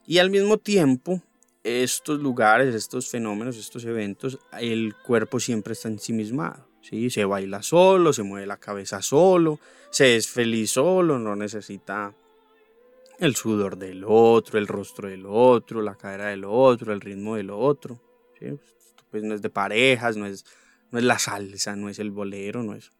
Y 0.08 0.18
al 0.18 0.32
mismo 0.32 0.58
tiempo, 0.58 1.22
estos 1.64 2.20
lugares, 2.20 2.74
estos 2.74 3.08
fenómenos, 3.08 3.56
estos 3.56 3.86
eventos, 3.86 4.40
el 4.60 4.96
cuerpo 5.06 5.40
siempre 5.40 5.74
está 5.74 5.90
ensimismado. 5.90 6.67
¿Sí? 6.88 7.10
Se 7.10 7.26
baila 7.26 7.62
solo, 7.62 8.14
se 8.14 8.24
mueve 8.24 8.48
la 8.48 8.58
cabeza 8.58 9.02
solo, 9.02 9.60
se 9.90 10.16
es 10.16 10.28
feliz 10.28 10.72
solo, 10.72 11.20
no 11.20 11.36
necesita 11.36 12.14
el 13.20 13.36
sudor 13.36 13.78
del 13.78 14.04
otro, 14.06 14.60
el 14.60 14.68
rostro 14.68 15.10
del 15.10 15.26
otro, 15.26 15.82
la 15.82 15.96
cadera 15.96 16.28
del 16.28 16.46
otro, 16.46 16.94
el 16.94 17.02
ritmo 17.02 17.36
del 17.36 17.50
otro. 17.50 18.00
¿sí? 18.40 18.48
Pues 19.12 19.24
no 19.24 19.34
es 19.34 19.42
de 19.42 19.50
parejas, 19.50 20.18
no 20.18 20.26
es, 20.26 20.46
no 20.92 21.00
es 21.00 21.06
la 21.06 21.20
salsa, 21.20 21.76
no 21.76 21.90
es 21.90 22.00
el 22.00 22.12
bolero, 22.12 22.64
no 22.64 22.76
es... 22.76 22.92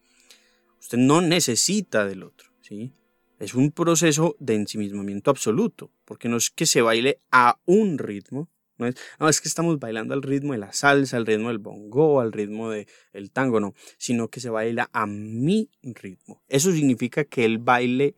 Usted 0.80 0.98
no 0.98 1.20
necesita 1.20 2.04
del 2.04 2.22
otro, 2.22 2.50
¿sí? 2.62 2.92
Es 3.38 3.54
un 3.54 3.70
proceso 3.70 4.36
de 4.38 4.54
ensimismamiento 4.54 5.30
absoluto, 5.30 5.90
porque 6.04 6.28
no 6.28 6.36
es 6.36 6.50
que 6.50 6.66
se 6.66 6.82
baile 6.82 7.20
a 7.30 7.58
un 7.66 7.98
ritmo, 7.98 8.48
no 8.78 8.86
es, 8.86 8.94
no, 9.18 9.28
es 9.28 9.40
que 9.40 9.48
estamos 9.48 9.78
bailando 9.78 10.14
al 10.14 10.22
ritmo 10.22 10.52
de 10.52 10.58
la 10.58 10.72
salsa, 10.72 11.16
al 11.16 11.26
ritmo 11.26 11.48
del 11.48 11.58
bongo, 11.58 12.20
al 12.20 12.32
ritmo 12.32 12.70
del 12.70 12.86
el 13.12 13.30
tango, 13.30 13.60
no, 13.60 13.74
sino 13.98 14.28
que 14.28 14.40
se 14.40 14.50
baila 14.50 14.88
a 14.92 15.06
mi 15.06 15.70
ritmo. 15.82 16.42
Eso 16.48 16.72
significa 16.72 17.24
que 17.24 17.44
el 17.44 17.58
baile 17.58 18.14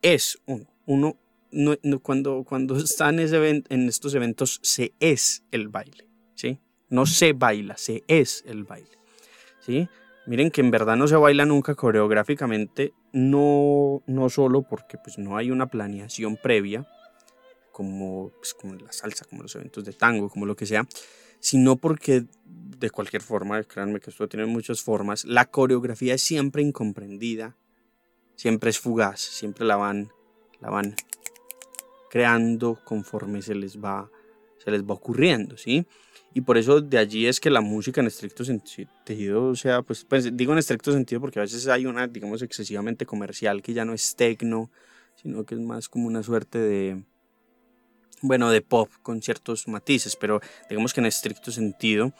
es 0.00 0.38
uno. 0.46 0.66
Uno 0.86 1.18
no, 1.52 1.76
cuando, 2.00 2.44
cuando 2.44 2.76
está 2.76 3.10
en, 3.10 3.20
ese 3.20 3.62
en 3.68 3.88
estos 3.88 4.14
eventos 4.14 4.58
se 4.62 4.94
es 5.00 5.44
el 5.50 5.68
baile, 5.68 6.08
¿sí? 6.34 6.58
No 6.88 7.06
se 7.06 7.34
baila, 7.34 7.76
se 7.76 8.02
es 8.08 8.42
el 8.46 8.64
baile, 8.64 8.98
¿sí? 9.60 9.88
Miren 10.26 10.50
que 10.50 10.60
en 10.60 10.70
verdad 10.70 10.96
no 10.96 11.08
se 11.08 11.16
baila 11.16 11.44
nunca 11.44 11.74
coreográficamente, 11.74 12.94
no, 13.12 14.02
no 14.06 14.30
solo 14.30 14.62
porque 14.62 14.96
pues 14.96 15.18
no 15.18 15.36
hay 15.36 15.50
una 15.50 15.66
planeación 15.66 16.36
previa, 16.36 16.86
como, 17.72 18.30
pues, 18.38 18.54
como 18.54 18.74
la 18.74 18.92
salsa, 18.92 19.24
como 19.24 19.42
los 19.42 19.54
eventos 19.56 19.84
de 19.84 19.92
tango, 19.92 20.28
como 20.28 20.46
lo 20.46 20.54
que 20.54 20.66
sea, 20.66 20.86
sino 21.40 21.76
porque 21.76 22.26
de 22.44 22.90
cualquier 22.90 23.22
forma, 23.22 23.62
créanme 23.64 24.00
que 24.00 24.10
esto 24.10 24.28
tiene 24.28 24.46
muchas 24.46 24.82
formas, 24.82 25.24
la 25.24 25.46
coreografía 25.46 26.14
es 26.14 26.22
siempre 26.22 26.62
incomprendida, 26.62 27.56
siempre 28.36 28.70
es 28.70 28.78
fugaz, 28.78 29.20
siempre 29.20 29.64
la 29.64 29.76
van, 29.76 30.12
la 30.60 30.70
van 30.70 30.94
creando 32.10 32.78
conforme 32.84 33.42
se 33.42 33.54
les 33.54 33.78
va, 33.78 34.10
se 34.58 34.70
les 34.70 34.82
va 34.82 34.94
ocurriendo, 34.94 35.56
¿sí? 35.56 35.86
Y 36.34 36.42
por 36.42 36.56
eso 36.56 36.80
de 36.80 36.98
allí 36.98 37.26
es 37.26 37.40
que 37.40 37.50
la 37.50 37.60
música 37.60 38.00
en 38.00 38.06
estricto 38.06 38.44
sentido, 38.44 39.46
o 39.46 39.56
sea, 39.56 39.82
pues, 39.82 40.04
pues, 40.04 40.34
digo 40.36 40.52
en 40.52 40.58
estricto 40.58 40.92
sentido 40.92 41.20
porque 41.20 41.38
a 41.38 41.42
veces 41.42 41.66
hay 41.68 41.86
una, 41.86 42.06
digamos, 42.06 42.42
excesivamente 42.42 43.04
comercial 43.04 43.62
que 43.62 43.74
ya 43.74 43.84
no 43.84 43.92
es 43.92 44.16
tecno, 44.16 44.70
sino 45.16 45.44
que 45.44 45.54
es 45.54 45.60
más 45.60 45.88
como 45.88 46.06
una 46.06 46.22
suerte 46.22 46.58
de, 46.58 47.04
bueno, 48.22 48.50
de 48.50 48.62
pop 48.62 48.90
con 49.02 49.20
ciertos 49.20 49.68
matices, 49.68 50.16
pero 50.16 50.40
digamos 50.68 50.94
que 50.94 51.00
en 51.00 51.06
estricto 51.06 51.50
sentido, 51.50 52.12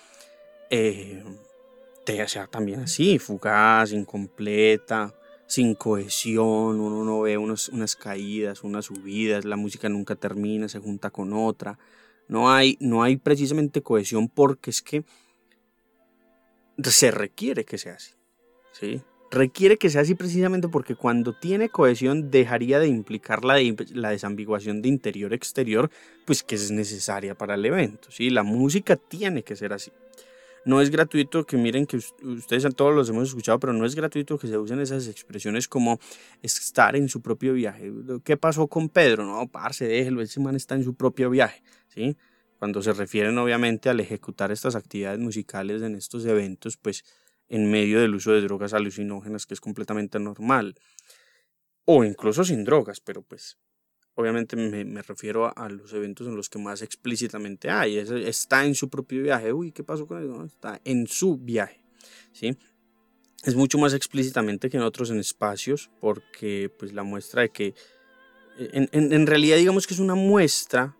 eh, 0.70 1.24
te, 2.04 2.26
sea, 2.28 2.46
también 2.46 2.80
así, 2.80 3.18
fugaz, 3.18 3.92
incompleta, 3.92 5.14
sin 5.46 5.74
cohesión, 5.74 6.80
uno 6.80 7.04
no 7.04 7.20
ve 7.20 7.38
unos, 7.38 7.68
unas 7.68 7.94
caídas, 7.94 8.64
unas 8.64 8.86
subidas, 8.86 9.44
la 9.44 9.56
música 9.56 9.88
nunca 9.88 10.14
termina, 10.16 10.68
se 10.68 10.78
junta 10.78 11.10
con 11.10 11.32
otra. 11.32 11.78
No 12.28 12.50
hay, 12.50 12.78
no 12.80 13.02
hay 13.02 13.16
precisamente 13.16 13.82
cohesión 13.82 14.28
porque 14.28 14.70
es 14.70 14.80
que 14.82 15.04
se 16.82 17.10
requiere 17.10 17.64
que 17.64 17.78
sea 17.78 17.94
así. 17.94 18.14
¿sí? 18.72 19.02
Requiere 19.32 19.78
que 19.78 19.88
sea 19.88 20.02
así 20.02 20.14
precisamente 20.14 20.68
porque 20.68 20.94
cuando 20.94 21.32
tiene 21.32 21.70
cohesión 21.70 22.30
dejaría 22.30 22.78
de 22.78 22.88
implicar 22.88 23.46
la, 23.46 23.56
la 23.94 24.10
desambiguación 24.10 24.82
de 24.82 24.90
interior-exterior, 24.90 25.90
pues 26.26 26.42
que 26.42 26.54
es 26.54 26.70
necesaria 26.70 27.34
para 27.34 27.54
el 27.54 27.64
evento. 27.64 28.10
¿sí? 28.10 28.28
La 28.28 28.42
música 28.42 28.96
tiene 28.96 29.42
que 29.42 29.56
ser 29.56 29.72
así. 29.72 29.90
No 30.66 30.82
es 30.82 30.90
gratuito 30.90 31.46
que 31.46 31.56
miren 31.56 31.86
que 31.86 31.96
ustedes 31.96 32.66
todos 32.76 32.94
los 32.94 33.08
hemos 33.08 33.28
escuchado, 33.28 33.58
pero 33.58 33.72
no 33.72 33.86
es 33.86 33.94
gratuito 33.94 34.38
que 34.38 34.48
se 34.48 34.58
usen 34.58 34.80
esas 34.80 35.08
expresiones 35.08 35.66
como 35.66 35.98
estar 36.42 36.94
en 36.94 37.08
su 37.08 37.22
propio 37.22 37.54
viaje. 37.54 37.90
¿Qué 38.24 38.36
pasó 38.36 38.66
con 38.66 38.90
Pedro? 38.90 39.24
No, 39.24 39.48
parce, 39.48 39.86
déjelo, 39.86 40.20
ese 40.20 40.40
man 40.40 40.56
está 40.56 40.74
en 40.74 40.84
su 40.84 40.94
propio 40.94 41.30
viaje, 41.30 41.62
¿sí? 41.88 42.18
Cuando 42.58 42.82
se 42.82 42.92
refieren 42.92 43.38
obviamente 43.38 43.88
al 43.88 43.98
ejecutar 43.98 44.52
estas 44.52 44.76
actividades 44.76 45.18
musicales 45.18 45.80
en 45.80 45.96
estos 45.96 46.26
eventos, 46.26 46.76
pues 46.76 47.02
en 47.52 47.70
medio 47.70 48.00
del 48.00 48.14
uso 48.14 48.32
de 48.32 48.40
drogas 48.40 48.72
alucinógenas, 48.72 49.44
que 49.44 49.52
es 49.52 49.60
completamente 49.60 50.18
normal. 50.18 50.74
O 51.84 52.02
incluso 52.02 52.44
sin 52.44 52.64
drogas, 52.64 53.00
pero 53.00 53.20
pues 53.20 53.58
obviamente 54.14 54.56
me, 54.56 55.02
refiero 55.02 55.52
a, 55.54 55.68
los 55.68 55.92
eventos 55.92 56.26
en 56.26 56.34
los 56.34 56.48
que 56.48 56.58
más 56.58 56.80
explícitamente 56.80 57.68
hay. 57.68 57.98
está 57.98 58.64
en 58.64 58.74
su 58.74 58.88
propio 58.88 59.22
viaje. 59.22 59.52
Uy, 59.52 59.70
¿qué 59.70 59.84
pasó 59.84 60.06
con 60.06 60.22
eso? 60.22 60.42
está 60.44 60.80
en 60.82 61.06
su 61.06 61.36
viaje. 61.36 61.84
¿sí? 62.32 62.56
Es 63.44 63.54
mucho 63.54 63.76
más 63.76 63.92
explícitamente 63.92 64.70
que 64.70 64.78
en 64.78 64.82
otros 64.82 65.10
en 65.10 65.18
espacios, 65.18 65.90
porque 66.00 66.70
pues 66.78 66.94
la 66.94 67.02
muestra 67.02 67.42
de 67.42 67.50
que, 67.50 67.74
en, 68.58 68.88
en 68.92 69.26
realidad 69.26 69.58
digamos 69.58 69.86
que 69.86 69.92
es 69.92 70.00
una 70.00 70.14
muestra 70.14 70.96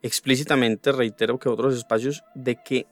explícitamente, 0.00 0.92
reitero 0.92 1.40
que 1.40 1.48
otros 1.48 1.74
espacios, 1.74 2.22
de 2.36 2.62
que 2.62 2.86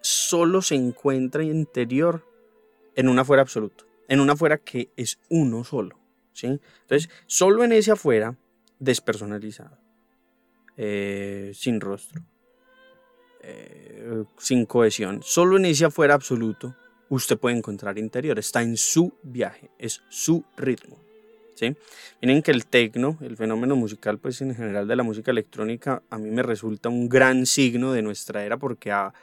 solo 0.00 0.62
se 0.62 0.76
encuentra 0.76 1.42
interior 1.42 2.35
en 2.96 3.08
un 3.08 3.18
afuera 3.18 3.42
absoluto, 3.42 3.86
en 4.08 4.20
un 4.20 4.30
afuera 4.30 4.58
que 4.58 4.90
es 4.96 5.20
uno 5.28 5.62
solo. 5.62 5.98
¿sí? 6.32 6.46
Entonces, 6.46 7.08
solo 7.26 7.62
en 7.62 7.72
ese 7.72 7.92
afuera 7.92 8.36
despersonalizado, 8.78 9.78
eh, 10.76 11.52
sin 11.54 11.80
rostro, 11.80 12.22
eh, 13.42 14.24
sin 14.38 14.66
cohesión. 14.66 15.20
Solo 15.22 15.56
en 15.56 15.66
ese 15.66 15.84
afuera 15.84 16.14
absoluto 16.14 16.74
usted 17.08 17.38
puede 17.38 17.56
encontrar 17.56 17.98
interior. 17.98 18.38
Está 18.38 18.62
en 18.62 18.76
su 18.76 19.12
viaje, 19.22 19.70
es 19.78 20.02
su 20.08 20.44
ritmo. 20.56 20.98
¿sí? 21.54 21.76
Miren 22.20 22.42
que 22.42 22.50
el 22.50 22.66
tecno, 22.66 23.18
el 23.20 23.36
fenómeno 23.36 23.76
musical, 23.76 24.18
pues 24.18 24.40
en 24.40 24.54
general 24.54 24.88
de 24.88 24.96
la 24.96 25.02
música 25.02 25.30
electrónica, 25.30 26.02
a 26.10 26.18
mí 26.18 26.30
me 26.30 26.42
resulta 26.42 26.88
un 26.88 27.08
gran 27.08 27.46
signo 27.46 27.92
de 27.92 28.02
nuestra 28.02 28.44
era 28.44 28.56
porque 28.56 28.90
ha 28.90 29.14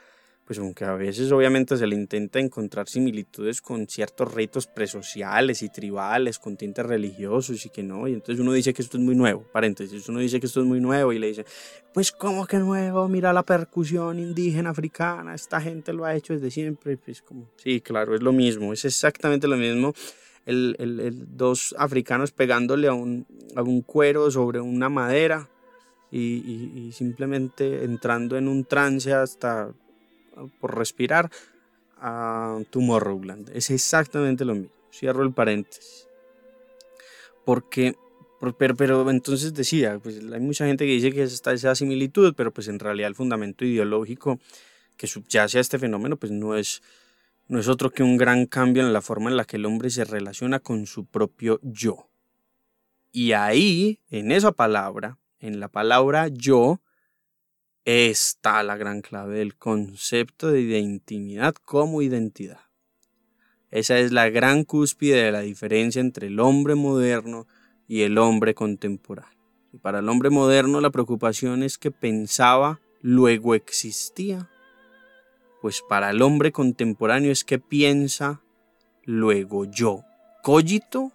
pues 0.44 0.58
aunque 0.58 0.84
a 0.84 0.94
veces 0.94 1.32
obviamente 1.32 1.76
se 1.76 1.86
le 1.86 1.96
intenta 1.96 2.38
encontrar 2.38 2.86
similitudes 2.86 3.62
con 3.62 3.86
ciertos 3.88 4.34
ritos 4.34 4.66
presociales 4.66 5.62
y 5.62 5.70
tribales, 5.70 6.38
con 6.38 6.56
tintes 6.56 6.84
religiosos 6.84 7.64
y 7.64 7.70
que 7.70 7.82
no, 7.82 8.06
y 8.06 8.12
entonces 8.12 8.40
uno 8.40 8.52
dice 8.52 8.74
que 8.74 8.82
esto 8.82 8.98
es 8.98 9.02
muy 9.02 9.14
nuevo, 9.14 9.44
paréntesis, 9.52 10.06
uno 10.08 10.20
dice 10.20 10.40
que 10.40 10.46
esto 10.46 10.60
es 10.60 10.66
muy 10.66 10.80
nuevo 10.80 11.12
y 11.12 11.18
le 11.18 11.28
dice, 11.28 11.46
pues 11.94 12.12
¿cómo 12.12 12.46
que 12.46 12.58
nuevo? 12.58 13.08
Mira 13.08 13.32
la 13.32 13.42
percusión 13.42 14.18
indígena 14.18 14.70
africana, 14.70 15.34
esta 15.34 15.60
gente 15.60 15.94
lo 15.94 16.04
ha 16.04 16.14
hecho 16.14 16.34
desde 16.34 16.50
siempre, 16.50 16.98
pues 16.98 17.22
como, 17.22 17.48
sí, 17.56 17.80
claro, 17.80 18.14
es 18.14 18.22
lo 18.22 18.32
mismo, 18.32 18.72
es 18.72 18.84
exactamente 18.84 19.48
lo 19.48 19.56
mismo. 19.56 19.94
El, 20.46 20.76
el, 20.78 21.24
dos 21.38 21.74
africanos 21.78 22.30
pegándole 22.30 22.86
a 22.88 22.92
un, 22.92 23.26
a 23.56 23.62
un 23.62 23.80
cuero 23.80 24.30
sobre 24.30 24.60
una 24.60 24.90
madera 24.90 25.48
y, 26.10 26.20
y 26.76 26.92
simplemente 26.92 27.82
entrando 27.82 28.36
en 28.36 28.48
un 28.48 28.66
trance 28.66 29.14
hasta 29.14 29.72
por 30.60 30.76
respirar 30.76 31.30
a 31.98 32.60
Tomorrowland. 32.70 33.50
Es 33.54 33.70
exactamente 33.70 34.44
lo 34.44 34.54
mismo. 34.54 34.70
Cierro 34.92 35.22
el 35.22 35.32
paréntesis. 35.32 36.08
Porque, 37.44 37.96
pero, 38.58 38.76
pero 38.76 39.10
entonces 39.10 39.54
decía, 39.54 39.98
pues 40.02 40.20
hay 40.32 40.40
mucha 40.40 40.66
gente 40.66 40.86
que 40.86 40.92
dice 40.92 41.12
que 41.12 41.22
está 41.22 41.52
esa 41.52 41.74
similitud, 41.74 42.34
pero 42.36 42.52
pues 42.52 42.68
en 42.68 42.78
realidad 42.78 43.08
el 43.08 43.14
fundamento 43.14 43.64
ideológico 43.64 44.38
que 44.96 45.06
subyace 45.06 45.58
a 45.58 45.60
este 45.60 45.78
fenómeno 45.78 46.16
pues 46.16 46.30
no 46.32 46.56
es, 46.56 46.82
no 47.48 47.58
es 47.58 47.68
otro 47.68 47.90
que 47.90 48.02
un 48.02 48.16
gran 48.16 48.46
cambio 48.46 48.82
en 48.82 48.92
la 48.92 49.02
forma 49.02 49.30
en 49.30 49.36
la 49.36 49.44
que 49.44 49.56
el 49.56 49.66
hombre 49.66 49.90
se 49.90 50.04
relaciona 50.04 50.60
con 50.60 50.86
su 50.86 51.04
propio 51.04 51.60
yo. 51.62 52.08
Y 53.12 53.32
ahí, 53.32 54.00
en 54.10 54.32
esa 54.32 54.52
palabra, 54.52 55.18
en 55.38 55.60
la 55.60 55.68
palabra 55.68 56.28
yo, 56.28 56.80
está 57.84 58.62
la 58.62 58.76
gran 58.76 59.02
clave 59.02 59.38
del 59.38 59.56
concepto 59.56 60.50
de 60.50 60.78
intimidad 60.78 61.54
como 61.54 62.02
identidad. 62.02 62.60
Esa 63.70 63.98
es 63.98 64.12
la 64.12 64.30
gran 64.30 64.64
cúspide 64.64 65.22
de 65.22 65.32
la 65.32 65.40
diferencia 65.40 66.00
entre 66.00 66.28
el 66.28 66.40
hombre 66.40 66.76
moderno 66.76 67.46
y 67.88 68.02
el 68.02 68.18
hombre 68.18 68.54
contemporáneo. 68.54 69.34
Y 69.72 69.78
para 69.78 69.98
el 69.98 70.08
hombre 70.08 70.30
moderno 70.30 70.80
la 70.80 70.90
preocupación 70.90 71.62
es 71.62 71.76
que 71.76 71.90
pensaba, 71.90 72.80
luego 73.02 73.54
existía. 73.54 74.48
Pues 75.60 75.82
para 75.88 76.10
el 76.10 76.22
hombre 76.22 76.52
contemporáneo 76.52 77.32
es 77.32 77.42
que 77.42 77.58
piensa, 77.58 78.40
luego 79.02 79.64
yo. 79.64 80.04
Cogito 80.42 81.10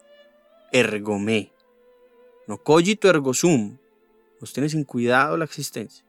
ergo 0.72 1.18
me. 1.18 1.54
No 2.48 2.58
cogito 2.58 3.10
ergo 3.10 3.34
sum. 3.34 3.78
Nos 4.42 4.52
tiene 4.54 4.70
sin 4.70 4.84
cuidado 4.84 5.38
la 5.38 5.46
existencia. 5.46 6.09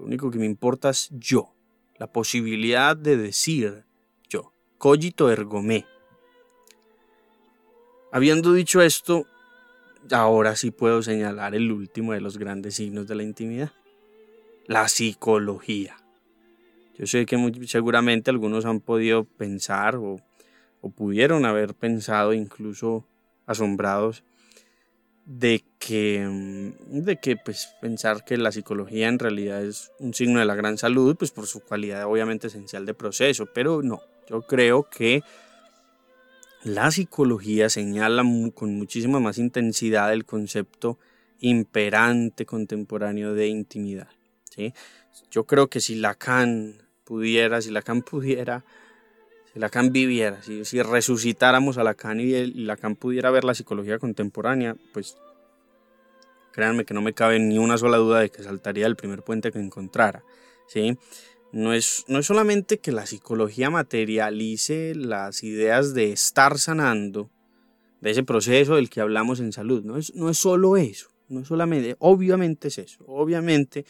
Lo 0.00 0.06
único 0.06 0.30
que 0.30 0.38
me 0.38 0.46
importa 0.46 0.88
es 0.88 1.10
yo, 1.12 1.52
la 1.98 2.10
posibilidad 2.10 2.96
de 2.96 3.18
decir 3.18 3.84
yo. 4.30 4.54
Cogito 4.78 5.30
ergo 5.30 5.60
me. 5.60 5.84
Habiendo 8.10 8.54
dicho 8.54 8.80
esto, 8.80 9.26
ahora 10.10 10.56
sí 10.56 10.70
puedo 10.70 11.02
señalar 11.02 11.54
el 11.54 11.70
último 11.70 12.14
de 12.14 12.22
los 12.22 12.38
grandes 12.38 12.76
signos 12.76 13.08
de 13.08 13.14
la 13.14 13.24
intimidad, 13.24 13.72
la 14.66 14.88
psicología. 14.88 15.98
Yo 16.98 17.06
sé 17.06 17.26
que 17.26 17.36
seguramente 17.66 18.30
algunos 18.30 18.64
han 18.64 18.80
podido 18.80 19.24
pensar 19.24 19.96
o, 19.96 20.16
o 20.80 20.88
pudieron 20.88 21.44
haber 21.44 21.74
pensado 21.74 22.32
incluso 22.32 23.04
asombrados 23.44 24.24
de 25.26 25.62
que, 25.80 26.24
mm, 26.24 27.00
de 27.02 27.16
que 27.16 27.36
pues, 27.36 27.74
pensar 27.80 28.22
que 28.24 28.36
la 28.36 28.52
psicología 28.52 29.08
en 29.08 29.18
realidad 29.18 29.64
es 29.64 29.90
un 29.98 30.14
signo 30.14 30.38
de 30.38 30.44
la 30.44 30.54
gran 30.54 30.78
salud, 30.78 31.16
pues 31.16 31.32
por 31.32 31.46
su 31.46 31.60
cualidad 31.60 32.04
obviamente 32.04 32.46
esencial 32.46 32.86
de 32.86 32.94
proceso, 32.94 33.46
pero 33.46 33.82
no, 33.82 34.00
yo 34.28 34.42
creo 34.42 34.88
que 34.88 35.22
la 36.62 36.90
psicología 36.90 37.70
señala 37.70 38.22
con 38.54 38.76
muchísima 38.76 39.18
más 39.18 39.38
intensidad 39.38 40.12
el 40.12 40.26
concepto 40.26 40.98
imperante 41.40 42.44
contemporáneo 42.44 43.32
de 43.32 43.48
intimidad. 43.48 44.08
¿sí? 44.50 44.74
Yo 45.30 45.44
creo 45.44 45.68
que 45.68 45.80
si 45.80 45.94
Lacan 45.94 46.82
pudiera, 47.04 47.62
si 47.62 47.70
Lacan 47.70 48.02
pudiera 48.02 48.64
si 49.54 49.58
Lacan 49.58 49.92
viviera, 49.92 50.42
si, 50.42 50.66
si 50.66 50.82
resucitáramos 50.82 51.78
a 51.78 51.84
Lacan 51.84 52.20
y, 52.20 52.46
Lacan 52.64 52.96
pudiera 52.96 53.30
ver 53.30 53.44
la 53.44 53.54
psicología 53.54 53.98
contemporánea, 53.98 54.76
pues 54.92 55.16
créanme 56.52 56.84
que 56.84 56.94
no 56.94 57.02
me 57.02 57.14
cabe 57.14 57.38
ni 57.38 57.58
una 57.58 57.78
sola 57.78 57.96
duda 57.96 58.20
de 58.20 58.30
que 58.30 58.42
saltaría 58.42 58.86
el 58.86 58.96
primer 58.96 59.22
puente 59.22 59.52
que 59.52 59.58
encontrara. 59.58 60.24
¿sí? 60.68 60.96
No, 61.52 61.72
es, 61.72 62.04
no 62.06 62.18
es 62.18 62.26
solamente 62.26 62.78
que 62.78 62.92
la 62.92 63.06
psicología 63.06 63.70
materialice 63.70 64.94
las 64.94 65.42
ideas 65.42 65.94
de 65.94 66.12
estar 66.12 66.58
sanando, 66.58 67.30
de 68.00 68.10
ese 68.10 68.22
proceso 68.22 68.76
del 68.76 68.88
que 68.88 69.00
hablamos 69.00 69.40
en 69.40 69.52
salud, 69.52 69.84
no 69.84 69.96
es, 69.96 70.14
no 70.14 70.30
es 70.30 70.38
solo 70.38 70.76
eso, 70.76 71.10
no 71.28 71.40
es 71.40 71.48
solamente, 71.48 71.96
obviamente 71.98 72.68
es 72.68 72.78
eso, 72.78 73.04
obviamente 73.06 73.84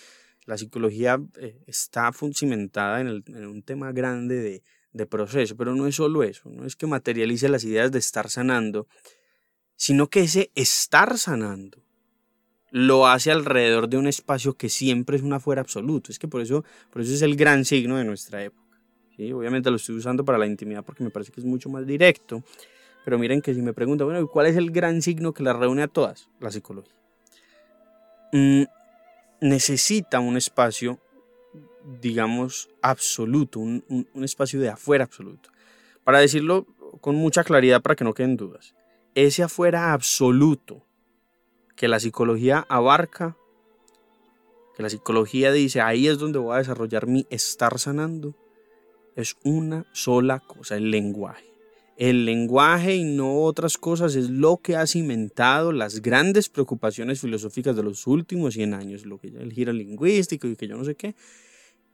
la 0.47 0.59
psicología 0.59 1.20
eh, 1.39 1.62
está 1.66 2.11
cimentada 2.35 3.01
en, 3.03 3.23
en 3.27 3.47
un 3.47 3.62
tema 3.62 3.93
grande 3.93 4.37
de, 4.37 4.62
de 4.93 5.07
proceso, 5.07 5.57
pero 5.57 5.74
no 5.74 5.87
es 5.87 5.95
solo 5.95 6.23
eso, 6.23 6.49
no 6.49 6.66
es 6.66 6.77
que 6.77 6.87
materialice 6.87 7.49
las 7.49 7.62
ideas 7.62 7.93
de 7.93 7.99
estar 7.99 8.31
sanando, 8.31 8.89
sino 9.77 10.09
que 10.09 10.23
ese 10.23 10.51
estar 10.55 11.19
sanando 11.19 11.85
lo 12.70 13.06
hace 13.06 13.30
alrededor 13.30 13.88
de 13.88 13.97
un 13.97 14.06
espacio 14.06 14.55
que 14.55 14.68
siempre 14.68 15.16
es 15.16 15.22
un 15.22 15.32
afuera 15.32 15.60
absoluto. 15.60 16.12
Es 16.12 16.18
que 16.18 16.28
por 16.28 16.40
eso, 16.40 16.64
por 16.90 17.02
eso 17.02 17.12
es 17.12 17.22
el 17.22 17.36
gran 17.36 17.64
signo 17.64 17.97
de 17.97 18.05
nuestra 18.05 18.42
época. 18.44 18.60
Obviamente 19.34 19.70
lo 19.70 19.76
estoy 19.76 19.97
usando 19.97 20.24
para 20.24 20.38
la 20.38 20.47
intimidad 20.47 20.82
porque 20.82 21.05
me 21.05 21.10
parece 21.10 21.30
que 21.30 21.40
es 21.40 21.47
mucho 21.47 21.68
más 21.68 21.86
directo. 21.86 22.42
Pero 23.05 23.18
miren 23.18 23.42
que 23.42 23.55
si 23.55 23.60
me 23.60 23.72
preguntan, 23.72 24.06
bueno, 24.06 24.26
¿cuál 24.28 24.47
es 24.47 24.56
el 24.56 24.70
gran 24.70 25.02
signo 25.02 25.32
que 25.32 25.42
las 25.42 25.56
reúne 25.56 25.82
a 25.82 25.88
todas? 25.88 26.28
La 26.38 26.51
psicología. 26.51 26.94
Mm, 28.32 28.62
necesita 29.40 30.20
un 30.20 30.36
espacio, 30.36 31.01
digamos, 32.01 32.70
absoluto, 32.80 33.60
un, 33.60 33.84
un 33.88 34.24
espacio 34.24 34.60
de 34.60 34.70
afuera 34.70 35.05
absoluto. 35.05 35.51
Para 36.05 36.20
decirlo 36.20 36.66
con 37.01 37.14
mucha 37.14 37.44
claridad 37.44 37.82
para 37.82 37.97
que 37.97 38.05
no 38.05 38.14
queden 38.14 38.36
dudas. 38.36 38.74
Ese 39.14 39.42
afuera 39.42 39.92
absoluto 39.92 40.86
que 41.81 41.89
la 41.89 41.98
psicología 41.98 42.66
abarca, 42.69 43.39
que 44.77 44.82
la 44.82 44.90
psicología 44.90 45.51
dice, 45.51 45.81
ahí 45.81 46.09
es 46.09 46.19
donde 46.19 46.39
voy 46.39 46.55
a 46.55 46.59
desarrollar 46.59 47.07
mi 47.07 47.27
estar 47.31 47.78
sanando, 47.78 48.35
es 49.16 49.39
una 49.44 49.86
sola 49.94 50.40
cosa, 50.40 50.77
el 50.77 50.90
lenguaje. 50.90 51.47
El 51.97 52.27
lenguaje 52.27 52.97
y 52.97 53.05
no 53.05 53.44
otras 53.44 53.78
cosas 53.78 54.15
es 54.15 54.28
lo 54.28 54.59
que 54.59 54.77
ha 54.77 54.86
cimentado 54.86 55.73
las 55.73 56.02
grandes 56.02 56.51
preocupaciones 56.51 57.23
filosóficas 57.23 57.74
de 57.74 57.82
los 57.82 58.07
últimos 58.07 58.52
100 58.52 58.74
años, 58.74 59.07
lo 59.07 59.16
que 59.16 59.28
el 59.28 59.51
giro 59.51 59.73
lingüístico 59.73 60.48
y 60.48 60.57
que 60.57 60.69
yo 60.69 60.77
no 60.77 60.85
sé 60.85 60.97
qué. 60.97 61.15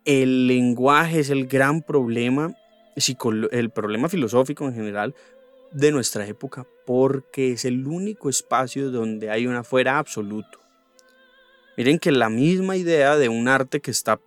El 0.04 0.48
lenguaje 0.48 1.20
es 1.20 1.30
el 1.30 1.46
gran 1.46 1.80
problema, 1.80 2.56
el 3.52 3.70
problema 3.70 4.08
filosófico 4.08 4.66
en 4.66 4.74
general 4.74 5.14
de 5.72 5.92
nuestra 5.92 6.26
época, 6.26 6.66
porque 6.86 7.52
es 7.52 7.64
el 7.64 7.86
único 7.86 8.28
espacio 8.28 8.90
donde 8.90 9.30
hay 9.30 9.46
un 9.46 9.54
afuera 9.54 9.98
absoluto. 9.98 10.60
Miren 11.76 11.98
que 11.98 12.12
la 12.12 12.30
misma 12.30 12.76
idea 12.76 13.16
de 13.16 13.28
un 13.28 13.48
arte 13.48 13.80
que 13.80 13.90
está 13.90 14.20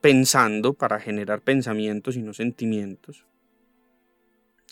pensando 0.00 0.74
para 0.74 1.00
generar 1.00 1.40
pensamientos 1.40 2.16
y 2.16 2.22
no 2.22 2.32
sentimientos, 2.34 3.24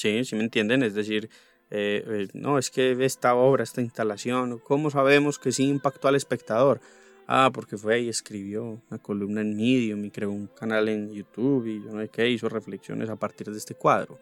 ¿Sí? 0.00 0.24
¿Sí 0.24 0.34
me 0.34 0.44
entienden? 0.44 0.82
Es 0.82 0.94
decir, 0.94 1.28
eh, 1.70 2.02
eh, 2.06 2.28
no, 2.32 2.56
es 2.56 2.70
que 2.70 2.96
esta 3.04 3.34
obra, 3.34 3.62
esta 3.62 3.82
instalación, 3.82 4.58
¿cómo 4.58 4.90
sabemos 4.90 5.38
que 5.38 5.52
sí 5.52 5.68
impactó 5.68 6.08
al 6.08 6.16
espectador? 6.16 6.80
Ah, 7.26 7.50
porque 7.52 7.76
fue 7.76 8.00
y 8.00 8.08
escribió 8.08 8.80
una 8.90 8.98
columna 8.98 9.42
en 9.42 9.54
Medium 9.54 10.02
y 10.06 10.10
creó 10.10 10.30
un 10.30 10.46
canal 10.46 10.88
en 10.88 11.12
YouTube 11.12 11.66
y 11.66 11.84
yo 11.84 11.92
no 11.92 12.00
sé 12.00 12.08
qué, 12.08 12.30
hizo 12.30 12.48
reflexiones 12.48 13.10
a 13.10 13.16
partir 13.16 13.50
de 13.50 13.58
este 13.58 13.74
cuadro. 13.74 14.18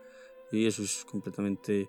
Y 0.51 0.66
eso 0.66 0.83
es 0.83 1.05
completamente 1.05 1.89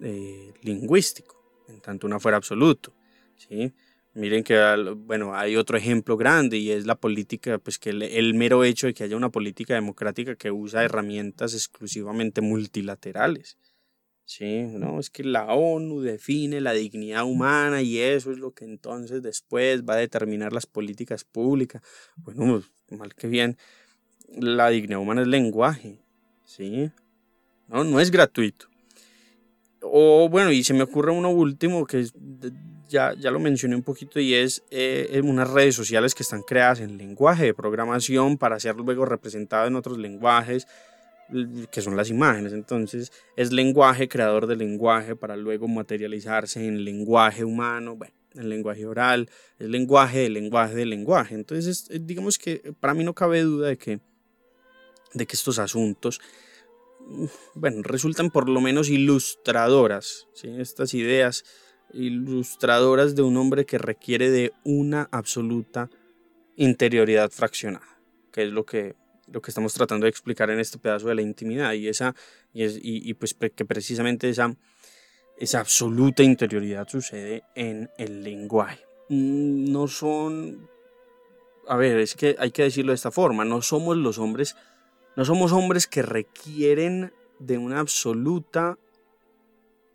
eh, 0.00 0.52
lingüístico, 0.62 1.64
en 1.68 1.80
tanto 1.80 2.06
una 2.06 2.18
fuera 2.18 2.36
absoluto. 2.36 2.94
¿sí? 3.36 3.72
Miren 4.14 4.44
que, 4.44 4.58
bueno, 4.96 5.34
hay 5.34 5.56
otro 5.56 5.78
ejemplo 5.78 6.18
grande 6.18 6.58
y 6.58 6.70
es 6.70 6.84
la 6.84 6.96
política, 6.96 7.58
pues 7.58 7.78
que 7.78 7.90
el, 7.90 8.34
mero 8.34 8.62
hecho 8.62 8.86
de 8.86 8.94
que 8.94 9.04
haya 9.04 9.16
una 9.16 9.30
política 9.30 9.74
democrática 9.74 10.36
que 10.36 10.50
usa 10.50 10.84
herramientas 10.84 11.54
exclusivamente 11.54 12.42
multilaterales. 12.42 13.56
Sí, 14.24 14.62
no, 14.62 15.00
es 15.00 15.08
que 15.08 15.24
la 15.24 15.52
ONU 15.52 16.00
define 16.00 16.60
la 16.60 16.72
dignidad 16.72 17.24
humana 17.24 17.82
y 17.82 17.98
eso 17.98 18.30
es 18.30 18.38
lo 18.38 18.52
que 18.52 18.64
entonces 18.64 19.22
después 19.22 19.82
va 19.84 19.94
a 19.94 19.98
determinar 19.98 20.52
las 20.52 20.66
políticas 20.66 21.24
públicas. 21.24 21.82
Bueno, 22.16 22.62
pues, 22.88 22.98
mal 22.98 23.14
que 23.14 23.28
bien, 23.28 23.56
la 24.28 24.68
dignidad 24.68 25.00
humana 25.00 25.22
es 25.22 25.28
lenguaje, 25.28 25.98
¿sí? 26.44 26.90
No, 27.72 27.84
no 27.84 28.00
es 28.00 28.10
gratuito. 28.10 28.66
O 29.80 30.28
bueno, 30.28 30.52
y 30.52 30.62
se 30.62 30.74
me 30.74 30.82
ocurre 30.82 31.10
uno 31.10 31.30
último 31.30 31.86
que 31.86 32.06
ya, 32.88 33.14
ya 33.18 33.30
lo 33.30 33.40
mencioné 33.40 33.74
un 33.74 33.82
poquito 33.82 34.20
y 34.20 34.34
es 34.34 34.62
eh, 34.70 35.20
unas 35.24 35.50
redes 35.50 35.74
sociales 35.74 36.14
que 36.14 36.22
están 36.22 36.42
creadas 36.42 36.80
en 36.80 36.98
lenguaje 36.98 37.46
de 37.46 37.54
programación 37.54 38.36
para 38.36 38.60
ser 38.60 38.76
luego 38.76 39.06
representado 39.06 39.66
en 39.66 39.74
otros 39.74 39.98
lenguajes 39.98 40.68
que 41.70 41.80
son 41.80 41.96
las 41.96 42.10
imágenes. 42.10 42.52
Entonces 42.52 43.10
es 43.36 43.52
lenguaje, 43.52 44.06
creador 44.06 44.46
de 44.46 44.56
lenguaje 44.56 45.16
para 45.16 45.36
luego 45.36 45.66
materializarse 45.66 46.66
en 46.66 46.84
lenguaje 46.84 47.42
humano, 47.42 47.96
bueno, 47.96 48.14
en 48.34 48.50
lenguaje 48.50 48.86
oral, 48.86 49.30
es 49.58 49.68
lenguaje 49.68 50.20
de 50.20 50.28
lenguaje 50.28 50.74
de 50.74 50.84
lenguaje. 50.84 51.34
Entonces 51.34 51.88
digamos 51.90 52.38
que 52.38 52.74
para 52.78 52.92
mí 52.92 53.02
no 53.02 53.14
cabe 53.14 53.40
duda 53.40 53.68
de 53.68 53.78
que, 53.78 54.00
de 55.14 55.26
que 55.26 55.36
estos 55.36 55.58
asuntos 55.58 56.20
bueno, 57.54 57.82
resultan 57.82 58.30
por 58.30 58.48
lo 58.48 58.60
menos 58.60 58.88
ilustradoras, 58.88 60.28
¿sí? 60.34 60.48
estas 60.58 60.94
ideas 60.94 61.44
ilustradoras 61.92 63.14
de 63.14 63.22
un 63.22 63.36
hombre 63.36 63.66
que 63.66 63.78
requiere 63.78 64.30
de 64.30 64.52
una 64.64 65.08
absoluta 65.12 65.90
interioridad 66.56 67.30
fraccionada, 67.30 67.86
que 68.32 68.44
es 68.44 68.52
lo 68.52 68.64
que, 68.64 68.94
lo 69.30 69.42
que 69.42 69.50
estamos 69.50 69.74
tratando 69.74 70.04
de 70.04 70.10
explicar 70.10 70.50
en 70.50 70.60
este 70.60 70.78
pedazo 70.78 71.08
de 71.08 71.14
la 71.14 71.22
intimidad 71.22 71.72
y, 71.72 71.88
esa, 71.88 72.14
y, 72.52 72.62
es, 72.62 72.78
y, 72.80 73.12
pues 73.14 73.34
que 73.34 73.64
precisamente 73.64 74.28
esa, 74.28 74.54
esa 75.38 75.60
absoluta 75.60 76.22
interioridad 76.22 76.88
sucede 76.88 77.42
en 77.54 77.90
el 77.98 78.22
lenguaje. 78.22 78.84
Mm, 79.08 79.70
no 79.72 79.88
son, 79.88 80.68
a 81.68 81.76
ver, 81.76 81.98
es 81.98 82.14
que 82.14 82.36
hay 82.38 82.50
que 82.50 82.62
decirlo 82.62 82.92
de 82.92 82.96
esta 82.96 83.10
forma, 83.10 83.44
no 83.44 83.60
somos 83.62 83.96
los 83.96 84.18
hombres 84.18 84.56
no 85.16 85.24
somos 85.24 85.52
hombres 85.52 85.86
que 85.86 86.02
requieren 86.02 87.12
de 87.38 87.58
una 87.58 87.80
absoluta... 87.80 88.78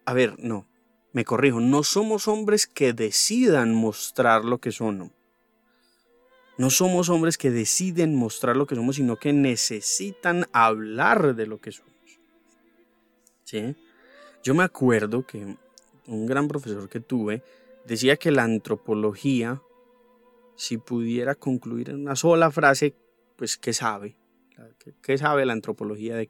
A 0.06 0.14
ver, 0.14 0.36
no, 0.38 0.66
me 1.12 1.26
corrijo, 1.26 1.60
no 1.60 1.84
somos 1.84 2.28
hombres 2.28 2.68
que 2.68 2.94
decidan 2.94 3.74
mostrar 3.74 4.46
lo 4.46 4.60
que 4.60 4.72
son. 4.72 5.12
No 6.58 6.70
somos 6.70 7.10
hombres 7.10 7.38
que 7.38 7.52
deciden 7.52 8.16
mostrar 8.16 8.56
lo 8.56 8.66
que 8.68 8.76
somos, 8.76 8.96
sino 8.96 9.18
que 9.18 9.34
necesitan 9.34 10.46
hablar 10.54 11.36
de 11.36 11.46
lo 11.46 11.60
que 11.60 11.72
somos. 11.72 11.92
¿Sí? 13.44 13.76
Yo 14.44 14.56
me 14.56 14.64
acuerdo 14.64 15.26
que 15.26 15.58
un 16.08 16.26
gran 16.26 16.48
profesor 16.48 16.88
que 16.90 17.00
tuve 17.00 17.44
decía 17.86 18.18
que 18.18 18.32
la 18.32 18.44
antropología, 18.44 19.62
si 20.56 20.78
pudiera 20.78 21.36
concluir 21.36 21.90
en 21.90 22.02
una 22.02 22.16
sola 22.16 22.50
frase, 22.50 22.96
pues 23.36 23.58
¿qué 23.58 23.74
sabe? 23.74 24.16
¿Qué, 25.02 25.18
sabe 25.18 25.46
la 25.46 25.54
antropología 25.54 26.16
de 26.16 26.28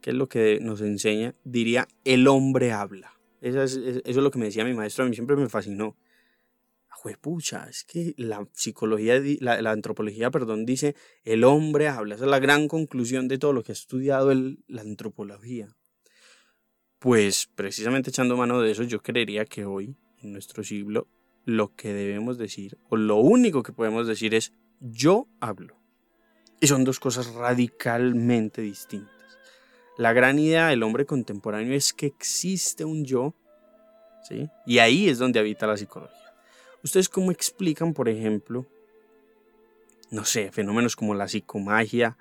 qué 0.00 0.10
es 0.10 0.16
lo 0.16 0.28
que 0.28 0.58
nos 0.60 0.80
enseña? 0.80 1.34
Diría, 1.44 1.88
el 2.04 2.28
hombre 2.28 2.72
habla. 2.72 3.12
Eso 3.40 3.62
es, 3.62 4.16
lo 4.16 4.30
que 4.30 4.38
me 4.38 4.46
decía 4.46 4.64
mi 4.64 4.74
maestro, 4.74 5.04
a 5.04 5.08
mí 5.08 5.14
siempre 5.14 5.36
me 5.36 5.48
fascinó. 5.48 5.96
Juepucha, 6.88 7.66
es 7.68 7.82
que 7.82 8.14
la 8.16 8.46
psicología, 8.52 9.20
la, 9.40 9.60
la, 9.60 9.72
antropología, 9.72 10.30
perdón, 10.30 10.64
dice, 10.64 10.94
el 11.24 11.42
hombre 11.42 11.88
habla. 11.88 12.14
Esa 12.14 12.24
es 12.24 12.30
la 12.30 12.38
gran 12.38 12.68
conclusión 12.68 13.26
de 13.26 13.38
todo 13.38 13.52
lo 13.52 13.64
que 13.64 13.72
ha 13.72 13.74
estudiado 13.74 14.32
la 14.32 14.82
antropología. 14.82 15.74
Pues 17.00 17.50
precisamente 17.56 18.10
echando 18.10 18.36
mano 18.36 18.60
de 18.60 18.70
eso, 18.70 18.84
yo 18.84 19.02
creería 19.02 19.44
que 19.44 19.64
hoy, 19.64 19.96
en 20.22 20.32
nuestro 20.32 20.62
siglo, 20.62 21.08
lo 21.44 21.74
que 21.74 21.92
debemos 21.92 22.38
decir, 22.38 22.78
o 22.88 22.96
lo 22.96 23.16
único 23.16 23.64
que 23.64 23.72
podemos 23.72 24.06
decir 24.06 24.34
es, 24.34 24.52
yo 24.78 25.26
hablo. 25.40 25.81
Y 26.62 26.68
son 26.68 26.84
dos 26.84 27.00
cosas 27.00 27.34
radicalmente 27.34 28.62
distintas. 28.62 29.10
La 29.98 30.12
gran 30.12 30.38
idea 30.38 30.68
del 30.68 30.84
hombre 30.84 31.04
contemporáneo 31.04 31.74
es 31.74 31.92
que 31.92 32.06
existe 32.06 32.84
un 32.84 33.04
yo, 33.04 33.34
¿sí? 34.28 34.48
Y 34.64 34.78
ahí 34.78 35.08
es 35.08 35.18
donde 35.18 35.40
habita 35.40 35.66
la 35.66 35.76
psicología. 35.76 36.32
¿Ustedes 36.84 37.08
cómo 37.08 37.32
explican, 37.32 37.92
por 37.92 38.08
ejemplo, 38.08 38.64
no 40.12 40.24
sé, 40.24 40.52
fenómenos 40.52 40.94
como 40.94 41.16
la 41.16 41.26
psicomagia 41.26 42.16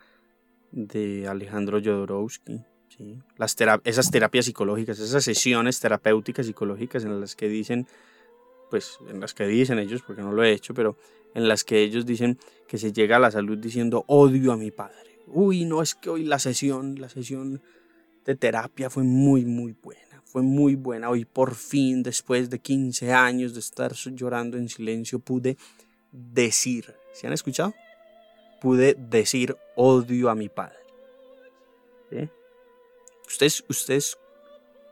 de 0.72 1.28
Alejandro 1.28 1.80
Jodorowsky, 1.80 2.66
¿sí? 2.98 3.20
Las 3.38 3.56
esas 3.84 4.10
terapias 4.10 4.46
psicológicas, 4.46 4.98
esas 4.98 5.24
sesiones 5.24 5.80
terapéuticas 5.80 6.48
psicológicas 6.48 7.06
en 7.06 7.22
las 7.22 7.36
que 7.36 7.48
dicen, 7.48 7.86
pues 8.72 8.98
en 9.08 9.20
las 9.20 9.36
que 9.36 9.46
dicen 9.46 9.78
ellos, 9.78 10.02
porque 10.02 10.24
no 10.24 10.32
lo 10.32 10.44
he 10.44 10.52
hecho, 10.52 10.74
pero 10.74 10.98
en 11.34 11.48
las 11.48 11.64
que 11.64 11.82
ellos 11.82 12.06
dicen 12.06 12.38
que 12.68 12.78
se 12.78 12.92
llega 12.92 13.18
a 13.18 13.20
la 13.20 13.32
salud 13.32 13.58
diciendo 13.58 14.04
odio 14.08 14.52
a 14.52 14.58
mi 14.58 14.72
padre. 14.72 15.20
Uy, 15.28 15.66
no 15.66 15.82
es 15.82 15.96
que 15.96 16.10
hoy 16.10 16.24
la 16.24 16.40
sesión, 16.40 17.00
la 17.00 17.10
sesión 17.10 17.62
de 18.26 18.36
terapia 18.36 18.90
fue 18.90 19.04
muy, 19.04 19.46
muy 19.46 19.76
buena. 19.82 20.22
Fue 20.26 20.42
muy 20.42 20.76
buena. 20.76 21.10
Hoy 21.10 21.26
por 21.26 21.56
fin, 21.56 22.04
después 22.04 22.50
de 22.50 22.60
15 22.60 23.14
años 23.14 23.54
de 23.54 23.60
estar 23.60 23.94
llorando 23.94 24.58
en 24.58 24.70
silencio, 24.70 25.20
pude 25.20 25.58
decir, 26.12 26.94
¿se 27.14 27.28
han 27.28 27.34
escuchado? 27.34 27.74
Pude 28.62 28.96
decir 28.98 29.56
odio 29.76 30.30
a 30.30 30.36
mi 30.36 30.50
padre. 30.50 30.78
Ustedes, 33.28 33.64
ustedes, 33.70 34.18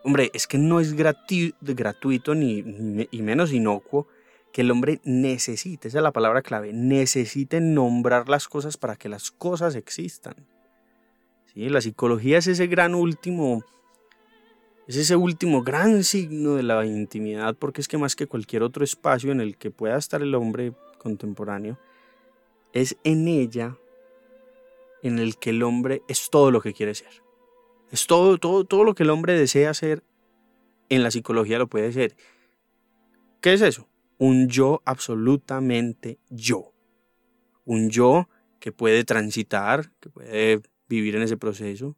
hombre, 0.03 0.32
es 0.34 0.48
que 0.48 0.57
no 0.57 0.80
es 0.80 0.94
gratuito 0.94 2.34
ni, 2.36 3.07
y 3.11 3.22
menos 3.22 3.52
inocuo 3.52 4.07
que 4.52 4.62
el 4.62 4.72
hombre 4.72 5.00
necesite, 5.04 5.88
esa 5.88 6.00
es 6.00 6.04
la 6.04 6.12
palabra 6.12 6.42
clave, 6.42 6.74
necesite 6.74 7.62
nombrar 7.62 8.30
las 8.30 8.48
cosas 8.48 8.78
para 8.78 8.96
que 8.96 9.10
las 9.10 9.32
cosas 9.32 9.76
existan. 9.76 10.36
¿Sí? 11.54 11.70
La 11.70 11.82
psicología 11.82 12.38
es 12.38 12.48
ese 12.48 12.68
gran 12.68 12.96
último, 12.96 13.64
Es 14.88 14.96
ese 14.96 15.16
último 15.16 15.62
gran 15.62 16.04
signo 16.04 16.56
de 16.56 16.64
la 16.64 16.84
intimidad, 16.84 17.56
porque 17.56 17.82
es 17.82 17.88
que 17.88 18.00
más 18.00 18.16
que 18.16 18.26
cualquier 18.26 18.64
otro 18.64 18.84
espacio 18.84 19.32
en 19.32 19.40
el 19.40 19.56
que 19.56 19.70
pueda 19.70 19.98
estar 19.98 20.22
el 20.24 20.34
hombre 20.34 20.74
contemporáneo, 20.98 21.78
es 22.74 22.98
en 23.04 23.28
ella 23.28 23.78
en 25.04 25.20
el 25.20 25.38
que 25.38 25.52
el 25.52 25.64
hombre 25.64 26.02
es 26.08 26.30
todo 26.30 26.50
lo 26.50 26.62
que 26.62 26.74
quiere 26.74 26.96
ser. 26.96 27.22
Es 27.92 28.08
todo, 28.08 28.38
todo, 28.38 28.66
todo 28.66 28.84
lo 28.84 28.96
que 28.96 29.04
el 29.04 29.10
hombre 29.12 29.34
desea 29.34 29.74
ser, 29.74 30.04
en 30.90 31.04
la 31.04 31.12
psicología 31.12 31.60
lo 31.60 31.68
puede 31.68 31.92
ser. 31.92 32.16
¿Qué 33.42 33.54
es 33.54 33.62
eso? 33.62 33.89
Un 34.20 34.48
yo 34.48 34.84
absolutamente 34.86 36.20
yo. 36.30 36.72
Un 37.66 37.90
yo 37.90 38.30
que 38.60 38.72
puede 38.72 39.04
transitar, 39.04 39.91
que 40.00 40.10
puede 40.10 40.62
vivir 40.88 41.16
en 41.16 41.24
ese 41.24 41.38
proceso, 41.38 41.98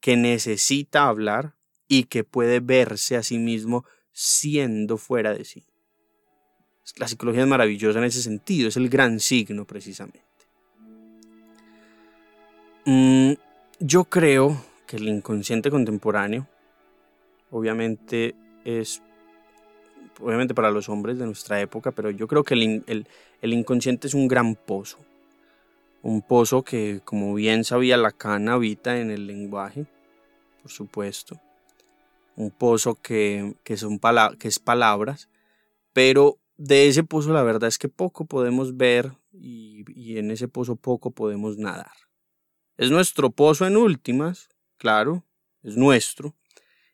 que 0.00 0.16
necesita 0.16 1.08
hablar 1.08 1.56
y 1.88 2.04
que 2.04 2.24
puede 2.24 2.60
verse 2.60 3.16
a 3.16 3.22
sí 3.22 3.38
mismo 3.38 3.84
siendo 4.12 4.96
fuera 4.98 5.34
de 5.34 5.44
sí. 5.44 5.64
La 6.96 7.08
psicología 7.08 7.42
es 7.42 7.48
maravillosa 7.48 7.98
en 7.98 8.04
ese 8.04 8.22
sentido, 8.22 8.68
es 8.68 8.76
el 8.76 8.88
gran 8.88 9.20
signo 9.20 9.64
precisamente. 9.64 10.20
Mm, 12.84 13.32
yo 13.78 14.04
creo 14.04 14.64
que 14.86 14.96
el 14.96 15.08
inconsciente 15.08 15.70
contemporáneo, 15.70 16.48
obviamente 17.50 18.34
es, 18.64 19.00
obviamente 20.20 20.54
para 20.54 20.70
los 20.70 20.88
hombres 20.88 21.18
de 21.18 21.26
nuestra 21.26 21.60
época, 21.60 21.92
pero 21.92 22.10
yo 22.10 22.26
creo 22.26 22.44
que 22.44 22.54
el, 22.54 23.06
el 23.42 23.52
inconsciente 23.52 24.06
es 24.06 24.14
un 24.14 24.28
gran 24.28 24.54
pozo. 24.54 24.98
Un 26.02 26.20
pozo 26.20 26.62
que, 26.62 27.00
como 27.04 27.34
bien 27.34 27.64
sabía 27.64 27.96
Lacan, 27.96 28.48
habita 28.48 29.00
en 29.00 29.10
el 29.10 29.26
lenguaje, 29.26 29.86
por 30.60 30.70
supuesto. 30.70 31.40
Un 32.34 32.50
pozo 32.50 32.96
que, 32.96 33.54
que, 33.62 33.76
son 33.76 34.00
que 34.38 34.48
es 34.48 34.58
palabras, 34.58 35.28
pero 35.92 36.38
de 36.56 36.88
ese 36.88 37.04
pozo 37.04 37.32
la 37.32 37.42
verdad 37.42 37.68
es 37.68 37.78
que 37.78 37.88
poco 37.88 38.24
podemos 38.24 38.76
ver 38.76 39.12
y, 39.32 39.84
y 39.94 40.18
en 40.18 40.30
ese 40.30 40.48
pozo 40.48 40.76
poco 40.76 41.10
podemos 41.10 41.56
nadar. 41.56 41.92
Es 42.76 42.90
nuestro 42.90 43.30
pozo 43.30 43.66
en 43.66 43.76
últimas, 43.76 44.48
claro, 44.78 45.24
es 45.62 45.76
nuestro, 45.76 46.34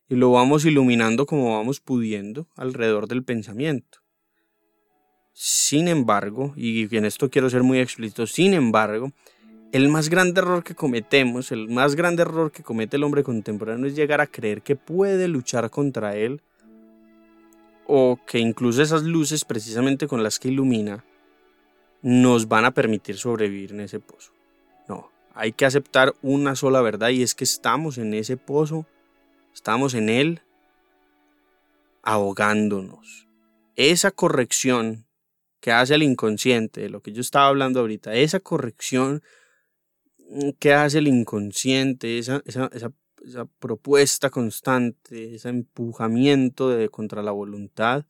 y 0.09 0.17
lo 0.17 0.33
vamos 0.33 0.65
iluminando 0.65 1.27
como 1.27 1.57
vamos 1.57 1.81
pudiendo 1.81 2.47
alrededor 2.57 3.09
del 3.09 3.25
pensamiento. 3.25 3.99
Sin 5.33 5.87
embargo, 5.87 6.53
y 6.57 6.95
en 6.97 7.05
esto 7.05 7.31
quiero 7.31 7.51
ser 7.51 7.63
muy 7.63 7.79
explícito, 7.79 8.27
sin 8.27 8.55
embargo, 8.55 9.13
el 9.71 9.89
más 9.89 10.09
grande 10.09 10.41
error 10.41 10.65
que 10.65 10.75
cometemos, 10.75 11.53
el 11.53 11.69
más 11.69 11.95
grande 11.95 12.23
error 12.23 12.51
que 12.51 12.63
comete 12.63 12.97
el 12.97 13.05
hombre 13.05 13.23
contemporáneo 13.23 13.87
es 13.87 13.95
llegar 13.95 14.21
a 14.21 14.27
creer 14.27 14.63
que 14.63 14.77
puede 14.77 15.29
luchar 15.29 15.71
contra 15.71 16.17
él 16.17 16.41
o 17.87 18.19
que 18.27 18.39
incluso 18.39 18.83
esas 18.83 19.03
luces 19.03 19.45
precisamente 19.45 20.07
con 20.07 20.23
las 20.23 20.39
que 20.39 20.49
ilumina 20.49 21.05
nos 22.03 22.49
van 22.49 22.65
a 22.65 22.71
permitir 22.73 23.17
sobrevivir 23.17 23.73
en 23.73 23.81
ese 23.81 24.01
pozo. 24.01 24.33
No, 24.89 25.11
hay 25.35 25.53
que 25.53 25.67
aceptar 25.67 26.15
una 26.23 26.55
sola 26.55 26.81
verdad 26.81 27.11
y 27.11 27.23
es 27.23 27.35
que 27.35 27.45
estamos 27.45 27.99
en 27.99 28.15
ese 28.15 28.37
pozo, 28.37 28.87
estamos 29.59 29.95
en 29.95 30.09
él 30.09 30.43
ahogándonos. 32.03 33.27
Esa 33.75 34.13
corrección 34.13 35.07
que 35.61 35.73
hace 35.73 35.97
el 35.97 36.05
inconsciente, 36.05 36.83
de 36.83 36.89
lo 36.89 37.03
que 37.03 37.13
yo 37.13 37.21
estaba 37.21 37.49
hablando 37.49 37.81
ahorita, 37.81 38.15
esa 38.15 38.39
corrección 38.39 39.21
que 40.61 40.75
hace 40.75 40.99
el 40.99 41.09
inconsciente, 41.09 42.19
esa, 42.19 42.41
propuesta 43.59 44.31
constante, 44.31 45.35
ese 45.35 45.49
empujamiento 45.49 46.73
contra 46.93 47.21
la 47.25 47.33
voluntad, 47.33 48.07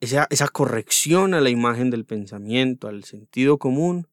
esa 0.00 0.48
corrección 0.52 1.32
a 1.32 1.40
la 1.40 1.48
imagen 1.48 1.88
del 1.88 2.04
pensamiento, 2.04 2.88
al 2.88 3.04
sentido 3.04 3.56
común, 3.56 4.06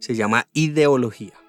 se 0.00 0.16
llama 0.16 0.48
ideología. 0.54 1.41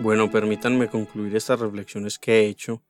Bueno, 0.00 0.30
permítanme 0.30 0.88
concluir 0.88 1.36
estas 1.36 1.60
reflexiones 1.60 2.18
que 2.18 2.40
he 2.40 2.46
hecho, 2.46 2.82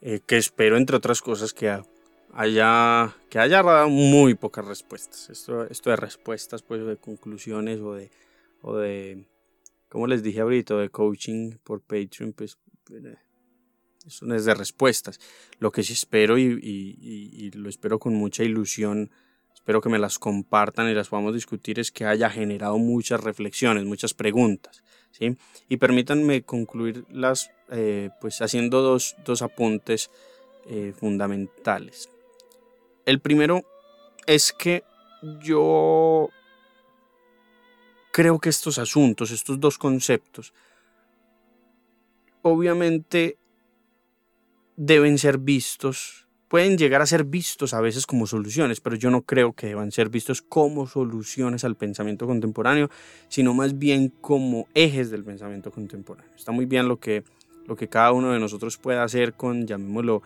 eh, 0.00 0.20
que 0.24 0.36
espero, 0.36 0.76
entre 0.76 0.96
otras 0.96 1.20
cosas, 1.20 1.52
que 1.52 1.68
haya, 2.32 3.14
que 3.30 3.38
haya 3.38 3.62
dado 3.62 3.88
muy 3.88 4.34
pocas 4.34 4.64
respuestas. 4.64 5.30
Esto, 5.30 5.64
esto 5.68 5.90
de 5.90 5.96
respuestas, 5.96 6.62
pues, 6.62 6.84
de 6.84 6.96
conclusiones 6.96 7.80
o 7.80 7.94
de, 7.94 8.10
o 8.62 8.76
de, 8.76 9.26
como 9.88 10.06
les 10.06 10.22
dije 10.22 10.40
ahorita, 10.40 10.76
de 10.76 10.90
coaching 10.90 11.52
por 11.64 11.80
Patreon, 11.80 12.32
pues, 12.32 12.58
eh, 12.90 13.16
eso 14.06 14.26
no 14.26 14.34
es 14.34 14.44
de 14.44 14.54
respuestas. 14.54 15.18
Lo 15.58 15.72
que 15.72 15.82
sí 15.82 15.92
espero 15.92 16.38
y, 16.38 17.50
lo 17.54 17.68
espero 17.68 17.98
con 17.98 18.14
mucha 18.14 18.44
ilusión 18.44 19.10
espero 19.66 19.80
que 19.80 19.88
me 19.88 19.98
las 19.98 20.20
compartan 20.20 20.88
y 20.88 20.94
las 20.94 21.08
podamos 21.08 21.34
discutir, 21.34 21.80
es 21.80 21.90
que 21.90 22.04
haya 22.04 22.30
generado 22.30 22.78
muchas 22.78 23.20
reflexiones, 23.20 23.84
muchas 23.84 24.14
preguntas. 24.14 24.84
¿sí? 25.10 25.36
Y 25.68 25.78
permítanme 25.78 26.42
concluir 26.42 27.04
las, 27.10 27.50
eh, 27.72 28.10
pues 28.20 28.40
haciendo 28.42 28.80
dos, 28.80 29.16
dos 29.24 29.42
apuntes 29.42 30.08
eh, 30.68 30.92
fundamentales. 30.96 32.08
El 33.06 33.20
primero 33.20 33.62
es 34.26 34.52
que 34.52 34.84
yo 35.40 36.28
creo 38.12 38.38
que 38.38 38.50
estos 38.50 38.78
asuntos, 38.78 39.30
estos 39.30 39.58
dos 39.58 39.78
conceptos, 39.78 40.52
obviamente 42.42 43.38
deben 44.76 45.16
ser 45.16 45.38
vistos 45.38 46.26
pueden 46.48 46.78
llegar 46.78 47.02
a 47.02 47.06
ser 47.06 47.24
vistos 47.24 47.74
a 47.74 47.80
veces 47.80 48.06
como 48.06 48.26
soluciones, 48.26 48.80
pero 48.80 48.96
yo 48.96 49.10
no 49.10 49.22
creo 49.22 49.52
que 49.52 49.68
deban 49.68 49.90
ser 49.90 50.08
vistos 50.08 50.42
como 50.42 50.86
soluciones 50.86 51.64
al 51.64 51.76
pensamiento 51.76 52.26
contemporáneo, 52.26 52.88
sino 53.28 53.54
más 53.54 53.78
bien 53.78 54.12
como 54.20 54.68
ejes 54.74 55.10
del 55.10 55.24
pensamiento 55.24 55.70
contemporáneo. 55.70 56.30
Está 56.36 56.52
muy 56.52 56.66
bien 56.66 56.88
lo 56.88 56.98
que, 56.98 57.24
lo 57.66 57.76
que 57.76 57.88
cada 57.88 58.12
uno 58.12 58.32
de 58.32 58.38
nosotros 58.38 58.76
puede 58.76 58.98
hacer 58.98 59.34
con, 59.34 59.66
llamémoslo, 59.66 60.22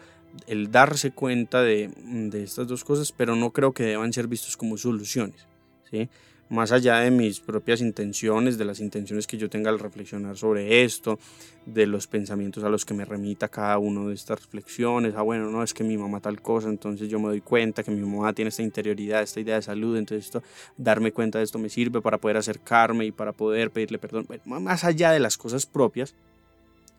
el 0.47 0.71
darse 0.71 1.11
cuenta 1.11 1.63
de, 1.63 1.91
de 2.05 2.43
estas 2.43 2.67
dos 2.67 2.85
cosas, 2.85 3.13
pero 3.13 3.37
no 3.37 3.51
creo 3.51 3.73
que 3.73 3.85
deban 3.85 4.13
ser 4.13 4.27
vistos 4.27 4.57
como 4.57 4.77
soluciones. 4.77 5.47
¿sí? 5.91 6.09
más 6.51 6.73
allá 6.73 6.99
de 6.99 7.13
mis 7.13 7.39
propias 7.39 7.81
intenciones, 7.81 8.59
de 8.59 8.65
las 8.65 8.81
intenciones 8.81 9.29
que 9.29 9.39
yo 9.39 9.49
tenga 9.49 9.71
al 9.71 9.79
reflexionar 9.79 10.37
sobre 10.37 10.83
esto, 10.83 11.19
de 11.65 11.87
los 11.87 12.09
pensamientos 12.09 12.65
a 12.65 12.69
los 12.69 12.85
que 12.85 12.93
me 12.93 13.05
remita 13.05 13.49
cada 13.49 13.79
uno 13.79 14.09
de 14.09 14.15
estas 14.15 14.41
reflexiones, 14.41 15.15
ah 15.17 15.23
bueno, 15.23 15.49
no, 15.49 15.63
es 15.63 15.73
que 15.73 15.85
mi 15.85 15.97
mamá 15.97 16.21
tal 16.21 16.43
cosa, 16.43 16.69
entonces 16.69 17.09
yo 17.09 17.21
me 17.21 17.29
doy 17.29 17.41
cuenta 17.41 17.85
que 17.85 17.93
mi 17.93 18.01
mamá 18.01 18.33
tiene 18.33 18.49
esta 18.49 18.63
interioridad, 18.63 19.23
esta 19.23 19.39
idea 19.39 19.55
de 19.55 19.63
salud, 19.63 19.97
entonces 19.97 20.27
esto, 20.27 20.43
darme 20.77 21.13
cuenta 21.13 21.39
de 21.39 21.45
esto 21.45 21.61
me 21.61 21.69
sirve 21.69 22.03
para 22.03 22.19
poder 22.19 22.37
acercarme 22.37 23.07
y 23.07 23.13
para 23.13 23.33
poder 23.33 23.71
pedirle 23.71 23.99
perdón, 23.99 24.27
más 24.45 24.83
allá 24.83 25.13
de 25.13 25.21
las 25.21 25.39
cosas 25.39 25.67
propias, 25.67 26.17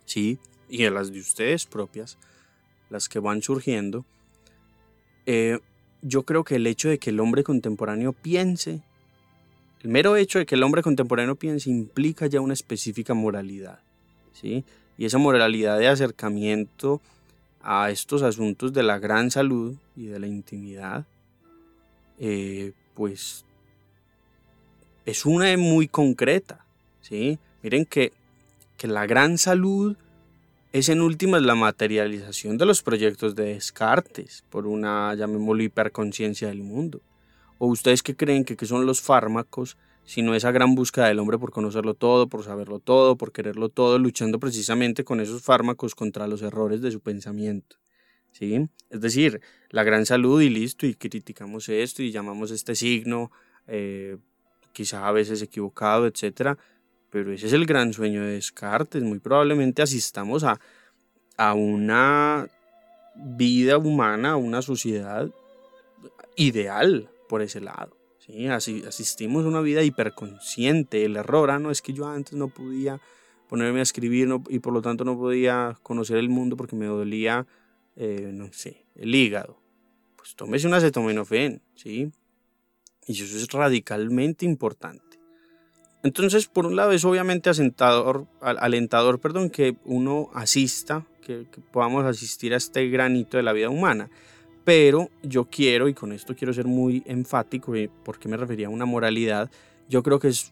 sí, 0.05 0.39
y 0.69 0.83
de 0.83 0.91
las 0.91 1.11
de 1.11 1.19
ustedes 1.19 1.65
propias, 1.65 2.17
las 2.91 3.09
que 3.09 3.17
van 3.17 3.41
surgiendo, 3.41 4.05
eh, 5.25 5.57
yo 6.03 6.23
creo 6.23 6.43
que 6.43 6.57
el 6.57 6.67
hecho 6.67 6.89
de 6.89 6.99
que 6.99 7.09
el 7.09 7.19
hombre 7.19 7.43
contemporáneo 7.43 8.13
piense 8.13 8.83
el 9.83 9.89
mero 9.89 10.15
hecho 10.15 10.37
de 10.37 10.45
que 10.45 10.55
el 10.55 10.63
hombre 10.63 10.83
contemporáneo 10.83 11.35
piense 11.35 11.69
implica 11.69 12.27
ya 12.27 12.39
una 12.39 12.53
específica 12.53 13.15
moralidad, 13.15 13.79
¿sí? 14.31 14.63
Y 14.97 15.05
esa 15.05 15.17
moralidad 15.17 15.79
de 15.79 15.87
acercamiento 15.87 17.01
a 17.63 17.89
estos 17.89 18.21
asuntos 18.21 18.73
de 18.73 18.83
la 18.83 18.99
gran 18.99 19.31
salud 19.31 19.75
y 19.95 20.05
de 20.05 20.19
la 20.19 20.27
intimidad, 20.27 21.07
eh, 22.19 22.73
pues 22.93 23.43
es 25.05 25.25
una 25.25 25.57
muy 25.57 25.87
concreta, 25.87 26.63
¿sí? 27.01 27.39
Miren 27.63 27.85
que, 27.85 28.13
que 28.77 28.87
la 28.87 29.07
gran 29.07 29.39
salud 29.39 29.97
es 30.71 30.87
en 30.87 31.01
últimas 31.01 31.41
la 31.41 31.55
materialización 31.55 32.57
de 32.57 32.65
los 32.65 32.81
proyectos 32.81 33.35
de 33.35 33.55
Descartes 33.55 34.45
por 34.49 34.67
una, 34.67 35.13
llamémoslo, 35.15 35.63
hiperconciencia 35.63 36.47
del 36.47 36.63
mundo. 36.63 37.01
¿O 37.57 37.67
ustedes 37.67 38.01
qué 38.01 38.15
creen 38.15 38.45
que, 38.45 38.65
son 38.65 38.85
los 38.85 39.01
fármacos, 39.01 39.77
sino 40.05 40.33
esa 40.33 40.51
gran 40.51 40.73
búsqueda 40.73 41.07
del 41.07 41.19
hombre 41.19 41.37
por 41.37 41.51
conocerlo 41.51 41.93
todo, 41.93 42.27
por 42.27 42.43
saberlo 42.43 42.79
todo, 42.79 43.17
por 43.17 43.31
quererlo 43.33 43.69
todo, 43.69 43.99
luchando 43.99 44.39
precisamente 44.39 45.03
con 45.03 45.19
esos 45.19 45.43
fármacos 45.43 45.93
contra 45.93 46.27
los 46.27 46.41
errores 46.41 46.81
de 46.81 46.91
su 46.91 47.01
pensamiento? 47.01 47.75
¿sí? 48.31 48.69
Es 48.89 49.01
decir, 49.01 49.41
la 49.69 49.83
gran 49.83 50.05
salud 50.05 50.41
y 50.41 50.49
listo, 50.49 50.85
y 50.85 50.95
criticamos 50.95 51.67
esto 51.67 52.01
y 52.01 52.11
llamamos 52.11 52.49
este 52.49 52.75
signo, 52.75 53.29
eh, 53.67 54.17
quizá 54.71 55.07
a 55.07 55.11
veces 55.11 55.41
equivocado, 55.41 56.07
etcétera, 56.07 56.57
pero 57.11 57.31
ese 57.31 57.47
es 57.47 57.53
el 57.53 57.65
gran 57.65 57.93
sueño 57.93 58.21
de 58.21 58.33
Descartes. 58.33 59.03
Muy 59.03 59.19
probablemente 59.19 59.81
asistamos 59.81 60.43
a, 60.43 60.59
a 61.37 61.53
una 61.53 62.47
vida 63.15 63.77
humana, 63.77 64.31
a 64.31 64.35
una 64.37 64.61
sociedad 64.61 65.29
ideal 66.35 67.09
por 67.27 67.41
ese 67.41 67.61
lado. 67.61 67.95
¿sí? 68.19 68.47
Así, 68.47 68.83
asistimos 68.87 69.45
a 69.45 69.49
una 69.49 69.61
vida 69.61 69.83
hiperconsciente. 69.83 71.03
El 71.05 71.17
error, 71.17 71.51
ah, 71.51 71.59
no 71.59 71.69
es 71.69 71.81
que 71.81 71.93
yo 71.93 72.07
antes 72.07 72.33
no 72.33 72.47
podía 72.47 72.99
ponerme 73.49 73.79
a 73.79 73.83
escribir 73.83 74.29
y 74.47 74.59
por 74.59 74.71
lo 74.71 74.81
tanto 74.81 75.03
no 75.03 75.17
podía 75.17 75.77
conocer 75.83 76.17
el 76.17 76.29
mundo 76.29 76.55
porque 76.55 76.77
me 76.77 76.85
dolía, 76.85 77.45
eh, 77.97 78.31
no 78.33 78.51
sé, 78.53 78.85
el 78.95 79.13
hígado. 79.13 79.59
Pues 80.15 80.35
tómese 80.35 80.67
un 80.67 80.73
acetaminofén, 80.73 81.61
¿sí? 81.75 82.09
Y 83.07 83.11
eso 83.11 83.25
es 83.25 83.47
radicalmente 83.49 84.45
importante. 84.45 85.10
Entonces, 86.03 86.47
por 86.47 86.65
un 86.65 86.75
lado, 86.75 86.91
es 86.91 87.05
obviamente 87.05 87.49
asentador, 87.49 88.25
alentador 88.41 89.19
perdón, 89.19 89.49
que 89.49 89.75
uno 89.85 90.29
asista, 90.33 91.05
que, 91.23 91.45
que 91.51 91.61
podamos 91.61 92.05
asistir 92.05 92.53
a 92.53 92.57
este 92.57 92.89
granito 92.89 93.37
de 93.37 93.43
la 93.43 93.53
vida 93.53 93.69
humana. 93.69 94.09
Pero 94.63 95.09
yo 95.23 95.45
quiero, 95.45 95.87
y 95.87 95.93
con 95.93 96.11
esto 96.11 96.35
quiero 96.35 96.53
ser 96.53 96.65
muy 96.65 97.03
enfático, 97.05 97.73
porque 98.03 98.27
me 98.27 98.37
refería 98.37 98.67
a 98.67 98.69
una 98.69 98.85
moralidad, 98.85 99.49
yo 99.89 100.03
creo 100.03 100.19
que 100.19 100.29
es 100.29 100.51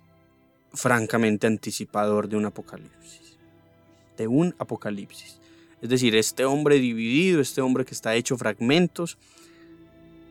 francamente 0.74 1.48
anticipador 1.48 2.28
de 2.28 2.38
un 2.38 2.46
apocalipsis. 2.46 3.38
De 4.18 4.28
un 4.28 4.56
apocalipsis. 4.60 5.40
Es 5.82 5.90
decir, 5.90 6.16
este 6.16 6.46
hombre 6.46 6.80
dividido, 6.80 7.40
este 7.40 7.62
hombre 7.62 7.86
que 7.86 7.94
está 7.94 8.16
hecho 8.16 8.38
fragmentos, 8.38 9.18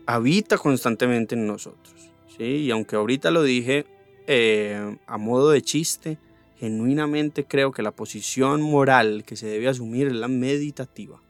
habita 0.05 0.57
constantemente 0.57 1.35
en 1.35 1.47
nosotros. 1.47 2.11
¿sí? 2.37 2.43
Y 2.43 2.71
aunque 2.71 2.95
ahorita 2.95 3.31
lo 3.31 3.43
dije 3.43 3.85
eh, 4.31 4.97
a 5.07 5.17
modo 5.17 5.49
de 5.49 5.61
chiste, 5.61 6.19
genuinamente 6.59 7.45
creo 7.45 7.71
que 7.71 7.81
la 7.81 7.91
posición 7.91 8.61
moral 8.61 9.23
que 9.25 9.35
se 9.35 9.47
debe 9.47 9.67
asumir 9.67 10.07
es 10.07 10.13
la 10.13 10.27
meditativa. 10.27 11.21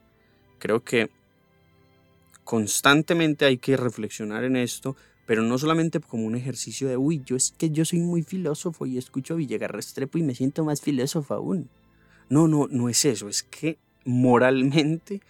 Creo 0.58 0.84
que 0.84 1.10
constantemente 2.44 3.46
hay 3.46 3.58
que 3.58 3.76
reflexionar 3.76 4.44
en 4.44 4.56
esto 4.56 4.96
pero 5.30 5.44
no 5.44 5.58
solamente 5.58 6.00
como 6.00 6.26
un 6.26 6.34
ejercicio 6.34 6.88
de, 6.88 6.96
uy, 6.96 7.22
yo 7.24 7.36
es 7.36 7.54
que 7.56 7.70
yo 7.70 7.84
soy 7.84 8.00
muy 8.00 8.24
filósofo 8.24 8.84
y 8.84 8.98
escucho 8.98 9.34
a 9.34 9.36
Villegas 9.36 9.70
Restrepo 9.70 10.18
y 10.18 10.24
me 10.24 10.34
siento 10.34 10.64
más 10.64 10.80
filósofo 10.80 11.34
aún. 11.34 11.70
No, 12.28 12.48
no, 12.48 12.66
no 12.68 12.88
es 12.88 13.04
eso, 13.04 13.28
es 13.28 13.44
que 13.44 13.78
moralmente 14.04 15.20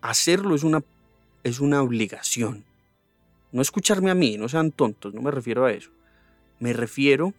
hacerlo 0.00 0.54
es 0.54 0.62
una, 0.62 0.84
es 1.42 1.58
una 1.58 1.82
obligación. 1.82 2.64
No 3.50 3.62
escucharme 3.62 4.12
a 4.12 4.14
mí, 4.14 4.36
no 4.38 4.48
sean 4.48 4.70
tontos, 4.70 5.12
no 5.12 5.22
me 5.22 5.32
refiero 5.32 5.64
a 5.64 5.72
eso. 5.72 5.90
Me 6.62 6.72
refiero 6.72 7.34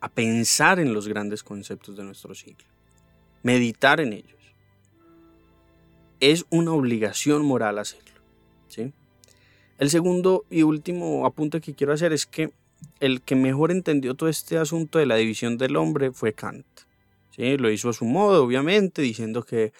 a 0.00 0.08
pensar 0.08 0.80
en 0.80 0.92
los 0.92 1.06
grandes 1.06 1.44
conceptos 1.44 1.96
de 1.96 2.02
nuestro 2.02 2.34
siglo, 2.34 2.66
meditar 3.44 4.00
en 4.00 4.12
ellos. 4.14 4.40
Es 6.18 6.44
una 6.50 6.72
obligación 6.72 7.44
moral 7.44 7.78
hacerlo. 7.78 8.20
¿sí? 8.66 8.92
El 9.78 9.90
segundo 9.90 10.44
y 10.50 10.64
último 10.64 11.24
apunte 11.24 11.60
que 11.60 11.74
quiero 11.74 11.92
hacer 11.92 12.12
es 12.12 12.26
que 12.26 12.52
el 12.98 13.22
que 13.22 13.36
mejor 13.36 13.70
entendió 13.70 14.14
todo 14.16 14.28
este 14.28 14.58
asunto 14.58 14.98
de 14.98 15.06
la 15.06 15.14
división 15.14 15.56
del 15.56 15.76
hombre 15.76 16.10
fue 16.10 16.32
Kant. 16.32 16.66
¿sí? 17.30 17.56
Lo 17.58 17.70
hizo 17.70 17.90
a 17.90 17.92
su 17.92 18.06
modo, 18.06 18.42
obviamente, 18.42 19.02
diciendo 19.02 19.44
que, 19.44 19.72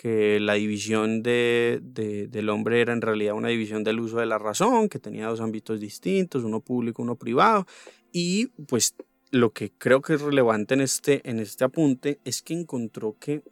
que 0.00 0.40
la 0.40 0.54
división 0.54 1.22
de, 1.22 1.78
del 1.82 2.48
hombre 2.48 2.80
era 2.80 2.94
en 2.94 3.02
realidad 3.02 3.34
una 3.34 3.48
división 3.48 3.84
del 3.84 4.00
uso 4.00 4.16
de 4.16 4.24
la 4.24 4.38
razón, 4.38 4.88
que 4.88 4.98
tenía 4.98 5.26
dos 5.26 5.42
ámbitos 5.42 5.78
distintos, 5.78 6.42
uno 6.42 6.60
público, 6.60 7.02
uno 7.02 7.16
privado. 7.16 7.66
Y 8.10 8.46
pues 8.66 8.94
lo 9.30 9.52
que 9.52 9.70
creo 9.76 10.00
que 10.00 10.14
es 10.14 10.22
relevante 10.22 10.72
en 10.72 10.80
este, 10.80 11.20
en 11.28 11.38
este 11.38 11.64
apunte 11.64 12.18
es 12.24 12.40
que 12.40 12.54
encontró 12.54 13.14
que 13.20 13.42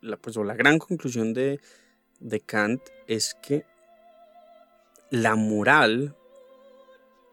la, 0.00 0.16
pues, 0.18 0.36
la 0.36 0.54
gran 0.54 0.78
conclusión 0.78 1.34
de, 1.34 1.58
de 2.20 2.38
Kant 2.38 2.82
es 3.08 3.34
que 3.34 3.64
la 5.10 5.34
moral, 5.34 6.14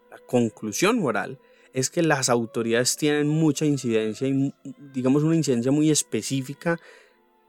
la 0.10 0.18
conclusión 0.26 0.98
moral, 0.98 1.38
es 1.72 1.92
que 1.92 2.02
las 2.02 2.30
autoridades 2.30 2.98
tienen 2.98 3.28
mucha 3.28 3.66
incidencia 3.66 4.28
y 4.28 4.56
digamos 4.92 5.22
una 5.22 5.36
incidencia 5.36 5.72
muy 5.72 5.92
específica 5.92 6.80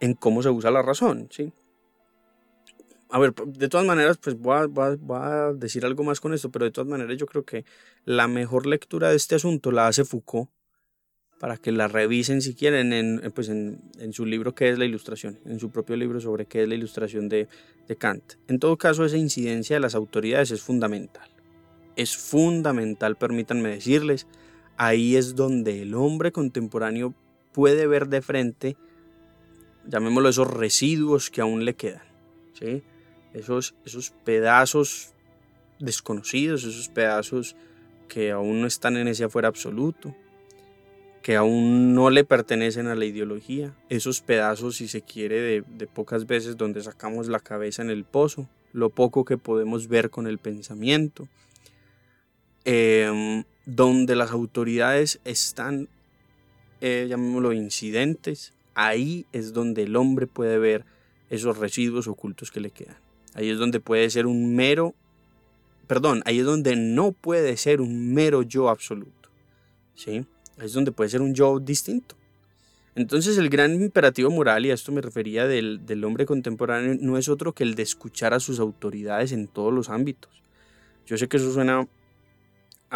en 0.00 0.14
cómo 0.14 0.42
se 0.42 0.50
usa 0.50 0.70
la 0.70 0.82
razón, 0.82 1.28
¿sí? 1.30 1.52
A 3.10 3.18
ver, 3.18 3.32
de 3.32 3.68
todas 3.68 3.86
maneras, 3.86 4.18
pues 4.18 4.36
voy 4.36 4.56
a, 4.56 5.52
decir 5.54 5.84
algo 5.84 6.02
más 6.02 6.20
con 6.20 6.34
esto, 6.34 6.50
pero 6.50 6.64
de 6.64 6.72
todas 6.72 6.88
maneras 6.88 7.16
yo 7.16 7.26
creo 7.26 7.44
que 7.44 7.64
la 8.04 8.26
mejor 8.26 8.66
lectura 8.66 9.10
de 9.10 9.16
este 9.16 9.36
asunto 9.36 9.70
la 9.70 9.86
hace 9.86 10.04
Foucault 10.04 10.50
para 11.38 11.56
que 11.56 11.72
la 11.72 11.88
revisen 11.88 12.42
si 12.42 12.54
quieren 12.54 12.92
en, 12.92 13.32
pues 13.32 13.48
en, 13.50 13.80
su 14.12 14.24
libro 14.24 14.54
¿Qué 14.54 14.70
es 14.70 14.78
la 14.78 14.84
ilustración? 14.84 15.38
En 15.44 15.60
su 15.60 15.70
propio 15.70 15.94
libro 15.94 16.20
sobre 16.20 16.46
qué 16.46 16.62
es 16.62 16.68
la 16.68 16.74
ilustración 16.74 17.28
de, 17.28 17.48
de 17.86 17.96
Kant. 17.96 18.34
En 18.48 18.58
todo 18.58 18.76
caso, 18.78 19.04
esa 19.04 19.16
incidencia 19.16 19.76
de 19.76 19.80
las 19.80 19.94
autoridades 19.94 20.50
es 20.50 20.62
fundamental. 20.62 21.28
Es 21.96 22.16
fundamental, 22.16 23.16
permítanme 23.16 23.68
decirles, 23.68 24.26
ahí 24.76 25.16
es 25.16 25.36
donde 25.36 25.82
el 25.82 25.94
hombre 25.94 26.32
contemporáneo 26.32 27.14
puede 27.52 27.86
ver 27.86 28.08
de 28.08 28.22
frente, 28.22 28.76
llamémoslo 29.86 30.28
esos 30.28 30.48
residuos 30.48 31.30
que 31.30 31.40
aún 31.40 31.64
le 31.64 31.74
quedan, 31.74 32.02
¿sí? 32.58 32.82
esos, 33.34 33.74
esos 33.84 34.10
pedazos 34.24 35.12
desconocidos, 35.78 36.64
esos 36.64 36.88
pedazos 36.88 37.56
que 38.08 38.30
aún 38.30 38.60
no 38.60 38.66
están 38.66 38.96
en 38.96 39.08
ese 39.08 39.24
afuera 39.24 39.48
absoluto, 39.48 40.14
que 41.22 41.36
aún 41.36 41.94
no 41.94 42.10
le 42.10 42.24
pertenecen 42.24 42.86
a 42.86 42.94
la 42.94 43.06
ideología, 43.06 43.74
esos 43.88 44.20
pedazos, 44.20 44.76
si 44.76 44.88
se 44.88 45.02
quiere, 45.02 45.62
de, 45.62 45.86
pocas 45.86 46.26
veces 46.26 46.56
donde 46.56 46.82
sacamos 46.82 47.28
la 47.28 47.40
cabeza 47.40 47.82
en 47.82 47.90
el 47.90 48.04
pozo, 48.04 48.48
lo 48.72 48.90
poco 48.90 49.24
que 49.24 49.38
podemos 49.38 49.88
ver 49.88 50.10
con 50.10 50.26
el 50.26 50.38
pensamiento, 50.38 51.28
em, 52.64 53.44
donde 53.66 54.16
las 54.16 54.30
autoridades 54.30 55.20
están, 55.24 55.88
eh, 56.80 57.06
llamémoslo, 57.08 57.52
incidentes, 57.52 58.52
ahí 58.74 59.26
es 59.32 59.52
donde 59.52 59.84
el 59.84 59.96
hombre 59.96 60.26
puede 60.26 60.58
ver 60.58 60.84
esos 61.30 61.58
residuos 61.58 62.06
ocultos 62.08 62.50
que 62.50 62.60
le 62.60 62.70
quedan. 62.70 62.96
Ahí 63.34 63.50
es 63.50 63.58
donde 63.58 63.80
puede 63.80 64.08
ser 64.10 64.26
un 64.26 64.54
mero, 64.54 64.94
perdón, 65.86 66.22
ahí 66.24 66.38
es 66.38 66.44
donde 66.44 66.76
no 66.76 67.12
puede 67.12 67.56
ser 67.56 67.80
un 67.80 68.14
mero 68.14 68.42
yo 68.42 68.68
absoluto. 68.68 69.12
¿Sí? 69.94 70.26
es 70.60 70.72
donde 70.72 70.92
puede 70.92 71.10
ser 71.10 71.22
un 71.22 71.34
yo 71.34 71.58
distinto. 71.58 72.16
Entonces 72.94 73.38
el 73.38 73.48
gran 73.48 73.74
imperativo 73.74 74.30
moral, 74.30 74.66
y 74.66 74.70
a 74.70 74.74
esto 74.74 74.92
me 74.92 75.00
refería 75.00 75.46
del, 75.48 76.04
hombre 76.04 76.26
contemporáneo, 76.26 76.96
no 77.00 77.18
es 77.18 77.28
otro 77.28 77.52
que 77.52 77.64
el 77.64 77.74
de 77.74 77.82
escuchar 77.82 78.34
a 78.34 78.40
sus 78.40 78.60
autoridades 78.60 79.32
en 79.32 79.48
todos 79.48 79.72
los 79.72 79.90
ámbitos. 79.90 80.30
Yo 81.06 81.18
sé 81.18 81.28
que 81.28 81.38
eso 81.38 81.52
suena 81.52 81.88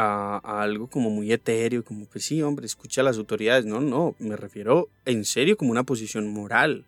a, 0.00 0.62
algo 0.62 0.88
como 0.88 1.10
muy 1.10 1.32
etéreo, 1.32 1.84
como 1.84 2.06
pues 2.06 2.24
sí, 2.24 2.40
hombre, 2.40 2.66
escucha 2.66 3.00
a 3.00 3.04
las 3.04 3.18
autoridades. 3.18 3.66
No, 3.66 3.80
no, 3.80 4.14
me 4.20 4.36
refiero 4.36 4.88
en 5.04 5.24
serio 5.24 5.56
como 5.56 5.72
una 5.72 5.82
posición 5.82 6.32
moral. 6.32 6.86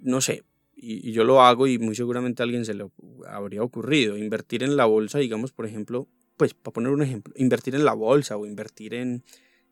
No 0.00 0.20
sé, 0.20 0.44
y, 0.76 1.08
y 1.08 1.12
yo 1.12 1.24
lo 1.24 1.42
hago 1.42 1.66
y 1.66 1.78
muy 1.78 1.96
seguramente 1.96 2.40
a 2.40 2.44
alguien 2.44 2.64
se 2.64 2.74
le 2.74 2.86
habría 3.26 3.64
ocurrido. 3.64 4.16
Invertir 4.16 4.62
en 4.62 4.76
la 4.76 4.84
bolsa, 4.84 5.18
digamos, 5.18 5.50
por 5.50 5.66
ejemplo, 5.66 6.06
pues 6.36 6.54
para 6.54 6.72
poner 6.72 6.92
un 6.92 7.02
ejemplo, 7.02 7.34
invertir 7.36 7.74
en 7.74 7.84
la 7.84 7.94
bolsa 7.94 8.36
o 8.36 8.46
invertir 8.46 8.94
en, 8.94 9.24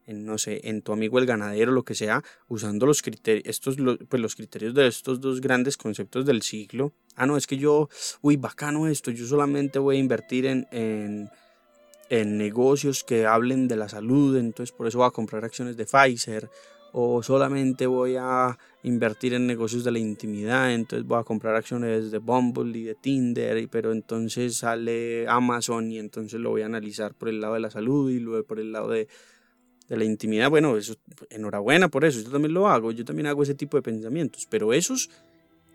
en, 0.05 0.27
no 0.27 0.37
sé, 0.37 0.63
en 0.65 0.83
tu 0.83 0.93
amigo 0.93 1.21
el 1.21 1.27
ganadero, 1.27 1.71
lo 1.71 1.85
que 1.85 1.95
sea, 1.95 2.25
usando 2.49 2.87
los 2.87 3.03
criterios, 3.03 3.45
estos, 3.47 3.77
pues 4.09 4.21
los 4.21 4.35
criterios 4.35 4.75
de 4.75 4.89
estos 4.89 5.21
dos 5.21 5.41
grandes 5.41 5.77
conceptos 5.77 6.27
del 6.27 6.43
siglo. 6.43 6.93
Ah, 7.15 7.27
no, 7.27 7.37
es 7.37 7.47
que 7.47 7.57
yo, 7.57 7.89
uy, 8.21 8.37
bacano 8.37 8.89
esto, 8.89 9.13
yo 9.13 9.27
solamente 9.27 9.79
voy 9.79 9.97
a 9.97 10.01
invertir 10.01 10.47
en, 10.47 10.67
en, 10.73 11.31
en 12.09 12.39
negocios 12.39 13.05
que 13.05 13.27
hablen 13.27 13.69
de 13.69 13.77
la 13.77 13.89
salud, 13.89 14.37
entonces 14.37 14.75
por 14.75 14.87
eso 14.87 14.99
voy 14.99 15.09
a 15.09 15.11
comprar 15.11 15.45
acciones 15.45 15.77
de 15.77 15.87
Pfizer, 15.87 16.49
o 16.93 17.23
solamente 17.23 17.87
voy 17.87 18.17
a 18.19 18.57
invertir 18.83 19.35
en 19.35 19.47
negocios 19.47 19.85
de 19.85 19.91
la 19.91 19.99
intimidad, 19.99 20.73
entonces 20.73 21.07
voy 21.07 21.19
a 21.19 21.25
comprar 21.25 21.55
acciones 21.55 22.11
de 22.11 22.19
Bumble 22.19 22.79
y 22.79 22.85
de 22.85 22.95
Tinder, 22.95 23.69
pero 23.69 23.93
entonces 23.93 24.57
sale 24.57 25.27
Amazon 25.29 25.91
y 25.93 25.99
entonces 25.99 26.41
lo 26.41 26.51
voy 26.51 26.63
a 26.63 26.67
analizar 26.67 27.15
por 27.15 27.29
el 27.29 27.41
lado 27.41 27.55
de 27.55 27.61
la 27.61 27.71
salud 27.71 28.11
y 28.11 28.21
luego 28.21 28.47
por 28.47 28.61
el 28.61 28.73
lado 28.73 28.89
de 28.89 29.09
de 29.89 29.97
la 29.97 30.05
intimidad, 30.05 30.51
bueno, 30.51 30.77
eso, 30.77 30.97
enhorabuena 31.31 31.89
por 31.89 32.05
eso, 32.05 32.21
yo 32.21 32.31
también 32.31 32.55
lo 32.55 32.69
hago, 32.69 32.93
yo 32.93 33.05
también 33.05 33.27
hago 33.27 33.43
ese 33.43 33.55
tipo 33.55 33.77
de 33.77 33.83
pensamientos, 33.83 34.47
pero 34.51 34.73
esos 34.73 35.11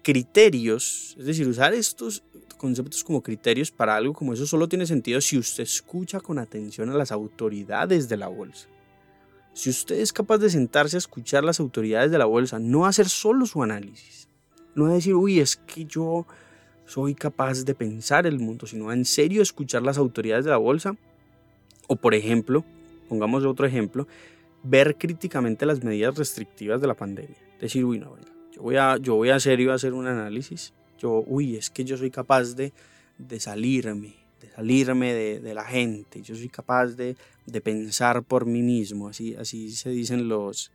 criterios, 0.03 1.15
es 1.17 1.25
decir, 1.25 1.47
usar 1.47 1.73
estos 1.73 2.23
conceptos 2.61 3.03
como 3.03 3.23
criterios 3.23 3.71
para 3.71 3.95
algo 3.95 4.13
como 4.13 4.33
eso 4.33 4.45
solo 4.45 4.69
tiene 4.69 4.85
sentido 4.85 5.19
si 5.19 5.35
usted 5.35 5.63
escucha 5.63 6.19
con 6.19 6.37
atención 6.37 6.91
a 6.91 6.93
las 6.93 7.11
autoridades 7.11 8.07
de 8.07 8.17
la 8.17 8.27
bolsa. 8.27 8.67
Si 9.53 9.71
usted 9.71 9.99
es 9.99 10.13
capaz 10.13 10.37
de 10.37 10.51
sentarse 10.51 10.95
a 10.95 10.99
escuchar 10.99 11.43
las 11.43 11.59
autoridades 11.59 12.11
de 12.11 12.19
la 12.19 12.25
bolsa, 12.25 12.59
no 12.59 12.85
hacer 12.85 13.09
solo 13.09 13.47
su 13.47 13.63
análisis, 13.63 14.29
No 14.75 14.85
decir, 14.87 15.15
uy, 15.15 15.39
es 15.39 15.57
que 15.57 15.85
yo 15.85 16.27
soy 16.85 17.15
capaz 17.15 17.65
de 17.65 17.73
pensar 17.73 18.27
el 18.27 18.39
mundo, 18.39 18.67
sino 18.67 18.93
en 18.93 19.05
serio 19.05 19.41
escuchar 19.41 19.81
las 19.81 19.97
autoridades 19.97 20.45
de 20.45 20.51
la 20.51 20.57
bolsa. 20.57 20.95
O 21.87 21.95
por 21.95 22.13
ejemplo, 22.13 22.63
pongamos 23.09 23.43
otro 23.43 23.65
ejemplo, 23.65 24.07
ver 24.63 24.97
críticamente 24.97 25.65
las 25.65 25.83
medidas 25.83 26.15
restrictivas 26.15 26.79
de 26.79 26.87
la 26.87 26.93
pandemia. 26.93 27.37
Decir, 27.59 27.83
uy, 27.83 27.97
no, 27.97 28.15
yo 28.53 28.61
voy 28.61 28.77
a, 28.77 28.97
yo 28.97 29.15
voy 29.15 29.29
a 29.31 29.39
serio 29.39 29.73
hacer 29.73 29.93
un 29.93 30.05
análisis. 30.05 30.73
Yo, 31.01 31.23
uy, 31.25 31.55
es 31.55 31.69
que 31.69 31.83
yo 31.83 31.97
soy 31.97 32.11
capaz 32.11 32.55
de, 32.55 32.73
de 33.17 33.39
salirme, 33.39 34.13
de 34.39 34.51
salirme 34.51 35.13
de, 35.13 35.53
la 35.53 35.63
gente. 35.63 36.21
Yo 36.21 36.35
soy 36.35 36.49
capaz 36.49 36.87
de, 36.89 37.15
de, 37.45 37.61
pensar 37.61 38.21
por 38.23 38.45
mí 38.45 38.61
mismo. 38.61 39.07
Así, 39.07 39.35
así 39.35 39.71
se 39.71 39.89
dicen 39.89 40.27
los, 40.27 40.71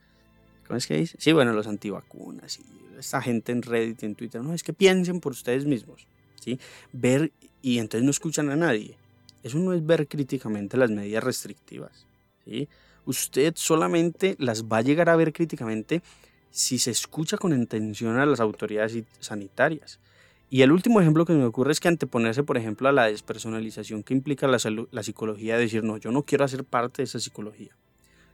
¿cómo 0.67 0.79
es 0.79 0.87
que 0.87 0.97
dice? 0.97 1.17
Sí, 1.21 1.33
bueno, 1.33 1.53
los 1.53 1.67
antivacunas 1.67 2.59
y 2.59 2.65
esta 2.99 3.21
gente 3.23 3.53
en 3.53 3.63
Reddit 3.63 4.03
en 4.03 4.15
Twitter. 4.15 4.43
No, 4.43 4.55
es 4.55 4.63
que 4.63 4.73
piensen 4.73 5.21
por 5.21 5.33
ustedes 5.33 5.65
mismos. 5.65 6.07
¿sí? 6.41 6.59
Ver 6.93 7.33
y 7.63 7.79
entonces 7.79 8.05
no 8.05 8.11
escuchan 8.11 8.51
a 8.51 8.57
nadie. 8.57 8.97
Eso 9.43 9.59
no 9.59 9.73
es 9.73 9.85
ver 9.85 10.09
críticamente 10.09 10.77
las 10.77 10.91
medidas 10.91 11.23
restrictivas. 11.23 12.07
¿sí? 12.45 12.69
Usted 13.05 13.55
solamente 13.57 14.35
las 14.39 14.65
va 14.65 14.79
a 14.79 14.83
llegar 14.83 15.09
a 15.09 15.17
ver 15.17 15.33
críticamente 15.33 16.03
si 16.51 16.79
se 16.79 16.91
escucha 16.91 17.37
con 17.37 17.53
intención 17.53 18.17
a 18.17 18.27
las 18.27 18.41
autoridades 18.41 19.05
sanitarias. 19.21 20.01
Y 20.49 20.63
el 20.63 20.71
último 20.71 21.01
ejemplo 21.01 21.25
que 21.25 21.33
me 21.33 21.45
ocurre 21.45 21.73
es 21.73 21.81
que 21.81 21.89
anteponerse, 21.89 22.45
por 22.45 22.57
ejemplo, 22.57 22.89
a 22.89 22.93
la 22.93 23.07
despersonalización 23.07 24.05
que 24.05 24.15
implica 24.15 24.47
la, 24.47 24.59
la 24.93 25.03
psicología, 25.03 25.59
decir, 25.59 25.83
no, 25.83 25.97
yo 25.97 26.13
no 26.13 26.23
quiero 26.23 26.45
hacer 26.45 26.65
parte 26.65 27.03
de 27.03 27.05
esa 27.05 27.19
psicología. 27.19 27.77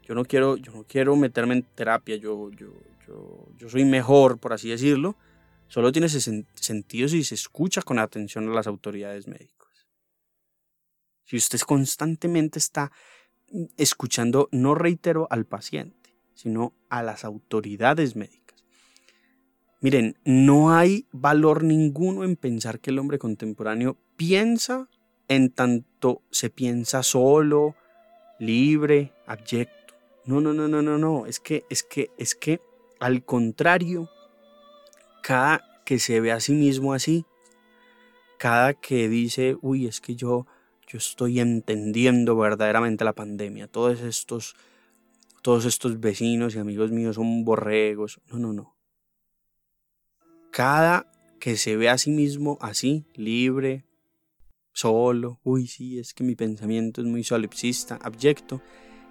Yo 0.02 0.14
no 0.14 0.24
quiero, 0.24 0.56
yo 0.56 0.72
no 0.72 0.84
quiero 0.84 1.16
meterme 1.16 1.54
en 1.54 1.62
terapia, 1.62 2.16
yo, 2.16 2.50
yo, 2.50 2.74
yo, 3.06 3.48
yo 3.56 3.68
soy 3.68 3.84
mejor, 3.84 4.38
por 4.38 4.52
así 4.52 4.68
decirlo. 4.68 5.16
Solo 5.68 5.90
tiene 5.90 6.08
ese 6.08 6.44
sentido 6.54 7.08
si 7.08 7.24
se 7.24 7.34
escucha 7.34 7.80
con 7.80 7.98
atención 7.98 8.46
a 8.46 8.52
las 8.52 8.66
autoridades 8.66 9.26
médicas. 9.26 9.86
Si 11.24 11.36
usted 11.36 11.60
constantemente 11.60 12.58
está 12.58 12.92
escuchando, 13.78 14.50
no 14.52 14.74
reitero 14.74 15.28
al 15.30 15.46
paciente, 15.46 16.14
sino 16.34 16.74
a 16.90 17.02
las 17.02 17.24
autoridades 17.24 18.16
médicas 18.16 18.41
Miren, 19.82 20.16
no 20.24 20.72
hay 20.72 21.08
valor 21.10 21.64
ninguno 21.64 22.22
en 22.22 22.36
pensar 22.36 22.78
que 22.78 22.90
el 22.90 23.00
hombre 23.00 23.18
contemporáneo 23.18 23.96
piensa 24.16 24.88
en 25.26 25.50
tanto 25.50 26.22
se 26.30 26.50
piensa 26.50 27.02
solo, 27.02 27.74
libre, 28.38 29.12
abyecto. 29.26 29.94
No, 30.24 30.40
no, 30.40 30.52
no, 30.52 30.68
no, 30.68 30.82
no, 30.82 30.98
no. 30.98 31.26
Es 31.26 31.40
que, 31.40 31.64
es 31.68 31.82
que, 31.82 32.12
es 32.16 32.36
que, 32.36 32.60
al 33.00 33.24
contrario, 33.24 34.08
cada 35.20 35.82
que 35.84 35.98
se 35.98 36.20
ve 36.20 36.30
a 36.30 36.38
sí 36.38 36.52
mismo 36.52 36.92
así, 36.92 37.24
cada 38.38 38.74
que 38.74 39.08
dice, 39.08 39.56
uy, 39.62 39.88
es 39.88 40.00
que 40.00 40.14
yo, 40.14 40.46
yo 40.86 40.98
estoy 40.98 41.40
entendiendo 41.40 42.36
verdaderamente 42.36 43.04
la 43.04 43.14
pandemia, 43.14 43.66
todos 43.66 44.00
estos, 44.02 44.54
todos 45.42 45.64
estos 45.64 45.98
vecinos 45.98 46.54
y 46.54 46.60
amigos 46.60 46.92
míos 46.92 47.16
son 47.16 47.44
borregos. 47.44 48.20
No, 48.30 48.38
no, 48.38 48.52
no 48.52 48.71
cada 50.52 51.10
que 51.40 51.56
se 51.56 51.76
ve 51.76 51.88
a 51.88 51.98
sí 51.98 52.10
mismo 52.10 52.58
así, 52.60 53.06
libre, 53.14 53.84
solo, 54.72 55.40
uy, 55.42 55.66
sí, 55.66 55.98
es 55.98 56.14
que 56.14 56.22
mi 56.22 56.36
pensamiento 56.36 57.00
es 57.00 57.06
muy 57.06 57.24
solipsista, 57.24 57.98
abyecto, 58.00 58.60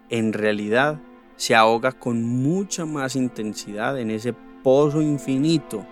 en 0.09 0.33
realidad 0.33 1.01
se 1.35 1.55
ahoga 1.55 1.91
con 1.93 2.23
mucha 2.23 2.85
más 2.85 3.15
intensidad 3.15 3.99
en 3.99 4.11
ese 4.11 4.33
pozo 4.63 5.01
infinito 5.01 5.85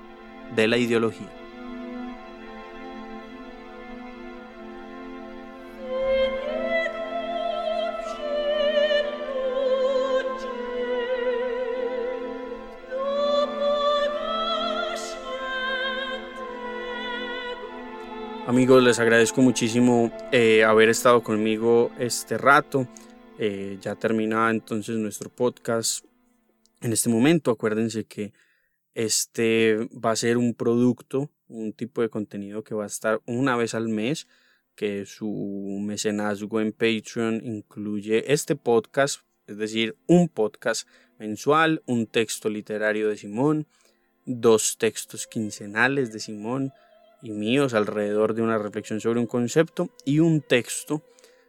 de 0.55 0.67
la 0.67 0.77
ideología. 0.77 1.38
Amigos, 18.59 18.83
les 18.83 18.99
agradezco 18.99 19.41
muchísimo 19.41 20.11
eh, 20.33 20.65
haber 20.65 20.89
estado 20.89 21.23
conmigo 21.23 21.91
este 21.97 22.37
rato. 22.37 22.89
Eh, 23.37 23.77
ya 23.79 23.95
termina 23.95 24.51
entonces 24.51 24.97
nuestro 24.97 25.29
podcast 25.29 26.03
en 26.81 26.91
este 26.91 27.07
momento. 27.07 27.51
Acuérdense 27.51 28.03
que 28.03 28.33
este 28.93 29.77
va 29.93 30.11
a 30.11 30.17
ser 30.17 30.37
un 30.37 30.53
producto, 30.53 31.31
un 31.47 31.71
tipo 31.71 32.01
de 32.01 32.09
contenido 32.09 32.61
que 32.61 32.75
va 32.75 32.83
a 32.83 32.87
estar 32.87 33.21
una 33.25 33.55
vez 33.55 33.75
al 33.75 33.87
mes, 33.87 34.27
que 34.75 35.05
su 35.05 35.79
mecenazgo 35.81 36.59
en 36.59 36.73
Patreon 36.73 37.39
incluye 37.41 38.33
este 38.33 38.57
podcast, 38.57 39.21
es 39.47 39.55
decir, 39.55 39.95
un 40.05 40.27
podcast 40.27 40.85
mensual, 41.17 41.81
un 41.85 42.07
texto 42.07 42.49
literario 42.49 43.07
de 43.07 43.15
Simón, 43.15 43.67
dos 44.25 44.77
textos 44.77 45.27
quincenales 45.27 46.11
de 46.11 46.19
Simón, 46.19 46.73
y 47.21 47.31
míos 47.31 47.73
alrededor 47.73 48.33
de 48.33 48.41
una 48.41 48.57
reflexión 48.57 48.99
sobre 48.99 49.19
un 49.19 49.27
concepto 49.27 49.89
y 50.05 50.19
un 50.19 50.41
texto 50.41 51.01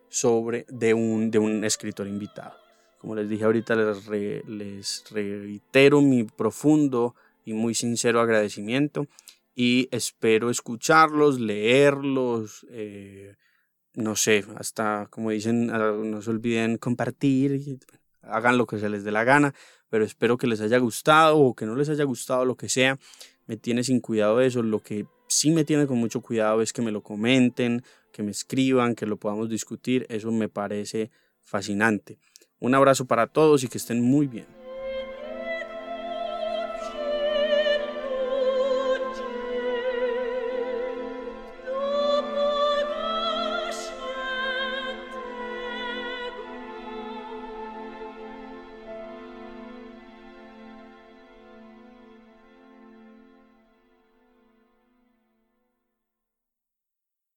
sobre 0.09 0.67
de 0.69 0.95
un, 0.95 1.31
de 1.31 1.39
un 1.39 1.65
escritor 1.65 2.07
invitado. 2.07 2.55
Como 2.99 3.15
les 3.15 3.29
dije 3.29 3.45
ahorita, 3.45 3.77
les, 3.77 4.07
les 4.47 5.05
reitero 5.11 6.03
mi 6.03 6.25
profundo 6.25 7.15
y 7.45 7.53
muy 7.53 7.75
sincero 7.75 8.21
agradecimiento 8.21 9.07
y 9.55 9.89
espero 9.91 10.51
escucharlos, 10.51 11.41
leerlos, 11.41 12.67
eh, 12.71 13.37
no 13.95 14.17
sé, 14.17 14.45
hasta 14.57 15.07
como 15.11 15.31
dicen, 15.31 15.67
no 15.67 16.23
se 16.23 16.31
olviden 16.31 16.79
compartir, 16.79 17.79
hagan 18.23 18.59
lo 18.59 18.67
que 18.67 18.79
se 18.79 18.89
les 18.89 19.05
dé 19.05 19.13
la 19.13 19.25
gana, 19.25 19.55
pero 19.89 20.05
espero 20.05 20.37
que 20.39 20.47
les 20.47 20.61
haya 20.61 20.79
gustado 20.79 21.39
o 21.39 21.55
que 21.55 21.67
no 21.67 21.75
les 21.75 21.89
haya 21.89 22.05
gustado, 22.05 22.45
lo 22.45 22.57
que 22.57 22.69
sea, 22.69 22.99
me 23.47 23.57
tiene 23.57 23.83
sin 23.83 24.01
cuidado 24.01 24.41
eso, 24.41 24.63
lo 24.63 24.81
que 24.81 25.07
sí 25.31 25.51
me 25.51 25.65
tiene 25.65 25.87
con 25.87 25.99
mucho 25.99 26.21
cuidado 26.21 26.61
es 26.61 26.73
que 26.73 26.83
me 26.83 26.91
lo 26.91 27.03
comenten, 27.03 27.83
que 28.13 28.23
me 28.23 28.33
escriban, 28.33 28.95
que 28.95 29.07
lo 29.07 29.17
podamos 29.17 29.49
discutir. 29.49 30.05
Eso 30.11 30.31
me 30.33 30.49
parece 30.49 31.11
fascinante. 31.43 32.19
Un 32.59 32.75
abrazo 32.75 33.07
para 33.07 33.29
todos 33.29 33.65
y 33.65 33.69
que 33.69 33.79
estén 33.79 34.03
muy 34.03 34.27
bien. 34.27 34.60